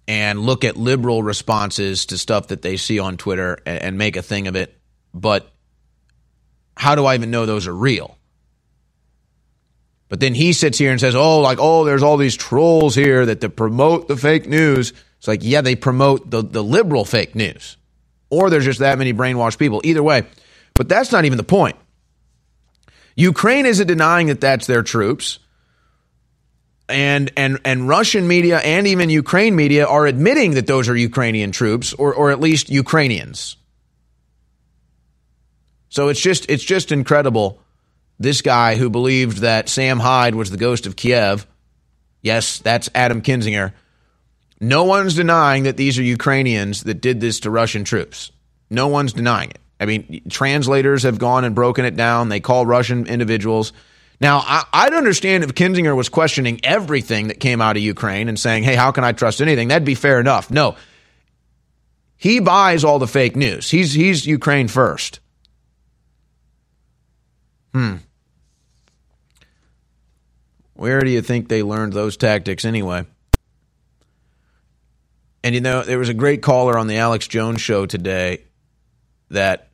and 0.06 0.40
look 0.40 0.62
at 0.62 0.76
liberal 0.76 1.22
responses 1.22 2.04
to 2.04 2.18
stuff 2.18 2.48
that 2.48 2.60
they 2.60 2.76
see 2.76 2.98
on 2.98 3.16
Twitter 3.16 3.56
and, 3.64 3.80
and 3.80 3.98
make 3.98 4.16
a 4.16 4.22
thing 4.22 4.46
of 4.46 4.54
it, 4.54 4.78
but 5.14 5.50
how 6.76 6.96
do 6.96 7.06
I 7.06 7.14
even 7.14 7.30
know 7.30 7.46
those 7.46 7.66
are 7.66 7.74
real? 7.74 8.18
But 10.10 10.20
then 10.20 10.34
he 10.34 10.52
sits 10.52 10.76
here 10.76 10.90
and 10.90 11.00
says, 11.00 11.14
"Oh, 11.14 11.40
like 11.40 11.56
oh, 11.58 11.84
there's 11.86 12.02
all 12.02 12.18
these 12.18 12.36
trolls 12.36 12.94
here 12.94 13.24
that 13.24 13.40
to 13.40 13.48
promote 13.48 14.06
the 14.06 14.18
fake 14.18 14.46
news." 14.46 14.92
It's 15.24 15.28
like, 15.28 15.40
yeah, 15.42 15.62
they 15.62 15.74
promote 15.74 16.30
the 16.30 16.42
the 16.42 16.62
liberal 16.62 17.06
fake 17.06 17.34
news, 17.34 17.78
or 18.28 18.50
there's 18.50 18.66
just 18.66 18.80
that 18.80 18.98
many 18.98 19.14
brainwashed 19.14 19.56
people. 19.56 19.80
Either 19.82 20.02
way, 20.02 20.24
but 20.74 20.86
that's 20.86 21.12
not 21.12 21.24
even 21.24 21.38
the 21.38 21.42
point. 21.42 21.76
Ukraine 23.16 23.64
isn't 23.64 23.86
denying 23.86 24.26
that 24.26 24.42
that's 24.42 24.66
their 24.66 24.82
troops. 24.82 25.38
And 26.90 27.32
and 27.38 27.58
and 27.64 27.88
Russian 27.88 28.28
media 28.28 28.58
and 28.58 28.86
even 28.86 29.08
Ukraine 29.08 29.56
media 29.56 29.86
are 29.86 30.06
admitting 30.06 30.56
that 30.56 30.66
those 30.66 30.90
are 30.90 30.94
Ukrainian 30.94 31.52
troops 31.52 31.94
or 31.94 32.12
or 32.12 32.30
at 32.30 32.38
least 32.38 32.68
Ukrainians. 32.68 33.56
So 35.88 36.08
it's 36.08 36.20
just 36.20 36.50
it's 36.50 36.62
just 36.64 36.92
incredible 36.92 37.62
this 38.18 38.42
guy 38.42 38.76
who 38.76 38.90
believed 38.90 39.38
that 39.38 39.70
Sam 39.70 40.00
Hyde 40.00 40.34
was 40.34 40.50
the 40.50 40.58
ghost 40.58 40.86
of 40.86 40.96
Kiev. 40.96 41.46
Yes, 42.20 42.58
that's 42.58 42.90
Adam 42.94 43.22
Kinzinger. 43.22 43.72
No 44.60 44.84
one's 44.84 45.14
denying 45.14 45.64
that 45.64 45.76
these 45.76 45.98
are 45.98 46.02
Ukrainians 46.02 46.84
that 46.84 47.00
did 47.00 47.20
this 47.20 47.40
to 47.40 47.50
Russian 47.50 47.84
troops. 47.84 48.30
No 48.70 48.88
one's 48.88 49.12
denying 49.12 49.50
it. 49.50 49.58
I 49.80 49.86
mean, 49.86 50.22
translators 50.30 51.02
have 51.02 51.18
gone 51.18 51.44
and 51.44 51.54
broken 51.54 51.84
it 51.84 51.96
down. 51.96 52.28
They 52.28 52.40
call 52.40 52.64
Russian 52.64 53.06
individuals. 53.06 53.72
Now, 54.20 54.42
I, 54.46 54.84
would 54.84 54.94
understand 54.94 55.44
if 55.44 55.54
Kinzinger 55.54 55.96
was 55.96 56.08
questioning 56.08 56.60
everything 56.62 57.28
that 57.28 57.40
came 57.40 57.60
out 57.60 57.76
of 57.76 57.82
Ukraine 57.82 58.28
and 58.28 58.38
saying, 58.38 58.62
hey, 58.62 58.76
how 58.76 58.92
can 58.92 59.04
I 59.04 59.12
trust 59.12 59.42
anything? 59.42 59.68
That'd 59.68 59.84
be 59.84 59.96
fair 59.96 60.20
enough. 60.20 60.50
No. 60.50 60.76
He 62.16 62.38
buys 62.40 62.84
all 62.84 62.98
the 62.98 63.08
fake 63.08 63.36
news. 63.36 63.68
He's, 63.68 63.92
he's 63.92 64.24
Ukraine 64.26 64.68
first. 64.68 65.20
Hmm. 67.74 67.96
Where 70.74 71.00
do 71.00 71.10
you 71.10 71.22
think 71.22 71.48
they 71.48 71.62
learned 71.62 71.92
those 71.92 72.16
tactics 72.16 72.64
anyway? 72.64 73.04
And 75.44 75.54
you 75.54 75.60
know, 75.60 75.82
there 75.82 75.98
was 75.98 76.08
a 76.08 76.14
great 76.14 76.40
caller 76.40 76.78
on 76.78 76.86
the 76.86 76.96
Alex 76.96 77.28
Jones 77.28 77.60
show 77.60 77.84
today 77.84 78.46
that 79.28 79.68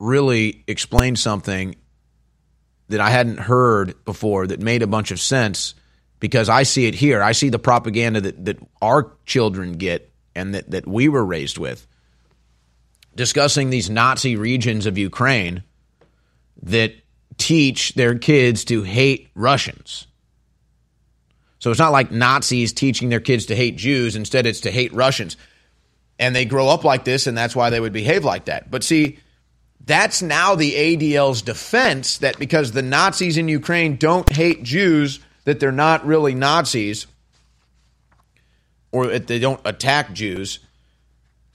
really 0.00 0.64
explained 0.66 1.20
something 1.20 1.76
that 2.88 3.00
I 3.00 3.10
hadn't 3.10 3.38
heard 3.38 4.04
before 4.04 4.48
that 4.48 4.58
made 4.58 4.82
a 4.82 4.88
bunch 4.88 5.12
of 5.12 5.20
sense 5.20 5.76
because 6.18 6.48
I 6.48 6.64
see 6.64 6.86
it 6.86 6.96
here. 6.96 7.22
I 7.22 7.30
see 7.30 7.48
the 7.48 7.60
propaganda 7.60 8.20
that, 8.22 8.44
that 8.46 8.58
our 8.82 9.12
children 9.24 9.74
get 9.74 10.12
and 10.34 10.56
that, 10.56 10.68
that 10.72 10.84
we 10.84 11.08
were 11.08 11.24
raised 11.24 11.56
with. 11.56 11.86
Discussing 13.14 13.70
these 13.70 13.88
Nazi 13.88 14.34
regions 14.34 14.86
of 14.86 14.98
Ukraine 14.98 15.62
that 16.64 16.92
teach 17.38 17.94
their 17.94 18.18
kids 18.18 18.64
to 18.64 18.82
hate 18.82 19.30
Russians. 19.36 20.08
So 21.64 21.70
it's 21.70 21.80
not 21.80 21.92
like 21.92 22.10
Nazis 22.10 22.74
teaching 22.74 23.08
their 23.08 23.20
kids 23.20 23.46
to 23.46 23.56
hate 23.56 23.76
Jews. 23.76 24.16
Instead, 24.16 24.44
it's 24.44 24.60
to 24.60 24.70
hate 24.70 24.92
Russians. 24.92 25.38
And 26.18 26.36
they 26.36 26.44
grow 26.44 26.68
up 26.68 26.84
like 26.84 27.04
this, 27.04 27.26
and 27.26 27.38
that's 27.38 27.56
why 27.56 27.70
they 27.70 27.80
would 27.80 27.94
behave 27.94 28.22
like 28.22 28.44
that. 28.44 28.70
But 28.70 28.84
see, 28.84 29.18
that's 29.82 30.20
now 30.20 30.56
the 30.56 30.74
ADL's 30.74 31.40
defense 31.40 32.18
that 32.18 32.38
because 32.38 32.72
the 32.72 32.82
Nazis 32.82 33.38
in 33.38 33.48
Ukraine 33.48 33.96
don't 33.96 34.30
hate 34.30 34.62
Jews, 34.62 35.20
that 35.44 35.58
they're 35.58 35.72
not 35.72 36.04
really 36.04 36.34
Nazis 36.34 37.06
or 38.92 39.06
that 39.06 39.26
they 39.26 39.38
don't 39.38 39.62
attack 39.64 40.12
Jews. 40.12 40.58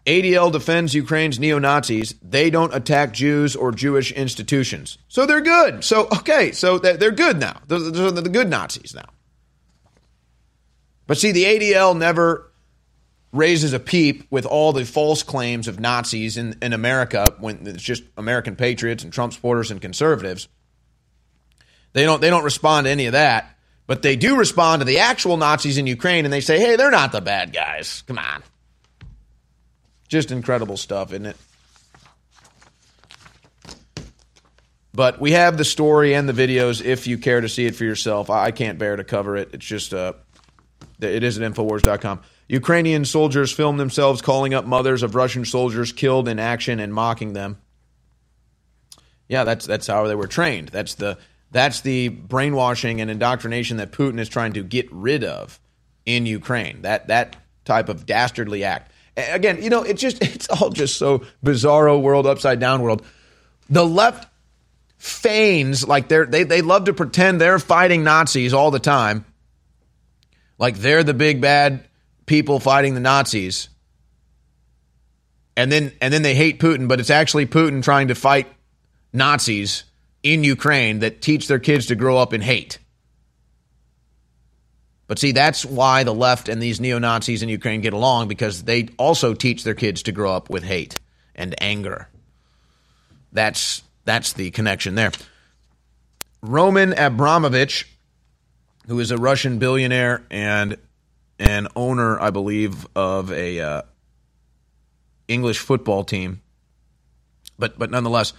ADL 0.08 0.52
defends 0.52 0.96
Ukraine's 0.96 1.40
neo 1.40 1.60
Nazis. 1.60 2.16
They 2.24 2.50
don't 2.50 2.74
attack 2.74 3.14
Jews 3.14 3.56
or 3.56 3.72
Jewish 3.72 4.12
institutions. 4.12 4.98
So 5.08 5.28
they're 5.28 5.40
good. 5.40 5.84
So, 5.84 6.08
okay, 6.08 6.52
so 6.52 6.80
they're 6.80 7.12
good 7.12 7.40
now. 7.40 7.62
They're 7.68 8.10
the 8.10 8.28
good 8.34 8.50
Nazis 8.50 8.96
now. 8.96 9.06
But 11.10 11.18
see, 11.18 11.32
the 11.32 11.46
ADL 11.46 11.98
never 11.98 12.52
raises 13.32 13.74
a 13.74 13.80
peep 13.80 14.28
with 14.30 14.46
all 14.46 14.74
the 14.74 14.86
false 14.86 15.24
claims 15.24 15.68
of 15.68 15.80
Nazis 15.80 16.38
in, 16.38 16.56
in 16.62 16.72
America 16.72 17.36
when 17.40 17.66
it's 17.66 17.82
just 17.82 18.04
American 18.16 18.56
patriots 18.56 19.04
and 19.04 19.12
Trump 19.12 19.34
supporters 19.34 19.72
and 19.72 19.82
conservatives. 19.82 20.48
They 21.94 22.04
don't 22.04 22.22
they 22.22 22.30
don't 22.30 22.44
respond 22.44 22.86
to 22.86 22.92
any 22.92 23.08
of 23.08 23.14
that, 23.14 23.58
but 23.88 24.04
they 24.04 24.18
do 24.18 24.38
respond 24.38 24.82
to 24.82 24.86
the 24.86 25.00
actual 25.00 25.36
Nazis 25.36 25.80
in 25.80 25.88
Ukraine 25.88 26.26
and 26.26 26.32
they 26.32 26.42
say, 26.42 26.60
"Hey, 26.60 26.76
they're 26.76 26.92
not 26.92 27.12
the 27.12 27.22
bad 27.22 27.54
guys. 27.54 28.04
Come 28.06 28.20
on." 28.20 28.44
Just 30.10 30.30
incredible 30.30 30.78
stuff, 30.78 31.12
isn't 31.12 31.26
it? 31.26 31.38
But 34.94 35.20
we 35.20 35.32
have 35.32 35.58
the 35.58 35.66
story 35.66 36.14
and 36.14 36.30
the 36.30 36.34
videos 36.34 36.86
if 36.86 37.08
you 37.08 37.18
care 37.18 37.42
to 37.42 37.50
see 37.50 37.66
it 37.66 37.76
for 37.76 37.84
yourself. 37.84 38.30
I 38.30 38.52
can't 38.52 38.78
bear 38.78 38.96
to 38.96 39.04
cover 39.04 39.38
it. 39.38 39.50
It's 39.54 39.66
just 39.66 39.92
uh 39.92 40.14
it 41.00 41.24
is 41.24 41.40
at 41.40 41.52
infowars.com. 41.52 42.22
Ukrainian 42.48 43.06
soldiers 43.06 43.52
filmed 43.52 43.80
themselves 43.80 44.22
calling 44.22 44.54
up 44.54 44.66
mothers 44.66 45.04
of 45.04 45.16
Russian 45.16 45.46
soldiers 45.46 45.92
killed 45.92 46.28
in 46.28 46.40
action 46.40 46.80
and 46.80 46.94
mocking 46.94 47.34
them. 47.34 47.58
Yeah, 49.28 49.44
that's 49.44 49.66
that's 49.66 49.88
how 49.88 50.08
they 50.08 50.16
were 50.16 50.28
trained. 50.28 50.70
That's 50.70 50.96
the 50.96 51.18
that's 51.52 51.82
the 51.82 52.10
brainwashing 52.10 53.02
and 53.02 53.10
indoctrination 53.10 53.78
that 53.78 53.92
Putin 53.92 54.20
is 54.20 54.30
trying 54.30 54.54
to 54.54 54.64
get 54.64 54.92
rid 54.92 55.24
of 55.24 55.60
in 56.06 56.26
Ukraine. 56.26 56.82
That 56.82 57.08
that 57.08 57.36
type 57.66 57.90
of 57.90 58.06
dastardly 58.06 58.64
act. 58.64 58.92
Again, 59.16 59.62
you 59.62 59.70
know, 59.70 59.84
it's 59.84 60.02
just 60.02 60.22
it's 60.24 60.50
all 60.50 60.70
just 60.70 60.98
so 60.98 61.20
bizarro 61.44 62.02
world 62.02 62.26
upside 62.26 62.60
down 62.60 62.82
world. 62.82 63.06
The 63.70 63.86
left 63.86 64.28
feigns 64.98 65.88
like 65.88 66.08
they're 66.08 66.26
they 66.26 66.44
they 66.44 66.62
love 66.62 66.86
to 66.86 66.94
pretend 66.94 67.40
they're 67.40 67.60
fighting 67.60 68.04
Nazis 68.04 68.54
all 68.54 68.72
the 68.72 68.80
time. 68.80 69.26
Like 70.60 70.78
they're 70.78 71.04
the 71.04 71.14
big 71.16 71.42
bad 71.42 71.86
people 72.26 72.60
fighting 72.60 72.94
the 72.94 73.00
Nazis. 73.00 73.70
And 75.58 75.72
then 75.72 75.92
and 76.02 76.14
then 76.14 76.22
they 76.22 76.36
hate 76.36 76.60
Putin, 76.60 76.88
but 76.88 77.00
it's 77.00 77.10
actually 77.10 77.48
Putin 77.48 77.82
trying 77.82 78.10
to 78.10 78.16
fight 78.16 78.48
Nazis 79.12 79.86
in 80.22 80.44
Ukraine 80.44 81.00
that 81.00 81.22
teach 81.22 81.48
their 81.48 81.60
kids 81.60 81.88
to 81.88 81.96
grow 81.96 82.18
up 82.18 82.34
in 82.34 82.42
hate. 82.42 82.78
But 85.08 85.18
see, 85.18 85.32
that's 85.32 85.66
why 85.66 86.04
the 86.04 86.14
left 86.14 86.50
and 86.50 86.62
these 86.62 86.80
neo 86.80 87.00
Nazis 87.00 87.42
in 87.42 87.50
Ukraine 87.50 87.82
get 87.82 87.94
along 87.94 88.28
because 88.28 88.64
they 88.64 88.90
also 88.98 89.34
teach 89.34 89.64
their 89.64 89.74
kids 89.74 90.04
to 90.04 90.12
grow 90.12 90.32
up 90.32 90.52
with 90.52 90.64
hate 90.64 91.00
and 91.34 91.56
anger. 91.62 92.10
That's 93.32 93.82
that's 94.06 94.34
the 94.34 94.52
connection 94.52 94.96
there. 94.96 95.12
Roman 96.42 96.94
Abramovich, 96.94 97.88
who 98.90 99.00
is 99.00 99.12
a 99.12 99.18
Russian 99.18 99.60
billionaire 99.60 100.26
and 100.32 100.76
an 101.38 101.68
owner, 101.76 102.20
I 102.20 102.32
believe, 102.32 102.88
of 102.96 103.32
a 103.32 103.60
uh, 103.60 103.82
English 105.28 105.60
football 105.60 106.04
team. 106.04 106.42
But 107.60 107.78
but 107.78 107.92
nonetheless, 107.92 108.34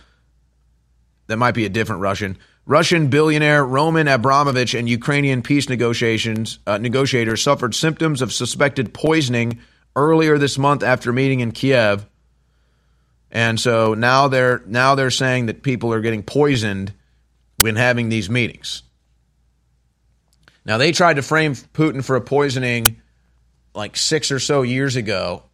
that 1.29 1.37
might 1.37 1.55
be 1.55 1.67
a 1.67 1.69
different 1.69 2.03
Russian. 2.03 2.37
Russian 2.67 3.09
billionaire 3.09 3.65
Roman 3.65 4.09
Abramovich 4.09 4.75
and 4.75 4.89
Ukrainian 4.89 5.43
peace 5.43 5.69
negotiations 5.69 6.59
uh, 6.67 6.79
negotiators 6.79 7.43
suffered 7.43 7.73
symptoms 7.73 8.21
of 8.21 8.33
suspected 8.33 8.93
poisoning 8.93 9.61
earlier 9.95 10.37
this 10.37 10.59
month 10.59 10.83
after 10.83 11.13
meeting 11.13 11.41
in 11.41 11.53
Kiev. 11.53 12.07
And 13.31 13.61
so 13.61 13.95
now 13.95 14.27
they're 14.27 14.63
now 14.67 14.97
they're 14.97 15.13
saying 15.13 15.47
that 15.47 15.63
people 15.63 15.93
are 15.93 16.01
getting 16.01 16.25
poisoned 16.25 16.93
when 17.57 17.77
having 17.77 18.09
these 18.09 18.29
meetings. 18.29 18.83
Now, 20.65 20.79
they 20.79 20.93
tried 20.93 21.15
to 21.15 21.23
frame 21.23 21.55
Putin 21.55 22.05
for 22.05 22.17
a 22.17 22.21
poisoning 22.21 23.01
like 23.75 23.97
six 23.97 24.31
or 24.31 24.39
so 24.39 24.63
years 24.63 24.97
ago 24.97 25.45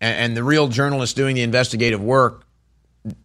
And, 0.00 0.16
and 0.16 0.36
the 0.36 0.44
real 0.44 0.68
journalists 0.68 1.14
doing 1.14 1.34
the 1.34 1.42
investigative 1.42 2.02
work 2.02 2.46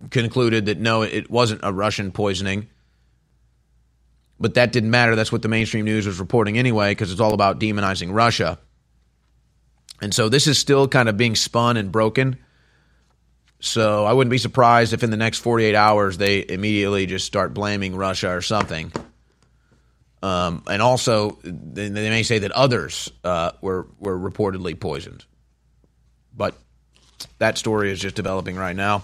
concluded 0.09 0.67
that 0.67 0.79
no, 0.79 1.01
it 1.01 1.29
wasn't 1.29 1.61
a 1.63 1.73
Russian 1.73 2.11
poisoning. 2.11 2.69
But 4.39 4.55
that 4.55 4.71
didn't 4.71 4.91
matter. 4.91 5.15
That's 5.15 5.31
what 5.31 5.41
the 5.41 5.47
mainstream 5.47 5.85
news 5.85 6.07
was 6.07 6.19
reporting 6.19 6.57
anyway, 6.57 6.91
because 6.91 7.11
it's 7.11 7.21
all 7.21 7.33
about 7.33 7.59
demonizing 7.59 8.13
Russia. 8.13 8.59
And 10.01 10.13
so 10.13 10.27
this 10.27 10.47
is 10.47 10.57
still 10.57 10.87
kind 10.87 11.07
of 11.07 11.15
being 11.17 11.35
spun 11.35 11.77
and 11.77 11.91
broken. 11.91 12.37
So 13.59 14.03
I 14.03 14.11
wouldn't 14.11 14.31
be 14.31 14.37
surprised 14.37 14.91
if 14.91 15.03
in 15.03 15.11
the 15.11 15.17
next 15.17 15.39
48 15.39 15.75
hours 15.75 16.17
they 16.17 16.45
immediately 16.47 17.05
just 17.05 17.25
start 17.25 17.53
blaming 17.53 17.95
Russia 17.95 18.29
or 18.35 18.41
something. 18.41 18.91
Um, 20.23 20.63
and 20.67 20.81
also, 20.81 21.37
they 21.43 21.89
may 21.89 22.23
say 22.23 22.39
that 22.39 22.51
others 22.53 23.11
uh, 23.25 23.51
were 23.59 23.87
were 23.99 24.17
reportedly 24.17 24.79
poisoned. 24.79 25.25
But 26.33 26.55
that 27.39 27.57
story 27.57 27.91
is 27.91 27.99
just 27.99 28.15
developing 28.15 28.55
right 28.55 28.75
now. 28.75 29.03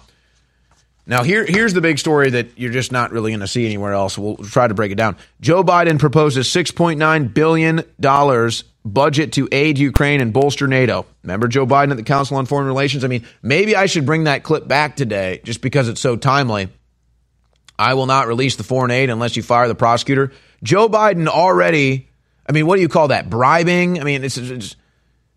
Now, 1.06 1.24
here, 1.24 1.46
here's 1.46 1.74
the 1.74 1.82
big 1.82 2.00
story 2.00 2.30
that 2.30 2.58
you're 2.58 2.72
just 2.72 2.94
not 2.94 3.12
really 3.12 3.32
going 3.32 3.42
to 3.42 3.48
see 3.48 3.66
anywhere 3.66 3.94
else. 3.94 4.18
We'll 4.18 4.38
try 4.38 4.68
to 4.68 4.74
break 4.74 4.92
it 4.92 4.96
down. 4.96 5.18
Joe 5.42 5.64
Biden 5.64 6.00
proposes 6.00 6.48
$6.9 6.48 7.34
billion 7.34 7.84
budget 8.86 9.34
to 9.34 9.50
aid 9.52 9.78
Ukraine 9.78 10.22
and 10.22 10.32
bolster 10.32 10.68
NATO. 10.68 11.06
Remember 11.24 11.48
Joe 11.48 11.66
Biden 11.66 11.92
at 11.92 11.98
the 11.98 12.04
Council 12.04 12.38
on 12.38 12.46
Foreign 12.46 12.68
Relations? 12.68 13.04
I 13.04 13.08
mean, 13.08 13.26
maybe 13.42 13.76
I 13.76 13.88
should 13.88 14.06
bring 14.06 14.26
that 14.26 14.44
clip 14.44 14.68
back 14.68 14.96
today 14.96 15.42
just 15.44 15.62
because 15.62 15.90
it's 15.90 16.00
so 16.00 16.16
timely. 16.16 16.70
I 17.78 17.96
will 17.96 18.06
not 18.06 18.28
release 18.28 18.56
the 18.58 18.64
foreign 18.64 18.92
aid 18.92 19.10
unless 19.10 19.36
you 19.36 19.42
fire 19.42 19.68
the 19.68 19.76
prosecutor. 19.76 20.32
Joe 20.64 20.90
Biden 20.90 21.28
already, 21.28 22.10
I 22.48 22.52
mean, 22.52 22.68
what 22.68 22.76
do 22.76 22.82
you 22.82 22.90
call 22.90 23.10
that? 23.10 23.30
Bribing? 23.30 24.00
I 24.00 24.04
mean, 24.04 24.24
it's, 24.24 24.38
it's 24.38 24.76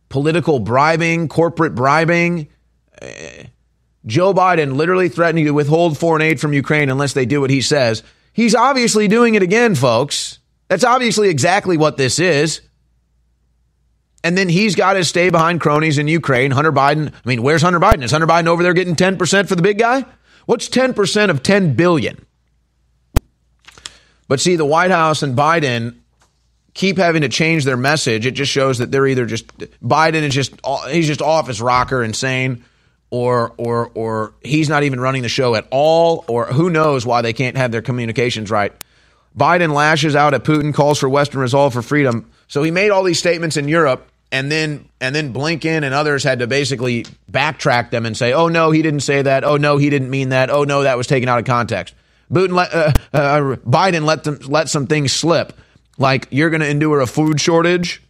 political 0.08 0.58
bribing, 0.58 1.28
corporate 1.28 1.74
bribing. 1.74 2.48
Uh, 3.00 3.44
Joe 4.04 4.34
Biden 4.34 4.74
literally 4.76 5.08
threatening 5.08 5.44
to 5.44 5.52
withhold 5.52 5.96
foreign 5.96 6.22
aid 6.22 6.40
from 6.40 6.52
Ukraine 6.52 6.90
unless 6.90 7.12
they 7.12 7.26
do 7.26 7.40
what 7.40 7.50
he 7.50 7.60
says. 7.60 8.02
He's 8.32 8.54
obviously 8.54 9.08
doing 9.08 9.34
it 9.34 9.42
again, 9.42 9.74
folks. 9.74 10.38
That's 10.68 10.84
obviously 10.84 11.28
exactly 11.28 11.76
what 11.76 11.96
this 11.96 12.18
is. 12.18 12.62
And 14.24 14.38
then 14.38 14.48
he's 14.48 14.74
got 14.74 14.94
to 14.94 15.04
stay 15.04 15.30
behind 15.30 15.60
cronies 15.60 15.98
in 15.98 16.08
Ukraine. 16.08 16.50
Hunter 16.50 16.72
Biden, 16.72 17.12
I 17.12 17.28
mean, 17.28 17.42
where's 17.42 17.62
Hunter 17.62 17.80
Biden? 17.80 18.02
Is 18.02 18.10
Hunter 18.12 18.26
Biden 18.26 18.46
over 18.46 18.62
there 18.62 18.72
getting 18.72 18.96
10% 18.96 19.48
for 19.48 19.54
the 19.54 19.62
big 19.62 19.78
guy? 19.78 20.04
What's 20.46 20.68
10% 20.68 21.30
of 21.30 21.42
10 21.42 21.74
billion? 21.74 22.24
But 24.32 24.40
see, 24.40 24.56
the 24.56 24.64
White 24.64 24.90
House 24.90 25.22
and 25.22 25.36
Biden 25.36 25.96
keep 26.72 26.96
having 26.96 27.20
to 27.20 27.28
change 27.28 27.66
their 27.66 27.76
message. 27.76 28.24
It 28.24 28.30
just 28.30 28.50
shows 28.50 28.78
that 28.78 28.90
they're 28.90 29.06
either 29.06 29.26
just 29.26 29.46
Biden 29.82 30.22
is 30.22 30.32
just 30.32 30.54
he's 30.88 31.06
just 31.06 31.20
off 31.20 31.48
his 31.48 31.60
rocker, 31.60 32.02
insane, 32.02 32.64
or 33.10 33.52
or 33.58 33.90
or 33.94 34.32
he's 34.42 34.70
not 34.70 34.84
even 34.84 35.00
running 35.00 35.20
the 35.20 35.28
show 35.28 35.54
at 35.54 35.66
all, 35.70 36.24
or 36.28 36.46
who 36.46 36.70
knows 36.70 37.04
why 37.04 37.20
they 37.20 37.34
can't 37.34 37.58
have 37.58 37.72
their 37.72 37.82
communications 37.82 38.50
right. 38.50 38.72
Biden 39.36 39.74
lashes 39.74 40.16
out 40.16 40.32
at 40.32 40.44
Putin, 40.44 40.72
calls 40.72 40.98
for 40.98 41.10
Western 41.10 41.42
resolve 41.42 41.74
for 41.74 41.82
freedom. 41.82 42.30
So 42.48 42.62
he 42.62 42.70
made 42.70 42.88
all 42.88 43.02
these 43.02 43.18
statements 43.18 43.58
in 43.58 43.68
Europe, 43.68 44.10
and 44.30 44.50
then 44.50 44.88
and 44.98 45.14
then 45.14 45.34
Blinken 45.34 45.84
and 45.84 45.92
others 45.92 46.24
had 46.24 46.38
to 46.38 46.46
basically 46.46 47.04
backtrack 47.30 47.90
them 47.90 48.06
and 48.06 48.16
say, 48.16 48.32
"Oh 48.32 48.48
no, 48.48 48.70
he 48.70 48.80
didn't 48.80 49.00
say 49.00 49.20
that. 49.20 49.44
Oh 49.44 49.58
no, 49.58 49.76
he 49.76 49.90
didn't 49.90 50.08
mean 50.08 50.30
that. 50.30 50.48
Oh 50.48 50.64
no, 50.64 50.84
that 50.84 50.96
was 50.96 51.06
taken 51.06 51.28
out 51.28 51.38
of 51.38 51.44
context." 51.44 51.94
Putin 52.32 52.52
let, 52.52 52.72
uh, 52.74 52.92
uh, 53.12 53.40
Biden 53.66 54.04
let 54.04 54.24
them 54.24 54.38
let 54.46 54.68
some 54.68 54.86
things 54.86 55.12
slip, 55.12 55.52
like 55.98 56.28
you're 56.30 56.50
going 56.50 56.60
to 56.60 56.68
endure 56.68 57.00
a 57.00 57.06
food 57.06 57.40
shortage, 57.40 58.02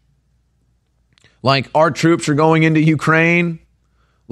like 1.43 1.69
our 1.74 1.90
troops 1.90 2.28
are 2.28 2.35
going 2.35 2.62
into 2.62 2.81
Ukraine 2.81 3.59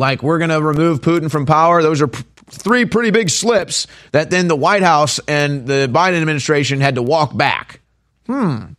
like 0.01 0.23
we're 0.23 0.39
going 0.39 0.51
to 0.51 0.63
remove 0.63 1.01
Putin 1.01 1.31
from 1.31 1.47
power. 1.47 1.83
Those 1.83 2.01
are 2.01 2.09
p- 2.09 2.25
three 2.49 2.87
pretty 2.87 3.11
big 3.11 3.31
slips 3.31 3.87
that 4.13 4.31
then 4.31 4.49
the 4.49 4.57
White 4.57 4.83
House 4.83 5.21
and 5.29 5.67
the 5.67 5.89
Biden 5.93 6.21
administration 6.21 6.81
had 6.81 6.95
to 6.97 7.03
walk 7.03 7.37
back. 7.37 7.81
Hmm. 8.27 8.73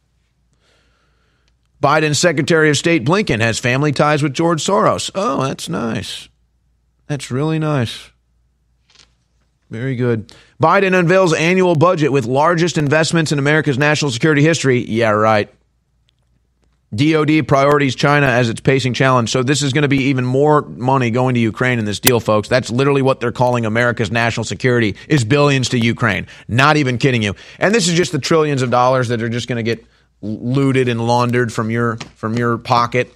Biden's 1.81 2.19
Secretary 2.19 2.69
of 2.69 2.77
State 2.77 3.05
Blinken 3.05 3.39
has 3.39 3.59
family 3.59 3.91
ties 3.91 4.21
with 4.21 4.33
George 4.33 4.63
Soros. 4.63 5.09
Oh, 5.15 5.43
that's 5.43 5.67
nice. 5.67 6.29
That's 7.07 7.31
really 7.31 7.59
nice. 7.59 8.10
Very 9.71 9.95
good. 9.95 10.31
Biden 10.61 10.93
unveils 10.93 11.33
annual 11.33 11.75
budget 11.75 12.11
with 12.11 12.25
largest 12.25 12.77
investments 12.77 13.31
in 13.31 13.39
America's 13.39 13.77
national 13.77 14.11
security 14.11 14.43
history. 14.43 14.85
Yeah, 14.85 15.11
right. 15.11 15.49
DOD 16.93 17.47
priorities 17.47 17.95
China 17.95 18.27
as 18.27 18.49
its 18.49 18.59
pacing 18.59 18.93
challenge. 18.93 19.31
So 19.31 19.43
this 19.43 19.63
is 19.63 19.71
going 19.71 19.83
to 19.83 19.87
be 19.87 20.03
even 20.05 20.25
more 20.25 20.61
money 20.63 21.09
going 21.09 21.35
to 21.35 21.39
Ukraine 21.39 21.79
in 21.79 21.85
this 21.85 22.01
deal, 22.01 22.19
folks. 22.19 22.49
That's 22.49 22.69
literally 22.69 23.01
what 23.01 23.21
they're 23.21 23.31
calling 23.31 23.65
America's 23.65 24.11
national 24.11 24.43
security 24.43 24.97
is 25.07 25.23
billions 25.23 25.69
to 25.69 25.79
Ukraine. 25.79 26.27
Not 26.49 26.75
even 26.75 26.97
kidding 26.97 27.23
you. 27.23 27.35
And 27.57 27.73
this 27.73 27.87
is 27.87 27.93
just 27.93 28.11
the 28.11 28.19
trillions 28.19 28.61
of 28.61 28.71
dollars 28.71 29.07
that 29.07 29.21
are 29.21 29.29
just 29.29 29.47
going 29.47 29.55
to 29.55 29.63
get 29.63 29.85
looted 30.21 30.89
and 30.89 31.07
laundered 31.07 31.53
from 31.53 31.71
your 31.71 31.95
from 32.15 32.37
your 32.37 32.57
pocket. 32.57 33.15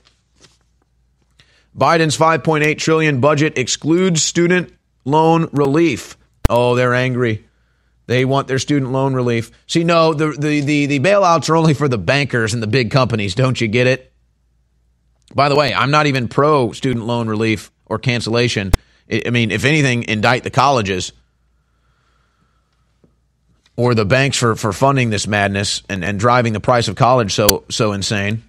Biden's 1.77 2.17
5.8 2.17 2.77
trillion 2.77 3.19
budget 3.19 3.57
excludes 3.57 4.23
student 4.23 4.73
loan 5.03 5.49
relief. 5.51 6.15
Oh, 6.49 6.75
they're 6.75 6.93
angry. 6.93 7.45
They 8.07 8.25
want 8.25 8.47
their 8.47 8.59
student 8.59 8.91
loan 8.91 9.13
relief. 9.13 9.51
See, 9.67 9.83
no, 9.83 10.13
the, 10.13 10.31
the, 10.31 10.61
the, 10.61 10.85
the 10.85 10.99
bailouts 10.99 11.49
are 11.49 11.55
only 11.55 11.73
for 11.73 11.87
the 11.87 11.97
bankers 11.97 12.53
and 12.53 12.61
the 12.61 12.67
big 12.67 12.91
companies. 12.91 13.33
Don't 13.33 13.59
you 13.59 13.67
get 13.67 13.87
it? 13.87 14.11
By 15.33 15.49
the 15.49 15.55
way, 15.55 15.73
I'm 15.73 15.91
not 15.91 16.05
even 16.05 16.27
pro 16.27 16.71
student 16.71 17.05
loan 17.05 17.27
relief 17.27 17.71
or 17.87 17.97
cancellation. 17.97 18.71
I 19.11 19.29
mean, 19.31 19.51
if 19.51 19.65
anything, 19.65 20.03
indict 20.03 20.43
the 20.43 20.51
colleges 20.51 21.13
or 23.75 23.95
the 23.95 24.05
banks 24.05 24.37
for, 24.37 24.55
for 24.55 24.71
funding 24.71 25.09
this 25.09 25.27
madness 25.27 25.81
and, 25.89 26.05
and 26.05 26.19
driving 26.19 26.53
the 26.53 26.59
price 26.59 26.87
of 26.87 26.95
college 26.95 27.33
so 27.33 27.65
so 27.69 27.91
insane. 27.91 28.43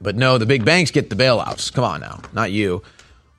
But 0.00 0.16
no, 0.16 0.38
the 0.38 0.46
big 0.46 0.64
banks 0.64 0.90
get 0.90 1.10
the 1.10 1.16
bailouts. 1.16 1.72
Come 1.72 1.84
on 1.84 2.00
now, 2.00 2.22
not 2.32 2.50
you 2.50 2.82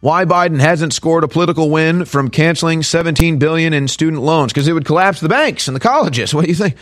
why 0.02 0.26
Biden 0.26 0.60
hasn't 0.60 0.94
scored 0.94 1.24
a 1.24 1.28
political 1.28 1.70
win 1.70 2.06
from 2.06 2.30
canceling 2.30 2.84
17 2.84 3.40
billion 3.40 3.74
in 3.74 3.88
student 3.88 4.22
loans 4.22 4.52
because 4.52 4.68
it 4.68 4.74
would 4.74 4.86
collapse 4.86 5.20
the 5.20 5.30
banks 5.30 5.68
and 5.68 5.76
the 5.76 5.80
colleges. 5.80 6.34
What 6.42 6.46
do 6.46 6.50
you 6.50 6.56
think? 6.56 6.76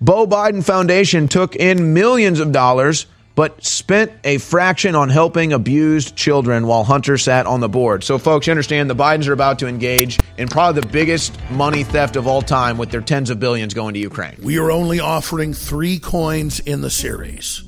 Beau 0.00 0.26
Biden 0.26 0.62
Foundation 0.62 1.26
took 1.26 1.56
in 1.56 1.94
millions 1.94 2.38
of 2.38 2.52
dollars 2.52 3.06
but 3.36 3.62
spent 3.62 4.10
a 4.24 4.38
fraction 4.38 4.94
on 4.94 5.10
helping 5.10 5.52
abused 5.52 6.16
children 6.16 6.66
while 6.66 6.84
Hunter 6.84 7.18
sat 7.18 7.46
on 7.46 7.60
the 7.60 7.68
board. 7.68 8.02
So, 8.02 8.18
folks, 8.18 8.46
you 8.46 8.50
understand 8.50 8.90
the 8.90 8.96
Bidens 8.96 9.28
are 9.28 9.34
about 9.34 9.58
to 9.60 9.66
engage 9.66 10.18
in 10.38 10.48
probably 10.48 10.80
the 10.80 10.88
biggest 10.88 11.38
money 11.50 11.84
theft 11.84 12.16
of 12.16 12.26
all 12.26 12.40
time 12.40 12.78
with 12.78 12.90
their 12.90 13.02
tens 13.02 13.28
of 13.28 13.38
billions 13.38 13.74
going 13.74 13.92
to 13.94 14.00
Ukraine. 14.00 14.38
We 14.42 14.58
are 14.58 14.70
only 14.70 15.00
offering 15.00 15.52
three 15.52 15.98
coins 15.98 16.60
in 16.60 16.80
the 16.80 16.90
series. 16.90 17.65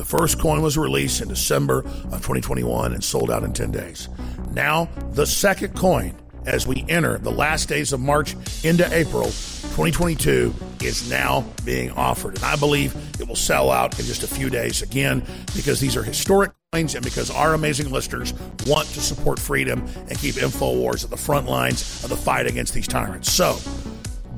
The 0.00 0.06
first 0.06 0.38
coin 0.38 0.62
was 0.62 0.78
released 0.78 1.20
in 1.20 1.28
December 1.28 1.80
of 1.80 2.22
2021 2.22 2.94
and 2.94 3.04
sold 3.04 3.30
out 3.30 3.42
in 3.42 3.52
10 3.52 3.70
days. 3.70 4.08
Now, 4.52 4.88
the 5.12 5.26
second 5.26 5.76
coin, 5.76 6.14
as 6.46 6.66
we 6.66 6.86
enter 6.88 7.18
the 7.18 7.30
last 7.30 7.68
days 7.68 7.92
of 7.92 8.00
March 8.00 8.34
into 8.64 8.90
April 8.96 9.24
2022, 9.24 10.54
is 10.82 11.10
now 11.10 11.44
being 11.66 11.90
offered. 11.90 12.36
And 12.36 12.44
I 12.44 12.56
believe 12.56 12.96
it 13.20 13.28
will 13.28 13.36
sell 13.36 13.70
out 13.70 14.00
in 14.00 14.06
just 14.06 14.22
a 14.22 14.26
few 14.26 14.48
days 14.48 14.80
again 14.80 15.22
because 15.54 15.80
these 15.80 15.98
are 15.98 16.02
historic 16.02 16.52
coins 16.72 16.94
and 16.94 17.04
because 17.04 17.30
our 17.30 17.52
amazing 17.52 17.90
listeners 17.90 18.32
want 18.66 18.88
to 18.88 19.02
support 19.02 19.38
freedom 19.38 19.86
and 20.08 20.18
keep 20.18 20.36
InfoWars 20.36 21.04
at 21.04 21.10
the 21.10 21.18
front 21.18 21.46
lines 21.46 22.02
of 22.04 22.08
the 22.08 22.16
fight 22.16 22.46
against 22.46 22.72
these 22.72 22.88
tyrants. 22.88 23.30
So, 23.30 23.58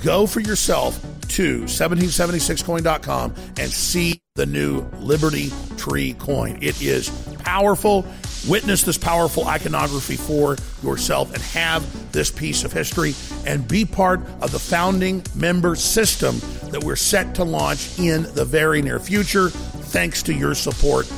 go 0.03 0.27
for 0.27 0.41
yourself 0.41 1.01
to 1.29 1.62
1776coin.com 1.62 3.35
and 3.59 3.70
see 3.70 4.20
the 4.35 4.47
new 4.47 4.83
Liberty 4.99 5.51
Tree 5.77 6.15
coin. 6.15 6.59
It 6.61 6.81
is 6.83 7.09
powerful. 7.41 8.05
Witness 8.49 8.83
this 8.83 8.99
powerful 8.99 9.47
iconography 9.47 10.16
for 10.16 10.57
yourself 10.83 11.33
and 11.33 11.43
have 11.43 12.12
this 12.12 12.31
piece 12.31 12.65
of 12.65 12.73
history 12.73 13.15
and 13.47 13.66
be 13.69 13.85
part 13.85 14.20
of 14.41 14.51
the 14.51 14.59
founding 14.59 15.23
member 15.37 15.77
system 15.77 16.41
that 16.70 16.83
we're 16.83 16.97
set 16.97 17.37
to 17.37 17.45
launch 17.45 17.99
in 18.01 18.24
the 18.35 18.45
very 18.45 18.83
near 18.83 18.99
future, 18.99 19.49
thanks 19.51 20.23
to 20.24 20.35
your 20.35 20.55
support 20.55 21.11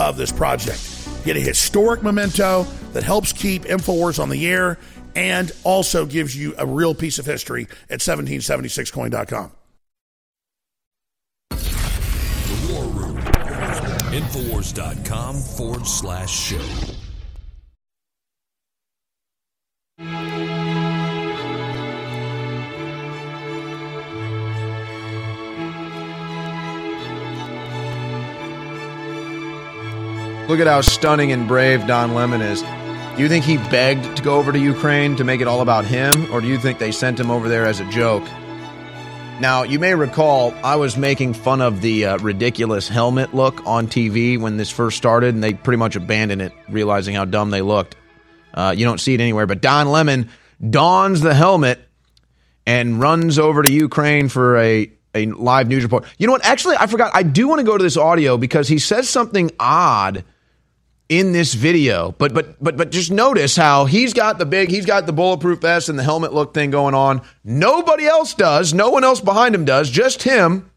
of 0.00 0.16
this 0.16 0.32
project. 0.32 0.80
Get 1.24 1.36
a 1.36 1.40
historic 1.40 2.02
memento 2.02 2.64
that 2.94 3.04
helps 3.04 3.32
keep 3.32 3.62
InfoWars 3.62 4.20
on 4.20 4.28
the 4.28 4.46
air 4.48 4.76
and 5.14 5.52
also 5.64 6.06
gives 6.06 6.36
you 6.36 6.54
a 6.58 6.66
real 6.66 6.94
piece 6.94 7.18
of 7.18 7.26
history 7.26 7.68
at 7.90 8.00
1776coin.com. 8.00 9.52
The 11.50 12.72
War 12.72 12.84
Room. 12.84 13.16
Infowars.com 14.12 15.36
forward 15.36 15.86
slash 15.86 16.30
show. 16.30 16.92
Look 30.48 30.60
at 30.60 30.66
how 30.66 30.82
stunning 30.82 31.32
and 31.32 31.48
brave 31.48 31.86
Don 31.86 32.14
Lemon 32.14 32.42
is. 32.42 32.62
Do 33.16 33.22
you 33.22 33.28
think 33.28 33.44
he 33.44 33.58
begged 33.58 34.16
to 34.16 34.22
go 34.22 34.38
over 34.38 34.52
to 34.52 34.58
Ukraine 34.58 35.16
to 35.16 35.24
make 35.24 35.42
it 35.42 35.46
all 35.46 35.60
about 35.60 35.84
him, 35.84 36.32
or 36.32 36.40
do 36.40 36.46
you 36.46 36.56
think 36.56 36.78
they 36.78 36.92
sent 36.92 37.20
him 37.20 37.30
over 37.30 37.46
there 37.46 37.66
as 37.66 37.78
a 37.78 37.84
joke? 37.90 38.24
Now, 39.38 39.64
you 39.64 39.78
may 39.78 39.94
recall 39.94 40.54
I 40.64 40.76
was 40.76 40.96
making 40.96 41.34
fun 41.34 41.60
of 41.60 41.82
the 41.82 42.06
uh, 42.06 42.18
ridiculous 42.18 42.88
helmet 42.88 43.34
look 43.34 43.66
on 43.66 43.86
TV 43.86 44.40
when 44.40 44.56
this 44.56 44.70
first 44.70 44.96
started, 44.96 45.34
and 45.34 45.44
they 45.44 45.52
pretty 45.52 45.76
much 45.76 45.94
abandoned 45.94 46.40
it, 46.40 46.54
realizing 46.70 47.14
how 47.14 47.26
dumb 47.26 47.50
they 47.50 47.60
looked. 47.60 47.96
Uh, 48.54 48.74
you 48.74 48.86
don't 48.86 48.98
see 48.98 49.12
it 49.12 49.20
anywhere, 49.20 49.46
but 49.46 49.60
Don 49.60 49.88
Lemon 49.88 50.30
dons 50.70 51.20
the 51.20 51.34
helmet 51.34 51.86
and 52.66 52.98
runs 52.98 53.38
over 53.38 53.62
to 53.62 53.70
Ukraine 53.70 54.30
for 54.30 54.56
a, 54.56 54.90
a 55.14 55.26
live 55.26 55.68
news 55.68 55.82
report. 55.82 56.06
You 56.16 56.28
know 56.28 56.32
what? 56.32 56.46
Actually, 56.46 56.76
I 56.78 56.86
forgot. 56.86 57.10
I 57.12 57.24
do 57.24 57.46
want 57.46 57.58
to 57.58 57.64
go 57.66 57.76
to 57.76 57.84
this 57.84 57.98
audio 57.98 58.38
because 58.38 58.68
he 58.68 58.78
says 58.78 59.06
something 59.06 59.50
odd 59.60 60.24
in 61.12 61.32
this 61.32 61.52
video. 61.52 62.12
But 62.12 62.32
but 62.32 62.62
but 62.62 62.78
but 62.78 62.90
just 62.90 63.10
notice 63.10 63.54
how 63.54 63.84
he's 63.84 64.14
got 64.14 64.38
the 64.38 64.46
big, 64.46 64.70
he's 64.70 64.86
got 64.86 65.04
the 65.04 65.12
bulletproof 65.12 65.60
vest 65.60 65.90
and 65.90 65.98
the 65.98 66.02
helmet 66.02 66.32
look 66.32 66.54
thing 66.54 66.70
going 66.70 66.94
on. 66.94 67.20
Nobody 67.44 68.06
else 68.06 68.32
does. 68.32 68.72
No 68.72 68.88
one 68.88 69.04
else 69.04 69.20
behind 69.20 69.54
him 69.54 69.66
does. 69.66 69.90
Just 69.90 70.22
him, 70.22 70.70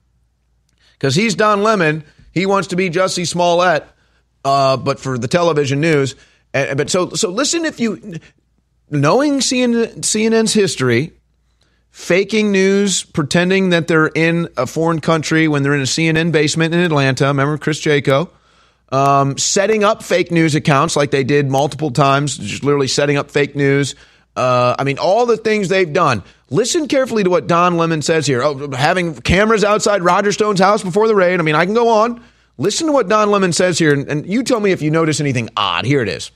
because 0.93 1.15
he's 1.15 1.35
Don 1.35 1.63
Lemon. 1.63 2.03
He 2.33 2.45
wants 2.45 2.67
to 2.69 2.75
be 2.75 2.89
Jussie 2.89 3.25
Smollett, 3.25 3.87
uh, 4.43 4.75
but 4.75 4.99
for 4.99 5.17
the 5.17 5.29
television 5.29 5.79
news. 5.79 6.15
And, 6.53 6.77
but 6.77 6.89
so 6.89 7.11
so 7.11 7.29
listen 7.29 7.63
if 7.63 7.79
you 7.79 8.19
knowing 8.89 9.39
CNN, 9.39 9.99
CNN's 9.99 10.53
history. 10.53 11.13
Faking 11.91 12.51
news, 12.51 13.05
pretending 13.05 13.69
that 13.69 13.87
they're 13.87 14.07
in 14.07 14.49
a 14.57 14.67
foreign 14.67 14.99
country 14.99 15.47
when 15.47 15.63
they're 15.63 15.73
in 15.73 15.79
a 15.79 15.85
CNN 15.85 16.33
basement 16.33 16.73
in 16.73 16.81
Atlanta. 16.81 17.27
Remember 17.27 17.57
Chris 17.57 17.79
Jaco? 17.79 18.29
Um, 18.89 19.37
setting 19.37 19.83
up 19.83 20.03
fake 20.03 20.31
news 20.31 20.55
accounts 20.55 20.95
like 20.95 21.11
they 21.11 21.23
did 21.23 21.49
multiple 21.49 21.91
times, 21.91 22.37
just 22.37 22.63
literally 22.63 22.87
setting 22.87 23.17
up 23.17 23.31
fake 23.31 23.55
news. 23.55 23.95
Uh, 24.35 24.75
I 24.77 24.83
mean, 24.83 24.99
all 24.99 25.25
the 25.25 25.37
things 25.37 25.69
they've 25.69 25.91
done. 25.91 26.23
Listen 26.49 26.87
carefully 26.87 27.23
to 27.23 27.29
what 27.29 27.47
Don 27.47 27.77
Lemon 27.77 28.01
says 28.01 28.27
here. 28.27 28.43
Oh, 28.43 28.71
having 28.71 29.15
cameras 29.15 29.63
outside 29.63 30.03
Roger 30.03 30.31
Stone's 30.31 30.59
house 30.59 30.83
before 30.83 31.07
the 31.07 31.15
raid. 31.15 31.39
I 31.39 31.43
mean, 31.43 31.55
I 31.55 31.65
can 31.65 31.73
go 31.73 31.89
on. 31.89 32.23
Listen 32.57 32.87
to 32.87 32.93
what 32.93 33.09
Don 33.09 33.31
Lemon 33.31 33.51
says 33.51 33.79
here, 33.79 33.93
and, 33.93 34.07
and 34.07 34.27
you 34.27 34.43
tell 34.43 34.59
me 34.59 34.71
if 34.71 34.81
you 34.81 34.91
notice 34.91 35.19
anything 35.19 35.49
odd. 35.57 35.85
Here 35.85 36.01
it 36.01 36.07
is. 36.07 36.31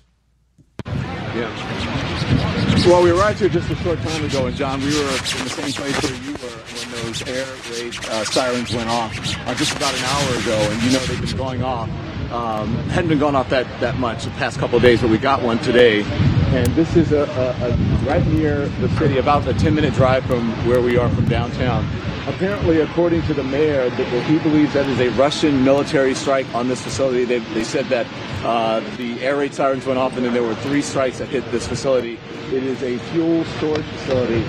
Yeah. 0.86 2.86
Well, 2.88 3.04
we 3.04 3.12
arrived 3.12 3.40
here 3.40 3.50
just 3.50 3.70
a 3.70 3.76
short 3.76 4.00
time 4.00 4.26
ago, 4.26 4.48
and 4.48 4.56
John, 4.56 4.80
we 4.80 4.88
were 4.88 5.02
in 5.02 5.08
the 5.08 5.50
same 5.50 5.72
place 5.72 6.02
where 6.02 6.24
you 6.24 6.32
were 6.32 6.38
when 6.40 7.06
those 7.06 7.28
air 7.28 7.46
raid 7.72 7.96
uh, 8.06 8.24
sirens 8.24 8.74
went 8.74 8.90
off 8.90 9.16
uh, 9.48 9.54
just 9.56 9.76
about 9.76 9.94
an 9.94 10.04
hour 10.04 10.40
ago, 10.40 10.58
and 10.72 10.84
you 10.84 10.92
know 10.92 11.00
they've 11.00 11.22
been 11.22 11.38
going 11.38 11.64
off. 11.64 11.90
Um, 12.32 12.76
hadn't 12.90 13.10
been 13.10 13.18
going 13.18 13.36
off 13.36 13.50
that, 13.50 13.66
that 13.80 13.98
much 13.98 14.26
the 14.26 14.32
past 14.32 14.60
couple 14.60 14.78
of 14.78 14.84
days, 14.84 15.02
but 15.02 15.10
we 15.10 15.18
got 15.18 15.42
one 15.42 15.58
today. 15.60 16.04
And 16.04 16.68
this 16.76 16.96
is 16.96 17.12
a, 17.12 17.24
a, 17.24 17.70
a 17.70 17.76
right 18.08 18.26
near 18.28 18.68
the 18.68 18.90
city, 18.98 19.18
about 19.18 19.48
a 19.48 19.54
10 19.54 19.74
minute 19.74 19.94
drive 19.96 20.26
from 20.26 20.52
where 20.68 20.82
we 20.82 20.98
are 20.98 21.10
from 21.10 21.26
downtown. 21.26 21.88
Apparently, 22.28 22.82
according 22.82 23.24
to 23.24 23.34
the 23.34 23.44
mayor, 23.44 23.90
that 23.90 24.24
he 24.26 24.38
believes 24.40 24.74
that 24.74 24.88
is 24.88 25.00
a 25.00 25.10
Russian 25.20 25.64
military 25.64 26.14
strike 26.14 26.46
on 26.54 26.68
this 26.68 26.84
facility. 26.84 27.26
They, 27.26 27.40
they 27.40 27.64
said 27.64 27.86
that 27.86 28.06
uh, 28.44 28.82
the 28.98 29.20
air 29.22 29.38
raid 29.38 29.56
sirens 29.56 29.88
went 29.88 29.98
off, 29.98 30.16
and 30.16 30.24
then 30.24 30.34
there 30.34 30.44
were 30.44 30.56
three 30.56 30.84
strikes 30.84 31.18
that 31.18 31.30
hit 31.30 31.50
this 31.52 31.68
facility. 31.68 32.20
It 32.52 32.64
is 32.64 32.82
a 32.82 32.98
fuel 33.12 33.46
storage 33.46 33.86
facility. 33.86 34.42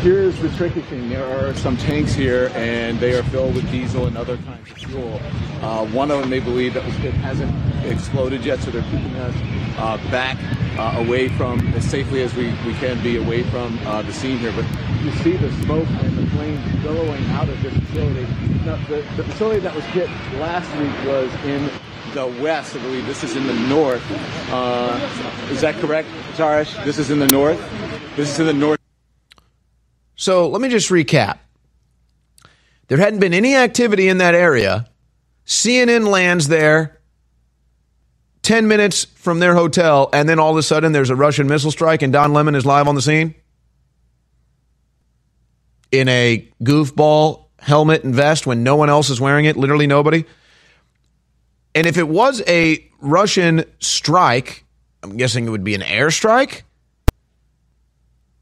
Here's 0.00 0.38
the 0.40 0.48
tricky 0.56 0.80
thing. 0.80 1.10
There 1.10 1.26
are 1.26 1.52
some 1.54 1.76
tanks 1.76 2.14
here, 2.14 2.50
and 2.54 2.98
they 2.98 3.12
are 3.12 3.22
filled 3.24 3.54
with 3.54 3.70
diesel 3.70 4.06
and 4.06 4.16
other 4.16 4.38
kinds 4.38 4.70
of 4.70 4.78
fuel. 4.78 5.20
Uh, 5.60 5.84
one 5.88 6.10
of 6.10 6.18
them, 6.20 6.30
they 6.30 6.40
believe, 6.40 6.72
that 6.72 6.84
was 6.86 6.94
it 7.04 7.12
hasn't 7.12 7.52
exploded 7.84 8.42
yet, 8.42 8.58
so 8.60 8.70
they're 8.70 8.80
keeping 8.84 9.14
us 9.16 9.34
uh, 9.76 9.98
back 10.10 10.38
uh, 10.78 11.04
away 11.04 11.28
from, 11.28 11.60
as 11.74 11.84
safely 11.84 12.22
as 12.22 12.34
we, 12.34 12.46
we 12.64 12.72
can 12.80 13.02
be, 13.02 13.18
away 13.18 13.42
from 13.42 13.78
uh, 13.86 14.00
the 14.00 14.14
scene 14.14 14.38
here. 14.38 14.52
But 14.52 14.64
you 15.02 15.12
see 15.16 15.36
the 15.36 15.52
smoke 15.64 15.88
and 15.88 16.16
the 16.16 16.30
flames 16.30 16.82
billowing 16.82 17.24
out 17.32 17.50
of 17.50 17.62
this 17.62 17.74
facility. 17.74 18.26
Now, 18.64 18.76
the, 18.86 19.04
the 19.16 19.24
facility 19.24 19.60
that 19.60 19.74
was 19.74 19.84
hit 19.86 20.08
last 20.40 20.74
week 20.78 21.06
was 21.06 21.30
in 21.44 21.70
the 22.12 22.26
west, 22.26 22.76
I 22.76 22.78
believe. 22.80 23.06
This 23.06 23.24
is 23.24 23.36
in 23.36 23.46
the 23.46 23.54
north. 23.54 24.02
Uh, 24.50 25.48
is 25.50 25.60
that 25.60 25.74
correct, 25.76 26.08
Tarish? 26.36 26.84
This 26.84 26.98
is 26.98 27.10
in 27.10 27.18
the 27.18 27.26
north? 27.26 27.60
This 28.16 28.30
is 28.32 28.40
in 28.40 28.46
the 28.46 28.52
north. 28.52 28.78
So 30.16 30.48
let 30.48 30.60
me 30.60 30.68
just 30.68 30.90
recap. 30.90 31.38
There 32.88 32.98
hadn't 32.98 33.20
been 33.20 33.34
any 33.34 33.56
activity 33.56 34.08
in 34.08 34.18
that 34.18 34.34
area. 34.34 34.88
CNN 35.46 36.06
lands 36.06 36.48
there 36.48 37.00
10 38.42 38.68
minutes 38.68 39.04
from 39.04 39.38
their 39.38 39.54
hotel, 39.54 40.10
and 40.12 40.28
then 40.28 40.38
all 40.38 40.50
of 40.50 40.56
a 40.56 40.62
sudden 40.62 40.92
there's 40.92 41.10
a 41.10 41.16
Russian 41.16 41.46
missile 41.46 41.70
strike, 41.70 42.02
and 42.02 42.12
Don 42.12 42.32
Lemon 42.32 42.54
is 42.54 42.66
live 42.66 42.88
on 42.88 42.94
the 42.94 43.02
scene 43.02 43.34
in 45.92 46.08
a 46.08 46.48
goofball 46.62 47.44
helmet 47.58 48.02
and 48.02 48.14
vest 48.14 48.46
when 48.46 48.64
no 48.64 48.76
one 48.76 48.90
else 48.90 49.10
is 49.10 49.20
wearing 49.20 49.44
it, 49.44 49.56
literally 49.56 49.86
nobody. 49.86 50.24
And 51.74 51.86
if 51.86 51.96
it 51.96 52.08
was 52.08 52.42
a 52.46 52.88
Russian 53.00 53.64
strike, 53.78 54.64
I'm 55.02 55.16
guessing 55.16 55.46
it 55.46 55.50
would 55.50 55.64
be 55.64 55.74
an 55.74 55.80
airstrike. 55.80 56.62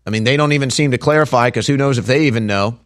I 0.06 0.10
mean, 0.10 0.24
they 0.24 0.36
don't 0.36 0.52
even 0.52 0.70
seem 0.70 0.90
to 0.90 0.98
clarify 0.98 1.48
because 1.48 1.66
who 1.66 1.76
knows 1.76 1.98
if 1.98 2.06
they 2.06 2.26
even 2.26 2.46
know. 2.46 2.78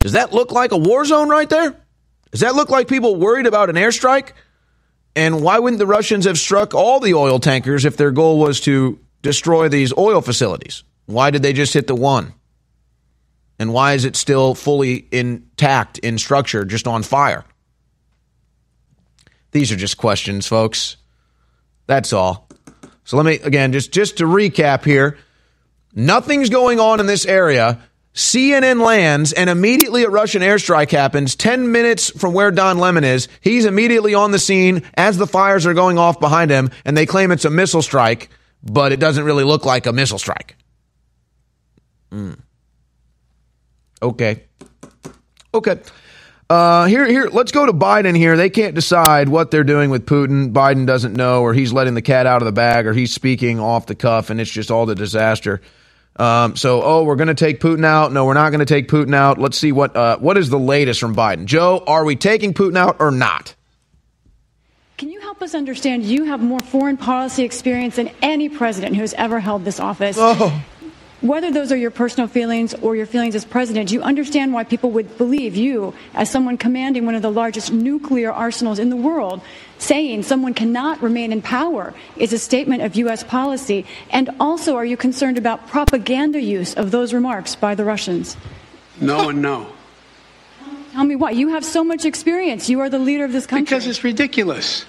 Does 0.00 0.12
that 0.12 0.32
look 0.32 0.52
like 0.52 0.72
a 0.72 0.76
war 0.76 1.04
zone 1.04 1.28
right 1.28 1.48
there? 1.48 1.74
Does 2.30 2.40
that 2.40 2.54
look 2.54 2.70
like 2.70 2.88
people 2.88 3.16
worried 3.16 3.46
about 3.46 3.70
an 3.70 3.76
airstrike? 3.76 4.32
And 5.16 5.42
why 5.42 5.58
wouldn't 5.58 5.78
the 5.78 5.86
Russians 5.86 6.24
have 6.26 6.38
struck 6.38 6.74
all 6.74 7.00
the 7.00 7.14
oil 7.14 7.38
tankers 7.38 7.84
if 7.84 7.96
their 7.96 8.10
goal 8.10 8.38
was 8.38 8.60
to 8.62 8.98
destroy 9.22 9.68
these 9.68 9.92
oil 9.96 10.20
facilities? 10.20 10.84
Why 11.06 11.30
did 11.30 11.42
they 11.42 11.52
just 11.52 11.74
hit 11.74 11.86
the 11.86 11.94
one? 11.94 12.34
And 13.58 13.72
why 13.72 13.94
is 13.94 14.04
it 14.04 14.16
still 14.16 14.54
fully 14.54 15.06
intact 15.10 15.98
in 15.98 16.16
structure, 16.18 16.64
just 16.64 16.86
on 16.86 17.02
fire? 17.02 17.44
These 19.52 19.72
are 19.72 19.76
just 19.76 19.96
questions, 19.96 20.46
folks. 20.46 20.96
That's 21.86 22.12
all. 22.12 22.48
So 23.04 23.16
let 23.16 23.26
me 23.26 23.34
again 23.40 23.72
just 23.72 23.92
just 23.92 24.18
to 24.18 24.24
recap 24.24 24.84
here. 24.84 25.18
Nothing's 25.94 26.50
going 26.50 26.78
on 26.78 27.00
in 27.00 27.06
this 27.06 27.26
area. 27.26 27.80
CNN 28.14 28.84
lands 28.84 29.32
and 29.32 29.48
immediately 29.48 30.02
a 30.02 30.10
Russian 30.10 30.42
airstrike 30.42 30.90
happens 30.90 31.36
10 31.36 31.70
minutes 31.70 32.10
from 32.10 32.32
where 32.32 32.50
Don 32.50 32.78
Lemon 32.78 33.04
is. 33.04 33.28
He's 33.40 33.64
immediately 33.64 34.14
on 34.14 34.32
the 34.32 34.38
scene 34.38 34.82
as 34.94 35.16
the 35.16 35.26
fires 35.26 35.64
are 35.64 35.74
going 35.74 35.96
off 35.98 36.18
behind 36.18 36.50
him 36.50 36.70
and 36.84 36.96
they 36.96 37.06
claim 37.06 37.30
it's 37.30 37.44
a 37.44 37.50
missile 37.50 37.82
strike, 37.82 38.28
but 38.62 38.92
it 38.92 38.98
doesn't 38.98 39.24
really 39.24 39.44
look 39.44 39.64
like 39.64 39.86
a 39.86 39.92
missile 39.92 40.18
strike. 40.18 40.56
Mm. 42.10 42.38
Okay. 44.02 44.44
Okay. 45.54 45.80
Uh, 46.50 46.86
here, 46.86 47.06
here. 47.06 47.28
Let's 47.28 47.52
go 47.52 47.64
to 47.64 47.72
Biden. 47.72 48.16
Here, 48.16 48.36
they 48.36 48.50
can't 48.50 48.74
decide 48.74 49.28
what 49.28 49.52
they're 49.52 49.62
doing 49.62 49.88
with 49.88 50.04
Putin. 50.04 50.52
Biden 50.52 50.84
doesn't 50.84 51.14
know, 51.14 51.42
or 51.42 51.54
he's 51.54 51.72
letting 51.72 51.94
the 51.94 52.02
cat 52.02 52.26
out 52.26 52.42
of 52.42 52.46
the 52.46 52.52
bag, 52.52 52.88
or 52.88 52.92
he's 52.92 53.14
speaking 53.14 53.60
off 53.60 53.86
the 53.86 53.94
cuff, 53.94 54.30
and 54.30 54.40
it's 54.40 54.50
just 54.50 54.68
all 54.68 54.84
the 54.84 54.96
disaster. 54.96 55.60
Um, 56.16 56.56
so, 56.56 56.82
oh, 56.82 57.04
we're 57.04 57.14
going 57.14 57.28
to 57.28 57.34
take 57.34 57.60
Putin 57.60 57.84
out. 57.84 58.12
No, 58.12 58.24
we're 58.24 58.34
not 58.34 58.50
going 58.50 58.58
to 58.58 58.66
take 58.66 58.88
Putin 58.88 59.14
out. 59.14 59.38
Let's 59.38 59.58
see 59.58 59.70
what 59.70 59.94
uh, 59.94 60.18
what 60.18 60.36
is 60.36 60.50
the 60.50 60.58
latest 60.58 60.98
from 60.98 61.14
Biden. 61.14 61.44
Joe, 61.44 61.84
are 61.86 62.04
we 62.04 62.16
taking 62.16 62.52
Putin 62.52 62.76
out 62.76 62.96
or 62.98 63.12
not? 63.12 63.54
Can 64.98 65.08
you 65.08 65.20
help 65.20 65.40
us 65.42 65.54
understand? 65.54 66.02
You 66.02 66.24
have 66.24 66.42
more 66.42 66.58
foreign 66.58 66.96
policy 66.96 67.44
experience 67.44 67.94
than 67.94 68.10
any 68.22 68.48
president 68.48 68.96
who 68.96 69.02
has 69.02 69.14
ever 69.14 69.38
held 69.38 69.64
this 69.64 69.78
office. 69.78 70.16
Oh 70.18 70.64
whether 71.20 71.50
those 71.50 71.70
are 71.70 71.76
your 71.76 71.90
personal 71.90 72.28
feelings 72.28 72.72
or 72.74 72.96
your 72.96 73.06
feelings 73.06 73.34
as 73.34 73.44
president, 73.44 73.92
you 73.92 74.00
understand 74.02 74.54
why 74.54 74.64
people 74.64 74.90
would 74.92 75.18
believe 75.18 75.54
you, 75.54 75.94
as 76.14 76.30
someone 76.30 76.56
commanding 76.56 77.04
one 77.04 77.14
of 77.14 77.22
the 77.22 77.30
largest 77.30 77.72
nuclear 77.72 78.32
arsenals 78.32 78.78
in 78.78 78.88
the 78.88 78.96
world, 78.96 79.42
saying 79.78 80.22
someone 80.22 80.54
cannot 80.54 81.02
remain 81.02 81.32
in 81.32 81.42
power 81.42 81.92
is 82.16 82.32
a 82.32 82.38
statement 82.38 82.82
of 82.82 82.96
U.S. 82.96 83.22
policy? 83.22 83.84
And 84.10 84.30
also, 84.40 84.76
are 84.76 84.84
you 84.84 84.96
concerned 84.96 85.36
about 85.36 85.68
propaganda 85.68 86.40
use 86.40 86.74
of 86.74 86.90
those 86.90 87.12
remarks 87.12 87.54
by 87.54 87.74
the 87.74 87.84
Russians? 87.84 88.36
No 89.00 89.28
and 89.28 89.42
no. 89.42 89.72
Tell 90.92 91.04
me 91.04 91.16
why. 91.16 91.30
You 91.30 91.48
have 91.48 91.64
so 91.64 91.84
much 91.84 92.04
experience. 92.04 92.68
You 92.68 92.80
are 92.80 92.88
the 92.88 92.98
leader 92.98 93.24
of 93.24 93.32
this 93.32 93.46
country. 93.46 93.64
Because 93.64 93.86
it's 93.86 94.02
ridiculous. 94.02 94.84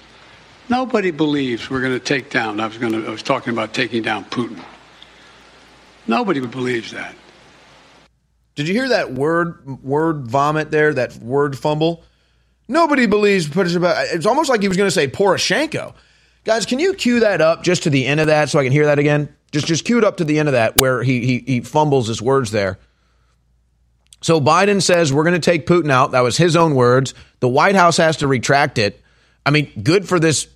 Nobody 0.68 1.10
believes 1.10 1.70
we're 1.70 1.80
going 1.80 1.92
to 1.92 2.04
take 2.04 2.30
down. 2.30 2.58
I 2.58 2.66
was 2.66 2.78
going 2.78 2.92
to. 2.92 3.06
I 3.06 3.10
was 3.10 3.22
talking 3.22 3.52
about 3.52 3.72
taking 3.72 4.02
down 4.02 4.24
Putin. 4.24 4.62
Nobody 6.06 6.40
believes 6.40 6.92
that. 6.92 7.14
Did 8.54 8.68
you 8.68 8.74
hear 8.74 8.88
that 8.88 9.12
word 9.12 9.82
word 9.82 10.26
vomit 10.26 10.70
there? 10.70 10.92
That 10.92 11.16
word 11.16 11.58
fumble? 11.58 12.04
Nobody 12.68 13.06
believes 13.06 13.50
It's 13.54 14.26
almost 14.26 14.50
like 14.50 14.62
he 14.62 14.68
was 14.68 14.76
going 14.76 14.86
to 14.86 14.92
say 14.92 15.08
Poroshenko. 15.08 15.94
Guys, 16.44 16.66
can 16.66 16.78
you 16.78 16.94
cue 16.94 17.20
that 17.20 17.40
up 17.40 17.62
just 17.62 17.84
to 17.84 17.90
the 17.90 18.06
end 18.06 18.20
of 18.20 18.26
that 18.26 18.48
so 18.48 18.58
I 18.58 18.64
can 18.64 18.72
hear 18.72 18.86
that 18.86 18.98
again? 18.98 19.34
Just 19.52 19.66
just 19.66 19.84
cue 19.84 19.98
it 19.98 20.04
up 20.04 20.18
to 20.18 20.24
the 20.24 20.38
end 20.38 20.48
of 20.48 20.52
that 20.52 20.76
where 20.76 21.02
he 21.02 21.24
he, 21.24 21.38
he 21.46 21.60
fumbles 21.60 22.08
his 22.08 22.20
words 22.20 22.50
there. 22.50 22.78
So 24.22 24.40
Biden 24.40 24.80
says 24.80 25.12
we're 25.12 25.24
going 25.24 25.40
to 25.40 25.50
take 25.50 25.66
Putin 25.66 25.90
out. 25.90 26.12
That 26.12 26.20
was 26.20 26.36
his 26.36 26.56
own 26.56 26.74
words. 26.74 27.14
The 27.40 27.48
White 27.48 27.74
House 27.74 27.96
has 27.96 28.18
to 28.18 28.28
retract 28.28 28.78
it. 28.78 29.02
I 29.44 29.50
mean, 29.50 29.70
good 29.82 30.08
for 30.08 30.20
this 30.20 30.46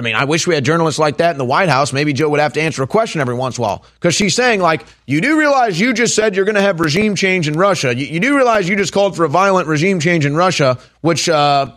I 0.00 0.02
mean, 0.02 0.14
I 0.14 0.24
wish 0.24 0.46
we 0.46 0.54
had 0.54 0.64
journalists 0.64 0.98
like 0.98 1.18
that 1.18 1.32
in 1.32 1.36
the 1.36 1.44
White 1.44 1.68
House. 1.68 1.92
Maybe 1.92 2.14
Joe 2.14 2.30
would 2.30 2.40
have 2.40 2.54
to 2.54 2.62
answer 2.62 2.82
a 2.82 2.86
question 2.86 3.20
every 3.20 3.34
once 3.34 3.58
in 3.58 3.62
a 3.62 3.66
while 3.66 3.84
because 3.96 4.14
she's 4.14 4.34
saying, 4.34 4.60
like, 4.62 4.86
you 5.06 5.20
do 5.20 5.38
realize 5.38 5.78
you 5.78 5.92
just 5.92 6.14
said 6.14 6.34
you're 6.34 6.46
going 6.46 6.54
to 6.54 6.62
have 6.62 6.80
regime 6.80 7.14
change 7.14 7.46
in 7.46 7.52
Russia. 7.52 7.94
You, 7.94 8.06
you, 8.06 8.18
do 8.18 8.34
realize 8.34 8.66
you 8.66 8.76
just 8.76 8.94
called 8.94 9.14
for 9.14 9.24
a 9.24 9.28
violent 9.28 9.68
regime 9.68 10.00
change 10.00 10.24
in 10.24 10.34
Russia, 10.34 10.78
which 11.02 11.28
uh, 11.28 11.72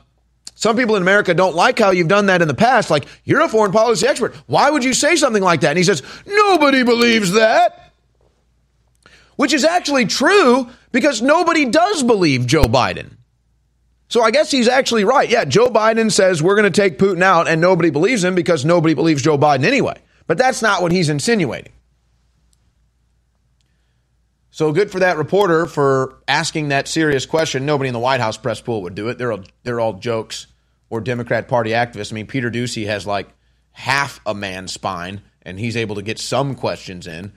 some 0.55 0.77
people 0.77 0.95
in 0.95 1.01
America 1.01 1.33
don't 1.33 1.53
like 1.53 1.77
how 1.77 1.91
you've 1.91 2.07
done 2.07 2.27
that 2.27 2.41
in 2.41 2.47
the 2.47 2.53
past. 2.53 2.89
Like, 2.89 3.07
you're 3.25 3.41
a 3.41 3.49
foreign 3.49 3.73
policy 3.73 4.07
expert. 4.07 4.33
Why 4.47 4.69
would 4.69 4.85
you 4.85 4.93
say 4.93 5.17
something 5.17 5.43
like 5.43 5.59
that? 5.59 5.71
And 5.71 5.77
he 5.77 5.83
says, 5.83 6.01
nobody 6.25 6.83
believes 6.83 7.33
that. 7.33 7.91
Which 9.35 9.51
is 9.51 9.65
actually 9.65 10.05
true 10.05 10.69
because 10.93 11.21
nobody 11.21 11.65
does 11.65 12.03
believe 12.03 12.47
Joe 12.47 12.67
Biden. 12.67 13.17
So 14.07 14.21
I 14.21 14.31
guess 14.31 14.51
he's 14.51 14.67
actually 14.67 15.05
right. 15.05 15.29
Yeah, 15.29 15.45
Joe 15.45 15.67
Biden 15.67 16.11
says 16.11 16.43
we're 16.43 16.55
going 16.55 16.71
to 16.71 16.81
take 16.81 16.99
Putin 16.99 17.23
out, 17.23 17.47
and 17.47 17.59
nobody 17.59 17.89
believes 17.89 18.23
him 18.23 18.35
because 18.35 18.63
nobody 18.63 18.93
believes 18.93 19.21
Joe 19.21 19.37
Biden 19.37 19.63
anyway. 19.63 19.99
But 20.27 20.37
that's 20.37 20.61
not 20.61 20.81
what 20.81 20.91
he's 20.91 21.09
insinuating. 21.09 21.73
So 24.51 24.71
good 24.71 24.91
for 24.91 24.99
that 24.99 25.17
reporter 25.17 25.65
for 25.65 26.19
asking 26.27 26.67
that 26.67 26.87
serious 26.87 27.25
question. 27.25 27.65
Nobody 27.65 27.87
in 27.87 27.93
the 27.93 27.99
White 27.99 28.19
House 28.21 28.37
press 28.37 28.61
pool 28.61 28.83
would 28.83 28.93
do 28.93 29.09
it. 29.09 29.17
They're 29.17 29.31
all, 29.31 29.43
they're 29.63 29.79
all 29.79 29.93
jokes 29.93 30.45
or 30.91 31.01
Democrat 31.01 31.47
Party 31.47 31.71
activists. 31.71 32.13
I 32.13 32.15
mean, 32.15 32.27
Peter 32.27 32.51
Doocy 32.51 32.85
has 32.85 33.07
like 33.07 33.29
half 33.71 34.21
a 34.27 34.35
man's 34.35 34.71
spine, 34.71 35.23
and 35.41 35.59
he's 35.59 35.75
able 35.75 35.95
to 35.95 36.03
get 36.03 36.19
some 36.19 36.53
questions 36.53 37.07
in. 37.07 37.33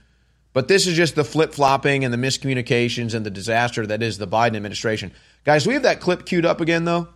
But 0.57 0.69
this 0.69 0.87
is 0.87 0.97
just 0.97 1.15
the 1.15 1.23
flip 1.23 1.53
flopping 1.53 2.03
and 2.03 2.15
the 2.15 2.17
miscommunications 2.17 3.13
and 3.13 3.27
the 3.27 3.31
disaster 3.31 3.87
that 3.89 4.03
is 4.03 4.17
the 4.17 4.27
Biden 4.27 4.57
administration. 4.57 5.13
Guys, 5.45 5.67
we 5.67 5.75
have 5.75 5.83
that 5.83 6.01
clip 6.01 6.25
queued 6.25 6.47
up 6.47 6.63
again, 6.63 6.87
though? 6.87 7.09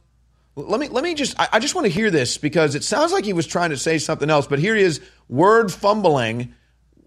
Let 0.57 0.79
me 0.79 0.89
let 0.89 1.03
me 1.03 1.15
just 1.15 1.41
I, 1.41 1.49
I 1.55 1.59
just 1.59 1.75
want 1.75 1.87
to 1.87 1.91
hear 1.91 2.11
this 2.11 2.37
because 2.37 2.75
it 2.75 2.85
sounds 2.85 3.13
like 3.13 3.25
he 3.25 3.33
was 3.33 3.47
trying 3.47 3.71
to 3.71 3.79
say 3.79 3.97
something 3.97 4.29
else, 4.29 4.47
but 4.47 4.59
here 4.59 4.77
he 4.77 4.83
is 4.83 5.01
word 5.31 5.73
fumbling 5.73 6.53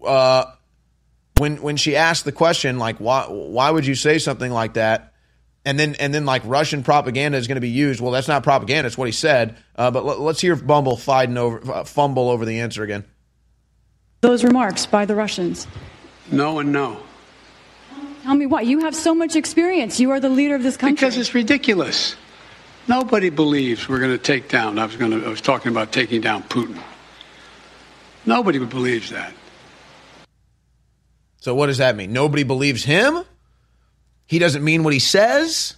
uh, 0.04 0.46
when 1.38 1.62
when 1.62 1.76
she 1.76 1.94
asked 1.94 2.24
the 2.24 2.32
question 2.32 2.80
like 2.80 2.96
why 2.98 3.26
why 3.28 3.70
would 3.70 3.86
you 3.86 3.94
say 3.94 4.18
something 4.18 4.50
like 4.50 4.74
that? 4.74 5.14
And 5.64 5.78
then 5.78 5.94
and 6.00 6.12
then 6.12 6.24
like 6.24 6.42
Russian 6.44 6.82
propaganda 6.82 7.38
is 7.38 7.46
going 7.46 7.58
to 7.58 7.60
be 7.60 7.70
used. 7.70 8.00
Well, 8.00 8.10
that's 8.10 8.26
not 8.26 8.42
propaganda; 8.42 8.88
it's 8.88 8.98
what 8.98 9.06
he 9.06 9.12
said. 9.12 9.56
Uh, 9.76 9.92
but 9.92 10.04
let, 10.04 10.18
us 10.18 10.40
hear 10.40 10.56
Bumble 10.56 11.00
over 11.08 11.72
uh, 11.72 11.84
fumble 11.84 12.28
over 12.28 12.44
the 12.44 12.58
answer 12.58 12.82
again. 12.82 13.04
Those 14.20 14.42
remarks 14.42 14.84
by 14.84 15.04
the 15.04 15.14
Russians. 15.14 15.68
No 16.30 16.58
and 16.58 16.72
no. 16.72 17.00
Tell 18.22 18.34
me 18.34 18.46
why. 18.46 18.62
You 18.62 18.80
have 18.80 18.94
so 18.94 19.14
much 19.14 19.36
experience. 19.36 20.00
You 20.00 20.10
are 20.12 20.20
the 20.20 20.30
leader 20.30 20.54
of 20.54 20.62
this 20.62 20.76
country. 20.76 20.94
Because 20.94 21.16
it's 21.16 21.34
ridiculous. 21.34 22.16
Nobody 22.88 23.30
believes 23.30 23.88
we're 23.88 23.98
going 23.98 24.12
to 24.12 24.18
take 24.18 24.48
down. 24.48 24.78
I 24.78 24.86
was 24.86 24.96
going 24.96 25.10
to. 25.10 25.26
I 25.26 25.28
was 25.28 25.40
talking 25.40 25.70
about 25.70 25.92
taking 25.92 26.20
down 26.20 26.42
Putin. 26.44 26.78
Nobody 28.26 28.58
believes 28.58 29.10
that. 29.10 29.32
So 31.40 31.54
what 31.54 31.66
does 31.66 31.78
that 31.78 31.96
mean? 31.96 32.12
Nobody 32.12 32.42
believes 32.42 32.84
him. 32.84 33.22
He 34.26 34.38
doesn't 34.38 34.64
mean 34.64 34.82
what 34.82 34.94
he 34.94 34.98
says 34.98 35.74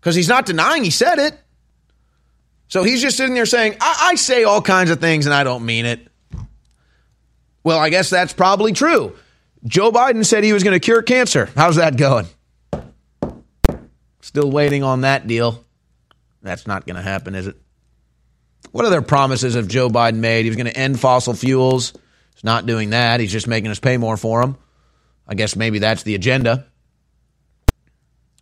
because 0.00 0.14
he's 0.14 0.28
not 0.28 0.46
denying 0.46 0.84
he 0.84 0.90
said 0.90 1.18
it. 1.18 1.38
So 2.68 2.82
he's 2.82 3.02
just 3.02 3.18
sitting 3.18 3.34
there 3.34 3.44
saying, 3.44 3.76
I-, 3.80 4.10
I 4.12 4.14
say 4.14 4.44
all 4.44 4.62
kinds 4.62 4.90
of 4.90 5.00
things 5.00 5.26
and 5.26 5.34
I 5.34 5.44
don't 5.44 5.66
mean 5.66 5.84
it. 5.84 6.08
Well, 7.62 7.78
I 7.78 7.90
guess 7.90 8.08
that's 8.08 8.32
probably 8.32 8.72
true. 8.72 9.14
Joe 9.66 9.90
Biden 9.90 10.24
said 10.24 10.44
he 10.44 10.52
was 10.52 10.62
going 10.62 10.74
to 10.74 10.80
cure 10.80 11.02
cancer. 11.02 11.48
How's 11.54 11.76
that 11.76 11.96
going? 11.96 12.26
Still 14.20 14.50
waiting 14.50 14.82
on 14.82 15.02
that 15.02 15.26
deal. 15.26 15.64
That's 16.42 16.66
not 16.66 16.86
going 16.86 16.96
to 16.96 17.02
happen, 17.02 17.34
is 17.34 17.46
it? 17.46 17.56
What 18.72 18.84
other 18.84 19.00
promises 19.00 19.54
have 19.54 19.68
Joe 19.68 19.88
Biden 19.88 20.16
made? 20.16 20.44
He 20.44 20.50
was 20.50 20.56
going 20.56 20.66
to 20.66 20.76
end 20.76 21.00
fossil 21.00 21.32
fuels. 21.32 21.94
He's 22.34 22.44
not 22.44 22.66
doing 22.66 22.90
that. 22.90 23.20
He's 23.20 23.32
just 23.32 23.46
making 23.46 23.70
us 23.70 23.80
pay 23.80 23.96
more 23.96 24.16
for 24.16 24.40
them. 24.40 24.58
I 25.26 25.34
guess 25.34 25.56
maybe 25.56 25.78
that's 25.78 26.02
the 26.02 26.14
agenda. 26.14 26.66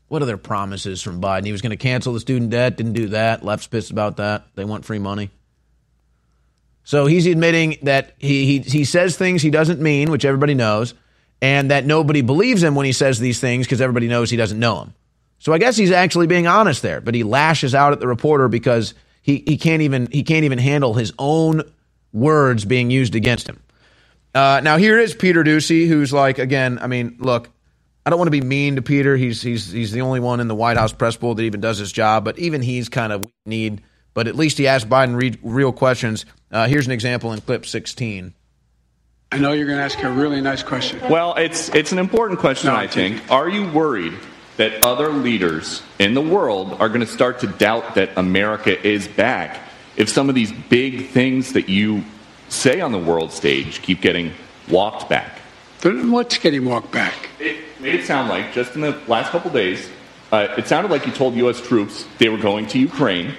What 0.09 0.23
other 0.23 0.37
promises 0.37 1.03
from 1.03 1.21
Biden? 1.21 1.47
He 1.47 1.53
was 1.53 1.63
going 1.63 1.71
to 1.71 1.77
cancel 1.77 2.13
the 2.13 2.21
student 2.21 2.51
debt. 2.51 2.77
Didn't 2.77 2.95
do 2.95 3.09
that. 3.09 3.45
Left's 3.45 3.69
pissed 3.69 3.91
about 3.91 4.17
that. 4.17 4.47
They 4.57 4.65
want 4.65 4.85
free 4.85 4.99
money. 4.99 5.31
So 6.85 7.07
he's 7.07 7.27
admitting 7.27 7.77
that 7.83 8.15
he, 8.19 8.47
he, 8.47 8.59
he 8.59 8.85
says 8.85 9.17
things 9.17 9.43
he 9.43 9.51
doesn't 9.51 9.81
mean, 9.81 10.11
which 10.11 10.25
everybody 10.25 10.55
knows 10.55 10.95
and 11.43 11.73
that 11.73 11.85
nobody 11.85 12.23
believes 12.23 12.63
him 12.63 12.77
when 12.77 12.87
he 12.87 12.93
says 12.93 13.19
these 13.19 13.41
things 13.41 13.67
because 13.67 13.81
everybody 13.81 14.07
knows 14.07 14.31
he 14.31 14.37
doesn't 14.37 14.61
know 14.61 14.83
him. 14.83 14.95
So 15.41 15.53
I 15.53 15.59
guess 15.59 15.77
he's 15.77 15.91
actually 15.91 16.29
being 16.29 16.47
honest 16.47 16.83
there, 16.83 17.01
but 17.01 17.17
he 17.17 17.25
lashes 17.25 17.75
out 17.75 17.93
at 17.93 17.99
the 17.99 18.07
reporter 18.07 18.47
because 18.47 18.95
he, 19.23 19.43
he 19.45 19.59
can't 19.59 19.83
even 19.83 20.07
he 20.13 20.23
can't 20.23 20.45
even 20.45 20.59
handle 20.59 20.95
his 20.95 21.13
own 21.19 21.63
words 22.13 22.65
being 22.65 22.91
used 22.91 23.17
against 23.17 23.49
him. 23.49 23.61
Uh, 24.35 24.61
now 24.63 24.77
here 24.77 24.99
is 24.99 25.15
Peter 25.15 25.43
Doocy, 25.43 25.89
who's 25.89 26.13
like 26.13 26.39
again. 26.39 26.79
I 26.81 26.87
mean, 26.87 27.17
look, 27.19 27.51
I 28.07 28.11
don't 28.11 28.21
want 28.21 28.29
to 28.29 28.33
be 28.33 28.41
mean 28.41 28.77
to 28.77 28.83
Peter. 28.83 29.17
He's 29.17 29.43
he's 29.43 29.71
he's 29.71 29.91
the 29.91 30.03
only 30.03 30.21
one 30.21 30.39
in 30.39 30.47
the 30.47 30.55
White 30.55 30.77
House 30.77 30.93
press 30.93 31.17
pool 31.17 31.35
that 31.35 31.43
even 31.43 31.61
does 31.61 31.79
his 31.79 31.91
job, 31.91 32.25
but 32.25 32.39
even 32.39 32.63
he's 32.63 32.89
kind 32.89 33.13
of 33.13 33.29
need. 33.45 33.83
But 34.15 34.29
at 34.29 34.37
least 34.37 34.59
he 34.59 34.69
asked 34.69 34.89
Biden 34.89 35.17
re- 35.17 35.39
real 35.43 35.73
questions. 35.73 36.25
Uh, 36.53 36.69
here's 36.69 36.87
an 36.87 36.93
example 36.93 37.33
in 37.33 37.41
clip 37.41 37.67
16. 37.67 38.35
I 39.33 39.39
know 39.39 39.53
you're 39.53 39.67
going 39.67 39.79
to 39.79 39.85
ask 39.85 40.03
a 40.03 40.11
really 40.11 40.43
nice 40.43 40.63
question. 40.63 41.01
Well, 41.09 41.35
it's 41.37 41.71
it's 41.71 41.91
an 41.91 41.99
important 41.99 42.39
question, 42.39 42.69
no, 42.69 42.77
I 42.77 42.87
think. 42.87 43.31
Are 43.31 43.49
you 43.49 43.67
worried 43.71 44.13
that 44.59 44.85
other 44.85 45.09
leaders 45.09 45.83
in 45.99 46.13
the 46.13 46.21
world 46.21 46.75
are 46.75 46.89
going 46.89 47.01
to 47.01 47.07
start 47.07 47.41
to 47.41 47.47
doubt 47.47 47.95
that 47.95 48.11
America 48.19 48.79
is 48.87 49.09
back 49.09 49.59
if 49.97 50.11
some 50.11 50.29
of 50.29 50.35
these 50.35 50.53
big 50.53 51.09
things 51.09 51.55
that 51.55 51.71
you 51.71 52.05
say 52.51 52.83
on 52.83 52.93
the 52.93 52.99
world 52.99 53.33
stage 53.33 53.81
keep 53.81 54.03
getting 54.03 54.33
walked 54.69 55.09
back? 55.09 55.39
What's 55.83 56.37
getting 56.37 56.67
walked 56.67 56.93
back? 56.93 57.31
It 57.41 57.57
made 57.81 57.95
it 57.95 58.05
sound 58.05 58.29
like 58.29 58.53
just 58.53 58.75
in 58.75 58.83
the 58.83 59.01
last 59.09 59.31
couple 59.31 59.51
days, 59.51 59.89
uh, 60.31 60.49
it 60.59 60.67
sounded 60.67 60.91
like 60.91 61.07
you 61.07 61.13
told 61.13 61.37
U.S. 61.37 61.59
troops 61.59 62.05
they 62.19 62.29
were 62.29 62.37
going 62.37 62.67
to 62.67 62.79
Ukraine. 62.79 63.33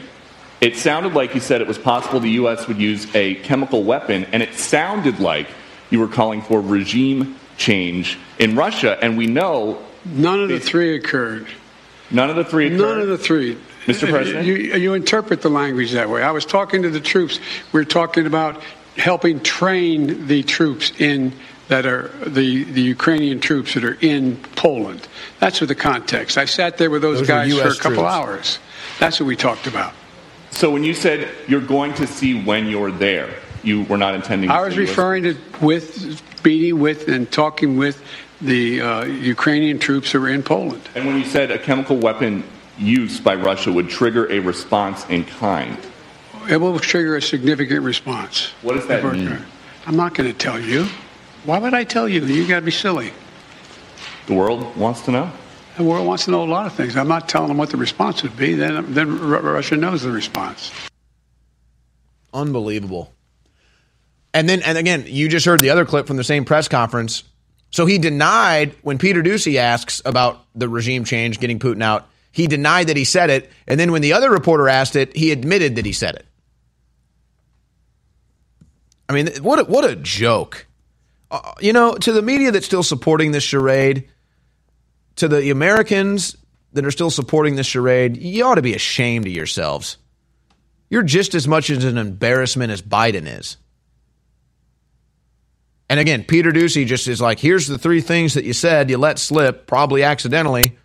It 0.59 0.75
sounded 0.75 1.13
like 1.13 1.35
you 1.35 1.39
said 1.39 1.61
it 1.61 1.67
was 1.67 1.77
possible 1.77 2.19
the 2.19 2.31
U.S. 2.31 2.67
would 2.67 2.79
use 2.79 3.13
a 3.15 3.35
chemical 3.35 3.83
weapon, 3.83 4.25
and 4.31 4.41
it 4.41 4.55
sounded 4.55 5.19
like 5.19 5.47
you 5.89 5.99
were 5.99 6.07
calling 6.07 6.41
for 6.41 6.61
regime 6.61 7.37
change 7.57 8.17
in 8.39 8.55
Russia, 8.55 8.97
and 9.01 9.17
we 9.17 9.27
know 9.27 9.81
none 10.05 10.41
of 10.41 10.49
the 10.49 10.59
three 10.59 10.95
occurred. 10.95 11.47
None 12.11 12.29
of 12.29 12.35
the 12.35 12.43
three 12.43 12.67
occurred. 12.67 12.79
None 12.79 12.99
of 12.99 13.07
the 13.07 13.17
three. 13.17 13.57
Mr. 13.85 14.09
President? 14.09 14.45
You, 14.45 14.55
you 14.55 14.93
interpret 14.93 15.41
the 15.41 15.49
language 15.49 15.91
that 15.91 16.09
way. 16.09 16.23
I 16.23 16.31
was 16.31 16.45
talking 16.45 16.83
to 16.83 16.89
the 16.89 17.01
troops. 17.01 17.39
We 17.73 17.81
are 17.81 17.85
talking 17.85 18.25
about 18.25 18.61
helping 18.97 19.41
train 19.41 20.27
the 20.27 20.43
troops 20.43 20.91
in 20.99 21.33
that 21.67 21.85
are 21.85 22.09
the, 22.25 22.63
the 22.65 22.81
Ukrainian 22.81 23.39
troops 23.39 23.73
that 23.73 23.83
are 23.83 23.97
in 24.01 24.37
Poland. 24.55 25.07
That's 25.39 25.59
what 25.61 25.69
the 25.69 25.75
context. 25.75 26.37
I 26.37 26.45
sat 26.45 26.77
there 26.77 26.89
with 26.89 27.01
those, 27.01 27.19
those 27.19 27.27
guys 27.27 27.57
for 27.57 27.69
a 27.69 27.75
couple 27.75 28.03
troops. 28.03 28.13
hours. 28.13 28.59
That's 28.99 29.19
what 29.19 29.27
we 29.27 29.35
talked 29.35 29.67
about. 29.67 29.93
So 30.51 30.69
when 30.69 30.83
you 30.83 30.93
said 30.93 31.27
you're 31.47 31.61
going 31.61 31.93
to 31.95 32.05
see 32.05 32.39
when 32.39 32.67
you're 32.67 32.91
there, 32.91 33.33
you 33.63 33.83
were 33.83 33.97
not 33.97 34.15
intending. 34.15 34.49
To 34.49 34.55
I 34.55 34.61
was 34.61 34.77
referring 34.77 35.23
to 35.23 35.37
with 35.61 36.21
meeting 36.43 36.79
with 36.79 37.07
and 37.07 37.31
talking 37.31 37.77
with 37.77 38.03
the 38.41 38.81
uh, 38.81 39.03
Ukrainian 39.05 39.79
troops 39.79 40.11
who 40.11 40.19
were 40.19 40.29
in 40.29 40.43
Poland. 40.43 40.81
And 40.95 41.05
when 41.05 41.17
you 41.17 41.25
said 41.25 41.51
a 41.51 41.57
chemical 41.57 41.97
weapon 41.97 42.43
use 42.77 43.19
by 43.19 43.35
Russia 43.35 43.71
would 43.71 43.89
trigger 43.89 44.29
a 44.31 44.39
response 44.39 45.05
in 45.07 45.23
kind, 45.23 45.77
it 46.49 46.57
will 46.57 46.77
trigger 46.79 47.15
a 47.15 47.21
significant 47.21 47.83
response. 47.83 48.51
What 48.61 48.75
does 48.75 48.87
that 48.87 49.03
mean? 49.03 49.39
I'm 49.85 49.95
not 49.95 50.13
going 50.13 50.31
to 50.31 50.37
tell 50.37 50.59
you. 50.59 50.87
Why 51.45 51.57
would 51.57 51.73
I 51.73 51.83
tell 51.83 52.07
you? 52.07 52.23
You 52.25 52.47
got 52.47 52.59
to 52.59 52.65
be 52.65 52.71
silly. 52.71 53.11
The 54.27 54.33
world 54.33 54.75
wants 54.77 55.01
to 55.01 55.11
know. 55.11 55.31
The 55.77 55.83
world 55.83 56.05
wants 56.05 56.25
to 56.25 56.31
know 56.31 56.43
a 56.43 56.45
lot 56.45 56.65
of 56.65 56.73
things. 56.73 56.95
I'm 56.95 57.07
not 57.07 57.27
telling 57.27 57.47
them 57.47 57.57
what 57.57 57.69
the 57.69 57.77
response 57.77 58.23
would 58.23 58.37
be. 58.37 58.53
Then, 58.53 58.93
then 58.93 59.19
Russia 59.19 59.75
knows 59.75 60.03
the 60.03 60.11
response. 60.11 60.71
Unbelievable. 62.33 63.11
And 64.33 64.49
then, 64.49 64.61
and 64.63 64.77
again, 64.77 65.05
you 65.07 65.29
just 65.29 65.45
heard 65.45 65.61
the 65.61 65.69
other 65.69 65.85
clip 65.85 66.07
from 66.07 66.17
the 66.17 66.23
same 66.23 66.43
press 66.45 66.67
conference. 66.67 67.23
So 67.69 67.85
he 67.85 67.97
denied 67.97 68.75
when 68.81 68.97
Peter 68.97 69.21
Doocy 69.21 69.55
asks 69.55 70.01
about 70.05 70.45
the 70.55 70.67
regime 70.69 71.05
change, 71.05 71.39
getting 71.39 71.59
Putin 71.59 71.83
out, 71.83 72.07
he 72.31 72.47
denied 72.47 72.87
that 72.87 72.97
he 72.97 73.03
said 73.03 73.29
it. 73.29 73.51
And 73.67 73.79
then 73.79 73.91
when 73.91 74.01
the 74.01 74.13
other 74.13 74.31
reporter 74.31 74.67
asked 74.67 74.95
it, 74.95 75.15
he 75.15 75.31
admitted 75.31 75.75
that 75.75 75.85
he 75.85 75.93
said 75.93 76.15
it. 76.15 76.25
I 79.07 79.13
mean, 79.13 79.27
what 79.41 79.59
a, 79.59 79.63
what 79.65 79.85
a 79.85 79.95
joke. 79.95 80.65
Uh, 81.29 81.53
you 81.59 81.73
know, 81.73 81.93
to 81.95 82.11
the 82.11 82.21
media 82.21 82.51
that's 82.51 82.65
still 82.65 82.83
supporting 82.83 83.31
this 83.31 83.43
charade, 83.43 84.09
to 85.17 85.27
the 85.27 85.51
Americans 85.51 86.35
that 86.73 86.85
are 86.85 86.91
still 86.91 87.11
supporting 87.11 87.55
this 87.55 87.67
charade, 87.67 88.17
you 88.17 88.43
ought 88.45 88.55
to 88.55 88.63
be 88.63 88.73
ashamed 88.73 89.27
of 89.27 89.31
yourselves. 89.31 89.97
You're 90.89 91.03
just 91.03 91.35
as 91.35 91.47
much 91.47 91.69
as 91.69 91.83
an 91.85 91.97
embarrassment 91.97 92.71
as 92.71 92.81
Biden 92.81 93.27
is. 93.27 93.57
And 95.89 95.99
again, 95.99 96.23
Peter 96.23 96.51
Doocy 96.51 96.85
just 96.85 97.07
is 97.07 97.21
like, 97.21 97.39
here's 97.39 97.67
the 97.67 97.77
three 97.77 98.01
things 98.01 98.33
that 98.35 98.45
you 98.45 98.53
said 98.53 98.89
you 98.89 98.97
let 98.97 99.19
slip, 99.19 99.67
probably 99.67 100.03
accidentally, 100.03 100.77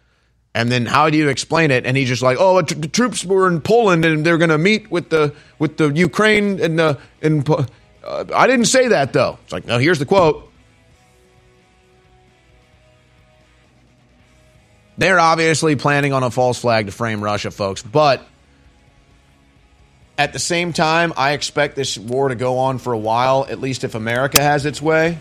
And 0.55 0.73
then 0.73 0.87
how 0.87 1.09
do 1.09 1.17
you 1.17 1.29
explain 1.29 1.71
it? 1.71 1.87
And 1.87 1.97
he's 1.97 2.09
just 2.09 2.23
like, 2.23 2.37
oh, 2.41 2.61
the 2.63 2.89
troops 2.89 3.25
were 3.25 3.47
in 3.47 3.61
Poland 3.61 4.05
and 4.05 4.25
they're 4.27 4.39
going 4.39 4.51
to 4.51 4.59
meet 4.59 4.91
with 4.91 5.09
the 5.09 5.35
with 5.59 5.77
the 5.77 5.89
Ukraine 5.91 6.61
and 6.61 6.79
the 6.79 6.99
and 7.23 7.49
uh, 7.49 8.25
I 8.35 8.47
didn't 8.47 8.67
say 8.67 8.89
that 8.89 9.13
though. 9.13 9.39
It's 9.45 9.53
like, 9.53 9.67
no, 9.67 9.79
here's 9.79 9.99
the 9.99 10.07
quote. 10.07 10.51
They're 14.97 15.21
obviously 15.21 15.77
planning 15.77 16.13
on 16.13 16.25
a 16.25 16.31
false 16.31 16.59
flag 16.61 16.87
to 16.87 16.93
frame 16.93 17.23
Russia, 17.23 17.53
folks, 17.53 17.83
but 17.83 18.27
at 20.19 20.33
the 20.33 20.39
same 20.41 20.73
time, 20.73 21.13
I 21.17 21.33
expect 21.33 21.77
this 21.77 21.97
war 21.97 22.29
to 22.29 22.35
go 22.35 22.59
on 22.59 22.79
for 22.79 22.93
a 22.93 22.99
while, 22.99 23.47
at 23.49 23.61
least 23.61 23.85
if 23.85 23.95
America 23.95 24.43
has 24.43 24.67
its 24.67 24.83
way. 24.83 25.17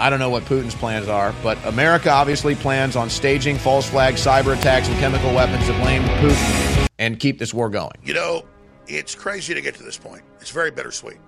I 0.00 0.10
don't 0.10 0.18
know 0.18 0.30
what 0.30 0.44
Putin's 0.46 0.74
plans 0.74 1.06
are, 1.06 1.32
but 1.44 1.64
America 1.64 2.10
obviously 2.10 2.56
plans 2.56 2.96
on 2.96 3.08
staging 3.08 3.56
false 3.56 3.88
flag 3.88 4.14
cyber 4.14 4.58
attacks 4.58 4.88
and 4.88 4.98
chemical 4.98 5.32
weapons 5.32 5.64
to 5.66 5.72
blame 5.74 6.02
Putin 6.02 6.88
and 6.98 7.20
keep 7.20 7.38
this 7.38 7.54
war 7.54 7.70
going. 7.70 7.96
You 8.02 8.14
know, 8.14 8.44
it's 8.88 9.14
crazy 9.14 9.54
to 9.54 9.60
get 9.60 9.76
to 9.76 9.84
this 9.84 9.96
point. 9.96 10.22
It's 10.40 10.50
very 10.50 10.72
bittersweet. 10.72 11.18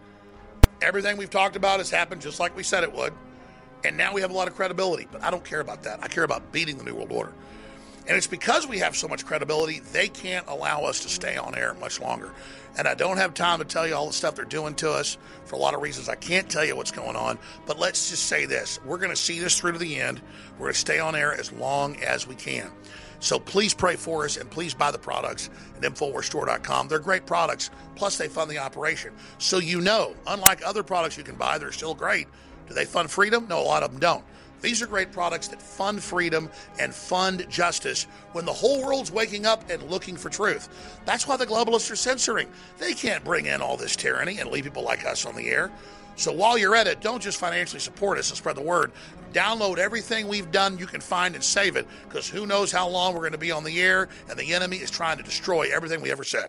Everything 0.82 1.16
we've 1.16 1.30
talked 1.30 1.54
about 1.54 1.78
has 1.78 1.88
happened 1.88 2.20
just 2.20 2.40
like 2.40 2.56
we 2.56 2.64
said 2.64 2.82
it 2.82 2.92
would. 2.92 3.12
And 3.84 3.96
now 3.96 4.12
we 4.12 4.22
have 4.22 4.30
a 4.30 4.34
lot 4.34 4.48
of 4.48 4.56
credibility, 4.56 5.06
but 5.12 5.22
I 5.22 5.30
don't 5.30 5.44
care 5.44 5.60
about 5.60 5.84
that. 5.84 6.02
I 6.02 6.08
care 6.08 6.24
about 6.24 6.50
beating 6.50 6.78
the 6.78 6.84
New 6.84 6.96
World 6.96 7.12
Order. 7.12 7.32
And 8.06 8.16
it's 8.16 8.26
because 8.26 8.66
we 8.66 8.78
have 8.78 8.96
so 8.96 9.08
much 9.08 9.24
credibility, 9.24 9.80
they 9.80 10.08
can't 10.08 10.46
allow 10.46 10.82
us 10.82 11.00
to 11.00 11.08
stay 11.08 11.36
on 11.36 11.56
air 11.56 11.74
much 11.74 12.00
longer. 12.00 12.32
And 12.76 12.86
I 12.86 12.94
don't 12.94 13.16
have 13.16 13.34
time 13.34 13.60
to 13.60 13.64
tell 13.64 13.86
you 13.86 13.94
all 13.94 14.08
the 14.08 14.12
stuff 14.12 14.34
they're 14.34 14.44
doing 14.44 14.74
to 14.76 14.90
us 14.90 15.16
for 15.44 15.56
a 15.56 15.58
lot 15.58 15.74
of 15.74 15.80
reasons. 15.80 16.08
I 16.08 16.16
can't 16.16 16.48
tell 16.50 16.64
you 16.64 16.76
what's 16.76 16.90
going 16.90 17.16
on, 17.16 17.38
but 17.66 17.78
let's 17.78 18.10
just 18.10 18.24
say 18.24 18.46
this 18.46 18.80
we're 18.84 18.98
going 18.98 19.10
to 19.10 19.16
see 19.16 19.38
this 19.38 19.58
through 19.58 19.72
to 19.72 19.78
the 19.78 19.96
end. 19.96 20.20
We're 20.54 20.66
going 20.66 20.72
to 20.74 20.78
stay 20.78 20.98
on 20.98 21.14
air 21.14 21.32
as 21.32 21.52
long 21.52 21.96
as 22.02 22.26
we 22.26 22.34
can. 22.34 22.70
So 23.20 23.38
please 23.38 23.72
pray 23.72 23.96
for 23.96 24.26
us 24.26 24.36
and 24.36 24.50
please 24.50 24.74
buy 24.74 24.90
the 24.90 24.98
products 24.98 25.48
at 25.76 25.82
InfoWarsStore.com. 25.82 26.88
They're 26.88 26.98
great 26.98 27.24
products, 27.24 27.70
plus 27.94 28.18
they 28.18 28.28
fund 28.28 28.50
the 28.50 28.58
operation. 28.58 29.14
So 29.38 29.58
you 29.58 29.80
know, 29.80 30.14
unlike 30.26 30.60
other 30.66 30.82
products 30.82 31.16
you 31.16 31.24
can 31.24 31.36
buy, 31.36 31.56
they're 31.56 31.72
still 31.72 31.94
great. 31.94 32.28
Do 32.68 32.74
they 32.74 32.84
fund 32.84 33.10
freedom? 33.10 33.46
No, 33.48 33.60
a 33.60 33.64
lot 33.64 33.82
of 33.82 33.92
them 33.92 34.00
don't. 34.00 34.24
These 34.64 34.80
are 34.80 34.86
great 34.86 35.12
products 35.12 35.48
that 35.48 35.60
fund 35.60 36.02
freedom 36.02 36.48
and 36.80 36.94
fund 36.94 37.44
justice 37.50 38.04
when 38.32 38.46
the 38.46 38.52
whole 38.54 38.82
world's 38.82 39.12
waking 39.12 39.44
up 39.44 39.68
and 39.68 39.82
looking 39.90 40.16
for 40.16 40.30
truth. 40.30 40.70
That's 41.04 41.28
why 41.28 41.36
the 41.36 41.46
globalists 41.46 41.90
are 41.90 41.96
censoring. 41.96 42.48
They 42.78 42.94
can't 42.94 43.22
bring 43.22 43.44
in 43.44 43.60
all 43.60 43.76
this 43.76 43.94
tyranny 43.94 44.38
and 44.38 44.50
leave 44.50 44.64
people 44.64 44.82
like 44.82 45.04
us 45.04 45.26
on 45.26 45.36
the 45.36 45.50
air. 45.50 45.70
So 46.16 46.32
while 46.32 46.56
you're 46.56 46.74
at 46.74 46.86
it, 46.86 47.02
don't 47.02 47.22
just 47.22 47.38
financially 47.38 47.78
support 47.78 48.16
us 48.16 48.30
and 48.30 48.38
spread 48.38 48.56
the 48.56 48.62
word. 48.62 48.90
Download 49.34 49.76
everything 49.76 50.28
we've 50.28 50.50
done 50.50 50.78
you 50.78 50.86
can 50.86 51.02
find 51.02 51.34
and 51.34 51.44
save 51.44 51.76
it 51.76 51.86
because 52.08 52.26
who 52.26 52.46
knows 52.46 52.72
how 52.72 52.88
long 52.88 53.12
we're 53.12 53.20
going 53.20 53.32
to 53.32 53.38
be 53.38 53.52
on 53.52 53.64
the 53.64 53.82
air 53.82 54.08
and 54.30 54.38
the 54.38 54.54
enemy 54.54 54.78
is 54.78 54.90
trying 54.90 55.18
to 55.18 55.22
destroy 55.22 55.68
everything 55.74 56.00
we 56.00 56.10
ever 56.10 56.24
said. 56.24 56.48